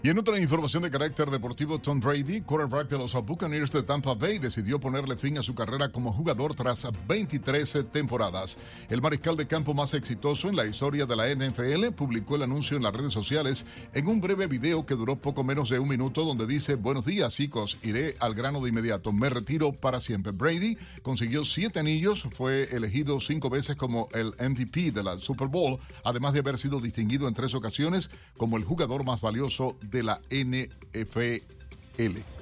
Y 0.02 0.08
en 0.08 0.18
otra 0.18 0.40
información 0.40 0.82
de 0.82 0.90
carácter 0.90 1.28
deportivo, 1.28 1.78
Tom 1.78 2.00
Brady, 2.00 2.40
quarterback 2.40 2.88
de 2.88 2.96
los 2.96 3.12
Buccaneers 3.12 3.70
de 3.70 3.82
Tampa 3.82 4.14
Bay, 4.14 4.38
decidió 4.38 4.80
ponerle 4.80 5.14
fin 5.14 5.36
a 5.36 5.42
su 5.42 5.54
carrera 5.54 5.92
como 5.92 6.10
jugador 6.10 6.54
tras 6.54 6.88
23 7.06 7.84
temporadas. 7.92 8.56
El 8.88 9.02
mariscal 9.02 9.36
de 9.36 9.46
campo 9.46 9.74
más 9.74 9.92
exitoso 9.92 10.48
en 10.48 10.56
la 10.56 10.64
historia 10.64 11.04
de 11.04 11.16
la 11.16 11.28
NFL 11.28 11.92
publicó 11.94 12.36
el 12.36 12.44
anuncio 12.44 12.78
en 12.78 12.82
las 12.82 12.94
redes 12.94 13.12
sociales 13.12 13.66
en 13.92 14.06
un 14.06 14.22
breve 14.22 14.46
video 14.46 14.86
que 14.86 14.94
duró 14.94 15.16
poco 15.16 15.44
menos 15.44 15.68
de 15.68 15.78
un 15.78 15.88
minuto 15.90 16.24
donde 16.24 16.46
dice, 16.46 16.76
buenos 16.76 17.04
días 17.04 17.34
chicos, 17.34 17.76
iré 17.82 18.14
al 18.20 18.34
grano 18.34 18.62
de 18.62 18.70
inmediato, 18.70 19.12
me 19.12 19.28
retiro 19.28 19.74
para 19.74 20.00
siempre. 20.00 20.32
Brady 20.32 20.78
consiguió 21.02 21.44
siete 21.44 21.78
anillos, 21.78 22.26
fue 22.32 22.74
elegido 22.74 23.20
cinco 23.20 23.50
veces 23.50 23.76
como 23.76 24.08
el 24.14 24.28
MVP 24.40 24.92
de 24.92 25.02
la 25.02 25.18
Super 25.18 25.48
Bowl, 25.48 25.78
además 26.04 26.32
de 26.32 26.38
haber 26.38 26.56
sido 26.56 26.80
distinguido 26.80 27.28
en 27.28 27.34
tres 27.34 27.52
ocasiones 27.52 28.10
como 28.38 28.56
el 28.56 28.64
jugador 28.64 29.04
más 29.04 29.20
valioso 29.20 29.76
de 29.89 29.89
la 30.02 30.20
NFL. 30.30 32.39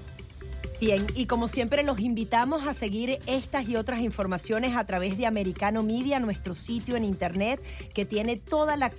Bien, 0.80 1.05
y 1.16 1.26
como 1.26 1.48
siempre 1.48 1.82
los 1.82 1.98
invitamos 1.98 2.68
a 2.68 2.72
seguir 2.72 3.18
estas 3.26 3.68
y 3.68 3.74
otras 3.74 3.98
informaciones 3.98 4.76
a 4.76 4.86
través 4.86 5.18
de 5.18 5.26
Americano 5.26 5.82
Media, 5.82 6.20
nuestro 6.20 6.55
sitio 6.55 6.94
en 6.94 7.02
internet 7.02 7.60
que 7.92 8.05
tiene 8.05 8.36
toda 8.36 8.76
la, 8.76 8.92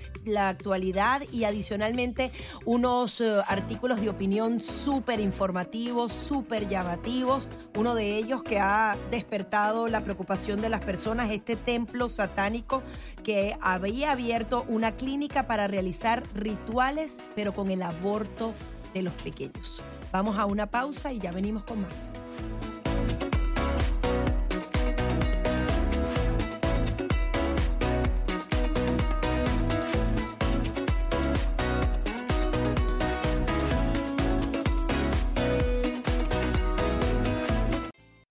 actualidad 0.49 1.22
y 1.31 1.45
adicionalmente 1.45 2.34
unos 2.65 3.22
eh, 3.22 3.38
artículos 3.47 4.01
de 4.01 4.10
opinión 4.10 4.60
súper 4.60 5.22
informativos, 5.22 6.11
súper 6.11 6.68
llamativos. 6.68 7.47
Uno 7.77 7.95
de 7.95 8.18
ellos 8.18 8.43
que 8.43 8.60
ha 8.60 8.97
despertado 9.10 9.88
la 9.88 10.03
preocupación 10.03 10.60
de 10.60 10.68
las 10.68 10.81
personas, 10.81 11.31
este 11.31 11.56
templo 11.56 12.10
satánico 12.10 12.84
que 13.23 13.56
había 13.61 14.11
abierto 14.11 14.65
una 14.68 14.97
clínica 14.97 15.47
para 15.47 15.69
realizar 15.69 16.23
rituales, 16.35 17.19
pero 17.35 17.53
con 17.53 17.72
el 17.72 17.84
aborto 17.84 18.53
de 18.93 19.01
los 19.03 19.14
pequeños. 19.14 19.81
Vamos 20.11 20.38
a 20.38 20.45
una 20.45 20.65
pausa 20.65 21.14
y 21.14 21.19
ya 21.19 21.31
venimos 21.31 21.64
con 21.64 21.81
más. 21.81 21.94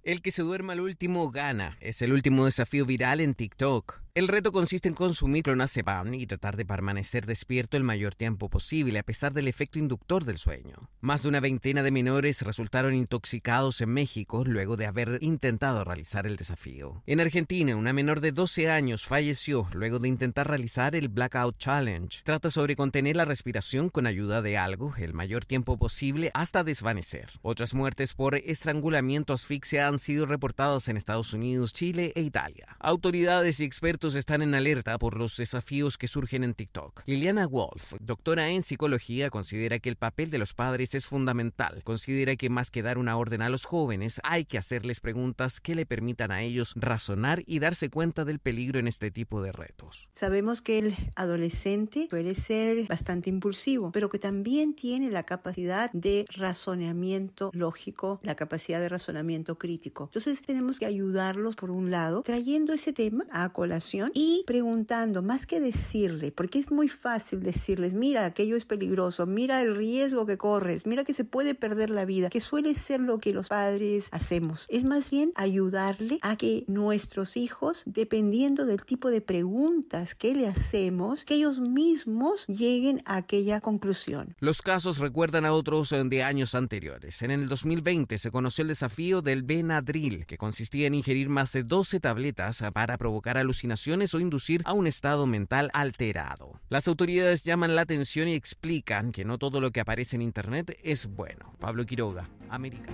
El 0.03 0.23
que 0.23 0.31
se 0.31 0.43
duerma 0.43 0.73
al 0.73 0.81
último 0.81 1.31
gana. 1.31 1.77
Es 1.81 2.03
el 2.03 2.13
último 2.15 2.47
desafío 2.47 2.87
viral 2.87 3.21
en 3.21 3.35
TikTok. 3.35 4.01
El 4.19 4.27
reto 4.27 4.51
consiste 4.51 4.89
en 4.89 4.97
consumir 4.97 5.45
clonazepam 5.45 6.13
y 6.13 6.27
tratar 6.27 6.57
de 6.57 6.67
permanecer 6.67 7.25
despierto 7.25 7.77
el 7.77 7.85
mayor 7.85 8.17
tiempo 8.17 8.49
posible 8.49 8.99
a 8.99 9.05
pesar 9.05 9.33
del 9.33 9.47
efecto 9.47 9.79
inductor 9.79 10.25
del 10.25 10.39
sueño. 10.39 10.91
Más 11.01 11.23
de 11.23 11.29
una 11.29 11.39
veintena 11.39 11.85
de 11.85 11.93
menores 11.93 12.43
resultaron 12.43 12.97
intoxicados 12.97 13.81
en 13.81 13.91
México 13.91 14.43
luego 14.45 14.77
de 14.77 14.87
haber 14.87 15.19
intentado 15.21 15.85
realizar 15.85 16.27
el 16.27 16.35
desafío. 16.35 17.01
En 17.07 17.21
Argentina, 17.21 17.77
una 17.77 17.93
menor 17.93 18.21
de 18.21 18.33
12 18.33 18.69
años 18.69 19.07
falleció 19.07 19.69
luego 19.73 20.01
de 20.01 20.09
intentar 20.09 20.49
realizar 20.49 20.97
el 20.97 21.07
Blackout 21.07 21.57
Challenge. 21.57 22.23
Trata 22.25 22.51
sobre 22.51 22.75
contener 22.75 23.15
la 23.15 23.25
respiración 23.25 23.89
con 23.89 24.09
ayuda 24.09 24.43
de 24.43 24.59
algo 24.59 24.97
el 24.99 25.15
mayor 25.15 25.45
tiempo 25.45 25.79
posible 25.79 26.33
hasta 26.35 26.65
desvanecer. 26.65 27.31
Otras 27.43 27.73
muertes 27.73 28.15
por 28.15 28.35
estrangulamiento 28.35 29.33
asfixia 29.33 29.87
han 29.87 30.01
sido 30.01 30.27
reportadas 30.27 30.89
en 30.89 30.97
Estados 30.97 31.33
Unidos, 31.35 31.73
Chile 31.73 32.13
e 32.17 32.23
Italia. 32.23 32.77
Autoridades 32.81 33.61
y 33.61 33.65
expertos 33.65 34.08
están 34.15 34.43
en 34.43 34.55
alerta 34.55 34.99
por 34.99 35.17
los 35.17 35.37
desafíos 35.37 35.99
que 35.99 36.09
surgen 36.09 36.45
en 36.45 36.55
TikTok. 36.55 37.03
Liliana 37.07 37.47
Wolf, 37.47 37.95
doctora 38.01 38.49
en 38.49 38.63
psicología, 38.63 39.31
considera 39.31 39.79
que 39.79 39.89
el 39.89 39.97
papel 39.97 40.31
de 40.31 40.39
los 40.39 40.55
padres 40.55 40.95
es 40.95 41.07
fundamental. 41.07 41.83
Considera 41.85 42.37
que 42.37 42.51
más 42.51 42.71
que 42.71 42.83
dar 42.83 42.99
una 42.99 43.17
orden 43.17 43.43
a 43.43 43.49
los 43.49 43.65
jóvenes, 43.65 44.21
hay 44.25 44.45
que 44.45 44.59
hacerles 44.59 45.01
preguntas 45.01 45.61
que 45.61 45.75
le 45.75 45.87
permitan 45.87 46.31
a 46.31 46.43
ellos 46.43 46.75
razonar 46.77 47.43
y 47.47 47.59
darse 47.59 47.91
cuenta 47.91 48.25
del 48.25 48.39
peligro 48.39 48.79
en 48.79 48.89
este 48.89 49.11
tipo 49.11 49.43
de 49.43 49.53
retos. 49.53 50.09
Sabemos 50.13 50.63
que 50.63 50.79
el 50.79 50.97
adolescente 51.17 52.07
puede 52.11 52.35
ser 52.35 52.87
bastante 52.87 53.31
impulsivo, 53.31 53.91
pero 53.93 54.09
que 54.09 54.19
también 54.19 54.75
tiene 54.75 55.11
la 55.11 55.25
capacidad 55.25 55.91
de 55.93 56.27
razonamiento 56.35 57.51
lógico, 57.53 58.21
la 58.23 58.35
capacidad 58.35 58.81
de 58.81 58.89
razonamiento 58.89 59.59
crítico. 59.59 60.05
Entonces 60.05 60.43
tenemos 60.43 60.79
que 60.79 60.87
ayudarlos 60.87 61.57
por 61.57 61.71
un 61.71 61.91
lado, 61.91 62.23
trayendo 62.23 62.73
ese 62.73 62.93
tema 62.93 63.27
a 63.31 63.53
colación 63.53 63.98
y 64.15 64.45
preguntando, 64.47 65.23
más 65.23 65.47
que 65.47 65.61
decirle, 65.61 66.33
porque 66.33 66.59
es 66.59 66.71
muy 66.71 66.89
fácil 66.89 67.43
decirles, 67.43 67.95
mira, 67.95 68.25
aquello 68.27 68.57
es 68.57 68.65
peligroso, 68.65 69.27
mira 69.27 69.63
el 69.63 69.77
riesgo 69.77 70.27
que 70.27 70.39
corres, 70.39 70.87
mira 70.87 71.05
que 71.05 71.13
se 71.13 71.25
puede 71.25 71.55
perder 71.55 71.91
la 71.91 72.05
vida, 72.05 72.31
que 72.31 72.41
suele 72.41 72.75
ser 72.75 73.01
lo 73.01 73.19
que 73.19 73.33
los 73.33 73.49
padres 73.49 74.09
hacemos. 74.11 74.67
Es 74.69 74.85
más 74.85 75.11
bien 75.11 75.33
ayudarle 75.35 76.19
a 76.23 76.37
que 76.37 76.65
nuestros 76.67 77.37
hijos, 77.37 77.83
dependiendo 77.87 78.67
del 78.67 78.83
tipo 78.83 79.11
de 79.11 79.21
preguntas 79.21 80.15
que 80.15 80.35
le 80.35 80.47
hacemos, 80.47 81.25
que 81.25 81.35
ellos 81.35 81.61
mismos 81.61 82.47
lleguen 82.47 83.03
a 83.05 83.17
aquella 83.17 83.61
conclusión. 83.61 84.37
Los 84.41 84.63
casos 84.63 84.99
recuerdan 84.99 85.47
a 85.47 85.53
otros 85.53 85.91
de 85.91 86.23
años 86.23 86.55
anteriores. 86.55 87.23
En 87.23 87.31
el 87.31 87.49
2020 87.49 88.19
se 88.19 88.31
conoció 88.31 88.63
el 88.63 88.69
desafío 88.69 89.23
del 89.23 89.43
Benadryl, 89.43 90.27
que 90.27 90.37
consistía 90.37 90.87
en 90.87 90.95
ingerir 90.95 91.29
más 91.29 91.53
de 91.53 91.63
12 91.63 92.01
tabletas 92.01 92.63
para 92.73 92.97
provocar 92.99 93.39
alucinaciones 93.39 93.78
o 93.87 94.21
inducir 94.21 94.63
a 94.65 94.73
un 94.73 94.87
estado 94.87 95.27
mental 95.27 95.71
alterado. 95.73 96.61
Las 96.69 96.89
autoridades 96.89 97.45
llaman 97.45 97.77
la 97.77 97.83
atención 97.83 98.29
y 98.29 98.35
explican 98.35 99.13
que 99.13 99.25
no 99.25 99.39
todo 99.39 99.61
lo 99.61 99.71
que 99.71 99.81
aparece 99.81 100.17
en 100.17 100.23
Internet 100.23 100.77
es 100.83 101.07
bueno. 101.07 101.55
Pablo 101.59 101.87
Quiroga, 101.87 102.29
América. 102.49 102.93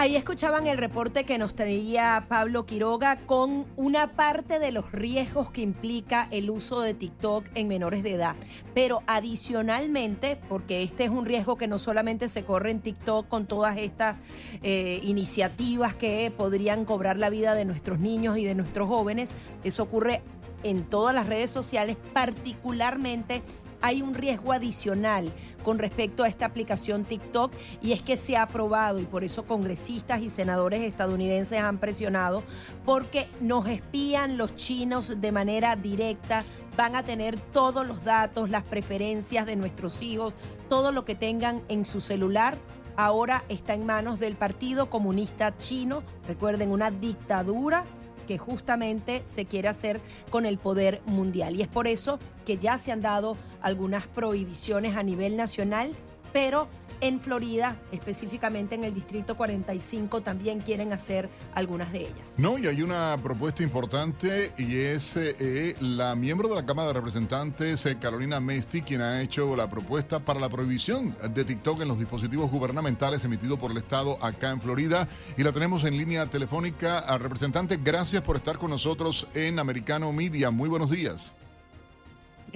Ahí 0.00 0.16
escuchaban 0.16 0.66
el 0.66 0.78
reporte 0.78 1.24
que 1.24 1.36
nos 1.36 1.54
traía 1.54 2.24
Pablo 2.26 2.64
Quiroga 2.64 3.18
con 3.26 3.66
una 3.76 4.06
parte 4.06 4.58
de 4.58 4.72
los 4.72 4.92
riesgos 4.92 5.50
que 5.50 5.60
implica 5.60 6.26
el 6.30 6.48
uso 6.48 6.80
de 6.80 6.94
TikTok 6.94 7.44
en 7.54 7.68
menores 7.68 8.02
de 8.02 8.14
edad. 8.14 8.34
Pero 8.72 9.02
adicionalmente, 9.06 10.38
porque 10.48 10.82
este 10.82 11.04
es 11.04 11.10
un 11.10 11.26
riesgo 11.26 11.58
que 11.58 11.68
no 11.68 11.78
solamente 11.78 12.28
se 12.28 12.44
corre 12.44 12.70
en 12.70 12.80
TikTok 12.80 13.28
con 13.28 13.44
todas 13.44 13.76
estas 13.76 14.16
eh, 14.62 15.00
iniciativas 15.02 15.94
que 15.94 16.32
podrían 16.34 16.86
cobrar 16.86 17.18
la 17.18 17.28
vida 17.28 17.54
de 17.54 17.66
nuestros 17.66 17.98
niños 17.98 18.38
y 18.38 18.46
de 18.46 18.54
nuestros 18.54 18.88
jóvenes, 18.88 19.32
eso 19.64 19.82
ocurre 19.82 20.22
en 20.62 20.82
todas 20.82 21.14
las 21.14 21.26
redes 21.26 21.50
sociales, 21.50 21.98
particularmente 22.14 23.42
hay 23.80 24.02
un 24.02 24.14
riesgo 24.14 24.52
adicional 24.52 25.32
con 25.62 25.78
respecto 25.78 26.22
a 26.22 26.28
esta 26.28 26.46
aplicación 26.46 27.04
TikTok 27.04 27.52
y 27.80 27.92
es 27.92 28.02
que 28.02 28.16
se 28.16 28.36
ha 28.36 28.42
aprobado 28.42 28.98
y 28.98 29.04
por 29.04 29.24
eso 29.24 29.44
congresistas 29.44 30.20
y 30.22 30.30
senadores 30.30 30.82
estadounidenses 30.82 31.60
han 31.60 31.78
presionado 31.78 32.42
porque 32.84 33.28
nos 33.40 33.66
espían 33.68 34.36
los 34.36 34.56
chinos 34.56 35.20
de 35.20 35.32
manera 35.32 35.76
directa 35.76 36.44
van 36.76 36.96
a 36.96 37.02
tener 37.02 37.38
todos 37.38 37.86
los 37.86 38.04
datos, 38.04 38.48
las 38.48 38.62
preferencias 38.62 39.44
de 39.44 39.56
nuestros 39.56 40.02
hijos, 40.02 40.38
todo 40.68 40.92
lo 40.92 41.04
que 41.04 41.14
tengan 41.14 41.62
en 41.68 41.84
su 41.84 42.00
celular. 42.00 42.56
Ahora 42.96 43.44
está 43.48 43.74
en 43.74 43.86
manos 43.86 44.18
del 44.18 44.34
Partido 44.34 44.88
Comunista 44.88 45.56
Chino. 45.56 46.02
Recuerden, 46.26 46.70
una 46.70 46.90
dictadura 46.90 47.84
que 48.30 48.38
justamente 48.38 49.24
se 49.26 49.44
quiere 49.44 49.66
hacer 49.66 50.00
con 50.30 50.46
el 50.46 50.56
poder 50.56 51.02
mundial. 51.04 51.56
Y 51.56 51.62
es 51.62 51.66
por 51.66 51.88
eso 51.88 52.20
que 52.44 52.58
ya 52.58 52.78
se 52.78 52.92
han 52.92 53.02
dado 53.02 53.36
algunas 53.60 54.06
prohibiciones 54.06 54.96
a 54.96 55.02
nivel 55.02 55.36
nacional, 55.36 55.90
pero 56.32 56.68
en 57.00 57.18
Florida, 57.18 57.76
específicamente 57.92 58.74
en 58.74 58.84
el 58.84 58.94
Distrito 58.94 59.36
45, 59.36 60.20
también 60.20 60.60
quieren 60.60 60.92
hacer 60.92 61.28
algunas 61.54 61.92
de 61.92 62.00
ellas. 62.00 62.36
No, 62.38 62.58
y 62.58 62.66
hay 62.66 62.82
una 62.82 63.16
propuesta 63.22 63.62
importante 63.62 64.50
y 64.58 64.76
es 64.76 65.16
eh, 65.16 65.74
la 65.80 66.14
miembro 66.14 66.48
de 66.48 66.56
la 66.56 66.66
Cámara 66.66 66.88
de 66.88 66.94
Representantes, 66.94 67.86
eh, 67.86 67.96
Carolina 67.98 68.40
Mesti, 68.40 68.82
quien 68.82 69.00
ha 69.00 69.22
hecho 69.22 69.56
la 69.56 69.70
propuesta 69.70 70.20
para 70.20 70.40
la 70.40 70.48
prohibición 70.48 71.14
de 71.32 71.44
TikTok 71.44 71.82
en 71.82 71.88
los 71.88 71.98
dispositivos 71.98 72.50
gubernamentales 72.50 73.24
emitidos 73.24 73.58
por 73.58 73.70
el 73.70 73.78
Estado 73.78 74.22
acá 74.22 74.50
en 74.50 74.60
Florida. 74.60 75.08
Y 75.38 75.42
la 75.42 75.52
tenemos 75.52 75.84
en 75.84 75.96
línea 75.96 76.26
telefónica. 76.26 76.98
Al 76.98 77.20
representante, 77.20 77.78
gracias 77.82 78.22
por 78.22 78.36
estar 78.36 78.58
con 78.58 78.70
nosotros 78.70 79.28
en 79.34 79.58
Americano 79.58 80.12
Media. 80.12 80.50
Muy 80.50 80.68
buenos 80.68 80.90
días. 80.90 81.34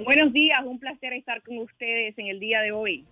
Buenos 0.03 0.33
días, 0.33 0.59
un 0.65 0.77
placer 0.77 1.13
estar 1.13 1.41
con 1.41 1.57
ustedes 1.59 2.17
en 2.19 2.27
el 2.27 2.39
día 2.39 2.59
de 2.59 2.73
hoy. 2.73 3.05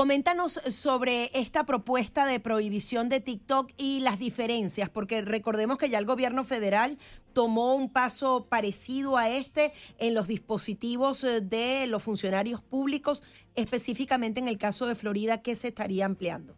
Coméntanos 0.00 0.52
sobre 0.52 1.24
esta 1.34 1.66
propuesta 1.66 2.24
de 2.24 2.40
prohibición 2.40 3.10
de 3.10 3.20
TikTok 3.20 3.70
y 3.76 4.00
las 4.00 4.18
diferencias, 4.18 4.88
porque 4.88 5.20
recordemos 5.20 5.76
que 5.76 5.90
ya 5.90 5.98
el 5.98 6.06
gobierno 6.06 6.42
federal 6.42 6.96
tomó 7.34 7.74
un 7.74 7.92
paso 7.92 8.46
parecido 8.48 9.18
a 9.18 9.28
este 9.28 9.72
en 9.98 10.14
los 10.14 10.26
dispositivos 10.26 11.22
eh, 11.22 11.42
de 11.42 11.86
los 11.86 12.02
funcionarios 12.02 12.62
públicos, 12.62 13.22
específicamente 13.56 14.40
en 14.40 14.48
el 14.48 14.56
caso 14.56 14.86
de 14.86 14.94
Florida, 14.94 15.42
que 15.42 15.54
se 15.54 15.68
estaría 15.68 16.06
ampliando. 16.06 16.56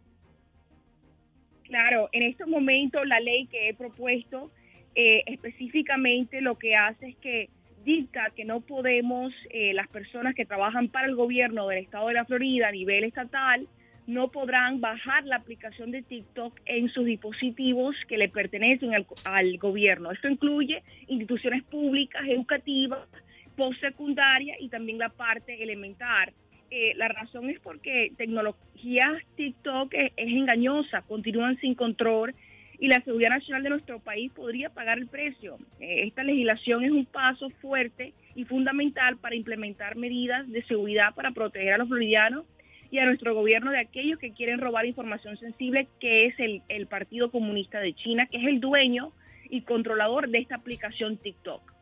Claro, 1.63 2.07
en 2.13 2.23
estos 2.23 2.47
momentos 2.47 3.05
la 3.05 3.19
ley 3.19 3.47
que 3.47 3.67
he 3.67 3.73
propuesto 3.73 4.51
eh, 4.95 5.21
específicamente 5.25 6.39
lo 6.39 6.57
que 6.57 6.75
hace 6.75 7.09
es 7.09 7.17
que 7.17 7.49
dicta 7.83 8.31
que 8.35 8.45
no 8.45 8.61
podemos, 8.61 9.33
eh, 9.49 9.73
las 9.73 9.87
personas 9.87 10.35
que 10.35 10.45
trabajan 10.45 10.87
para 10.89 11.07
el 11.07 11.15
gobierno 11.15 11.67
del 11.67 11.83
estado 11.83 12.07
de 12.07 12.13
la 12.15 12.25
Florida 12.25 12.69
a 12.69 12.71
nivel 12.71 13.03
estatal, 13.03 13.67
no 14.05 14.29
podrán 14.29 14.81
bajar 14.81 15.23
la 15.25 15.37
aplicación 15.37 15.91
de 15.91 16.01
TikTok 16.01 16.59
en 16.65 16.89
sus 16.89 17.05
dispositivos 17.05 17.95
que 18.07 18.17
le 18.17 18.29
pertenecen 18.29 18.93
al, 18.93 19.05
al 19.23 19.57
gobierno. 19.57 20.11
Esto 20.11 20.27
incluye 20.27 20.83
instituciones 21.07 21.63
públicas, 21.63 22.21
educativas, 22.27 23.07
postsecundaria 23.55 24.55
y 24.59 24.69
también 24.69 24.97
la 24.97 25.09
parte 25.09 25.61
elemental. 25.61 26.33
Eh, 26.69 26.93
la 26.95 27.07
razón 27.07 27.49
es 27.49 27.59
porque 27.59 28.11
tecnologías 28.17 29.23
TikTok 29.35 29.93
es, 29.93 30.11
es 30.17 30.27
engañosa, 30.27 31.03
continúan 31.03 31.57
sin 31.59 31.75
control 31.75 32.33
y 32.79 32.87
la 32.87 33.01
seguridad 33.01 33.29
nacional 33.29 33.63
de 33.63 33.69
nuestro 33.69 33.99
país 33.99 34.31
podría 34.31 34.69
pagar 34.69 34.97
el 34.97 35.07
precio. 35.07 35.57
Eh, 35.79 36.03
esta 36.07 36.23
legislación 36.23 36.83
es 36.83 36.91
un 36.91 37.05
paso 37.05 37.49
fuerte 37.61 38.13
y 38.35 38.45
fundamental 38.45 39.17
para 39.17 39.35
implementar 39.35 39.95
medidas 39.95 40.49
de 40.49 40.63
seguridad 40.63 41.13
para 41.15 41.31
proteger 41.31 41.73
a 41.73 41.77
los 41.77 41.87
floridianos 41.87 42.45
y 42.91 42.99
a 42.99 43.05
nuestro 43.05 43.33
gobierno 43.33 43.71
de 43.71 43.79
aquellos 43.79 44.19
que 44.19 44.33
quieren 44.33 44.59
robar 44.59 44.85
información 44.85 45.37
sensible, 45.37 45.87
que 45.99 46.27
es 46.27 46.39
el, 46.39 46.61
el 46.69 46.87
Partido 46.87 47.31
Comunista 47.31 47.79
de 47.79 47.93
China, 47.93 48.27
que 48.29 48.37
es 48.37 48.45
el 48.45 48.59
dueño 48.59 49.11
y 49.49 49.61
controlador 49.61 50.29
de 50.29 50.39
esta 50.39 50.55
aplicación 50.55 51.17
TikTok. 51.17 51.72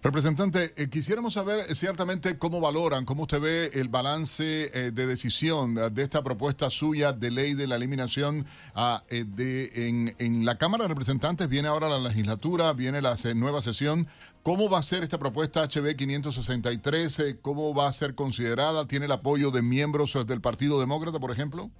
Representante, 0.00 0.70
eh, 0.76 0.88
quisiéramos 0.88 1.34
saber 1.34 1.58
eh, 1.58 1.74
ciertamente 1.74 2.38
cómo 2.38 2.60
valoran, 2.60 3.04
cómo 3.04 3.22
usted 3.22 3.40
ve 3.40 3.70
el 3.74 3.88
balance 3.88 4.70
eh, 4.72 4.92
de 4.92 5.06
decisión 5.08 5.74
de 5.74 6.02
esta 6.04 6.22
propuesta 6.22 6.70
suya 6.70 7.12
de 7.12 7.32
ley 7.32 7.54
de 7.54 7.66
la 7.66 7.74
eliminación 7.74 8.46
ah, 8.76 9.02
de, 9.10 9.70
en, 9.74 10.14
en, 10.20 10.44
la 10.44 10.56
Cámara 10.56 10.84
de 10.84 10.90
Representantes. 10.90 11.48
Viene 11.48 11.66
ahora 11.66 11.88
la 11.88 11.98
legislatura, 11.98 12.72
viene 12.74 13.02
la 13.02 13.16
nueva 13.34 13.60
sesión. 13.60 14.06
¿Cómo 14.44 14.70
va 14.70 14.78
a 14.78 14.82
ser 14.82 15.02
esta 15.02 15.18
propuesta 15.18 15.64
HB 15.64 15.96
563? 15.96 17.38
¿Cómo 17.42 17.74
va 17.74 17.88
a 17.88 17.92
ser 17.92 18.14
considerada? 18.14 18.86
¿Tiene 18.86 19.06
el 19.06 19.12
apoyo 19.12 19.50
de 19.50 19.62
miembros 19.62 20.16
del 20.28 20.40
Partido 20.40 20.78
Demócrata, 20.78 21.18
por 21.18 21.32
ejemplo? 21.32 21.70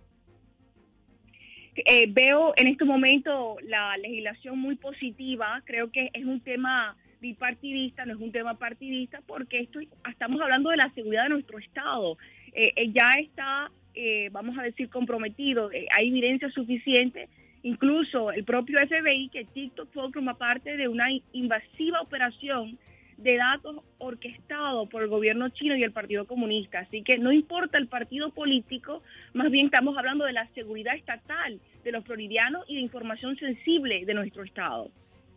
veo 2.08 2.52
en 2.56 2.66
este 2.66 2.84
momento 2.84 3.56
la 3.62 3.96
legislación 3.98 4.58
muy 4.58 4.74
positiva. 4.74 5.62
Creo 5.64 5.92
que 5.92 6.10
es 6.12 6.24
un 6.24 6.40
tema 6.40 6.96
bipartidista, 7.20 8.04
no 8.04 8.14
es 8.14 8.20
un 8.20 8.32
tema 8.32 8.58
partidista, 8.58 9.20
porque 9.26 9.60
esto 9.60 9.80
estamos 10.10 10.40
hablando 10.40 10.70
de 10.70 10.76
la 10.76 10.90
seguridad 10.90 11.24
de 11.24 11.30
nuestro 11.30 11.58
Estado. 11.58 12.16
Eh, 12.52 12.72
eh, 12.76 12.92
ya 12.92 13.08
está, 13.20 13.70
eh, 13.94 14.28
vamos 14.32 14.58
a 14.58 14.62
decir, 14.62 14.88
comprometido, 14.88 15.70
hay 15.96 16.08
evidencia 16.08 16.50
suficiente, 16.50 17.28
incluso 17.62 18.32
el 18.32 18.44
propio 18.44 18.78
FBI, 18.80 19.28
que 19.28 19.44
TikTok 19.44 19.92
forma 19.92 20.34
parte 20.34 20.76
de 20.76 20.88
una 20.88 21.06
invasiva 21.32 22.00
operación 22.00 22.78
de 23.18 23.36
datos 23.36 23.82
orquestado 23.98 24.88
por 24.88 25.02
el 25.02 25.08
gobierno 25.08 25.48
chino 25.48 25.76
y 25.76 25.82
el 25.82 25.90
Partido 25.92 26.24
Comunista. 26.26 26.80
Así 26.80 27.02
que 27.02 27.18
no 27.18 27.32
importa 27.32 27.76
el 27.76 27.88
partido 27.88 28.30
político, 28.30 29.02
más 29.34 29.50
bien 29.50 29.66
estamos 29.66 29.98
hablando 29.98 30.24
de 30.24 30.32
la 30.32 30.46
seguridad 30.54 30.94
estatal 30.94 31.60
de 31.82 31.92
los 31.92 32.04
floridianos 32.04 32.64
y 32.68 32.76
de 32.76 32.80
información 32.80 33.36
sensible 33.36 34.04
de 34.04 34.14
nuestro 34.14 34.44
Estado. 34.44 34.90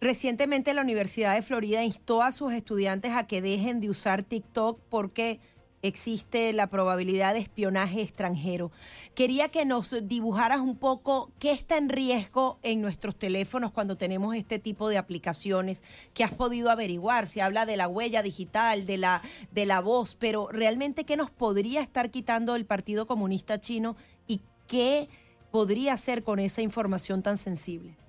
Recientemente 0.03 0.73
la 0.73 0.81
Universidad 0.81 1.35
de 1.35 1.43
Florida 1.43 1.83
instó 1.83 2.23
a 2.23 2.31
sus 2.31 2.53
estudiantes 2.53 3.11
a 3.11 3.27
que 3.27 3.39
dejen 3.39 3.79
de 3.79 3.91
usar 3.91 4.23
TikTok 4.23 4.79
porque 4.89 5.39
existe 5.83 6.53
la 6.53 6.65
probabilidad 6.71 7.35
de 7.35 7.41
espionaje 7.41 8.01
extranjero. 8.01 8.71
Quería 9.13 9.49
que 9.49 9.63
nos 9.63 9.95
dibujaras 10.07 10.59
un 10.59 10.75
poco 10.75 11.31
qué 11.37 11.51
está 11.51 11.77
en 11.77 11.89
riesgo 11.89 12.57
en 12.63 12.81
nuestros 12.81 13.15
teléfonos 13.15 13.71
cuando 13.71 13.95
tenemos 13.95 14.35
este 14.35 14.57
tipo 14.57 14.89
de 14.89 14.97
aplicaciones 14.97 15.83
que 16.15 16.23
has 16.23 16.31
podido 16.31 16.71
averiguar. 16.71 17.27
Se 17.27 17.43
habla 17.43 17.67
de 17.67 17.77
la 17.77 17.87
huella 17.87 18.23
digital, 18.23 18.87
de 18.87 18.97
la, 18.97 19.21
de 19.51 19.67
la 19.67 19.81
voz, 19.81 20.15
pero 20.15 20.47
realmente 20.51 21.03
qué 21.03 21.15
nos 21.15 21.29
podría 21.29 21.79
estar 21.79 22.09
quitando 22.09 22.55
el 22.55 22.65
Partido 22.65 23.05
Comunista 23.05 23.59
Chino 23.59 23.95
y 24.27 24.41
qué 24.65 25.09
podría 25.51 25.93
hacer 25.93 26.23
con 26.23 26.39
esa 26.39 26.63
información 26.63 27.21
tan 27.21 27.37
sensible. 27.37 28.01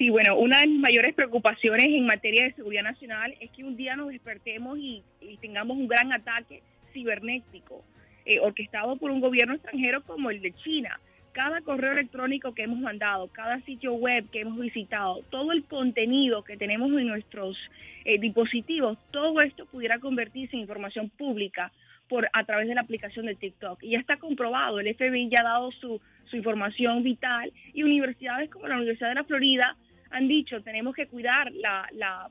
Sí, 0.00 0.08
bueno, 0.08 0.38
una 0.38 0.60
de 0.60 0.66
mis 0.66 0.80
mayores 0.80 1.14
preocupaciones 1.14 1.84
en 1.88 2.06
materia 2.06 2.44
de 2.44 2.54
seguridad 2.54 2.84
nacional 2.84 3.34
es 3.38 3.50
que 3.50 3.64
un 3.64 3.76
día 3.76 3.96
nos 3.96 4.08
despertemos 4.08 4.78
y, 4.78 5.02
tengamos 5.42 5.76
un 5.76 5.88
gran 5.88 6.10
ataque 6.10 6.62
cibernético 6.94 7.84
eh, 8.24 8.40
orquestado 8.40 8.96
por 8.96 9.10
un 9.10 9.20
gobierno 9.20 9.52
extranjero 9.52 10.02
como 10.04 10.30
el 10.30 10.40
de 10.40 10.54
China. 10.54 10.98
Cada 11.32 11.60
correo 11.60 11.92
electrónico 11.92 12.54
que 12.54 12.62
hemos 12.62 12.78
mandado, 12.78 13.28
cada 13.28 13.60
sitio 13.60 13.92
web 13.92 14.24
que 14.30 14.40
hemos 14.40 14.58
visitado, 14.58 15.20
todo 15.28 15.52
el 15.52 15.64
contenido 15.64 16.44
que 16.44 16.56
tenemos 16.56 16.90
en 16.92 17.06
nuestros 17.06 17.58
eh, 18.06 18.18
dispositivos, 18.18 18.96
todo 19.10 19.42
esto 19.42 19.66
pudiera 19.66 19.98
convertirse 19.98 20.56
en 20.56 20.62
información 20.62 21.10
pública 21.10 21.72
por 22.08 22.26
a 22.32 22.44
través 22.44 22.68
de 22.68 22.74
la 22.74 22.80
aplicación 22.80 23.26
de 23.26 23.34
TikTok. 23.34 23.82
Y 23.82 23.90
ya 23.90 23.98
está 23.98 24.16
comprobado, 24.16 24.80
el 24.80 24.94
FBI 24.94 25.28
ya 25.28 25.40
ha 25.40 25.44
dado 25.44 25.70
su, 25.72 26.00
su 26.30 26.36
información 26.36 27.02
vital 27.02 27.52
y 27.74 27.82
universidades 27.82 28.48
como 28.48 28.66
la 28.66 28.76
Universidad 28.76 29.10
de 29.10 29.16
la 29.16 29.24
Florida 29.24 29.76
han 30.10 30.28
dicho 30.28 30.62
tenemos 30.62 30.94
que 30.94 31.06
cuidar, 31.06 31.52
la, 31.52 31.88
la, 31.92 32.28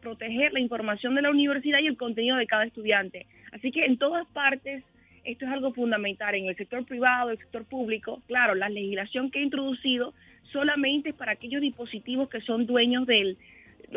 proteger 0.00 0.52
la 0.52 0.60
información 0.60 1.14
de 1.14 1.22
la 1.22 1.30
universidad 1.30 1.80
y 1.80 1.86
el 1.86 1.96
contenido 1.96 2.36
de 2.36 2.46
cada 2.46 2.64
estudiante. 2.64 3.26
Así 3.52 3.70
que 3.70 3.84
en 3.84 3.98
todas 3.98 4.26
partes 4.28 4.84
esto 5.24 5.46
es 5.46 5.50
algo 5.50 5.72
fundamental, 5.72 6.34
en 6.34 6.46
el 6.46 6.56
sector 6.56 6.84
privado, 6.84 7.30
el 7.30 7.38
sector 7.38 7.64
público. 7.64 8.22
Claro, 8.26 8.54
la 8.54 8.68
legislación 8.68 9.30
que 9.30 9.40
he 9.40 9.42
introducido 9.42 10.12
solamente 10.52 11.10
es 11.10 11.14
para 11.14 11.32
aquellos 11.32 11.62
dispositivos 11.62 12.28
que 12.28 12.42
son 12.42 12.66
dueños 12.66 13.06
del 13.06 13.38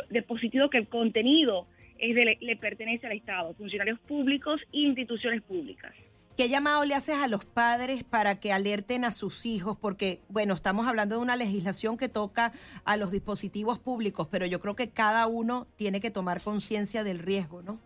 dispositivo 0.10 0.70
que 0.70 0.78
el 0.78 0.88
contenido 0.88 1.68
es 2.00 2.16
le 2.42 2.56
pertenece 2.56 3.08
al 3.08 3.14
Estado, 3.14 3.54
funcionarios 3.56 4.00
públicos 4.00 4.62
e 4.72 4.80
instituciones 4.80 5.42
públicas. 5.42 5.94
¿Qué 6.38 6.50
llamado 6.50 6.86
le 6.86 6.94
haces 6.94 7.16
a 7.16 7.28
los 7.28 7.46
padres 7.46 8.04
para 8.04 8.40
que 8.40 8.52
alerten 8.52 9.06
a 9.06 9.12
sus 9.12 9.48
hijos? 9.48 9.76
Porque, 9.76 10.20
bueno, 10.30 10.54
estamos 10.54 10.86
hablando 10.86 11.16
de 11.16 11.22
una 11.24 11.36
legislación 11.36 11.98
que 11.98 12.10
toca 12.10 12.52
a 12.86 12.96
los 12.96 13.12
dispositivos 13.12 13.80
públicos, 13.80 14.28
pero 14.30 14.46
yo 14.46 14.60
creo 14.60 14.76
que 14.76 14.92
cada 14.92 15.26
uno 15.26 15.66
tiene 15.78 16.00
que 16.00 16.12
tomar 16.12 16.42
conciencia 16.42 17.04
del 17.04 17.18
riesgo, 17.18 17.64
¿no? 17.64 17.82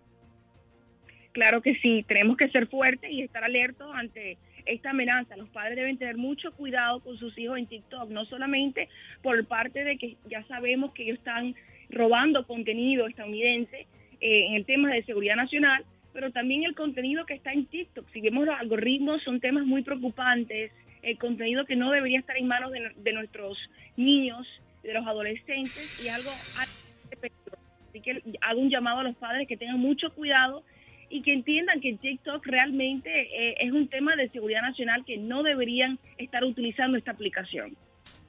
Claro 1.32 1.62
que 1.62 1.76
sí, 1.76 2.04
tenemos 2.06 2.36
que 2.36 2.50
ser 2.50 2.68
fuertes 2.68 3.10
y 3.10 3.22
estar 3.22 3.42
alertos 3.42 3.90
ante 3.96 4.38
esta 4.66 4.90
amenaza. 4.90 5.38
Los 5.38 5.48
padres 5.48 5.78
deben 5.78 5.98
tener 5.98 6.18
mucho 6.18 6.52
cuidado 6.52 7.00
con 7.00 7.18
sus 7.18 7.38
hijos 7.38 7.58
en 7.58 7.68
TikTok, 7.68 8.10
no 8.10 8.26
solamente 8.26 8.90
por 9.22 9.46
parte 9.46 9.86
de 9.86 9.98
que 9.98 10.18
ya 10.30 10.46
sabemos 10.48 10.92
que 10.92 11.04
ellos 11.04 11.20
están 11.20 11.56
robando 11.90 12.46
contenido 12.46 13.08
estadounidense 13.08 13.88
eh, 14.20 14.48
en 14.48 14.56
el 14.56 14.66
tema 14.66 14.92
de 14.92 15.06
seguridad 15.06 15.38
nacional, 15.38 15.86
pero 16.14 16.32
también 16.32 16.64
el 16.64 16.76
contenido 16.76 17.26
que 17.26 17.34
está 17.34 17.52
en 17.52 17.66
TikTok. 17.66 18.08
Si 18.12 18.22
vemos 18.22 18.46
los 18.46 18.60
algoritmos, 18.60 19.24
son 19.24 19.40
temas 19.40 19.66
muy 19.66 19.84
preocupantes, 19.84 20.72
el 21.02 21.18
contenido 21.18 21.66
que 21.66 21.76
no 21.76 21.92
debería 21.92 22.20
estar 22.20 22.38
en 22.38 22.48
manos 22.48 22.72
de, 22.72 23.14
nuestros 23.14 23.58
niños, 23.98 24.48
de 24.84 24.94
los 24.94 25.06
adolescentes, 25.06 26.04
y 26.04 26.10
algo 26.10 26.30
Así 27.90 28.00
que 28.00 28.24
hago 28.42 28.62
un 28.62 28.70
llamado 28.70 29.00
a 29.00 29.04
los 29.04 29.18
padres 29.18 29.48
que 29.48 29.58
tengan 29.58 29.80
mucho 29.80 30.14
cuidado 30.14 30.64
y 31.10 31.22
que 31.24 31.34
entiendan 31.34 31.82
que 31.82 31.94
TikTok 31.94 32.46
realmente 32.46 33.10
eh, 33.10 33.56
es 33.60 33.72
un 33.74 33.90
tema 33.90 34.16
de 34.16 34.30
seguridad 34.30 34.62
nacional 34.62 35.04
que 35.06 35.18
no 35.18 35.44
deberían 35.44 36.00
estar 36.18 36.44
utilizando 36.46 36.98
esta 36.98 37.12
aplicación. 37.12 37.76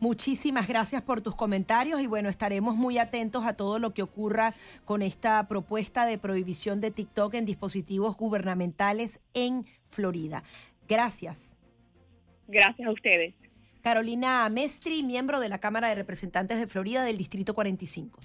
Muchísimas 0.00 0.66
gracias 0.66 1.02
por 1.02 1.20
tus 1.20 1.36
comentarios 1.36 2.00
y 2.00 2.06
bueno, 2.06 2.28
estaremos 2.28 2.74
muy 2.74 2.98
atentos 2.98 3.44
a 3.44 3.54
todo 3.54 3.78
lo 3.78 3.94
que 3.94 4.02
ocurra 4.02 4.52
con 4.84 5.00
esta 5.00 5.46
propuesta 5.46 6.06
de 6.06 6.18
prohibición 6.18 6.80
de 6.80 6.90
TikTok 6.90 7.34
en 7.34 7.44
dispositivos 7.44 8.16
gubernamentales 8.16 9.20
en 9.34 9.64
Florida. 9.88 10.42
Gracias. 10.88 11.56
Gracias 12.48 12.88
a 12.88 12.90
ustedes. 12.90 13.34
Carolina 13.82 14.48
Mestri, 14.48 15.02
miembro 15.02 15.40
de 15.40 15.48
la 15.48 15.58
Cámara 15.58 15.88
de 15.88 15.96
Representantes 15.96 16.58
de 16.58 16.66
Florida 16.66 17.02
del 17.02 17.18
Distrito 17.18 17.54
45. 17.54 18.18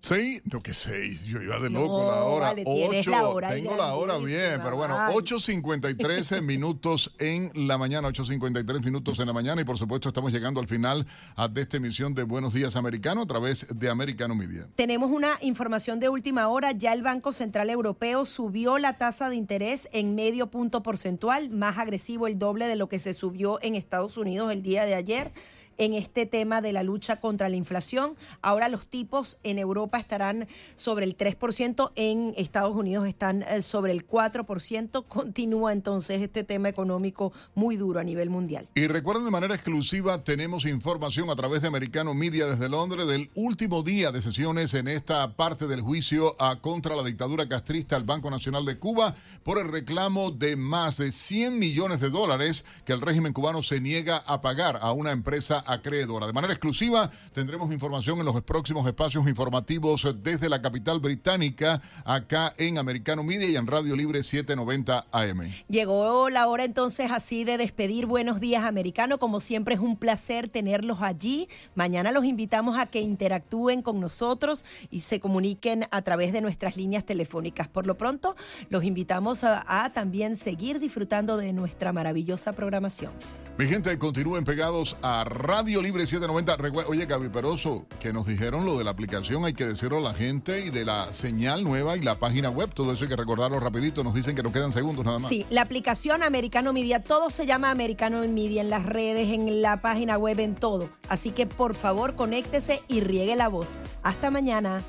Seis, 0.00 0.42
no 0.52 0.62
que 0.62 0.74
seis, 0.74 1.24
yo 1.24 1.42
iba 1.42 1.58
de 1.58 1.70
loco 1.70 2.06
la 2.06 2.22
hora. 2.22 2.54
Ocho, 2.64 3.10
tengo 3.48 3.76
la 3.76 3.94
hora 3.94 4.18
bien, 4.18 4.60
pero 4.62 4.76
bueno, 4.76 4.94
8.53 4.96 6.40
minutos 6.42 7.14
en 7.18 7.50
la 7.54 7.78
mañana, 7.78 8.08
8.53 8.08 8.84
minutos 8.84 9.18
en 9.18 9.26
la 9.26 9.32
mañana 9.32 9.60
y 9.60 9.64
por 9.64 9.76
supuesto 9.76 10.08
estamos 10.08 10.32
llegando 10.32 10.60
al 10.60 10.68
final 10.68 11.04
de 11.50 11.60
esta 11.60 11.78
emisión 11.78 12.14
de 12.14 12.22
Buenos 12.22 12.54
Días 12.54 12.76
Americano 12.76 13.22
a 13.22 13.26
través 13.26 13.66
de 13.74 13.90
Americano 13.90 14.36
Media. 14.36 14.68
Tenemos 14.76 15.10
una 15.10 15.36
información 15.40 15.98
de 15.98 16.08
última 16.08 16.46
hora, 16.46 16.70
ya 16.72 16.92
el 16.92 17.02
Banco 17.02 17.32
Central 17.32 17.68
Europeo 17.68 18.24
subió 18.24 18.78
la 18.78 18.98
tasa 18.98 19.28
de 19.28 19.34
interés 19.36 19.88
en 19.92 20.14
medio 20.14 20.48
punto 20.48 20.82
porcentual, 20.82 21.50
más 21.50 21.76
agresivo 21.76 22.28
el 22.28 22.38
doble 22.38 22.68
de 22.68 22.76
lo 22.76 22.88
que 22.88 23.00
se 23.00 23.14
subió 23.14 23.58
en 23.62 23.74
Estados 23.74 24.16
Unidos 24.16 24.52
el 24.52 24.62
día 24.62 24.84
de 24.84 24.94
ayer 24.94 25.32
en 25.78 25.94
este 25.94 26.26
tema 26.26 26.60
de 26.60 26.72
la 26.72 26.82
lucha 26.82 27.20
contra 27.20 27.48
la 27.48 27.56
inflación. 27.56 28.16
Ahora 28.42 28.68
los 28.68 28.88
tipos 28.88 29.38
en 29.44 29.58
Europa 29.58 29.98
estarán 29.98 30.46
sobre 30.74 31.06
el 31.06 31.16
3%, 31.16 31.92
en 31.94 32.34
Estados 32.36 32.76
Unidos 32.76 33.06
están 33.06 33.42
eh, 33.42 33.62
sobre 33.62 33.92
el 33.92 34.06
4%. 34.06 35.04
Continúa 35.06 35.72
entonces 35.72 36.20
este 36.20 36.44
tema 36.44 36.68
económico 36.68 37.32
muy 37.54 37.76
duro 37.76 38.00
a 38.00 38.04
nivel 38.04 38.28
mundial. 38.28 38.68
Y 38.74 38.86
recuerden 38.88 39.24
de 39.24 39.30
manera 39.30 39.54
exclusiva, 39.54 40.22
tenemos 40.24 40.66
información 40.66 41.30
a 41.30 41.36
través 41.36 41.62
de 41.62 41.68
Americano 41.68 42.12
Media 42.12 42.46
desde 42.46 42.68
Londres 42.68 43.06
del 43.06 43.30
último 43.34 43.82
día 43.82 44.10
de 44.10 44.20
sesiones 44.20 44.74
en 44.74 44.88
esta 44.88 45.36
parte 45.36 45.66
del 45.66 45.80
juicio 45.80 46.34
a 46.40 46.60
contra 46.60 46.96
la 46.96 47.04
dictadura 47.04 47.48
castrista 47.48 47.96
al 47.96 48.02
Banco 48.02 48.30
Nacional 48.30 48.64
de 48.64 48.78
Cuba 48.78 49.14
por 49.44 49.58
el 49.58 49.68
reclamo 49.68 50.32
de 50.32 50.56
más 50.56 50.96
de 50.96 51.12
100 51.12 51.58
millones 51.58 52.00
de 52.00 52.10
dólares 52.10 52.64
que 52.84 52.92
el 52.92 53.00
régimen 53.00 53.32
cubano 53.32 53.62
se 53.62 53.80
niega 53.80 54.18
a 54.26 54.40
pagar 54.40 54.78
a 54.82 54.92
una 54.92 55.12
empresa 55.12 55.64
acreedora. 55.68 56.26
De 56.26 56.32
manera 56.32 56.52
exclusiva 56.52 57.10
tendremos 57.32 57.72
información 57.72 58.18
en 58.18 58.24
los 58.24 58.40
próximos 58.42 58.86
espacios 58.86 59.28
informativos 59.28 60.06
desde 60.22 60.48
la 60.48 60.62
capital 60.62 61.00
británica, 61.00 61.80
acá 62.04 62.52
en 62.56 62.78
Americano 62.78 63.22
Media 63.22 63.48
y 63.48 63.56
en 63.56 63.66
Radio 63.66 63.94
Libre 63.94 64.22
790 64.22 65.06
AM. 65.12 65.40
Llegó 65.68 66.30
la 66.30 66.48
hora 66.48 66.64
entonces 66.64 67.10
así 67.10 67.44
de 67.44 67.58
despedir 67.58 68.06
Buenos 68.06 68.40
Días 68.40 68.64
Americano. 68.64 69.18
Como 69.18 69.40
siempre 69.40 69.74
es 69.74 69.80
un 69.80 69.96
placer 69.96 70.48
tenerlos 70.48 71.02
allí. 71.02 71.48
Mañana 71.74 72.12
los 72.12 72.24
invitamos 72.24 72.78
a 72.78 72.86
que 72.86 73.00
interactúen 73.00 73.82
con 73.82 74.00
nosotros 74.00 74.64
y 74.90 75.00
se 75.00 75.20
comuniquen 75.20 75.86
a 75.90 76.02
través 76.02 76.32
de 76.32 76.40
nuestras 76.40 76.76
líneas 76.76 77.04
telefónicas. 77.04 77.68
Por 77.68 77.86
lo 77.86 77.96
pronto, 77.96 78.36
los 78.70 78.84
invitamos 78.84 79.44
a, 79.44 79.84
a 79.84 79.92
también 79.92 80.36
seguir 80.36 80.78
disfrutando 80.80 81.36
de 81.36 81.52
nuestra 81.52 81.92
maravillosa 81.92 82.52
programación. 82.52 83.12
Mi 83.58 83.66
gente, 83.66 83.98
continúen 83.98 84.44
pegados 84.44 84.96
a 85.02 85.24
Radio 85.24 85.57
Libre 85.66 86.06
790. 86.06 86.86
Oye, 86.88 87.06
Gaby 87.06 87.30
Peroso, 87.30 87.86
que 87.98 88.12
nos 88.12 88.26
dijeron 88.26 88.64
lo 88.64 88.78
de 88.78 88.84
la 88.84 88.92
aplicación, 88.92 89.44
hay 89.44 89.54
que 89.54 89.66
decirlo 89.66 89.98
a 89.98 90.00
la 90.00 90.14
gente, 90.14 90.64
y 90.64 90.70
de 90.70 90.84
la 90.84 91.12
señal 91.12 91.64
nueva 91.64 91.96
y 91.96 92.00
la 92.00 92.20
página 92.20 92.48
web, 92.48 92.70
todo 92.72 92.92
eso 92.92 93.04
hay 93.04 93.10
que 93.10 93.16
recordarlo 93.16 93.58
rapidito. 93.58 94.04
Nos 94.04 94.14
dicen 94.14 94.36
que 94.36 94.42
nos 94.44 94.52
quedan 94.52 94.72
segundos 94.72 95.04
nada 95.04 95.18
más. 95.18 95.28
Sí, 95.28 95.46
la 95.50 95.62
aplicación 95.62 96.22
Americano 96.22 96.72
Media, 96.72 97.02
todo 97.02 97.28
se 97.30 97.44
llama 97.44 97.70
Americano 97.70 98.20
Media, 98.20 98.60
en 98.60 98.70
las 98.70 98.86
redes, 98.86 99.30
en 99.30 99.60
la 99.60 99.80
página 99.80 100.16
web, 100.16 100.38
en 100.38 100.54
todo. 100.54 100.90
Así 101.08 101.32
que 101.32 101.46
por 101.46 101.74
favor, 101.74 102.14
conéctese 102.14 102.80
y 102.86 103.00
riegue 103.00 103.34
la 103.34 103.48
voz. 103.48 103.76
Hasta 104.04 104.30
mañana. 104.30 104.82